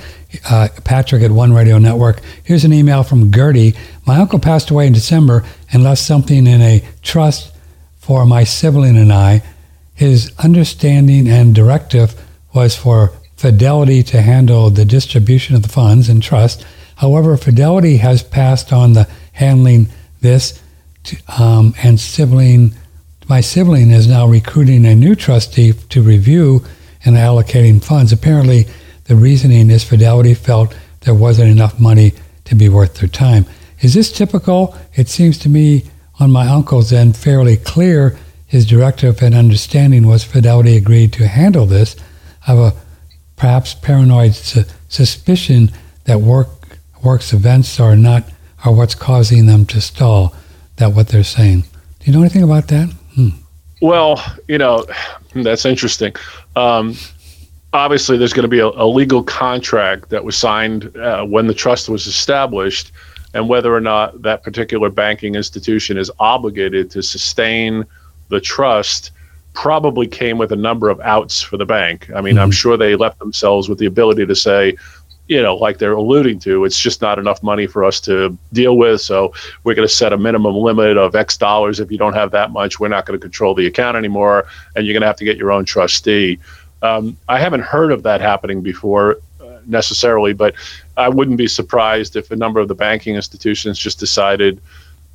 uh, 0.50 0.70
Patrick 0.84 1.24
at 1.24 1.32
One 1.32 1.54
Radio 1.54 1.78
Network. 1.78 2.22
Here's 2.44 2.66
an 2.66 2.74
email 2.74 3.04
from 3.04 3.32
Gertie. 3.32 3.74
My 4.06 4.18
uncle 4.18 4.40
passed 4.40 4.70
away 4.70 4.88
in 4.88 4.94
December 4.94 5.44
and 5.72 5.84
left 5.84 6.02
something 6.02 6.48
in 6.48 6.62
a 6.62 6.84
trust 7.02 7.54
for 7.98 8.26
my 8.26 8.44
sibling 8.44 8.98
and 8.98 9.12
I. 9.12 9.44
His 9.96 10.34
understanding 10.40 11.28
and 11.28 11.54
directive 11.56 12.20
was 12.54 12.76
for 12.76 13.14
Fidelity 13.36 14.04
to 14.04 14.22
handle 14.22 14.70
the 14.70 14.86
distribution 14.86 15.56
of 15.56 15.64
the 15.64 15.70
funds 15.70 16.08
and 16.08 16.24
trust. 16.24 16.66
However, 16.96 17.36
Fidelity 17.36 17.98
has 17.98 18.24
passed 18.24 18.72
on 18.72 18.94
the 18.94 19.08
handling 19.34 19.88
this, 20.22 20.62
to, 21.04 21.18
um, 21.38 21.74
and 21.84 22.00
sibling 22.00 22.74
my 23.30 23.42
sibling 23.42 23.92
is 23.92 24.08
now 24.08 24.28
recruiting 24.28 24.86
a 24.86 24.96
new 24.96 25.16
trustee 25.16 25.74
to 25.90 26.02
review 26.02 26.64
and 27.06 27.16
allocating 27.16 27.84
funds. 27.84 28.12
Apparently, 28.12 28.66
the 29.14 29.20
reasoning 29.20 29.70
is 29.70 29.84
Fidelity 29.84 30.34
felt 30.34 30.76
there 31.02 31.14
wasn't 31.14 31.52
enough 31.52 31.80
money 31.80 32.14
to 32.46 32.56
be 32.56 32.68
worth 32.68 32.96
their 32.96 33.08
time. 33.08 33.46
Is 33.82 33.94
this 33.94 34.12
typical? 34.12 34.76
It 34.96 35.08
seems 35.08 35.38
to 35.40 35.50
me 35.50 35.84
on 36.20 36.32
my 36.32 36.48
uncle's 36.48 36.92
end 36.92 37.16
fairly 37.16 37.58
clear 37.58 38.18
his 38.48 38.66
directive 38.66 39.22
and 39.22 39.36
understanding 39.36 40.08
was 40.08 40.24
Fidelity 40.24 40.76
agreed 40.76 41.14
to 41.14 41.28
handle 41.28 41.68
this. 41.68 41.96
I 42.48 42.56
have 42.56 42.58
a 42.58 42.74
perhaps 43.36 43.76
paranoid 43.76 44.34
su- 44.34 44.64
suspicion 44.90 45.70
that 46.06 46.20
work 46.20 46.50
works 47.04 47.34
events 47.34 47.80
are 47.80 47.96
not 47.96 48.24
are 48.66 48.74
what's 48.74 48.96
causing 48.96 49.46
them 49.46 49.68
to 49.68 49.80
stall. 49.80 50.34
That 50.78 50.94
what 50.94 51.10
they're 51.10 51.24
saying. 51.24 51.62
Do 51.62 52.06
you 52.06 52.14
know 52.14 52.22
anything 52.22 52.42
about 52.42 52.68
that? 52.70 52.90
Hmm. 53.14 53.30
Well, 53.80 54.24
you 54.48 54.58
know, 54.58 54.88
that's 55.36 55.66
interesting. 55.66 56.16
Um, 56.56 56.96
obviously, 57.74 58.18
there's 58.18 58.34
going 58.34 58.44
to 58.44 58.48
be 58.50 58.60
a, 58.60 58.68
a 58.68 58.86
legal 58.88 59.24
contract 59.24 60.10
that 60.10 60.24
was 60.24 60.38
signed 60.38 60.96
uh, 60.98 61.26
when 61.26 61.48
the 61.48 61.54
trust 61.54 61.90
was 61.90 62.08
established, 62.08 62.92
and 63.34 63.50
whether 63.50 63.74
or 63.74 63.82
not 63.82 64.22
that 64.22 64.44
particular 64.44 64.90
banking 64.90 65.36
institution 65.36 65.98
is 65.98 66.12
obligated 66.20 66.92
to 66.92 67.02
sustain 67.02 67.84
the 68.30 68.40
trust 68.40 69.12
probably 69.54 70.08
came 70.08 70.38
with 70.38 70.52
a 70.52 70.56
number 70.56 70.90
of 70.90 71.00
outs 71.02 71.42
for 71.42 71.58
the 71.58 71.66
bank. 71.66 72.10
I 72.16 72.22
mean, 72.22 72.38
I'm 72.40 72.50
Mhm. 72.50 72.54
sure 72.54 72.78
they 72.78 72.96
left 72.96 73.20
themselves 73.20 73.70
with 73.70 73.78
the 73.78 73.86
ability 73.86 74.26
to 74.26 74.36
say, 74.36 74.76
you 75.28 75.42
know, 75.42 75.56
like 75.56 75.78
they're 75.78 75.94
alluding 75.94 76.40
to, 76.40 76.66
it's 76.66 76.80
just 76.80 77.02
not 77.02 77.18
enough 77.20 77.42
money 77.44 77.68
for 77.68 77.84
us 77.84 78.00
to 78.02 78.36
deal 78.52 78.78
with. 78.78 79.00
So 79.02 79.32
we're 79.64 79.76
going 79.76 79.88
to 79.88 79.94
set 79.94 80.12
a 80.12 80.18
minimum 80.18 80.56
limit 80.56 80.98
of 80.98 81.16
X 81.16 81.38
dollars. 81.38 81.80
If 81.80 81.92
you 81.92 81.98
don't 81.98 82.14
have 82.14 82.32
that 82.32 82.52
much, 82.52 82.80
we're 82.80 82.88
not 82.88 83.06
going 83.06 83.18
to 83.18 83.22
control 83.22 83.54
the 83.54 83.66
account 83.68 83.96
anymore, 83.96 84.46
and 84.76 84.86
you're 84.86 84.94
going 84.94 85.02
to 85.02 85.08
have 85.08 85.18
to 85.18 85.26
get 85.26 85.38
your 85.38 85.52
own 85.52 85.66
trustee. 85.66 86.40
Um, 86.84 87.18
I 87.28 87.40
haven't 87.40 87.62
heard 87.62 87.92
of 87.92 88.04
that 88.04 88.22
happening 88.22 88.62
before 88.62 89.18
uh, 89.42 89.60
necessarily, 89.66 90.34
but 90.34 90.54
I 90.98 91.10
wouldn't 91.10 91.38
be 91.38 91.48
surprised 91.48 92.16
if 92.16 92.30
a 92.30 92.36
number 92.36 92.60
of 92.60 92.68
the 92.68 92.76
banking 92.76 93.16
institutions 93.16 93.80
just 93.80 94.00
decided, 94.00 94.62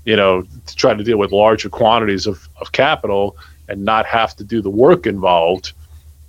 you 0.05 0.16
know, 0.16 0.43
to 0.66 0.77
try 0.77 0.95
to 0.95 1.05
deal 1.05 1.19
with 1.19 1.31
larger 1.31 1.69
quantities 1.69 2.27
of, 2.27 2.49
of 2.61 2.73
capital 2.73 3.36
and 3.69 3.85
not 3.85 4.07
have 4.07 4.35
to 4.36 4.45
do 4.45 4.61
the 4.62 4.70
work 4.70 5.07
involved, 5.07 5.73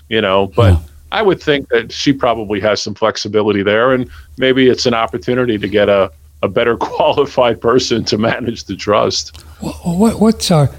you 0.10 0.22
know, 0.22 0.48
but. 0.48 0.74
Yeah 0.74 0.80
I 1.12 1.22
would 1.22 1.42
think 1.42 1.70
that 1.70 1.92
she 1.92 2.14
probably 2.14 2.60
has 2.60 2.82
some 2.82 2.94
flexibility 2.94 3.64
there, 3.64 3.94
and 3.94 4.10
maybe 4.38 4.70
it's 4.70 4.86
an 4.86 4.94
opportunity 4.94 5.58
to 5.58 5.68
get 5.68 5.90
a, 5.90 6.12
a 6.44 6.48
better 6.48 6.78
qualified 6.78 7.62
person 7.62 8.04
to 8.06 8.18
manage 8.18 8.66
the 8.66 8.76
trust. 8.76 9.42
What, 9.60 10.20
what's 10.20 10.52
our 10.52 10.70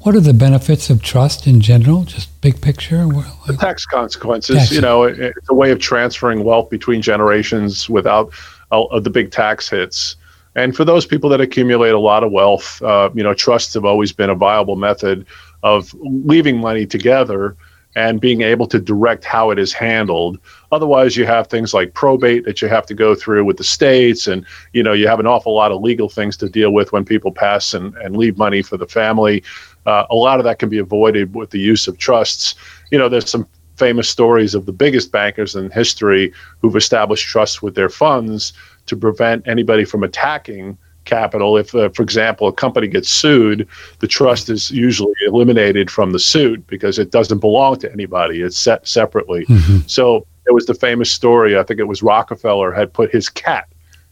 what 0.00 0.14
are 0.14 0.20
the 0.20 0.32
benefits 0.32 0.88
of 0.88 1.02
trust 1.02 1.46
in 1.46 1.60
general? 1.60 2.04
Just 2.04 2.40
big 2.40 2.60
picture. 2.60 3.06
The 3.46 3.56
tax 3.58 3.84
consequences. 3.84 4.56
Tax. 4.56 4.72
You 4.72 4.80
know, 4.80 5.02
it, 5.02 5.18
it's 5.18 5.48
a 5.50 5.54
way 5.54 5.70
of 5.70 5.78
transferring 5.78 6.42
wealth 6.42 6.70
between 6.70 7.02
generations 7.02 7.88
without 7.88 8.32
uh, 8.70 8.98
the 9.00 9.10
big 9.10 9.30
tax 9.30 9.68
hits. 9.68 10.16
And 10.56 10.74
for 10.74 10.84
those 10.84 11.06
people 11.06 11.30
that 11.30 11.40
accumulate 11.40 11.90
a 11.90 11.98
lot 11.98 12.24
of 12.24 12.32
wealth, 12.32 12.82
uh, 12.82 13.10
you 13.14 13.22
know, 13.22 13.34
trusts 13.34 13.74
have 13.74 13.84
always 13.84 14.10
been 14.12 14.30
a 14.30 14.34
viable 14.34 14.76
method 14.76 15.26
of 15.62 15.94
leaving 16.00 16.58
money 16.58 16.86
together 16.86 17.56
and 17.96 18.20
being 18.20 18.42
able 18.42 18.66
to 18.68 18.78
direct 18.78 19.24
how 19.24 19.50
it 19.50 19.58
is 19.58 19.72
handled. 19.72 20.38
Otherwise, 20.70 21.16
you 21.16 21.26
have 21.26 21.48
things 21.48 21.74
like 21.74 21.94
probate 21.94 22.44
that 22.44 22.62
you 22.62 22.68
have 22.68 22.86
to 22.86 22.94
go 22.94 23.14
through 23.14 23.44
with 23.44 23.56
the 23.56 23.64
states, 23.64 24.26
and 24.26 24.46
you 24.72 24.82
know 24.82 24.92
you 24.92 25.08
have 25.08 25.20
an 25.20 25.26
awful 25.26 25.54
lot 25.54 25.72
of 25.72 25.82
legal 25.82 26.08
things 26.08 26.36
to 26.36 26.48
deal 26.48 26.72
with 26.72 26.92
when 26.92 27.04
people 27.04 27.32
pass 27.32 27.74
and, 27.74 27.94
and 27.96 28.16
leave 28.16 28.38
money 28.38 28.62
for 28.62 28.76
the 28.76 28.86
family. 28.86 29.42
Uh, 29.86 30.04
a 30.10 30.14
lot 30.14 30.38
of 30.38 30.44
that 30.44 30.58
can 30.58 30.68
be 30.68 30.78
avoided 30.78 31.34
with 31.34 31.50
the 31.50 31.58
use 31.58 31.88
of 31.88 31.98
trusts. 31.98 32.54
You 32.90 32.98
know, 32.98 33.08
there's 33.08 33.30
some 33.30 33.46
famous 33.76 34.08
stories 34.08 34.54
of 34.54 34.66
the 34.66 34.72
biggest 34.72 35.10
bankers 35.10 35.56
in 35.56 35.70
history 35.70 36.32
who've 36.60 36.76
established 36.76 37.26
trusts 37.26 37.62
with 37.62 37.74
their 37.74 37.88
funds 37.88 38.52
to 38.86 38.96
prevent 38.96 39.46
anybody 39.48 39.84
from 39.84 40.02
attacking 40.02 40.76
capital. 41.06 41.56
If, 41.56 41.74
uh, 41.74 41.88
for 41.88 42.02
example, 42.02 42.46
a 42.48 42.52
company 42.52 42.88
gets 42.88 43.08
sued, 43.08 43.66
the 44.00 44.06
trust 44.06 44.50
is 44.50 44.70
usually 44.70 45.14
eliminated 45.26 45.90
from 45.90 46.12
the 46.12 46.18
suit 46.18 46.66
because 46.66 46.98
it 46.98 47.10
doesn't 47.10 47.38
belong 47.38 47.78
to 47.78 47.90
anybody. 47.90 48.42
It's 48.42 48.58
set 48.58 48.86
separately. 48.86 49.46
Mm-hmm. 49.46 49.78
So 49.86 50.26
there 50.44 50.54
was 50.54 50.66
the 50.66 50.74
famous 50.74 51.10
story. 51.10 51.58
I 51.58 51.62
think 51.62 51.80
it 51.80 51.88
was 51.88 52.02
Rockefeller 52.02 52.72
had 52.72 52.92
put 52.92 53.10
his 53.10 53.28
cat 53.28 53.66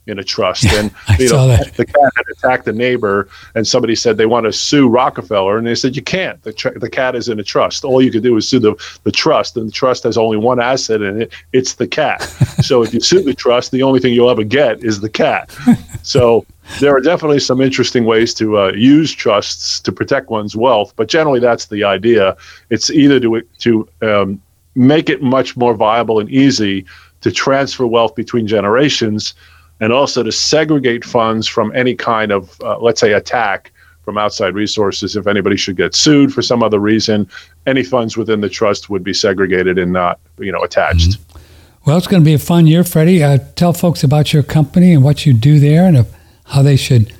in 0.09 0.19
a 0.19 0.25
trust. 0.25 0.65
And 0.65 0.91
you 1.19 1.29
know, 1.29 1.47
the 1.77 1.87
cat 1.87 2.13
had 2.17 2.25
attacked 2.33 2.67
a 2.67 2.73
neighbor, 2.73 3.29
and 3.55 3.67
somebody 3.67 3.95
said 3.95 4.17
they 4.17 4.27
want 4.27 4.45
to 4.45 4.53
sue 4.53 4.89
Rockefeller, 4.89 5.59
and 5.59 5.67
they 5.67 5.75
said 5.75 5.95
you 5.95 6.03
can't. 6.03 6.43
The 6.43 6.53
tr- 6.53 6.79
the 6.79 6.91
cat 6.91 7.15
is 7.15 7.29
in 7.29 7.39
a 7.39 7.45
trust. 7.45 7.85
All 7.85 8.03
you 8.03 8.11
can 8.11 8.23
do 8.23 8.37
is 8.37 8.49
sue 8.49 8.59
the 8.59 8.75
the 9.05 9.13
trust, 9.13 9.57
and 9.57 9.69
the 9.69 9.73
trust 9.73 10.03
has 10.05 10.17
only 10.17 10.37
one 10.37 10.61
asset 10.61 11.03
in 11.03 11.23
it. 11.23 11.33
It's 11.53 11.75
the 11.75 11.87
cat. 11.87 12.23
so 12.63 12.83
if 12.83 12.93
you 12.93 13.01
sue 13.01 13.23
the 13.23 13.35
trust, 13.35 13.71
the 13.71 13.83
only 13.83 14.01
thing 14.01 14.15
you'll 14.15 14.31
ever 14.31 14.45
get 14.45 14.83
is 14.83 15.01
the 15.01 15.11
cat. 15.11 15.55
So 16.03 16.47
there 16.81 16.95
are 16.97 17.01
definitely 17.01 17.41
some 17.41 17.61
interesting 17.61 18.07
ways 18.07 18.33
to 18.35 18.59
uh, 18.59 18.73
use 18.73 19.13
trusts 19.13 19.79
to 19.81 19.93
protect 19.93 20.31
one's 20.31 20.57
wealth, 20.57 20.95
but 20.97 21.09
generally 21.09 21.41
that's 21.41 21.67
the 21.67 21.85
idea. 21.85 22.35
It's 22.71 22.89
either 22.89 23.21
to 23.21 23.43
to 23.59 23.89
um, 24.01 24.41
make 24.75 25.11
it 25.11 25.23
much 25.23 25.57
more 25.57 25.75
viable 25.75 26.19
and 26.19 26.31
easy 26.31 26.87
to 27.21 27.33
transfer 27.33 27.87
wealth 27.87 28.15
between 28.15 28.47
generations 28.47 29.35
and 29.81 29.93
also 29.93 30.23
to 30.23 30.33
segregate 30.33 31.05
funds 31.05 31.47
from 31.47 31.75
any 31.75 31.95
kind 31.95 32.33
of, 32.33 32.61
uh, 32.63 32.79
let's 32.79 33.01
say, 33.01 33.13
attack 33.13 33.73
from 34.03 34.19
outside 34.19 34.55
resources. 34.55 35.17
If 35.17 35.27
anybody 35.27 35.57
should 35.57 35.77
get 35.77 35.95
sued 35.95 36.33
for 36.33 36.43
some 36.43 36.63
other 36.63 36.79
reason, 36.79 37.29
any 37.67 37.83
funds 37.83 38.17
within 38.17 38.41
the 38.41 38.49
trust 38.49 38.89
would 38.91 39.05
be 39.05 39.13
segregated 39.13 39.79
and 39.79 39.93
not, 39.93 40.19
you 40.39 40.51
know, 40.51 40.63
attached. 40.63 41.11
Mm-hmm. 41.11 41.39
Well, 41.87 41.97
it's 41.97 42.07
going 42.07 42.23
to 42.23 42.25
be 42.25 42.35
a 42.35 42.39
fun 42.39 42.67
year, 42.67 42.85
Freddie. 42.85 43.23
Uh, 43.23 43.39
tell 43.55 43.73
folks 43.73 44.03
about 44.03 44.33
your 44.33 44.43
company 44.43 44.93
and 44.93 45.03
what 45.03 45.25
you 45.25 45.33
do 45.33 45.59
there, 45.59 45.87
and 45.87 46.07
how 46.45 46.63
they 46.63 46.77
should 46.77 47.15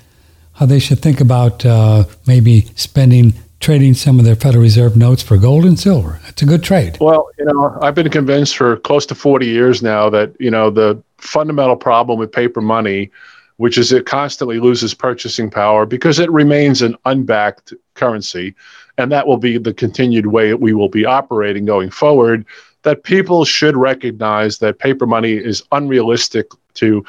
how 0.55 0.67
they 0.67 0.79
should 0.79 0.99
think 0.99 1.21
about 1.21 1.65
uh, 1.65 2.05
maybe 2.27 2.63
spending 2.75 3.33
trading 3.61 3.95
some 3.95 4.19
of 4.19 4.25
their 4.25 4.37
Federal 4.37 4.63
Reserve 4.63 4.97
notes 4.97 5.23
for 5.23 5.37
gold 5.37 5.65
and 5.65 5.79
silver. 5.79 6.21
It's 6.27 6.43
a 6.43 6.47
good 6.47 6.63
trade. 6.63 6.99
Well, 7.01 7.29
you 7.39 7.45
know, 7.45 7.79
I've 7.81 7.95
been 7.95 8.09
convinced 8.11 8.57
for 8.57 8.77
close 8.77 9.07
to 9.07 9.15
40 9.15 9.47
years 9.47 9.83
now 9.83 10.11
that, 10.11 10.35
you 10.39 10.51
know, 10.51 10.71
the 10.71 11.03
fundamental 11.19 11.77
problem 11.77 12.19
with 12.19 12.33
paper 12.33 12.61
money, 12.61 13.11
which 13.57 13.77
is 13.77 13.93
it 13.93 14.07
constantly 14.07 14.61
loses 14.61 14.95
purchasing 14.95 15.51
power 15.51 15.85
because 15.85 16.19
it 16.19 16.31
remains 16.31 16.83
an 16.83 16.97
unbacked 17.05 17.75
currency. 17.95 18.55
And 18.97 19.13
that 19.13 19.27
will 19.27 19.37
be 19.37 19.59
the 19.59 19.75
continued 19.75 20.27
way 20.27 20.55
we 20.55 20.73
will 20.73 20.89
be 20.89 21.05
operating 21.05 21.65
going 21.65 21.91
forward. 21.91 22.45
That 22.83 23.03
people 23.03 23.45
should 23.45 23.77
recognize 23.77 24.59
that 24.59 24.79
paper 24.79 25.07
money 25.07 25.33
is 25.33 25.63
unrealistic 25.73 26.47
to 26.75 27.05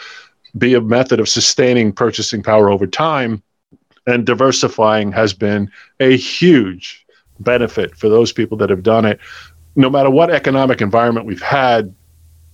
be 0.58 0.74
a 0.74 0.82
method 0.82 1.20
of 1.20 1.30
sustaining 1.30 1.94
purchasing 1.94 2.42
power 2.42 2.70
over 2.70 2.88
time 2.88 3.44
and 4.10 4.26
diversifying 4.26 5.12
has 5.12 5.34
been 5.34 5.72
a 6.00 6.18
huge 6.18 7.06
benefit 7.40 7.96
for 7.96 8.10
those 8.10 8.32
people 8.34 8.58
that 8.58 8.70
have 8.70 8.84
done 8.84 9.06
it. 9.06 9.20
No 9.76 9.90
matter 9.90 10.10
what 10.10 10.32
economic 10.32 10.82
environment 10.82 11.26
we've 11.26 11.42
had 11.42 11.94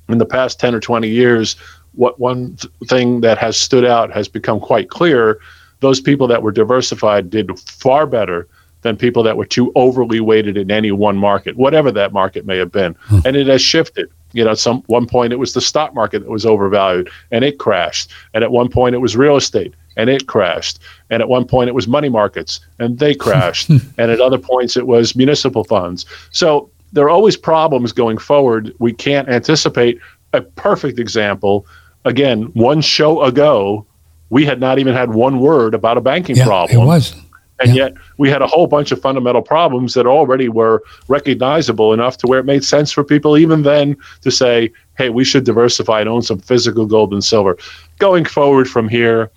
in 0.09 0.17
the 0.17 0.25
past 0.25 0.59
10 0.59 0.75
or 0.75 0.79
20 0.79 1.07
years, 1.07 1.55
what 1.93 2.19
one 2.19 2.55
th- 2.55 2.71
thing 2.87 3.21
that 3.21 3.37
has 3.37 3.57
stood 3.57 3.85
out 3.85 4.11
has 4.11 4.27
become 4.27 4.59
quite 4.59 4.89
clear. 4.89 5.39
Those 5.79 5.99
people 5.99 6.27
that 6.27 6.43
were 6.43 6.51
diversified 6.51 7.29
did 7.29 7.57
far 7.59 8.05
better 8.05 8.47
than 8.81 8.95
people 8.95 9.23
that 9.23 9.35
were 9.35 9.45
too 9.45 9.71
overly 9.75 10.19
weighted 10.19 10.57
in 10.57 10.69
any 10.69 10.91
one 10.91 11.17
market, 11.17 11.57
whatever 11.57 11.91
that 11.91 12.13
market 12.13 12.45
may 12.45 12.57
have 12.57 12.71
been. 12.71 12.95
Hmm. 13.05 13.19
And 13.25 13.35
it 13.35 13.47
has 13.47 13.61
shifted. 13.61 14.09
You 14.33 14.43
know, 14.43 14.51
at 14.51 14.59
some 14.59 14.83
one 14.87 15.07
point 15.07 15.33
it 15.33 15.37
was 15.37 15.53
the 15.53 15.61
stock 15.61 15.95
market 15.95 16.19
that 16.19 16.29
was 16.29 16.45
overvalued 16.45 17.09
and 17.31 17.43
it 17.43 17.57
crashed. 17.57 18.11
And 18.33 18.43
at 18.43 18.51
one 18.51 18.69
point 18.69 18.93
it 18.93 18.99
was 18.99 19.15
real 19.15 19.37
estate 19.37 19.73
and 19.97 20.09
it 20.09 20.27
crashed. 20.27 20.79
And 21.09 21.21
at 21.21 21.29
one 21.29 21.45
point 21.45 21.69
it 21.69 21.73
was 21.73 21.87
money 21.87 22.09
markets 22.09 22.59
and 22.77 22.99
they 22.99 23.15
crashed. 23.25 23.69
and 23.69 23.81
at 23.97 24.19
other 24.19 24.37
points 24.37 24.77
it 24.77 24.87
was 24.87 25.15
municipal 25.15 25.63
funds. 25.63 26.05
So 26.31 26.69
there 26.93 27.05
are 27.05 27.09
always 27.09 27.37
problems 27.37 27.91
going 27.91 28.17
forward. 28.17 28.73
We 28.79 28.93
can't 28.93 29.27
anticipate 29.27 29.99
a 30.33 30.41
perfect 30.41 30.99
example. 30.99 31.65
Again, 32.05 32.43
one 32.53 32.81
show 32.81 33.23
ago, 33.23 33.85
we 34.29 34.45
had 34.45 34.59
not 34.59 34.79
even 34.79 34.93
had 34.93 35.13
one 35.13 35.39
word 35.39 35.73
about 35.73 35.97
a 35.97 36.01
banking 36.01 36.35
yeah, 36.35 36.45
problem. 36.45 36.81
It 36.81 36.85
was. 36.85 37.15
And 37.59 37.69
yeah. 37.69 37.85
yet 37.85 37.93
we 38.17 38.29
had 38.29 38.41
a 38.41 38.47
whole 38.47 38.67
bunch 38.67 38.91
of 38.91 39.01
fundamental 39.01 39.41
problems 39.41 39.93
that 39.93 40.05
already 40.05 40.49
were 40.49 40.83
recognizable 41.07 41.93
enough 41.93 42.17
to 42.17 42.27
where 42.27 42.39
it 42.39 42.45
made 42.45 42.65
sense 42.65 42.91
for 42.91 43.03
people 43.03 43.37
even 43.37 43.63
then 43.63 43.95
to 44.21 44.31
say, 44.31 44.71
hey, 44.97 45.09
we 45.09 45.23
should 45.23 45.45
diversify 45.45 46.01
and 46.01 46.09
own 46.09 46.21
some 46.21 46.39
physical 46.39 46.85
gold 46.85 47.13
and 47.13 47.23
silver. 47.23 47.57
Going 47.97 48.25
forward 48.25 48.69
from 48.69 48.89
here, 48.89 49.31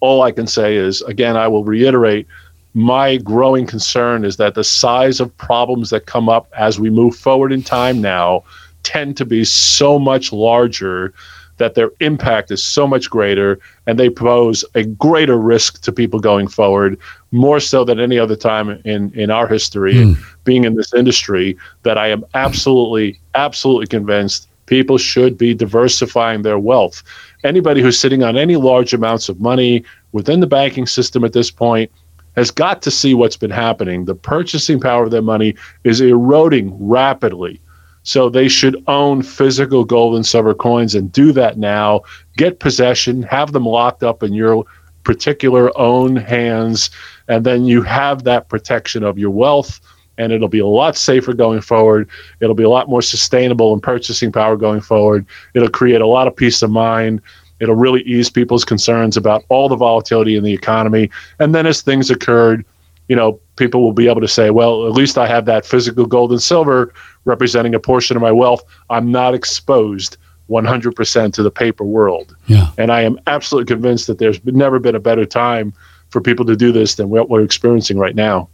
all 0.00 0.22
I 0.22 0.32
can 0.32 0.46
say 0.46 0.76
is, 0.76 1.02
again, 1.02 1.36
I 1.36 1.48
will 1.48 1.64
reiterate 1.64 2.26
my 2.74 3.16
growing 3.18 3.66
concern 3.66 4.24
is 4.24 4.36
that 4.36 4.54
the 4.54 4.64
size 4.64 5.20
of 5.20 5.34
problems 5.36 5.90
that 5.90 6.06
come 6.06 6.28
up 6.28 6.48
as 6.56 6.78
we 6.78 6.90
move 6.90 7.14
forward 7.14 7.52
in 7.52 7.62
time 7.62 8.00
now 8.00 8.42
tend 8.82 9.16
to 9.16 9.24
be 9.24 9.44
so 9.44 9.98
much 9.98 10.32
larger 10.32 11.14
that 11.58 11.76
their 11.76 11.90
impact 12.00 12.50
is 12.50 12.64
so 12.64 12.84
much 12.84 13.08
greater 13.08 13.60
and 13.86 13.96
they 13.96 14.10
pose 14.10 14.64
a 14.74 14.82
greater 14.82 15.38
risk 15.38 15.80
to 15.82 15.92
people 15.92 16.18
going 16.18 16.48
forward, 16.48 16.98
more 17.30 17.60
so 17.60 17.84
than 17.84 18.00
any 18.00 18.18
other 18.18 18.34
time 18.34 18.70
in, 18.84 19.12
in 19.14 19.30
our 19.30 19.46
history, 19.46 19.94
mm. 19.94 20.16
being 20.42 20.64
in 20.64 20.74
this 20.74 20.92
industry, 20.92 21.56
that 21.84 21.96
I 21.96 22.08
am 22.08 22.24
absolutely, 22.34 23.20
absolutely 23.36 23.86
convinced 23.86 24.48
people 24.66 24.98
should 24.98 25.38
be 25.38 25.54
diversifying 25.54 26.42
their 26.42 26.58
wealth 26.58 27.02
anybody 27.44 27.82
who's 27.82 28.00
sitting 28.00 28.22
on 28.22 28.36
any 28.36 28.56
large 28.56 28.94
amounts 28.94 29.28
of 29.28 29.40
money 29.40 29.84
within 30.12 30.40
the 30.40 30.46
banking 30.46 30.86
system 30.86 31.24
at 31.24 31.32
this 31.32 31.50
point 31.50 31.90
has 32.36 32.50
got 32.50 32.82
to 32.82 32.90
see 32.90 33.14
what's 33.14 33.36
been 33.36 33.50
happening. 33.50 34.04
The 34.04 34.14
purchasing 34.14 34.80
power 34.80 35.04
of 35.04 35.10
their 35.10 35.22
money 35.22 35.54
is 35.84 36.00
eroding 36.00 36.76
rapidly. 36.78 37.60
So 38.02 38.28
they 38.28 38.48
should 38.48 38.82
own 38.86 39.22
physical 39.22 39.84
gold 39.84 40.14
and 40.14 40.26
silver 40.26 40.54
coins 40.54 40.94
and 40.94 41.10
do 41.10 41.32
that 41.32 41.56
now. 41.58 42.02
Get 42.36 42.60
possession, 42.60 43.22
have 43.22 43.52
them 43.52 43.64
locked 43.64 44.02
up 44.02 44.22
in 44.22 44.34
your 44.34 44.64
particular 45.04 45.76
own 45.78 46.16
hands, 46.16 46.90
and 47.28 47.44
then 47.44 47.64
you 47.64 47.82
have 47.82 48.24
that 48.24 48.48
protection 48.48 49.04
of 49.04 49.18
your 49.18 49.30
wealth 49.30 49.80
and 50.18 50.32
it'll 50.32 50.48
be 50.48 50.60
a 50.60 50.66
lot 50.66 50.96
safer 50.96 51.32
going 51.32 51.60
forward. 51.60 52.08
It'll 52.40 52.54
be 52.54 52.62
a 52.62 52.68
lot 52.68 52.88
more 52.88 53.02
sustainable 53.02 53.72
in 53.74 53.80
purchasing 53.80 54.32
power 54.32 54.56
going 54.56 54.80
forward. 54.80 55.26
It'll 55.54 55.68
create 55.68 56.00
a 56.00 56.06
lot 56.06 56.28
of 56.28 56.36
peace 56.36 56.62
of 56.62 56.70
mind. 56.70 57.20
It'll 57.60 57.74
really 57.74 58.02
ease 58.02 58.30
people's 58.30 58.64
concerns 58.64 59.16
about 59.16 59.44
all 59.48 59.68
the 59.68 59.76
volatility 59.76 60.36
in 60.36 60.44
the 60.44 60.52
economy. 60.52 61.10
And 61.38 61.54
then 61.54 61.66
as 61.66 61.82
things 61.82 62.10
occurred, 62.10 62.64
you 63.08 63.16
know, 63.16 63.38
people 63.56 63.82
will 63.82 63.92
be 63.92 64.08
able 64.08 64.20
to 64.20 64.28
say, 64.28 64.50
well, 64.50 64.86
at 64.86 64.92
least 64.92 65.18
I 65.18 65.26
have 65.26 65.44
that 65.46 65.66
physical 65.66 66.06
gold 66.06 66.32
and 66.32 66.42
silver 66.42 66.92
representing 67.24 67.74
a 67.74 67.80
portion 67.80 68.16
of 68.16 68.22
my 68.22 68.32
wealth. 68.32 68.62
I'm 68.90 69.10
not 69.10 69.34
exposed 69.34 70.16
100% 70.50 71.32
to 71.32 71.42
the 71.42 71.50
paper 71.50 71.84
world. 71.84 72.36
Yeah. 72.46 72.70
And 72.76 72.92
I 72.92 73.02
am 73.02 73.18
absolutely 73.26 73.72
convinced 73.72 74.06
that 74.08 74.18
there's 74.18 74.44
never 74.44 74.78
been 74.78 74.94
a 74.94 75.00
better 75.00 75.24
time 75.24 75.72
for 76.10 76.20
people 76.20 76.44
to 76.46 76.56
do 76.56 76.72
this 76.72 76.96
than 76.96 77.08
what 77.08 77.28
we're 77.28 77.42
experiencing 77.42 77.98
right 77.98 78.14
now. 78.14 78.48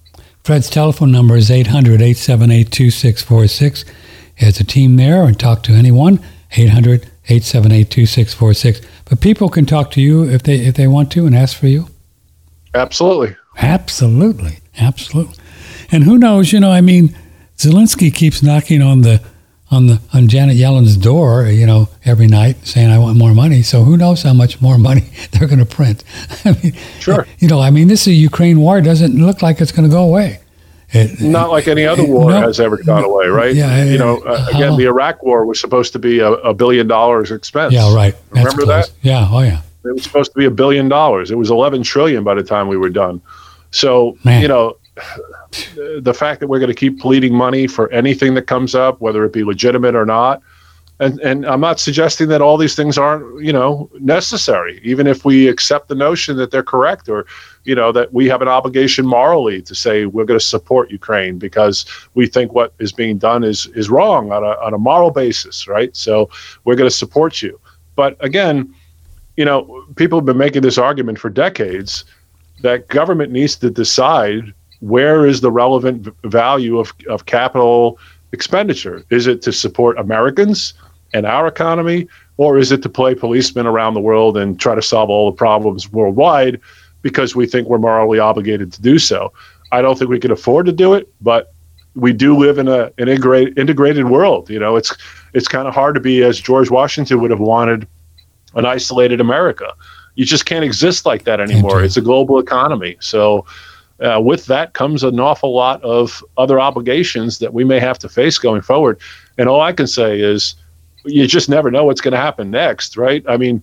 Fred's 0.44 0.70
telephone 0.70 1.12
number 1.12 1.36
is 1.36 1.50
800 1.50 2.00
878 2.00 2.70
2646. 2.70 3.84
He 4.36 4.46
has 4.46 4.58
a 4.58 4.64
team 4.64 4.96
there 4.96 5.24
and 5.24 5.38
talk 5.38 5.62
to 5.64 5.72
anyone. 5.72 6.20
800 6.52 7.09
878 7.30 7.90
2646. 7.90 8.80
But 9.04 9.20
people 9.20 9.48
can 9.48 9.66
talk 9.66 9.90
to 9.92 10.00
you 10.00 10.28
if 10.28 10.42
they 10.42 10.56
if 10.56 10.74
they 10.74 10.86
want 10.86 11.12
to 11.12 11.26
and 11.26 11.34
ask 11.34 11.56
for 11.56 11.68
you. 11.68 11.88
Absolutely. 12.74 13.36
Absolutely. 13.58 14.58
Absolutely. 14.78 15.36
And 15.92 16.04
who 16.04 16.18
knows, 16.18 16.52
you 16.52 16.60
know, 16.60 16.70
I 16.70 16.80
mean, 16.80 17.16
Zelensky 17.56 18.14
keeps 18.14 18.42
knocking 18.42 18.82
on 18.82 19.02
the 19.02 19.22
on 19.70 19.86
the 19.86 20.00
on 20.12 20.28
Janet 20.28 20.56
Yellen's 20.56 20.96
door, 20.96 21.46
you 21.46 21.66
know, 21.66 21.88
every 22.04 22.26
night 22.26 22.66
saying 22.66 22.90
I 22.90 22.98
want 22.98 23.16
more 23.16 23.34
money. 23.34 23.62
So 23.62 23.82
who 23.82 23.96
knows 23.96 24.22
how 24.22 24.32
much 24.32 24.60
more 24.60 24.78
money 24.78 25.10
they're 25.32 25.48
going 25.48 25.58
to 25.60 25.66
print? 25.66 26.02
I 26.44 26.52
mean, 26.62 26.72
sure. 26.98 27.26
You 27.38 27.48
know, 27.48 27.60
I 27.60 27.70
mean, 27.70 27.88
this 27.88 28.02
is 28.02 28.08
a 28.08 28.12
Ukraine 28.12 28.60
war 28.60 28.80
doesn't 28.80 29.14
look 29.14 29.42
like 29.42 29.60
it's 29.60 29.72
going 29.72 29.88
to 29.88 29.94
go 29.94 30.02
away. 30.02 30.40
It, 30.92 31.20
Not 31.20 31.50
like 31.50 31.68
any 31.68 31.86
other 31.86 32.04
war 32.04 32.30
no, 32.30 32.40
has 32.40 32.58
ever 32.58 32.76
gone 32.78 33.04
away, 33.04 33.28
right? 33.28 33.54
Yeah, 33.54 33.84
you 33.84 33.96
know, 33.96 34.18
uh, 34.18 34.46
again, 34.52 34.76
the 34.76 34.86
Iraq 34.86 35.22
War 35.22 35.46
was 35.46 35.60
supposed 35.60 35.92
to 35.92 36.00
be 36.00 36.18
a, 36.18 36.32
a 36.32 36.52
billion 36.52 36.88
dollars 36.88 37.30
expense. 37.30 37.72
Yeah, 37.72 37.94
right. 37.94 38.14
Remember 38.30 38.64
that? 38.66 38.90
Yeah. 39.02 39.28
Oh, 39.30 39.40
yeah. 39.40 39.62
It 39.84 39.94
was 39.94 40.02
supposed 40.02 40.32
to 40.32 40.38
be 40.38 40.46
a 40.46 40.50
billion 40.50 40.88
dollars. 40.88 41.30
It 41.30 41.36
was 41.36 41.50
11 41.50 41.84
trillion 41.84 42.24
by 42.24 42.34
the 42.34 42.42
time 42.42 42.66
we 42.66 42.76
were 42.76 42.90
done. 42.90 43.22
So, 43.70 44.18
Man. 44.24 44.42
you 44.42 44.48
know, 44.48 44.78
the 46.00 46.14
fact 46.14 46.40
that 46.40 46.48
we're 46.48 46.58
going 46.58 46.72
to 46.72 46.74
keep 46.74 47.00
pleading 47.00 47.34
money 47.34 47.66
for 47.66 47.90
anything 47.92 48.34
that 48.34 48.42
comes 48.42 48.74
up, 48.74 49.00
whether 49.00 49.24
it 49.24 49.32
be 49.32 49.44
legitimate 49.44 49.94
or 49.94 50.04
not, 50.04 50.42
and 51.00 51.18
and 51.20 51.46
I'm 51.46 51.60
not 51.60 51.80
suggesting 51.80 52.28
that 52.28 52.42
all 52.42 52.58
these 52.58 52.76
things 52.76 52.98
aren't 52.98 53.42
you 53.42 53.52
know 53.52 53.90
necessary, 53.98 54.80
even 54.84 55.06
if 55.06 55.24
we 55.24 55.48
accept 55.48 55.88
the 55.88 55.94
notion 55.94 56.36
that 56.36 56.50
they're 56.50 56.62
correct 56.62 57.08
or 57.08 57.26
you 57.64 57.74
know 57.74 57.90
that 57.90 58.12
we 58.12 58.26
have 58.26 58.42
an 58.42 58.48
obligation 58.48 59.06
morally 59.06 59.62
to 59.62 59.74
say 59.74 60.04
we're 60.04 60.26
going 60.26 60.38
to 60.38 60.44
support 60.44 60.90
Ukraine 60.90 61.38
because 61.38 61.86
we 62.14 62.26
think 62.26 62.52
what 62.52 62.74
is 62.78 62.92
being 62.92 63.16
done 63.16 63.42
is 63.42 63.66
is 63.74 63.88
wrong 63.88 64.30
on 64.30 64.44
a 64.44 64.54
on 64.66 64.74
a 64.74 64.78
moral 64.78 65.10
basis, 65.10 65.66
right? 65.66 65.96
So 65.96 66.28
we're 66.64 66.76
going 66.76 66.90
to 66.90 66.94
support 66.94 67.40
you. 67.40 67.58
But 67.96 68.16
again, 68.20 68.74
you 69.38 69.46
know, 69.46 69.84
people 69.96 70.18
have 70.18 70.26
been 70.26 70.38
making 70.38 70.62
this 70.62 70.76
argument 70.78 71.18
for 71.18 71.30
decades 71.30 72.04
that 72.60 72.88
government 72.88 73.32
needs 73.32 73.56
to 73.56 73.70
decide 73.70 74.52
where 74.80 75.26
is 75.26 75.40
the 75.40 75.50
relevant 75.50 76.08
value 76.24 76.78
of, 76.78 76.92
of 77.08 77.24
capital 77.24 77.98
expenditure? 78.32 79.02
Is 79.10 79.26
it 79.26 79.40
to 79.42 79.52
support 79.52 79.98
Americans 79.98 80.74
and 81.12 81.26
our 81.26 81.46
economy, 81.46 82.08
or 82.36 82.58
is 82.58 82.72
it 82.72 82.82
to 82.82 82.88
play 82.88 83.14
policemen 83.14 83.66
around 83.66 83.94
the 83.94 84.00
world 84.00 84.36
and 84.36 84.58
try 84.58 84.74
to 84.74 84.82
solve 84.82 85.10
all 85.10 85.30
the 85.30 85.36
problems 85.36 85.92
worldwide 85.92 86.60
because 87.02 87.34
we 87.34 87.46
think 87.46 87.68
we're 87.68 87.78
morally 87.78 88.18
obligated 88.18 88.72
to 88.72 88.82
do 88.82 88.98
so? 88.98 89.32
I 89.72 89.82
don't 89.82 89.98
think 89.98 90.10
we 90.10 90.20
can 90.20 90.30
afford 90.30 90.66
to 90.66 90.72
do 90.72 90.94
it, 90.94 91.12
but 91.20 91.52
we 91.94 92.12
do 92.12 92.36
live 92.36 92.58
in 92.58 92.68
a 92.68 92.92
an 92.98 93.08
integrated 93.08 93.58
integrated 93.58 94.08
world. 94.08 94.48
You 94.48 94.58
know, 94.58 94.76
it's 94.76 94.96
it's 95.34 95.48
kind 95.48 95.66
of 95.68 95.74
hard 95.74 95.94
to 95.94 96.00
be 96.00 96.22
as 96.22 96.40
George 96.40 96.70
Washington 96.70 97.20
would 97.20 97.30
have 97.30 97.40
wanted 97.40 97.86
an 98.54 98.66
isolated 98.66 99.20
America. 99.20 99.72
You 100.14 100.24
just 100.24 100.44
can't 100.44 100.64
exist 100.64 101.06
like 101.06 101.24
that 101.24 101.40
anymore. 101.40 101.82
It's 101.84 101.96
a 101.96 102.00
global 102.00 102.38
economy. 102.38 102.96
So 103.00 103.46
uh, 104.00 104.20
with 104.22 104.46
that 104.46 104.72
comes 104.72 105.04
an 105.04 105.20
awful 105.20 105.54
lot 105.54 105.82
of 105.82 106.24
other 106.36 106.58
obligations 106.58 107.38
that 107.38 107.52
we 107.52 107.64
may 107.64 107.78
have 107.78 107.98
to 108.00 108.08
face 108.08 108.38
going 108.38 108.62
forward. 108.62 108.98
And 109.38 109.48
all 109.48 109.60
I 109.60 109.72
can 109.72 109.86
say 109.86 110.20
is, 110.20 110.54
you 111.04 111.26
just 111.26 111.48
never 111.48 111.70
know 111.70 111.84
what's 111.84 112.00
going 112.00 112.12
to 112.12 112.18
happen 112.18 112.50
next, 112.50 112.96
right? 112.96 113.24
I 113.28 113.36
mean, 113.36 113.62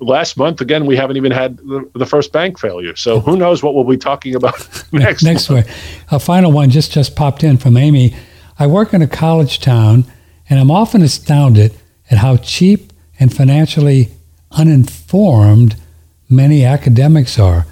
last 0.00 0.36
month 0.36 0.60
again, 0.60 0.86
we 0.86 0.96
haven't 0.96 1.16
even 1.16 1.32
had 1.32 1.56
the, 1.58 1.88
the 1.94 2.06
first 2.06 2.32
bank 2.32 2.58
failure, 2.58 2.96
so 2.96 3.20
who 3.20 3.36
knows 3.36 3.62
what 3.62 3.74
we'll 3.74 3.84
be 3.84 3.96
talking 3.96 4.34
about 4.34 4.84
next? 4.92 5.22
next 5.22 5.48
way, 5.50 5.64
a 6.10 6.18
final 6.18 6.52
one 6.52 6.70
just 6.70 6.92
just 6.92 7.16
popped 7.16 7.42
in 7.42 7.56
from 7.58 7.76
Amy. 7.76 8.14
I 8.58 8.66
work 8.66 8.92
in 8.92 9.02
a 9.02 9.08
college 9.08 9.60
town, 9.60 10.04
and 10.48 10.60
I'm 10.60 10.70
often 10.70 11.02
astounded 11.02 11.74
at 12.10 12.18
how 12.18 12.36
cheap 12.36 12.92
and 13.18 13.34
financially 13.34 14.10
uninformed 14.50 15.76
many 16.28 16.64
academics 16.64 17.38
are. 17.38 17.66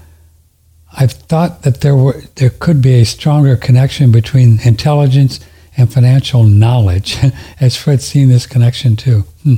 I've 0.92 1.12
thought 1.12 1.62
that 1.62 1.82
there 1.82 1.94
were 1.94 2.22
there 2.36 2.50
could 2.50 2.82
be 2.82 2.94
a 2.94 3.04
stronger 3.04 3.56
connection 3.56 4.10
between 4.10 4.60
intelligence 4.64 5.40
and 5.80 5.92
financial 5.92 6.44
knowledge. 6.44 7.14
Has 7.56 7.76
Fred 7.76 8.02
seen 8.02 8.28
this 8.28 8.46
connection 8.46 8.96
too? 8.96 9.24
Hmm. 9.42 9.54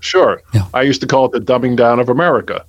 Sure. 0.00 0.42
Yeah. 0.54 0.66
I 0.72 0.82
used 0.82 1.00
to 1.02 1.06
call 1.06 1.26
it 1.26 1.32
the 1.32 1.40
dumbing 1.40 1.76
down 1.76 2.00
of 2.00 2.08
America. 2.08 2.64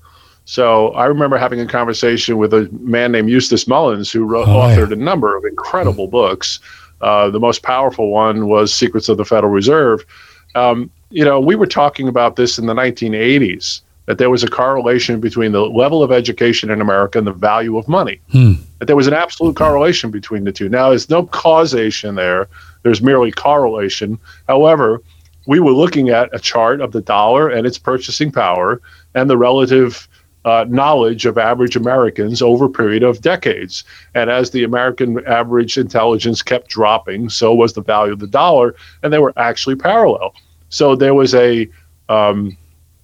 So 0.45 0.89
I 0.89 1.05
remember 1.05 1.37
having 1.37 1.61
a 1.61 1.65
conversation 1.65 2.37
with 2.37 2.53
a 2.53 2.67
man 2.81 3.11
named 3.11 3.29
Eustace 3.29 3.67
Mullins, 3.67 4.11
who 4.11 4.25
wrote, 4.25 4.47
oh, 4.47 4.55
authored 4.55 4.89
yeah. 4.89 4.95
a 4.95 4.99
number 4.99 5.37
of 5.37 5.45
incredible 5.45 6.07
mm 6.07 6.11
books. 6.11 6.59
Uh, 6.99 7.29
the 7.29 7.39
most 7.39 7.63
powerful 7.63 8.11
one 8.11 8.47
was 8.47 8.73
Secrets 8.73 9.09
of 9.09 9.17
the 9.17 9.25
Federal 9.25 9.51
Reserve. 9.51 10.05
Um, 10.53 10.91
you 11.09 11.25
know, 11.25 11.39
we 11.39 11.55
were 11.55 11.65
talking 11.65 12.07
about 12.07 12.35
this 12.35 12.59
in 12.59 12.67
the 12.67 12.73
1980s 12.73 13.81
that 14.05 14.17
there 14.17 14.29
was 14.29 14.43
a 14.43 14.47
correlation 14.47 15.19
between 15.19 15.51
the 15.51 15.61
level 15.61 16.03
of 16.03 16.11
education 16.11 16.69
in 16.69 16.81
America 16.81 17.17
and 17.17 17.25
the 17.25 17.31
value 17.31 17.77
of 17.77 17.87
money. 17.87 18.19
Hmm. 18.31 18.53
That 18.79 18.87
there 18.87 18.95
was 18.95 19.07
an 19.07 19.13
absolute 19.13 19.55
correlation 19.55 20.11
between 20.11 20.43
the 20.43 20.51
two. 20.51 20.69
Now, 20.69 20.89
there's 20.89 21.09
no 21.09 21.27
causation 21.27 22.15
there, 22.15 22.49
there's 22.83 23.01
merely 23.01 23.31
correlation. 23.31 24.19
However, 24.47 25.01
we 25.47 25.59
were 25.59 25.71
looking 25.71 26.09
at 26.09 26.29
a 26.33 26.39
chart 26.39 26.81
of 26.81 26.91
the 26.91 27.01
dollar 27.01 27.49
and 27.49 27.65
its 27.65 27.77
purchasing 27.77 28.31
power 28.31 28.81
and 29.15 29.29
the 29.29 29.37
relative 29.37 30.07
uh, 30.45 30.65
knowledge 30.67 31.25
of 31.25 31.37
average 31.37 31.75
Americans 31.75 32.41
over 32.41 32.65
a 32.65 32.69
period 32.69 33.03
of 33.03 33.21
decades. 33.21 33.83
And 34.15 34.29
as 34.29 34.51
the 34.51 34.63
American 34.63 35.25
average 35.27 35.77
intelligence 35.77 36.41
kept 36.41 36.69
dropping, 36.69 37.29
so 37.29 37.53
was 37.53 37.73
the 37.73 37.81
value 37.81 38.13
of 38.13 38.19
the 38.19 38.27
dollar, 38.27 38.75
and 39.03 39.13
they 39.13 39.19
were 39.19 39.33
actually 39.37 39.75
parallel. 39.75 40.33
So 40.69 40.95
there 40.95 41.13
was 41.13 41.35
a 41.35 41.69
um, 42.09 42.57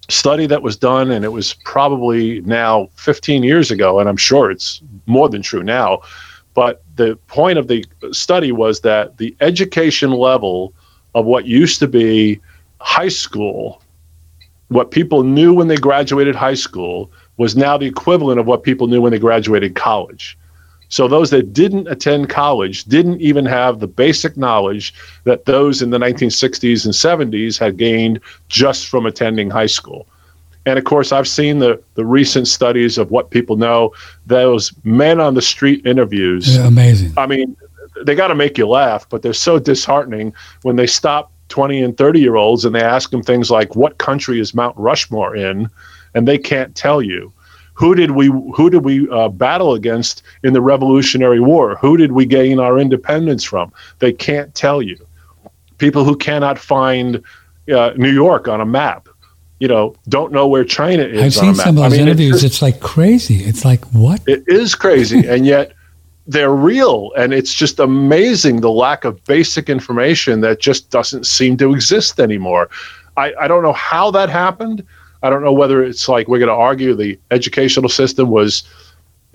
study 0.08 0.46
that 0.46 0.62
was 0.62 0.76
done, 0.76 1.10
and 1.10 1.24
it 1.24 1.32
was 1.32 1.54
probably 1.64 2.40
now 2.40 2.88
15 2.96 3.42
years 3.42 3.70
ago, 3.70 4.00
and 4.00 4.08
I'm 4.08 4.16
sure 4.16 4.50
it's 4.50 4.82
more 5.06 5.28
than 5.28 5.42
true 5.42 5.62
now. 5.62 6.00
But 6.58 6.82
the 6.96 7.14
point 7.28 7.56
of 7.56 7.68
the 7.68 7.84
study 8.10 8.50
was 8.50 8.80
that 8.80 9.18
the 9.18 9.32
education 9.40 10.10
level 10.10 10.74
of 11.14 11.24
what 11.24 11.46
used 11.46 11.78
to 11.78 11.86
be 11.86 12.40
high 12.80 13.10
school, 13.10 13.80
what 14.66 14.90
people 14.90 15.22
knew 15.22 15.54
when 15.54 15.68
they 15.68 15.76
graduated 15.76 16.34
high 16.34 16.54
school, 16.54 17.12
was 17.36 17.54
now 17.54 17.78
the 17.78 17.86
equivalent 17.86 18.40
of 18.40 18.46
what 18.46 18.64
people 18.64 18.88
knew 18.88 19.00
when 19.00 19.12
they 19.12 19.20
graduated 19.20 19.76
college. 19.76 20.36
So 20.88 21.06
those 21.06 21.30
that 21.30 21.52
didn't 21.52 21.86
attend 21.86 22.28
college 22.28 22.82
didn't 22.86 23.20
even 23.20 23.46
have 23.46 23.78
the 23.78 23.86
basic 23.86 24.36
knowledge 24.36 24.92
that 25.22 25.44
those 25.44 25.80
in 25.80 25.90
the 25.90 25.98
1960s 25.98 26.84
and 26.84 26.92
70s 27.32 27.56
had 27.56 27.76
gained 27.76 28.18
just 28.48 28.88
from 28.88 29.06
attending 29.06 29.48
high 29.48 29.66
school. 29.66 30.08
And 30.68 30.78
of 30.78 30.84
course, 30.84 31.12
I've 31.12 31.28
seen 31.28 31.58
the, 31.58 31.82
the 31.94 32.04
recent 32.04 32.46
studies 32.46 32.98
of 32.98 33.10
what 33.10 33.30
people 33.30 33.56
know. 33.56 33.92
Those 34.26 34.72
men 34.84 35.20
on 35.20 35.34
the 35.34 35.42
street 35.42 35.84
interviews. 35.86 36.56
Yeah, 36.56 36.66
amazing. 36.66 37.12
I 37.16 37.26
mean, 37.26 37.56
they 38.04 38.14
got 38.14 38.28
to 38.28 38.34
make 38.34 38.58
you 38.58 38.68
laugh, 38.68 39.08
but 39.08 39.22
they're 39.22 39.32
so 39.32 39.58
disheartening 39.58 40.32
when 40.62 40.76
they 40.76 40.86
stop 40.86 41.32
20 41.48 41.82
and 41.82 41.96
30 41.96 42.20
year 42.20 42.36
olds 42.36 42.64
and 42.64 42.74
they 42.74 42.82
ask 42.82 43.10
them 43.10 43.22
things 43.22 43.50
like, 43.50 43.74
What 43.74 43.98
country 43.98 44.40
is 44.40 44.54
Mount 44.54 44.76
Rushmore 44.76 45.34
in? 45.34 45.68
And 46.14 46.28
they 46.28 46.38
can't 46.38 46.74
tell 46.74 47.02
you 47.02 47.32
who 47.78 47.94
did 47.94 48.10
we 48.10 48.26
who 48.26 48.70
did 48.70 48.84
we 48.84 49.08
uh, 49.08 49.28
battle 49.28 49.72
against 49.72 50.24
in 50.42 50.52
the 50.52 50.60
Revolutionary 50.60 51.38
War? 51.38 51.76
Who 51.76 51.96
did 51.96 52.10
we 52.10 52.26
gain 52.26 52.58
our 52.58 52.76
independence 52.76 53.44
from? 53.44 53.72
They 54.00 54.12
can't 54.12 54.52
tell 54.56 54.82
you. 54.82 54.98
People 55.78 56.04
who 56.04 56.16
cannot 56.16 56.58
find 56.58 57.22
uh, 57.72 57.92
New 57.96 58.10
York 58.10 58.48
on 58.48 58.60
a 58.60 58.66
map, 58.66 59.08
you 59.60 59.68
know, 59.68 59.94
don't 60.08 60.32
know 60.32 60.46
where 60.46 60.64
China 60.64 61.02
is. 61.02 61.22
I've 61.22 61.34
seen 61.34 61.54
some 61.54 61.70
of 61.70 61.74
those 61.76 61.92
I 61.92 61.96
mean, 61.96 62.00
interviews. 62.00 62.36
It's, 62.36 62.42
just, 62.42 62.54
it's 62.54 62.62
like 62.62 62.80
crazy. 62.80 63.44
It's 63.44 63.64
like 63.64 63.84
what? 63.86 64.20
It 64.26 64.44
is 64.46 64.74
crazy, 64.74 65.26
and 65.26 65.44
yet 65.44 65.72
they're 66.26 66.54
real, 66.54 67.12
and 67.16 67.32
it's 67.32 67.54
just 67.54 67.80
amazing 67.80 68.60
the 68.60 68.70
lack 68.70 69.04
of 69.04 69.22
basic 69.24 69.68
information 69.68 70.42
that 70.42 70.60
just 70.60 70.90
doesn't 70.90 71.26
seem 71.26 71.56
to 71.56 71.72
exist 71.72 72.20
anymore. 72.20 72.68
I, 73.16 73.32
I 73.40 73.48
don't 73.48 73.62
know 73.62 73.72
how 73.72 74.10
that 74.12 74.28
happened. 74.28 74.84
I 75.22 75.30
don't 75.30 75.42
know 75.42 75.52
whether 75.52 75.82
it's 75.82 76.08
like 76.08 76.28
we're 76.28 76.38
going 76.38 76.48
to 76.48 76.54
argue 76.54 76.94
the 76.94 77.18
educational 77.30 77.88
system 77.88 78.30
was 78.30 78.62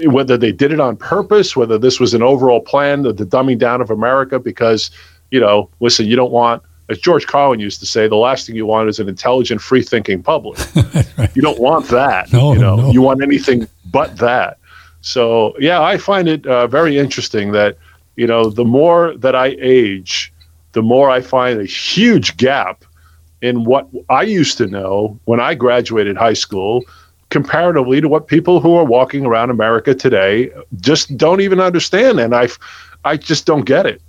whether 0.05 0.37
they 0.37 0.51
did 0.51 0.71
it 0.71 0.79
on 0.79 0.95
purpose, 0.95 1.55
whether 1.55 1.77
this 1.77 1.99
was 1.99 2.13
an 2.13 2.23
overall 2.23 2.61
plan 2.61 3.05
of 3.05 3.17
the 3.17 3.25
dumbing 3.25 3.57
down 3.57 3.81
of 3.81 3.89
America, 3.89 4.39
because, 4.39 4.89
you 5.31 5.39
know, 5.39 5.69
listen, 5.81 6.05
you 6.05 6.15
don't 6.15 6.31
want, 6.31 6.63
as 6.89 6.99
George 6.99 7.27
Carlin 7.27 7.59
used 7.59 7.79
to 7.79 7.85
say, 7.85 8.07
the 8.07 8.15
last 8.15 8.45
thing 8.45 8.55
you 8.55 8.65
want 8.65 8.89
is 8.89 8.99
an 8.99 9.07
intelligent, 9.07 9.61
free 9.61 9.81
thinking 9.81 10.21
public. 10.21 10.59
right. 11.17 11.35
You 11.35 11.41
don't 11.41 11.59
want 11.59 11.87
that. 11.87 12.31
No, 12.33 12.53
you 12.53 12.59
know, 12.59 12.75
no. 12.75 12.91
you 12.91 13.01
want 13.01 13.21
anything 13.21 13.67
but 13.91 14.17
that. 14.17 14.57
So, 15.01 15.53
yeah, 15.59 15.81
I 15.81 15.97
find 15.97 16.27
it 16.27 16.45
uh, 16.45 16.67
very 16.67 16.97
interesting 16.97 17.51
that, 17.51 17.77
you 18.15 18.27
know, 18.27 18.49
the 18.49 18.65
more 18.65 19.15
that 19.17 19.35
I 19.35 19.55
age, 19.59 20.33
the 20.73 20.81
more 20.81 21.09
I 21.09 21.21
find 21.21 21.59
a 21.59 21.65
huge 21.65 22.37
gap 22.37 22.83
in 23.41 23.65
what 23.65 23.87
I 24.09 24.23
used 24.23 24.57
to 24.59 24.67
know 24.67 25.19
when 25.25 25.39
I 25.39 25.55
graduated 25.55 26.15
high 26.15 26.33
school 26.33 26.83
comparatively 27.29 27.99
to 27.99 28.07
what 28.07 28.27
people 28.27 28.59
who 28.59 28.75
are 28.75 28.85
walking 28.85 29.25
around 29.25 29.49
America 29.49 29.93
today 29.93 30.51
just 30.79 31.17
don't 31.17 31.41
even 31.41 31.59
understand. 31.59 32.19
And 32.19 32.35
I, 32.35 32.47
I 33.03 33.17
just 33.17 33.45
don't 33.45 33.65
get 33.65 33.85
it. 33.85 34.01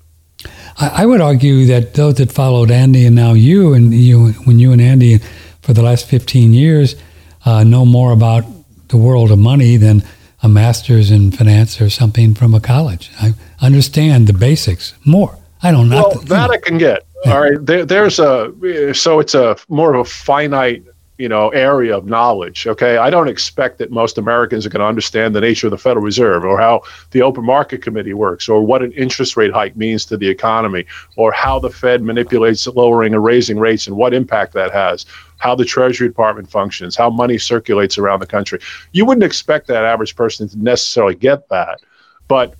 I, 0.78 1.02
I 1.02 1.06
would 1.06 1.20
argue 1.20 1.66
that 1.66 1.94
those 1.94 2.14
that 2.14 2.32
followed 2.32 2.70
Andy 2.70 3.06
and 3.06 3.16
now 3.16 3.32
you 3.32 3.74
and 3.74 3.94
you, 3.94 4.32
when 4.44 4.59
you 4.59 4.72
and 4.72 4.80
Andy 4.80 5.18
for 5.62 5.72
the 5.72 5.82
last 5.82 6.06
15 6.06 6.52
years 6.52 6.96
uh, 7.44 7.64
know 7.64 7.84
more 7.84 8.12
about 8.12 8.44
the 8.88 8.96
world 8.96 9.30
of 9.30 9.38
money 9.38 9.76
than 9.76 10.02
a 10.42 10.48
master's 10.48 11.10
in 11.10 11.30
finance 11.30 11.80
or 11.80 11.88
something 11.88 12.34
from 12.34 12.55
a 12.55 12.60
college. 12.60 13.10
I 13.20 13.34
understand 13.60 14.26
the 14.26 14.32
basics 14.32 14.94
more. 15.05 15.38
I 15.62 15.70
don't 15.70 15.88
know. 15.88 16.10
Well, 16.14 16.22
that 16.24 16.51
I 16.51 16.59
can 16.59 16.76
get. 16.76 17.06
All 17.24 17.40
right. 17.40 17.56
There, 17.59 17.86
there's 17.86 18.18
a, 18.18 18.52
so 18.92 19.20
it's 19.20 19.34
a 19.34 19.56
more 19.68 19.94
of 19.94 20.01
a 20.01 20.05
finite 20.05 20.84
you 21.19 21.28
know 21.28 21.49
area 21.51 21.97
of 21.97 22.07
knowledge 22.07 22.66
okay? 22.66 22.97
I 22.97 23.09
don't 23.11 23.28
expect 23.28 23.78
that 23.78 23.91
most 23.91 24.19
americans 24.19 24.66
are 24.66 24.69
going 24.69 24.81
to 24.81 24.86
understand 24.86 25.35
the 25.35 25.41
nature 25.41 25.69
of 25.69 25.70
the 25.70 25.78
federal 25.78 26.05
reserve 26.05 26.45
or 26.45 26.59
how 26.59 26.82
the 27.12 27.23
open 27.23 27.45
market 27.45 27.82
committee 27.82 28.15
works 28.15 28.49
or 28.49 28.62
what 28.62 28.82
an 28.82 28.93
interest 28.93 29.36
rate 29.36 29.53
hike 29.53 29.77
means 29.77 30.05
to 30.07 30.16
the 30.16 30.28
economy 30.28 30.86
or 31.16 31.31
how 31.32 31.59
the 31.59 31.70
fed 31.70 32.03
manipulates 32.03 32.66
lowering 32.66 33.15
or 33.15 33.20
raising 33.20 33.59
rates 33.59 33.86
and 33.86 33.97
what 33.97 34.12
impact 34.12 34.53
that 34.55 34.73
has 34.73 35.07
how 35.39 35.55
the 35.55 35.65
treasury 35.65 36.09
department 36.09 36.51
functions 36.51 36.97
how 36.97 37.11
money 37.11 37.39
circulates 37.39 37.99
around 37.99 38.20
the 38.20 38.27
country. 38.27 38.59
You 38.93 39.05
wouldn't 39.05 39.24
expect 39.24 39.66
that 39.69 39.85
average 39.85 40.16
person 40.16 40.49
to 40.49 40.59
necessarily 40.59 41.15
get 41.15 41.49
that 41.49 41.81
but 42.28 42.55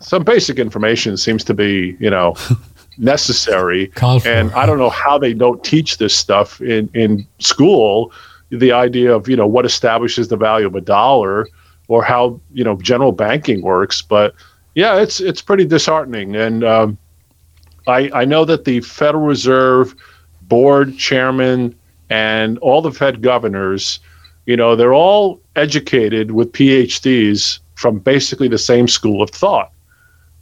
some 0.00 0.24
basic 0.24 0.58
information 0.58 1.16
seems 1.16 1.44
to 1.44 1.54
be 1.54 1.96
you 2.00 2.10
know 2.10 2.34
necessary. 2.98 3.88
And 4.26 4.52
I 4.52 4.66
don't 4.66 4.78
know 4.78 4.90
how 4.90 5.18
they 5.18 5.34
don't 5.34 5.62
teach 5.64 5.98
this 5.98 6.14
stuff 6.14 6.60
in, 6.60 6.88
in 6.94 7.26
school. 7.38 8.12
The 8.50 8.72
idea 8.72 9.14
of 9.14 9.28
you 9.28 9.36
know 9.36 9.46
what 9.46 9.64
establishes 9.64 10.28
the 10.28 10.36
value 10.36 10.66
of 10.66 10.74
a 10.74 10.80
dollar, 10.80 11.48
or 11.88 12.04
how 12.04 12.40
you 12.52 12.64
know 12.64 12.76
general 12.76 13.12
banking 13.12 13.62
works. 13.62 14.02
But 14.02 14.34
yeah, 14.74 15.00
it's 15.00 15.20
it's 15.20 15.40
pretty 15.40 15.64
disheartening. 15.64 16.36
And 16.36 16.62
um, 16.62 16.98
I 17.86 18.10
I 18.12 18.24
know 18.24 18.44
that 18.44 18.64
the 18.64 18.80
Federal 18.80 19.24
Reserve 19.24 19.94
board 20.42 20.98
chairman 20.98 21.74
and 22.10 22.58
all 22.58 22.82
the 22.82 22.92
Fed 22.92 23.22
governors, 23.22 24.00
you 24.44 24.56
know, 24.56 24.76
they're 24.76 24.92
all 24.92 25.40
educated 25.56 26.32
with 26.32 26.52
PhDs 26.52 27.58
from 27.74 27.98
basically 27.98 28.48
the 28.48 28.58
same 28.58 28.86
school 28.86 29.22
of 29.22 29.30
thought 29.30 29.72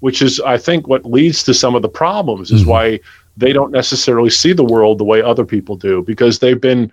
which 0.00 0.20
is, 0.20 0.40
I 0.40 0.58
think, 0.58 0.88
what 0.88 1.04
leads 1.04 1.42
to 1.44 1.54
some 1.54 1.74
of 1.74 1.82
the 1.82 1.88
problems, 1.88 2.50
is 2.50 2.62
mm-hmm. 2.62 2.70
why 2.70 3.00
they 3.36 3.52
don't 3.52 3.70
necessarily 3.72 4.30
see 4.30 4.52
the 4.52 4.64
world 4.64 4.98
the 4.98 5.04
way 5.04 5.22
other 5.22 5.44
people 5.44 5.76
do, 5.76 6.02
because 6.02 6.38
they've 6.38 6.60
been 6.60 6.92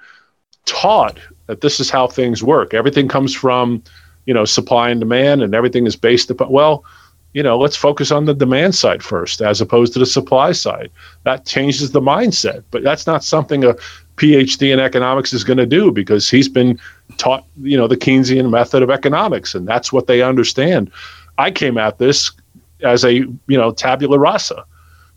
taught 0.65 1.17
that 1.47 1.61
this 1.61 1.79
is 1.79 1.89
how 1.89 2.07
things 2.07 2.43
work. 2.43 2.73
Everything 2.73 3.07
comes 3.07 3.34
from, 3.34 3.81
you 4.25 4.34
know, 4.34 4.45
supply 4.45 4.89
and 4.89 4.99
demand, 4.99 5.41
and 5.41 5.55
everything 5.55 5.88
is 5.88 5.95
based 5.95 6.29
upon, 6.29 6.51
well, 6.51 6.84
you 7.34 7.43
know, 7.43 7.57
let's 7.57 7.75
focus 7.75 8.11
on 8.11 8.25
the 8.25 8.34
demand 8.34 8.73
side 8.73 9.03
first 9.03 9.41
as 9.41 9.61
opposed 9.61 9.93
to 9.93 9.99
the 9.99 10.05
supply 10.05 10.51
side. 10.51 10.89
That 11.23 11.45
changes 11.45 11.91
the 11.91 12.01
mindset, 12.01 12.63
but 12.71 12.84
that's 12.84 13.05
not 13.05 13.23
something 13.23 13.63
a 13.63 13.75
PhD 14.15 14.73
in 14.73 14.79
economics 14.79 15.34
is 15.34 15.43
going 15.43 15.57
to 15.57 15.65
do 15.65 15.91
because 15.91 16.29
he's 16.29 16.49
been 16.49 16.79
taught, 17.17 17.45
you 17.61 17.77
know, 17.77 17.88
the 17.88 17.97
Keynesian 17.97 18.49
method 18.49 18.81
of 18.81 18.89
economics, 18.89 19.53
and 19.53 19.67
that's 19.67 19.93
what 19.93 20.07
they 20.07 20.21
understand. 20.21 20.89
I 21.38 21.51
came 21.51 21.77
at 21.77 21.99
this 21.99 22.31
as 22.83 23.03
a 23.03 23.13
you 23.13 23.37
know 23.47 23.71
tabula 23.71 24.19
rasa. 24.19 24.65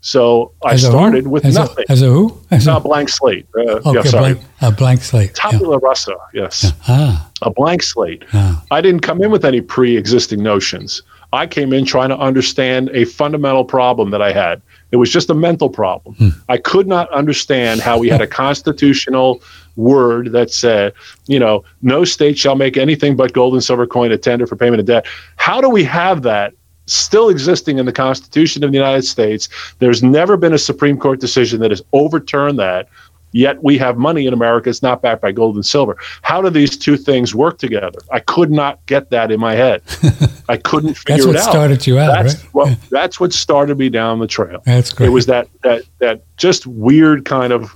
So 0.03 0.51
I 0.65 0.77
started 0.77 1.27
with 1.27 1.45
as 1.45 1.53
nothing. 1.53 1.85
A, 1.87 1.91
as 1.91 2.01
a 2.01 2.07
who? 2.07 2.35
As 2.49 2.65
a 2.65 2.79
blank 2.79 3.07
slate. 3.09 3.45
Uh, 3.55 3.59
okay, 3.61 3.91
yeah, 3.93 4.01
sorry. 4.01 4.33
Blank, 4.33 4.47
a 4.61 4.71
blank 4.71 5.01
slate. 5.03 5.35
Tabula 5.35 5.77
yeah. 5.79 5.87
rasa, 5.87 6.15
yes. 6.33 6.63
Yeah. 6.63 6.71
Ah. 6.87 7.31
A 7.43 7.51
blank 7.51 7.83
slate. 7.83 8.23
Ah. 8.33 8.65
I 8.71 8.81
didn't 8.81 9.01
come 9.01 9.21
in 9.21 9.29
with 9.29 9.45
any 9.45 9.61
pre 9.61 9.95
existing 9.95 10.41
notions. 10.41 11.03
I 11.33 11.47
came 11.47 11.71
in 11.71 11.85
trying 11.85 12.09
to 12.09 12.17
understand 12.17 12.89
a 12.93 13.05
fundamental 13.05 13.63
problem 13.63 14.09
that 14.09 14.21
I 14.21 14.33
had. 14.33 14.61
It 14.91 14.97
was 14.97 15.09
just 15.09 15.29
a 15.29 15.33
mental 15.33 15.69
problem. 15.69 16.15
Hmm. 16.15 16.29
I 16.49 16.57
could 16.57 16.87
not 16.87 17.09
understand 17.11 17.79
how 17.79 17.97
we 17.99 18.09
had 18.09 18.21
a 18.21 18.27
constitutional 18.43 19.41
word 19.77 20.33
that 20.33 20.51
said, 20.51 20.93
you 21.27 21.39
know, 21.39 21.63
no 21.81 22.03
state 22.03 22.37
shall 22.37 22.55
make 22.55 22.75
anything 22.75 23.15
but 23.15 23.33
gold 23.33 23.53
and 23.53 23.63
silver 23.63 23.87
coin 23.87 24.11
a 24.11 24.17
tender 24.17 24.45
for 24.45 24.55
payment 24.55 24.81
of 24.81 24.87
debt. 24.87 25.05
How 25.37 25.61
do 25.61 25.69
we 25.69 25.83
have 25.85 26.23
that 26.23 26.53
still 26.85 27.29
existing 27.29 27.77
in 27.77 27.85
the 27.85 27.91
Constitution 27.91 28.63
of 28.63 28.71
the 28.71 28.77
United 28.77 29.03
States. 29.03 29.49
There's 29.79 30.03
never 30.03 30.37
been 30.37 30.53
a 30.53 30.57
Supreme 30.57 30.97
Court 30.97 31.19
decision 31.19 31.59
that 31.61 31.71
has 31.71 31.81
overturned 31.93 32.59
that. 32.59 32.89
Yet 33.33 33.63
we 33.63 33.77
have 33.77 33.97
money 33.97 34.27
in 34.27 34.33
America. 34.33 34.69
It's 34.69 34.81
not 34.81 35.01
backed 35.01 35.21
by 35.21 35.31
gold 35.31 35.55
and 35.55 35.65
silver. 35.65 35.95
How 36.21 36.41
do 36.41 36.49
these 36.49 36.77
two 36.77 36.97
things 36.97 37.33
work 37.33 37.59
together? 37.59 37.99
I 38.11 38.19
could 38.19 38.51
not 38.51 38.85
get 38.87 39.09
that 39.11 39.31
in 39.31 39.39
my 39.39 39.55
head. 39.55 39.81
I 40.49 40.57
couldn't 40.57 40.95
figure 40.95 41.15
it 41.15 41.19
out. 41.21 41.33
That's 41.33 41.45
what 41.45 41.51
started 41.51 41.87
you 41.87 41.97
out, 41.97 42.23
that's 42.23 42.35
right? 42.35 42.53
What, 42.53 42.77
that's 42.89 43.19
what 43.21 43.31
started 43.31 43.77
me 43.77 43.87
down 43.87 44.19
the 44.19 44.27
trail. 44.27 44.61
That's 44.65 44.91
great. 44.91 45.07
It 45.07 45.09
was 45.11 45.27
that 45.27 45.47
that 45.63 45.83
that 45.99 46.23
just 46.35 46.67
weird 46.67 47.23
kind 47.23 47.53
of, 47.53 47.73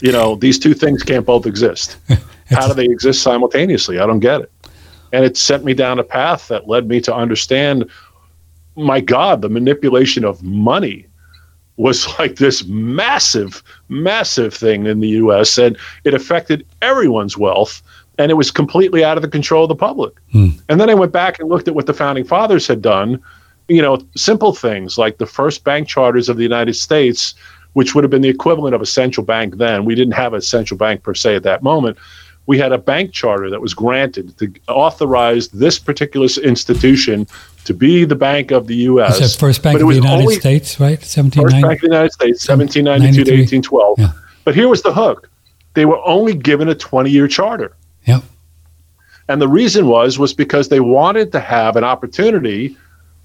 you 0.00 0.12
know, 0.12 0.36
these 0.36 0.60
two 0.60 0.74
things 0.74 1.02
can't 1.02 1.26
both 1.26 1.44
exist. 1.44 1.96
How 2.50 2.68
do 2.68 2.74
they 2.74 2.84
exist 2.84 3.22
simultaneously? 3.22 3.98
I 3.98 4.06
don't 4.06 4.20
get 4.20 4.42
it. 4.42 4.52
And 5.12 5.24
it 5.24 5.36
sent 5.36 5.64
me 5.64 5.74
down 5.74 5.98
a 5.98 6.04
path 6.04 6.48
that 6.48 6.68
led 6.68 6.86
me 6.86 7.00
to 7.00 7.14
understand 7.14 7.90
my 8.78 9.00
God, 9.00 9.42
the 9.42 9.48
manipulation 9.48 10.24
of 10.24 10.42
money 10.42 11.06
was 11.76 12.06
like 12.18 12.36
this 12.36 12.64
massive, 12.66 13.62
massive 13.88 14.54
thing 14.54 14.86
in 14.86 15.00
the 15.00 15.08
US, 15.08 15.58
and 15.58 15.76
it 16.04 16.14
affected 16.14 16.66
everyone's 16.82 17.36
wealth, 17.36 17.82
and 18.18 18.30
it 18.30 18.34
was 18.34 18.50
completely 18.50 19.04
out 19.04 19.16
of 19.16 19.22
the 19.22 19.28
control 19.28 19.64
of 19.64 19.68
the 19.68 19.76
public. 19.76 20.14
Hmm. 20.32 20.48
And 20.68 20.80
then 20.80 20.90
I 20.90 20.94
went 20.94 21.12
back 21.12 21.38
and 21.38 21.48
looked 21.48 21.68
at 21.68 21.74
what 21.74 21.86
the 21.86 21.94
founding 21.94 22.24
fathers 22.24 22.66
had 22.66 22.82
done, 22.82 23.22
you 23.68 23.82
know, 23.82 23.98
simple 24.16 24.54
things 24.54 24.98
like 24.98 25.18
the 25.18 25.26
first 25.26 25.64
bank 25.64 25.88
charters 25.88 26.28
of 26.28 26.36
the 26.36 26.42
United 26.42 26.74
States, 26.74 27.34
which 27.74 27.94
would 27.94 28.02
have 28.02 28.10
been 28.10 28.22
the 28.22 28.28
equivalent 28.28 28.74
of 28.74 28.82
a 28.82 28.86
central 28.86 29.24
bank 29.24 29.56
then. 29.56 29.84
We 29.84 29.94
didn't 29.94 30.14
have 30.14 30.34
a 30.34 30.42
central 30.42 30.78
bank 30.78 31.02
per 31.02 31.14
se 31.14 31.36
at 31.36 31.42
that 31.44 31.62
moment. 31.62 31.98
We 32.48 32.58
had 32.58 32.72
a 32.72 32.78
bank 32.78 33.12
charter 33.12 33.50
that 33.50 33.60
was 33.60 33.74
granted 33.74 34.36
to 34.38 34.50
authorize 34.68 35.48
this 35.48 35.78
particular 35.78 36.26
institution 36.42 37.26
to 37.64 37.74
be 37.74 38.06
the 38.06 38.16
Bank 38.16 38.50
of 38.50 38.66
the 38.66 38.76
U.S. 38.76 39.20
It's 39.20 39.34
the 39.34 39.38
first 39.38 39.62
Bank 39.62 39.80
of 39.80 39.88
the 39.88 39.94
United 39.94 40.30
States, 40.30 40.80
right? 40.80 40.98
1790. 40.98 41.42
First 41.42 41.62
Bank 41.62 41.76
of 41.76 41.80
the 41.82 41.94
United 41.94 42.12
States, 42.12 42.48
1792 42.48 43.24
to 43.24 43.30
1812. 43.30 43.98
Yeah. 43.98 44.12
But 44.44 44.54
here 44.54 44.66
was 44.66 44.80
the 44.80 44.92
hook: 44.92 45.28
they 45.74 45.84
were 45.84 46.00
only 46.06 46.34
given 46.34 46.70
a 46.70 46.74
20-year 46.74 47.28
charter. 47.28 47.76
Yep. 48.06 48.24
And 49.28 49.42
the 49.42 49.48
reason 49.48 49.86
was 49.86 50.18
was 50.18 50.32
because 50.32 50.70
they 50.70 50.80
wanted 50.80 51.32
to 51.32 51.40
have 51.40 51.76
an 51.76 51.84
opportunity 51.84 52.76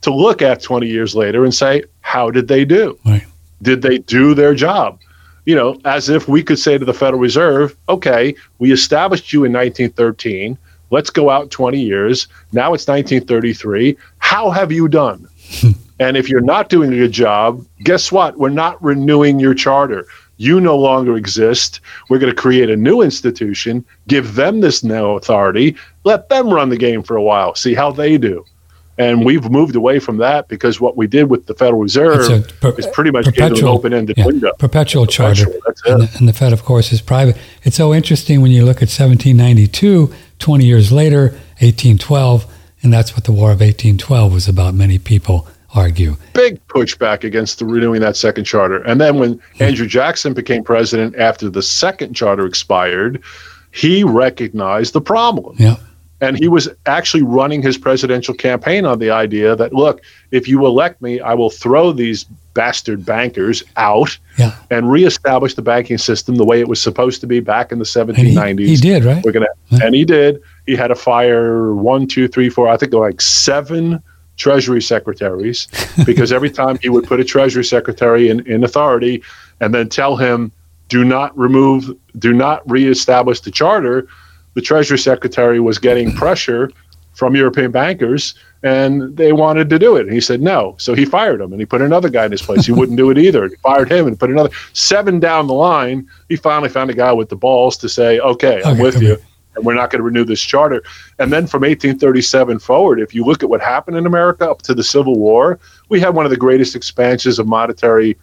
to 0.01 0.13
look 0.13 0.41
at 0.41 0.61
20 0.61 0.85
years 0.85 1.15
later 1.15 1.45
and 1.45 1.53
say, 1.53 1.83
how 2.01 2.29
did 2.29 2.49
they 2.49 2.65
do? 2.65 2.99
Right. 3.05 3.25
Did 3.61 3.81
they 3.81 3.99
do 3.99 4.33
their 4.33 4.53
job? 4.53 4.99
You 5.45 5.55
know, 5.55 5.79
as 5.85 6.09
if 6.09 6.27
we 6.27 6.41
could 6.41 6.59
say 6.59 6.77
to 6.77 6.85
the 6.85 6.93
Federal 6.93 7.21
Reserve, 7.21 7.75
okay, 7.89 8.35
we 8.59 8.71
established 8.71 9.33
you 9.33 9.43
in 9.43 9.51
1913 9.51 10.57
Let's 10.93 11.09
go 11.09 11.31
out 11.31 11.49
20 11.49 11.79
years. 11.79 12.27
Now 12.51 12.75
it's 12.75 12.87
1933. 12.87 13.97
How 14.19 14.51
have 14.51 14.71
you 14.71 14.87
done? 14.87 15.27
and 15.99 16.15
if 16.15 16.29
you're 16.29 16.39
not 16.39 16.69
doing 16.69 16.93
a 16.93 16.97
good 16.97 17.11
job, 17.11 17.65
guess 17.79 18.11
what? 18.11 18.37
We're 18.37 18.49
not 18.49 18.81
renewing 18.83 19.39
your 19.39 19.55
charter. 19.55 20.05
You 20.37 20.61
no 20.61 20.77
longer 20.77 21.17
exist. 21.17 21.79
We're 22.09 22.19
going 22.19 22.31
to 22.31 22.39
create 22.39 22.69
a 22.69 22.75
new 22.75 23.01
institution, 23.01 23.83
give 24.07 24.35
them 24.35 24.61
this 24.61 24.83
new 24.83 25.13
authority, 25.13 25.75
let 26.03 26.29
them 26.29 26.53
run 26.53 26.69
the 26.69 26.77
game 26.77 27.01
for 27.01 27.15
a 27.15 27.23
while, 27.23 27.55
see 27.55 27.73
how 27.73 27.91
they 27.91 28.19
do. 28.19 28.45
And 28.97 29.25
we've 29.25 29.49
moved 29.49 29.75
away 29.75 29.99
from 29.99 30.17
that 30.17 30.47
because 30.47 30.79
what 30.79 30.95
we 30.95 31.07
did 31.07 31.29
with 31.29 31.47
the 31.47 31.55
Federal 31.55 31.81
Reserve 31.81 32.47
per, 32.59 32.75
is 32.77 32.85
pretty 32.87 33.09
much 33.09 33.25
an 33.25 33.63
open-ended 33.65 34.17
yeah, 34.17 34.25
window. 34.25 34.51
Perpetual, 34.59 35.07
charter. 35.07 35.45
And 35.85 36.03
the, 36.03 36.15
and 36.19 36.27
the 36.27 36.33
Fed, 36.33 36.53
of 36.53 36.63
course, 36.63 36.91
is 36.93 37.01
private. 37.01 37.35
It's 37.63 37.75
so 37.75 37.93
interesting 37.93 38.41
when 38.41 38.51
you 38.51 38.65
look 38.65 38.77
at 38.77 38.89
1792 38.89 40.13
20 40.37 40.65
years 40.65 40.91
later, 40.91 41.31
1812, 41.61 42.45
and 42.83 42.91
that's 42.91 43.13
what 43.15 43.23
the 43.23 43.31
War 43.31 43.51
of 43.51 43.61
1812 43.61 44.33
was 44.33 44.47
about, 44.47 44.73
many 44.73 44.99
people 44.99 45.47
argue. 45.73 46.15
Big 46.33 46.65
pushback 46.67 47.23
against 47.23 47.59
the 47.59 47.65
renewing 47.65 48.01
that 48.01 48.15
second 48.15 48.43
charter. 48.43 48.83
And 48.83 48.99
then 49.01 49.17
when 49.17 49.41
Andrew 49.59 49.87
Jackson 49.87 50.33
became 50.33 50.63
president 50.63 51.15
after 51.15 51.49
the 51.49 51.61
second 51.61 52.13
charter 52.13 52.45
expired, 52.45 53.23
he 53.71 54.03
recognized 54.03 54.93
the 54.93 55.01
problem. 55.01 55.55
Yeah. 55.57 55.77
And 56.23 56.37
he 56.37 56.47
was 56.47 56.69
actually 56.85 57.23
running 57.23 57.61
his 57.61 57.77
presidential 57.77 58.33
campaign 58.33 58.85
on 58.85 58.99
the 58.99 59.09
idea 59.09 59.57
that, 59.57 59.73
look, 59.73 60.01
if 60.31 60.47
you 60.47 60.65
elect 60.65 61.01
me, 61.01 61.19
I 61.19 61.33
will 61.33 61.49
throw 61.49 61.91
these 61.91 62.23
bastard 62.53 63.05
bankers 63.05 63.61
out 63.75 64.17
yeah. 64.37 64.55
and 64.71 64.89
reestablish 64.89 65.55
the 65.55 65.61
banking 65.61 65.97
system 65.97 66.35
the 66.35 66.45
way 66.45 66.61
it 66.61 66.69
was 66.69 66.81
supposed 66.81 67.19
to 67.21 67.27
be 67.27 67.41
back 67.41 67.73
in 67.73 67.79
the 67.79 67.85
1790s. 67.85 68.59
He, 68.59 68.67
he, 68.67 68.75
did, 68.77 69.03
right? 69.03 69.23
We're 69.25 69.33
gonna, 69.33 69.47
yeah. 69.69 69.79
and 69.83 69.93
he 69.93 70.05
did. 70.05 70.41
He 70.65 70.77
had 70.77 70.87
to 70.87 70.95
fire 70.95 71.73
one, 71.73 72.07
two, 72.07 72.29
three, 72.29 72.49
four. 72.49 72.69
I 72.69 72.77
think 72.77 72.93
like 72.93 73.19
seven 73.19 74.01
Treasury 74.37 74.81
secretaries 74.81 75.67
because 76.05 76.31
every 76.31 76.49
time 76.49 76.77
he 76.81 76.87
would 76.87 77.05
put 77.05 77.19
a 77.19 77.25
Treasury 77.25 77.65
secretary 77.65 78.29
in, 78.29 78.47
in 78.47 78.63
authority 78.63 79.21
and 79.59 79.73
then 79.73 79.89
tell 79.89 80.15
him 80.15 80.53
do 80.87 81.03
not 81.03 81.37
remove, 81.37 81.91
do 82.19 82.33
not 82.33 82.69
reestablish 82.69 83.41
the 83.41 83.51
charter, 83.51 84.07
the 84.53 84.61
Treasury 84.61 84.97
Secretary 84.97 85.59
was 85.59 85.77
getting 85.77 86.11
pressure 86.15 86.71
from 87.13 87.35
European 87.35 87.71
bankers 87.71 88.33
and 88.63 89.15
they 89.17 89.33
wanted 89.33 89.69
to 89.69 89.77
do 89.77 89.95
it. 89.97 90.05
And 90.05 90.13
he 90.13 90.21
said 90.21 90.41
no. 90.41 90.75
So 90.79 90.93
he 90.93 91.05
fired 91.05 91.41
him 91.41 91.51
and 91.51 91.61
he 91.61 91.65
put 91.65 91.81
another 91.81 92.09
guy 92.09 92.25
in 92.25 92.31
his 92.31 92.41
place. 92.41 92.65
He 92.65 92.71
wouldn't 92.71 92.97
do 92.97 93.09
it 93.11 93.17
either. 93.17 93.47
He 93.47 93.55
fired 93.57 93.91
him 93.91 94.07
and 94.07 94.19
put 94.19 94.31
another. 94.31 94.49
Seven 94.73 95.19
down 95.19 95.47
the 95.47 95.53
line, 95.53 96.07
he 96.29 96.35
finally 96.35 96.69
found 96.69 96.89
a 96.89 96.93
guy 96.93 97.11
with 97.11 97.29
the 97.29 97.35
balls 97.35 97.77
to 97.77 97.89
say, 97.89 98.19
okay, 98.19 98.61
I'm 98.63 98.73
Okay, 98.73 98.81
with 98.81 99.01
you. 99.01 99.17
And 99.55 99.65
we're 99.65 99.75
not 99.75 99.91
going 99.91 99.99
to 99.99 100.03
renew 100.03 100.23
this 100.23 100.41
charter. 100.41 100.81
And 101.19 101.31
then 101.31 101.45
from 101.45 101.61
1837 101.61 102.57
forward, 102.59 102.99
if 102.99 103.13
you 103.13 103.23
look 103.23 103.43
at 103.43 103.49
what 103.49 103.61
happened 103.61 103.97
in 103.97 104.07
America 104.07 104.49
up 104.49 104.63
to 104.63 104.73
the 104.73 104.83
Civil 104.83 105.19
War, 105.19 105.59
we 105.89 105.99
had 105.99 106.15
one 106.15 106.25
of 106.25 106.31
the 106.31 106.37
greatest 106.37 106.75
expansions 106.75 107.37
of 107.37 107.47
monetary 107.47 108.17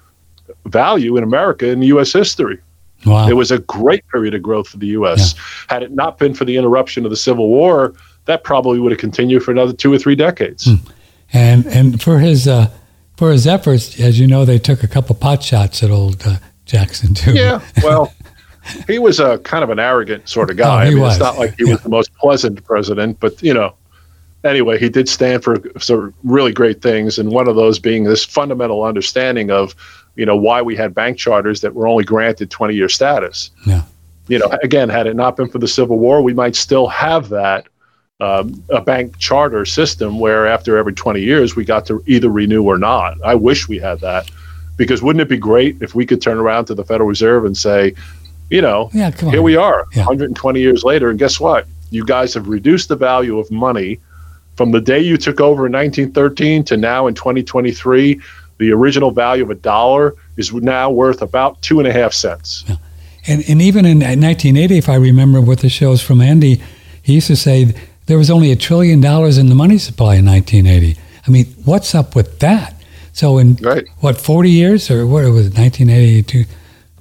value 0.67 1.17
in 1.17 1.23
America 1.23 1.69
in 1.69 1.83
U.S. 1.83 2.13
history. 2.13 2.59
Wow. 3.07 3.29
It 3.29 3.35
was 3.35 3.51
a 3.51 3.59
great 3.61 4.07
period 4.09 4.35
of 4.35 4.43
growth 4.43 4.69
for 4.69 4.77
the 4.77 4.89
U.S. 4.89 5.35
Had 5.69 5.83
it 5.83 5.93
not 5.93 6.19
been 6.19 6.35
for 6.35 6.45
the 6.45 6.57
interruption 6.57 7.05
of 7.05 7.11
the 7.11 7.17
Civil 7.17 7.49
War, 7.49 7.95
that 8.27 8.45
probably 8.45 8.79
would 8.79 8.93
have 8.93 9.01
continued 9.01 9.43
for 9.43 9.51
another 9.51 9.73
two 9.73 9.93
or 9.93 9.99
three 9.99 10.15
decades. 10.15 10.69
and 11.33 11.67
and 11.67 12.03
for 12.03 12.19
his 12.19 12.47
uh, 12.47 12.71
for 13.17 13.33
his 13.33 13.47
efforts, 13.47 13.99
as 14.01 14.19
you 14.21 14.27
know, 14.27 14.45
they 14.45 14.59
took 14.59 14.83
a 14.83 14.89
couple 14.89 15.15
pot 15.15 15.43
shots 15.43 15.83
at 15.83 15.91
old 15.91 16.23
uh, 16.27 16.37
Jackson 16.67 17.15
too. 17.15 17.33
Yeah, 17.33 17.61
well, 17.83 18.13
he 18.87 18.99
was 18.99 19.19
a 19.21 19.39
kind 19.39 19.65
of 19.65 19.71
an 19.71 19.79
arrogant 19.79 20.29
sort 20.29 20.51
of 20.51 20.57
guy. 20.59 20.83
Oh, 20.83 20.85
he 20.85 20.91
I 20.91 20.95
mean, 20.95 21.01
was. 21.03 21.15
it's 21.17 21.23
not 21.23 21.39
like 21.39 21.57
he 21.57 21.65
Yeah. 21.65 21.73
was 21.73 21.83
the 21.83 21.89
most 21.89 22.13
pleasant 22.15 22.63
president, 22.65 23.19
but 23.21 23.43
you 23.43 23.55
know, 23.55 23.75
anyway, 24.45 24.79
he 24.79 24.89
did 24.89 25.09
stand 25.09 25.43
for 25.43 25.59
some 25.79 26.13
really 26.23 26.53
great 26.53 26.83
things, 26.83 27.19
and 27.19 27.31
one 27.31 27.49
of 27.49 27.57
those 27.57 27.79
being 27.79 28.05
this 28.05 28.25
fundamental 28.25 28.85
understanding 28.85 29.51
of, 29.51 29.75
you 30.21 30.27
know, 30.27 30.37
why 30.37 30.61
we 30.61 30.77
had 30.77 30.95
bank 30.95 31.17
charters 31.17 31.63
that 31.63 31.75
were 31.75 31.89
only 31.89 32.05
granted 32.05 32.51
20-year 32.51 32.91
status. 32.91 33.51
Yeah. 33.65 33.85
You 34.29 34.39
know, 34.39 34.49
again, 34.63 34.91
had 34.91 35.07
it 35.07 35.17
not 35.17 35.35
been 35.35 35.49
for 35.49 35.59
the 35.59 35.67
Civil 35.67 35.99
War, 35.99 36.21
we 36.21 36.35
might 36.35 36.55
still 36.55 36.89
have 36.89 37.31
that. 37.31 37.67
Um, 38.21 38.63
a 38.69 38.83
bank 38.83 39.17
charter 39.17 39.65
system 39.65 40.19
where 40.19 40.47
after 40.47 40.77
every 40.77 40.93
20 40.93 41.23
years 41.23 41.57
we 41.57 41.65
got 41.65 41.87
to 41.87 42.05
either 42.07 42.29
renew 42.29 42.63
or 42.63 42.77
not. 42.77 43.17
I 43.25 43.35
wish 43.35 43.67
we 43.67 43.79
had 43.79 43.99
that 44.01 44.31
because 44.77 45.01
wouldn't 45.03 45.23
it 45.23 45.29
be 45.31 45.39
great 45.39 45.81
if 45.81 45.95
we 45.95 46.05
could 46.05 46.21
turn 46.21 46.37
around 46.37 46.67
to 46.67 46.75
the 46.75 46.85
Federal 46.85 47.09
Reserve 47.09 47.47
and 47.47 47.57
say, 47.57 47.95
you 48.51 48.61
know, 48.61 48.91
Yeah, 48.93 49.11
here 49.11 49.41
we 49.41 49.57
are 49.57 49.87
Yeah. 49.95 50.03
120 50.03 50.61
years 50.61 50.85
later 50.85 51.09
and 51.09 51.19
guess 51.19 51.41
what 51.41 51.67
you 51.89 52.05
guys 52.05 52.35
have 52.35 52.47
reduced 52.47 52.91
the 52.91 52.97
value 52.97 53.39
of 53.39 53.51
money 53.51 53.99
from 54.57 54.71
the 54.71 54.83
day 54.83 55.01
you 55.01 55.17
took 55.17 55.41
over 55.41 55.65
in 55.65 55.73
1913 55.73 56.63
to 56.65 56.77
now 56.77 57.07
in 57.07 57.15
2023 57.15 58.21
the 58.61 58.71
original 58.71 59.11
value 59.11 59.43
of 59.43 59.51
a 59.51 59.55
dollar 59.55 60.15
is 60.37 60.53
now 60.53 60.91
worth 60.91 61.23
about 61.23 61.61
two 61.63 61.81
and 61.81 61.89
a 61.89 61.93
half 61.93 62.13
cents 62.13 62.65
And, 63.27 63.43
and 63.49 63.61
even 63.61 63.85
in 63.85 63.99
1980, 63.99 64.79
if 64.79 64.89
I 64.89 64.95
remember 64.95 65.41
what 65.41 65.61
the 65.61 65.69
shows 65.69 66.03
from 66.03 66.21
Andy, 66.21 66.61
he 67.03 67.15
used 67.15 67.27
to 67.27 67.37
say 67.37 67.75
there 68.07 68.19
was 68.19 68.31
only 68.31 68.51
a 68.51 68.57
trillion 68.57 69.01
dollars 69.01 69.39
in 69.39 69.49
the 69.49 69.55
money 69.55 69.79
supply 69.79 70.17
in 70.17 70.27
1980. 70.27 70.99
I 71.27 71.31
mean, 71.31 71.47
what's 71.65 71.95
up 71.95 72.15
with 72.17 72.39
that? 72.41 72.75
So 73.13 73.39
in 73.39 73.57
right 73.57 73.85
what 73.99 74.19
40 74.19 74.51
years 74.51 74.91
or 74.91 75.07
what 75.07 75.25
it 75.25 75.31
was 75.31 75.51
1982, 75.51 76.45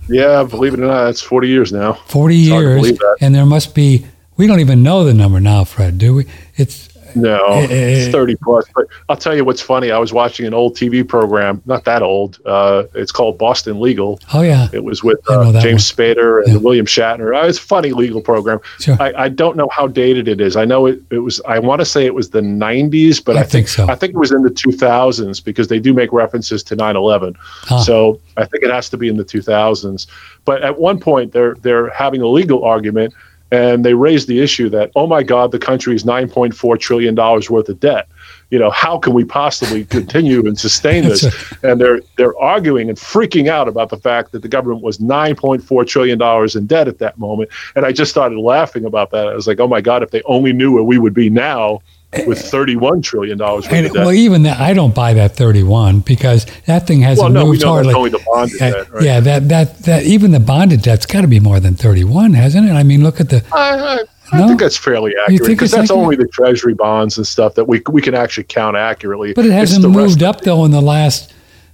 yeah 0.10 0.44
believe 0.44 0.74
it 0.74 0.80
or 0.80 0.88
not 0.88 1.06
that's 1.06 1.22
40 1.22 1.48
years 1.48 1.72
now 1.72 1.94
40 1.94 2.36
It's 2.36 2.48
years, 2.48 3.00
and 3.22 3.34
there 3.36 3.46
must 3.46 3.76
be. 3.76 4.06
We 4.36 4.48
don't 4.48 4.62
even 4.62 4.84
know 4.84 5.04
the 5.04 5.14
number 5.14 5.40
now, 5.40 5.66
Fred. 5.66 5.98
Do 5.98 6.16
we? 6.16 6.26
It's 6.56 6.89
no 7.16 7.40
it's 7.70 8.08
eh. 8.08 8.12
30 8.12 8.36
plus 8.38 8.66
but 8.76 8.86
i'll 9.10 9.18
tell 9.18 9.36
you 9.36 9.44
what's 9.46 9.62
funny 9.62 9.92
i 9.92 9.98
was 9.98 10.14
watching 10.14 10.46
an 10.46 10.54
old 10.54 10.76
tv 10.76 11.08
program 11.08 11.62
not 11.66 11.86
that 11.86 12.02
old 12.02 12.40
uh, 12.46 12.84
it's 12.94 13.12
called 13.12 13.38
boston 13.38 13.80
legal 13.80 14.20
oh 14.34 14.42
yeah, 14.42 14.68
It 14.74 14.84
was 14.84 15.04
with 15.04 15.20
uh, 15.30 15.60
James 15.62 15.92
Spader 15.92 16.44
and 16.44 16.54
Yeah. 16.54 16.60
William 16.60 16.86
Shatner. 16.86 17.36
Uh, 17.36 17.48
it's 17.48 17.58
a 17.58 17.62
funny 17.62 17.92
legal 17.92 18.22
program. 18.22 18.60
Sure. 18.80 18.98
I, 19.00 19.14
I 19.26 19.30
don't 19.30 19.56
know 19.58 19.70
how 19.70 19.88
dated 19.88 20.28
it 20.28 20.40
is. 20.42 20.56
I 20.56 20.66
know 20.66 20.86
it, 20.86 21.02
it 21.10 21.20
was. 21.20 21.42
I 21.48 21.60
want 21.60 21.80
to 21.80 21.86
say 21.86 22.06
it 22.06 22.14
was 22.14 22.30
the 22.32 22.42
90s, 22.42 23.24
but 23.24 23.38
I 23.38 23.42
I, 23.42 23.44
think 23.44 23.68
so. 23.68 23.88
I 23.88 23.96
think 23.96 24.14
it 24.14 24.18
was 24.18 24.32
in 24.32 24.44
the 24.44 24.50
2000s 24.50 25.44
because 25.44 25.68
they 25.68 25.80
do 25.80 25.94
make 25.94 26.12
references 26.12 26.64
to 26.64 26.76
9/11. 26.76 27.36
Ah. 27.70 27.80
So 27.80 28.20
I 28.38 28.46
think 28.46 28.64
it 28.64 28.72
has 28.72 28.90
to 28.90 28.98
be 28.98 29.08
in 29.08 29.18
the 29.18 29.26
2000s. 29.26 30.08
But 30.46 30.64
at 30.64 30.80
one 30.80 31.00
point, 31.00 31.32
they're 31.34 31.56
they're 31.56 31.90
having 31.90 32.22
a 32.22 32.28
legal 32.28 32.64
argument, 32.64 33.14
and 33.52 33.84
they 33.84 33.94
raised 33.94 34.28
the 34.28 34.40
issue 34.42 34.70
that 34.70 34.92
oh 34.96 35.08
my 35.08 35.24
God, 35.24 35.52
the 35.52 35.60
country 35.60 35.96
is 35.96 36.04
9.4 36.04 36.80
trillion 36.80 37.16
dollars 37.16 37.50
worth 37.50 37.70
of 37.70 37.80
debt. 37.80 38.08
You 38.50 38.58
know, 38.58 38.72
how 38.72 38.98
can 38.98 39.14
we 39.14 39.24
possibly 39.24 39.86
continue 39.86 40.48
and 40.48 40.60
sustain 40.60 41.04
this? 41.10 41.24
and 41.64 41.80
they're 41.80 42.02
they're 42.18 42.38
arguing 42.38 42.90
and 42.90 42.98
freaking 42.98 43.48
out 43.48 43.68
about 43.68 43.90
the 43.90 43.98
fact 43.98 44.32
that 44.32 44.42
the 44.42 44.48
government 44.48 44.82
was 44.82 44.98
9.4 44.98 45.88
trillion 45.88 46.18
dollars 46.18 46.56
in 46.56 46.66
debt 46.66 46.88
at 46.88 47.00
that 47.00 47.18
moment 47.18 47.50
and 47.76 47.86
i 47.86 47.92
just 47.92 48.12
started 48.12 48.40
laughing 48.40 48.86
about 48.86 49.12
that 49.12 49.28
i 49.28 49.34
was 49.34 49.48
like 49.48 49.60
oh 49.60 49.68
my 49.68 49.82
god 49.82 50.04
if 50.04 50.12
they 50.12 50.22
only 50.24 50.54
knew 50.54 50.72
where 50.74 50.84
we 50.84 50.98
would 50.98 51.14
be 51.14 51.30
now 51.30 51.80
with 52.26 52.42
31 52.42 53.02
trillion 53.04 53.38
dollars 53.38 53.66
worth 53.66 53.74
and 53.74 53.86
of 53.86 53.94
debt 53.94 54.06
well, 54.06 54.14
even 54.16 54.42
that, 54.44 54.60
I 54.60 54.74
don't 54.74 54.96
buy 54.96 55.14
that 55.14 55.36
31 55.36 56.00
because 56.00 56.46
that 56.66 56.88
thing 56.88 57.02
hasn't 57.02 57.24
well 57.24 57.32
no 57.32 57.44
we 57.44 57.52
moved 57.52 57.62
know 57.62 57.74
hardly. 57.74 57.94
only 57.94 58.10
the 58.10 58.20
bonded 58.26 58.62
Uh, 58.62 58.72
debt 58.72 58.92
right 58.92 59.04
Yeah, 59.04 59.20
that 59.20 59.48
that 59.50 59.80
that 59.84 60.04
even 60.04 60.32
the 60.32 60.40
bonded 60.40 60.82
debt's 60.82 61.06
got 61.06 61.22
to 61.22 61.28
be 61.28 61.40
more 61.40 61.60
than 61.60 61.76
31, 61.76 62.34
hasn't 62.34 62.68
it? 62.68 62.72
I 62.72 62.82
mean, 62.84 63.04
look 63.04 63.20
at 63.20 63.30
the 63.30 63.44
I, 63.54 64.00
I, 64.32 64.38
I 64.44 64.48
think 64.48 64.60
that's 64.60 64.76
fairly 64.78 65.14
accurate 65.22 65.46
because 65.48 65.72
that's 65.72 65.92
accurate? 65.92 66.04
only 66.04 66.16
the 66.16 66.28
treasury 66.28 66.74
bonds 66.74 67.18
and 67.18 67.28
stuff 67.28 67.54
that 67.56 67.66
we 67.66 67.82
we 67.92 68.02
can 68.02 68.16
actually 68.16 68.46
count 68.46 68.76
accurately 68.76 69.34
But 69.34 69.46
it 69.46 69.52
hasn't 69.52 69.88
moved 69.88 70.24
up 70.24 70.42
though 70.42 70.66
in 70.66 70.72
the 70.72 70.82
last 70.82 71.32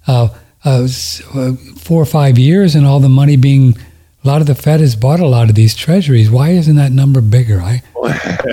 uh, 0.07 0.27
uh, 0.65 0.87
uh, 1.33 1.53
four 1.77 2.01
or 2.01 2.05
five 2.05 2.37
years, 2.37 2.75
and 2.75 2.85
all 2.85 2.99
the 2.99 3.09
money 3.09 3.37
being. 3.37 3.77
A 4.25 4.27
lot 4.27 4.41
of 4.41 4.47
the 4.47 4.55
Fed 4.55 4.79
has 4.79 4.95
bought 4.95 5.19
a 5.19 5.27
lot 5.27 5.49
of 5.49 5.55
these 5.55 5.75
treasuries. 5.75 6.31
Why 6.31 6.49
isn't 6.49 6.77
that 6.77 6.91
number 6.91 7.21
bigger? 7.21 7.61
I 7.61 7.83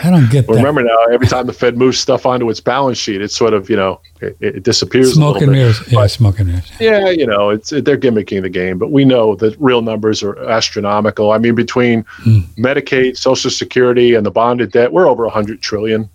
I 0.04 0.10
don't 0.10 0.30
get 0.30 0.46
Well, 0.46 0.56
that. 0.56 0.62
remember 0.62 0.82
now, 0.82 1.04
every 1.10 1.26
time 1.26 1.46
the 1.46 1.54
Fed 1.54 1.78
moves 1.78 1.98
stuff 1.98 2.26
onto 2.26 2.50
its 2.50 2.60
balance 2.60 2.98
sheet, 2.98 3.22
it 3.22 3.30
sort 3.30 3.54
of, 3.54 3.70
you 3.70 3.76
know, 3.76 3.98
it, 4.20 4.36
it 4.40 4.62
disappears. 4.64 5.14
Smoke 5.14 5.40
and 5.40 5.50
mirrors. 5.50 5.80
Yeah, 5.90 6.06
smoke 6.08 6.38
and 6.40 6.48
mirrors. 6.48 6.70
Yeah, 6.78 7.08
you 7.08 7.26
know, 7.26 7.48
it's 7.48 7.70
they're 7.70 7.96
gimmicking 7.96 8.42
the 8.42 8.50
game, 8.50 8.76
but 8.76 8.90
we 8.90 9.06
know 9.06 9.34
that 9.36 9.56
real 9.58 9.80
numbers 9.80 10.22
are 10.22 10.38
astronomical. 10.50 11.32
I 11.32 11.38
mean, 11.38 11.54
between 11.54 12.04
Mm. 12.26 12.44
Medicaid, 12.58 13.16
Social 13.16 13.50
Security, 13.50 14.14
and 14.14 14.26
the 14.26 14.30
bonded 14.30 14.72
debt, 14.72 14.92
we're 14.92 15.06
over 15.08 15.24
100 15.24 15.62
trillion 15.62 16.10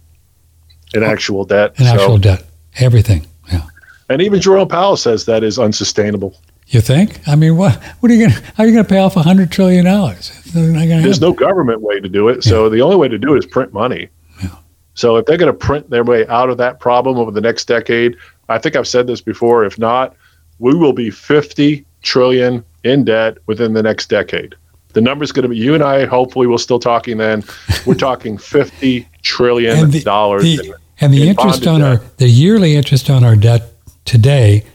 in 0.93 1.01
actual 1.01 1.45
debt. 1.45 1.73
And 1.79 1.87
So- 1.87 1.93
actual 1.95 2.17
debt. 2.19 2.43
Everything. 2.77 3.25
Yeah. 3.51 3.61
and 4.07 4.21
even 4.21 4.39
Jerome 4.39 4.67
Powell 4.67 4.97
says 4.97 5.25
that 5.25 5.43
is 5.43 5.57
unsustainable. 5.57 6.35
You 6.69 6.81
think? 6.81 7.25
I 7.27 7.35
mean, 7.35 7.55
what? 7.55 7.81
What 8.01 8.11
are 8.11 8.15
you 8.15 8.27
going? 8.27 8.35
to 8.39 8.45
How 8.55 8.63
are 8.63 8.67
you 8.67 8.73
going 8.73 8.83
to 8.85 8.89
pay 8.89 8.99
off 8.99 9.15
a 9.15 9.21
hundred 9.23 9.51
trillion 9.51 9.85
dollars? 9.85 10.31
It's 10.45 10.53
not 10.53 10.61
going 10.73 10.89
to 10.89 11.01
There's 11.01 11.21
no 11.21 11.31
government 11.31 11.81
way 11.81 11.99
to 12.01 12.09
do 12.09 12.27
it, 12.27 12.43
so 12.43 12.67
the 12.69 12.81
only 12.81 12.97
way 12.97 13.07
to 13.07 13.17
do 13.17 13.35
it 13.35 13.39
is 13.39 13.45
print 13.45 13.71
money. 13.71 14.09
Yeah. 14.43 14.49
So 14.93 15.15
if 15.15 15.25
they're 15.25 15.37
going 15.37 15.51
to 15.51 15.57
print 15.57 15.89
their 15.89 16.03
way 16.03 16.27
out 16.27 16.49
of 16.49 16.57
that 16.57 16.79
problem 16.81 17.17
over 17.17 17.31
the 17.31 17.39
next 17.41 17.65
decade, 17.69 18.17
I 18.49 18.57
think 18.57 18.75
I've 18.75 18.87
said 18.87 19.07
this 19.07 19.21
before. 19.21 19.63
If 19.63 19.79
not, 19.79 20.15
we 20.59 20.73
will 20.75 20.91
be 20.93 21.09
50 21.09 21.85
trillion 22.01 22.65
in 22.83 23.05
debt 23.05 23.37
within 23.45 23.71
the 23.73 23.83
next 23.83 24.09
decade. 24.09 24.53
The 24.91 24.99
number's 25.01 25.31
going 25.31 25.43
to 25.43 25.49
be. 25.49 25.57
You 25.57 25.73
and 25.73 25.83
I 25.83 26.05
hopefully 26.05 26.47
we'll 26.47 26.57
still 26.57 26.79
talking 26.79 27.17
then. 27.17 27.45
We're 27.85 27.93
talking 28.09 28.37
50 28.37 29.07
trillion 29.21 29.77
And 29.77 29.93
the- 29.93 30.01
dollars. 30.01 30.43
the- 30.43 30.65
in- 30.67 30.73
and 30.99 31.13
the 31.13 31.21
in 31.21 31.27
interest 31.29 31.67
on 31.67 31.83
our 31.83 31.97
the 32.17 32.27
yearly 32.27 32.75
interest 32.75 33.09
on 33.11 33.23
our 33.23 33.35
debt 33.35 33.71
today 34.03 34.65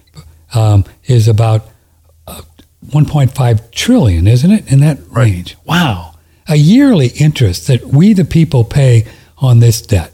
um, 0.54 0.84
is 1.06 1.26
about 1.26 1.68
1.5 2.86 3.70
trillion, 3.70 4.26
isn't 4.26 4.50
it? 4.50 4.70
In 4.72 4.80
that 4.80 4.98
range. 5.10 5.56
Wow, 5.64 6.14
a 6.48 6.56
yearly 6.56 7.08
interest 7.08 7.66
that 7.68 7.84
we 7.86 8.12
the 8.12 8.24
people 8.24 8.64
pay 8.64 9.04
on 9.38 9.58
this 9.60 9.80
debt. 9.82 10.12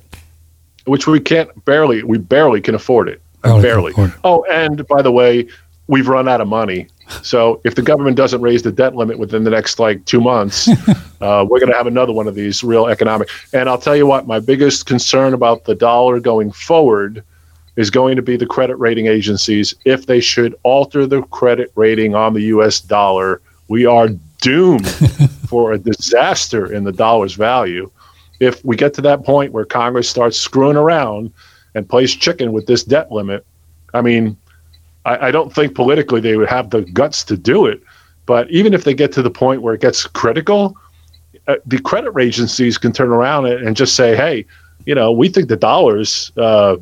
which 0.86 1.06
we 1.06 1.20
can't 1.20 1.64
barely 1.66 2.02
we 2.02 2.16
barely 2.18 2.60
can 2.62 2.74
afford 2.74 3.08
it 3.08 3.20
Barely 3.42 3.62
barely, 3.62 3.92
afford 3.92 4.10
it. 4.10 4.16
oh 4.24 4.42
and 4.50 4.86
by 4.88 5.02
the 5.02 5.12
way 5.12 5.46
we've 5.86 6.08
run 6.08 6.26
out 6.28 6.40
of 6.40 6.48
money 6.48 6.86
so 7.22 7.60
if 7.64 7.74
the 7.74 7.82
government 7.82 8.16
doesn't 8.16 8.40
raise 8.40 8.62
the 8.62 8.72
debt 8.72 8.94
limit 8.96 9.18
within 9.18 9.44
the 9.44 9.50
next 9.50 9.78
like 9.78 10.02
two 10.06 10.20
months 10.22 10.66
uh, 11.20 11.44
we're 11.48 11.60
going 11.60 11.70
to 11.70 11.76
have 11.76 11.86
another 11.86 12.12
one 12.12 12.26
of 12.26 12.34
these 12.34 12.64
real 12.64 12.86
economic 12.86 13.28
and 13.52 13.68
i'll 13.68 13.76
tell 13.78 13.94
you 13.96 14.06
what 14.06 14.26
my 14.26 14.40
biggest 14.40 14.86
concern 14.86 15.34
about 15.34 15.64
the 15.64 15.74
dollar 15.74 16.20
going 16.20 16.50
forward 16.52 17.22
is 17.78 17.90
going 17.90 18.16
to 18.16 18.22
be 18.22 18.36
the 18.36 18.46
credit 18.46 18.76
rating 18.76 19.06
agencies 19.06 19.74
if 19.84 20.06
they 20.06 20.20
should 20.20 20.54
alter 20.62 21.06
the 21.06 21.22
credit 21.22 21.72
rating 21.74 22.14
on 22.14 22.34
the 22.34 22.42
us 22.42 22.80
dollar 22.80 23.40
we 23.68 23.86
are 23.86 24.08
doomed 24.40 24.88
for 25.48 25.72
a 25.72 25.78
disaster 25.78 26.72
in 26.72 26.84
the 26.84 26.92
dollar's 26.92 27.34
value 27.34 27.90
if 28.40 28.64
we 28.64 28.76
get 28.76 28.94
to 28.94 29.02
that 29.02 29.24
point 29.24 29.52
where 29.52 29.64
Congress 29.64 30.08
starts 30.08 30.38
screwing 30.38 30.76
around 30.76 31.32
and 31.74 31.88
plays 31.88 32.14
chicken 32.14 32.52
with 32.52 32.66
this 32.66 32.84
debt 32.84 33.10
limit, 33.10 33.44
I 33.94 34.02
mean, 34.02 34.36
I, 35.04 35.28
I 35.28 35.30
don't 35.30 35.52
think 35.52 35.74
politically 35.74 36.20
they 36.20 36.36
would 36.36 36.48
have 36.48 36.70
the 36.70 36.82
guts 36.82 37.24
to 37.24 37.36
do 37.36 37.66
it. 37.66 37.82
But 38.26 38.50
even 38.50 38.74
if 38.74 38.84
they 38.84 38.94
get 38.94 39.12
to 39.12 39.22
the 39.22 39.30
point 39.30 39.62
where 39.62 39.74
it 39.74 39.80
gets 39.80 40.06
critical, 40.06 40.76
uh, 41.46 41.56
the 41.66 41.78
credit 41.80 42.16
agencies 42.18 42.78
can 42.78 42.92
turn 42.92 43.08
around 43.08 43.46
and, 43.46 43.66
and 43.66 43.76
just 43.76 43.96
say, 43.96 44.14
hey, 44.14 44.44
you 44.86 44.94
know, 44.94 45.10
we 45.10 45.28
think 45.28 45.48
the 45.48 45.56
dollar's 45.56 46.30
uh, 46.36 46.76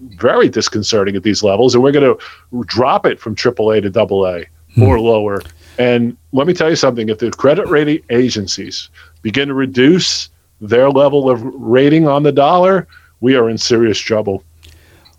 very 0.00 0.48
disconcerting 0.48 1.16
at 1.16 1.22
these 1.22 1.42
levels, 1.42 1.74
and 1.74 1.82
we're 1.82 1.92
going 1.92 2.16
to 2.16 2.64
drop 2.64 3.06
it 3.06 3.18
from 3.18 3.34
AAA 3.34 3.90
to 3.90 4.00
AA 4.00 4.84
or 4.84 5.00
lower. 5.00 5.40
And 5.78 6.16
let 6.32 6.46
me 6.46 6.54
tell 6.54 6.70
you 6.70 6.76
something 6.76 7.08
if 7.08 7.18
the 7.18 7.30
credit 7.30 7.66
rating 7.68 8.02
agencies 8.10 8.88
begin 9.22 9.48
to 9.48 9.54
reduce 9.54 10.30
their 10.60 10.90
level 10.90 11.28
of 11.30 11.42
rating 11.42 12.08
on 12.08 12.22
the 12.22 12.32
dollar, 12.32 12.86
we 13.20 13.36
are 13.36 13.48
in 13.48 13.58
serious 13.58 13.98
trouble. 13.98 14.42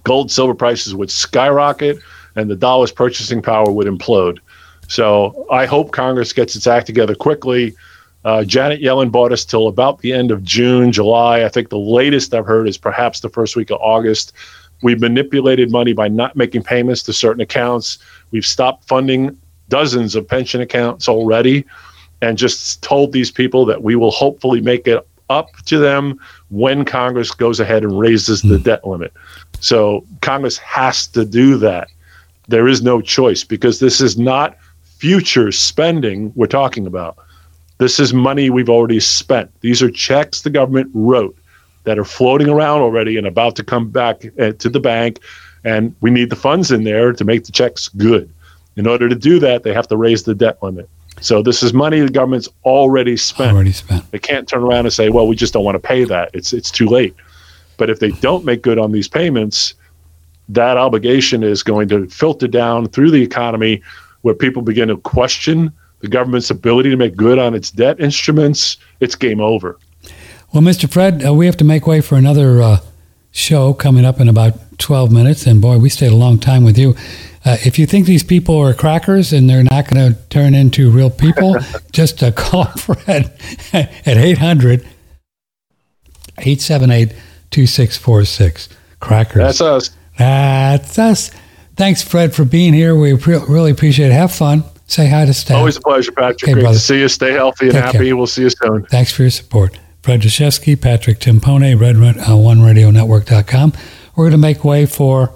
Gold, 0.04 0.32
silver 0.32 0.56
prices 0.56 0.96
would 0.96 1.12
skyrocket, 1.12 2.00
and 2.36 2.50
the 2.50 2.56
dollar's 2.56 2.92
purchasing 2.92 3.42
power 3.42 3.72
would 3.72 3.88
implode. 3.88 4.40
So 4.88 5.46
I 5.52 5.66
hope 5.66 5.92
Congress 5.92 6.34
gets 6.34 6.56
its 6.56 6.66
act 6.66 6.88
together 6.88 7.14
quickly. 7.14 7.76
Uh, 8.24 8.44
Janet 8.44 8.82
Yellen 8.82 9.12
bought 9.12 9.32
us 9.32 9.46
till 9.46 9.68
about 9.68 10.00
the 10.00 10.14
end 10.14 10.32
of 10.32 10.44
June, 10.44 10.92
July. 10.92 11.44
I 11.44 11.50
think 11.50 11.70
the 11.70 11.78
latest 11.78 12.34
I've 12.34 12.46
heard 12.46 12.68
is 12.68 12.78
perhaps 12.78 13.20
the 13.20 13.30
first 13.30 13.56
week 13.56 13.70
of 13.70 13.80
August. 13.80 14.34
We've 14.82 15.02
manipulated 15.02 15.72
money 15.72 15.94
by 15.94 16.08
not 16.08 16.36
making 16.36 16.64
payments 16.64 17.04
to 17.04 17.14
certain 17.14 17.42
accounts. 17.42 18.00
We've 18.32 18.46
stopped 18.46 18.88
funding 18.88 19.38
dozens 19.70 20.16
of 20.16 20.28
pension 20.28 20.62
accounts 20.62 21.08
already 21.08 21.66
and 22.22 22.38
just 22.38 22.82
told 22.82 23.12
these 23.12 23.32
people 23.32 23.66
that 23.66 23.84
we 23.84 23.96
will 23.96 24.12
hopefully 24.12 24.62
make 24.62 24.88
it 24.88 25.06
up 25.30 25.52
to 25.66 25.78
them 25.78 26.20
when 26.50 26.86
Congress 26.86 27.32
goes 27.32 27.60
ahead 27.60 27.84
and 27.84 28.00
raises 28.00 28.42
the 28.42 28.58
mm. 28.58 28.64
debt 28.64 28.88
limit. 28.88 29.14
So 29.60 30.06
Congress 30.22 30.58
has 30.60 31.08
to 31.08 31.26
do 31.26 31.58
that. 31.58 31.90
There 32.48 32.68
is 32.68 32.82
no 32.82 33.02
choice 33.02 33.44
because 33.44 33.80
this 33.80 34.00
is 34.00 34.18
not 34.18 34.58
future 34.84 35.52
spending 35.52 36.32
we're 36.36 36.48
talking 36.48 36.88
about. 36.88 37.18
This 37.78 38.00
is 38.00 38.14
money 38.14 38.50
we've 38.50 38.70
already 38.70 39.00
spent. 39.00 39.52
These 39.62 39.82
are 39.82 39.92
checks 39.92 40.42
the 40.42 40.50
government 40.50 40.90
wrote 40.94 41.37
that 41.88 41.98
are 41.98 42.04
floating 42.04 42.50
around 42.50 42.82
already 42.82 43.16
and 43.16 43.26
about 43.26 43.56
to 43.56 43.64
come 43.64 43.90
back 43.90 44.26
uh, 44.38 44.52
to 44.52 44.68
the 44.68 44.80
bank. 44.80 45.22
And 45.64 45.96
we 46.02 46.12
need 46.12 46.30
the 46.30 46.36
funds 46.36 46.70
in 46.70 46.84
there 46.84 47.14
to 47.14 47.24
make 47.24 47.46
the 47.46 47.54
checks 47.54 47.88
good. 47.88 48.30
In 48.76 48.86
order 48.86 49.08
to 49.08 49.16
do 49.16 49.40
that, 49.40 49.64
they 49.64 49.74
have 49.74 49.88
to 49.88 49.96
raise 49.96 50.24
the 50.24 50.36
debt 50.36 50.62
limit. 50.62 50.90
So 51.22 51.42
this 51.42 51.64
is 51.64 51.74
money 51.74 52.02
the 52.02 52.10
government's 52.10 52.50
already 52.66 53.16
spent. 53.16 53.56
Already 53.56 53.72
spent. 53.72 54.12
They 54.12 54.20
can't 54.20 54.50
turn 54.50 54.64
around 54.64 54.86
and 54.86 54.94
say, 54.94 55.08
"Well, 55.08 55.28
we 55.28 55.36
just 55.38 55.54
don't 55.54 55.64
want 55.64 55.76
to 55.76 55.80
pay 55.80 56.04
that. 56.04 56.30
It's 56.34 56.52
it's 56.52 56.70
too 56.70 56.88
late." 56.88 57.16
But 57.78 57.90
if 57.90 58.00
they 58.00 58.12
don't 58.12 58.44
make 58.44 58.62
good 58.62 58.78
on 58.78 58.92
these 58.92 59.08
payments, 59.08 59.74
that 60.50 60.76
obligation 60.76 61.42
is 61.42 61.64
going 61.64 61.88
to 61.88 62.08
filter 62.08 62.50
down 62.50 62.90
through 62.90 63.12
the 63.12 63.24
economy 63.24 63.82
where 64.22 64.36
people 64.36 64.62
begin 64.62 64.90
to 64.90 64.98
question 64.98 65.72
the 66.02 66.08
government's 66.08 66.52
ability 66.52 66.90
to 66.90 66.98
make 66.98 67.16
good 67.16 67.40
on 67.40 67.56
its 67.56 67.72
debt 67.72 68.00
instruments, 68.00 68.78
it's 69.00 69.16
game 69.16 69.40
over. 69.40 69.80
Well, 70.54 70.64
Mr. 70.64 70.92
Fred, 70.92 71.26
uh, 71.26 71.34
we 71.34 71.46
have 71.46 71.58
to 71.58 71.64
make 71.64 71.86
way 71.88 72.02
for 72.02 72.16
another 72.16 72.62
uh, 72.62 72.78
show 73.32 73.74
coming 73.74 74.06
up 74.06 74.20
in 74.20 74.30
about 74.30 74.54
12 74.80 75.12
minutes. 75.12 75.46
And 75.46 75.62
boy, 75.62 75.78
we 75.78 75.90
stayed 75.90 76.12
a 76.12 76.16
long 76.16 76.40
time 76.40 76.64
with 76.64 76.78
you. 76.78 76.96
Uh, 77.46 77.58
if 77.66 77.78
you 77.78 77.86
think 77.86 78.06
these 78.06 78.24
people 78.24 78.58
are 78.58 78.74
crackers 78.74 79.32
and 79.34 79.50
they're 79.50 79.64
not 79.64 79.90
going 79.90 80.14
to 80.14 80.20
turn 80.30 80.54
into 80.56 80.90
real 80.90 81.10
people, 81.10 81.56
just 81.92 82.24
uh, 82.24 82.32
call 82.32 82.66
Fred 82.78 83.38
at 83.74 83.92
800 84.08 84.82
878 86.40 87.10
2646. 87.52 88.70
Crackers. 89.00 89.42
That's 89.42 89.62
us. 89.62 89.90
That's 90.18 90.98
us. 91.00 91.32
Thanks, 91.76 92.02
Fred, 92.02 92.34
for 92.34 92.44
being 92.46 92.74
here. 92.74 92.96
We 92.96 93.16
pre- 93.18 93.40
really 93.48 93.72
appreciate 93.72 94.08
it. 94.08 94.14
Have 94.14 94.32
fun. 94.32 94.64
Say 94.88 95.08
hi 95.08 95.26
to 95.26 95.34
Stan. 95.34 95.58
Always 95.58 95.78
a 95.78 95.82
pleasure, 95.82 96.12
Patrick. 96.12 96.44
Okay, 96.44 96.54
Great 96.54 96.62
brother. 96.64 96.78
to 96.78 96.82
see 96.84 97.00
you. 97.00 97.08
Stay 97.08 97.34
healthy 97.34 97.66
and 97.66 97.74
Take 97.76 97.84
happy. 97.84 97.98
Care. 98.06 98.16
We'll 98.18 98.26
see 98.26 98.44
you 98.44 98.50
soon. 98.50 98.86
Thanks 98.86 99.12
for 99.12 99.24
your 99.24 99.32
support. 99.32 99.78
Fred 100.08 100.22
Dashevsky, 100.22 100.80
Patrick 100.80 101.20
Timpone, 101.20 101.78
Red 101.78 101.98
uh, 101.98 102.38
One. 102.38 102.62
We're 102.62 102.74
going 102.74 104.32
to 104.32 104.38
make 104.38 104.64
way 104.64 104.86
for 104.86 105.34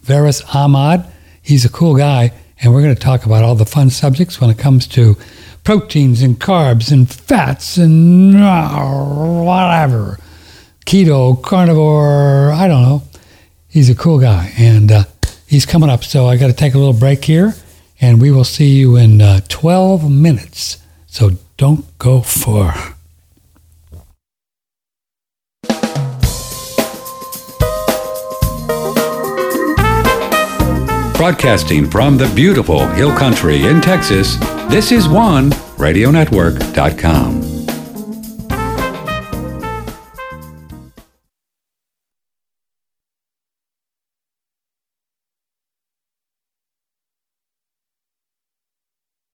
Veris 0.00 0.40
Ahmad. 0.54 1.12
He's 1.42 1.66
a 1.66 1.68
cool 1.68 1.94
guy, 1.94 2.32
and 2.58 2.72
we're 2.72 2.80
going 2.80 2.94
to 2.94 3.00
talk 3.02 3.26
about 3.26 3.44
all 3.44 3.54
the 3.54 3.66
fun 3.66 3.90
subjects 3.90 4.40
when 4.40 4.48
it 4.48 4.56
comes 4.56 4.86
to 4.86 5.18
proteins 5.62 6.22
and 6.22 6.40
carbs 6.40 6.90
and 6.90 7.06
fats 7.12 7.76
and 7.76 8.34
uh, 8.34 8.80
whatever. 9.44 10.18
Keto, 10.86 11.42
carnivore, 11.42 12.50
I 12.50 12.66
don't 12.66 12.80
know. 12.80 13.02
He's 13.68 13.90
a 13.90 13.94
cool 13.94 14.20
guy, 14.20 14.54
and 14.56 14.90
uh, 14.90 15.04
he's 15.46 15.66
coming 15.66 15.90
up. 15.90 16.02
So 16.02 16.28
I 16.28 16.38
got 16.38 16.46
to 16.46 16.54
take 16.54 16.72
a 16.72 16.78
little 16.78 16.98
break 16.98 17.22
here 17.26 17.52
and 18.00 18.22
we 18.22 18.30
will 18.30 18.44
see 18.44 18.70
you 18.70 18.96
in 18.96 19.20
uh, 19.20 19.40
12 19.50 20.10
minutes. 20.10 20.78
So 21.08 21.32
don't 21.58 21.98
go 21.98 22.22
far. 22.22 22.96
Broadcasting 31.22 31.88
from 31.88 32.18
the 32.18 32.26
beautiful 32.34 32.84
Hill 32.88 33.16
Country 33.16 33.66
in 33.66 33.80
Texas, 33.80 34.38
this 34.68 34.90
is 34.90 35.08
one 35.08 35.50
radionetwork.com. 35.78 37.51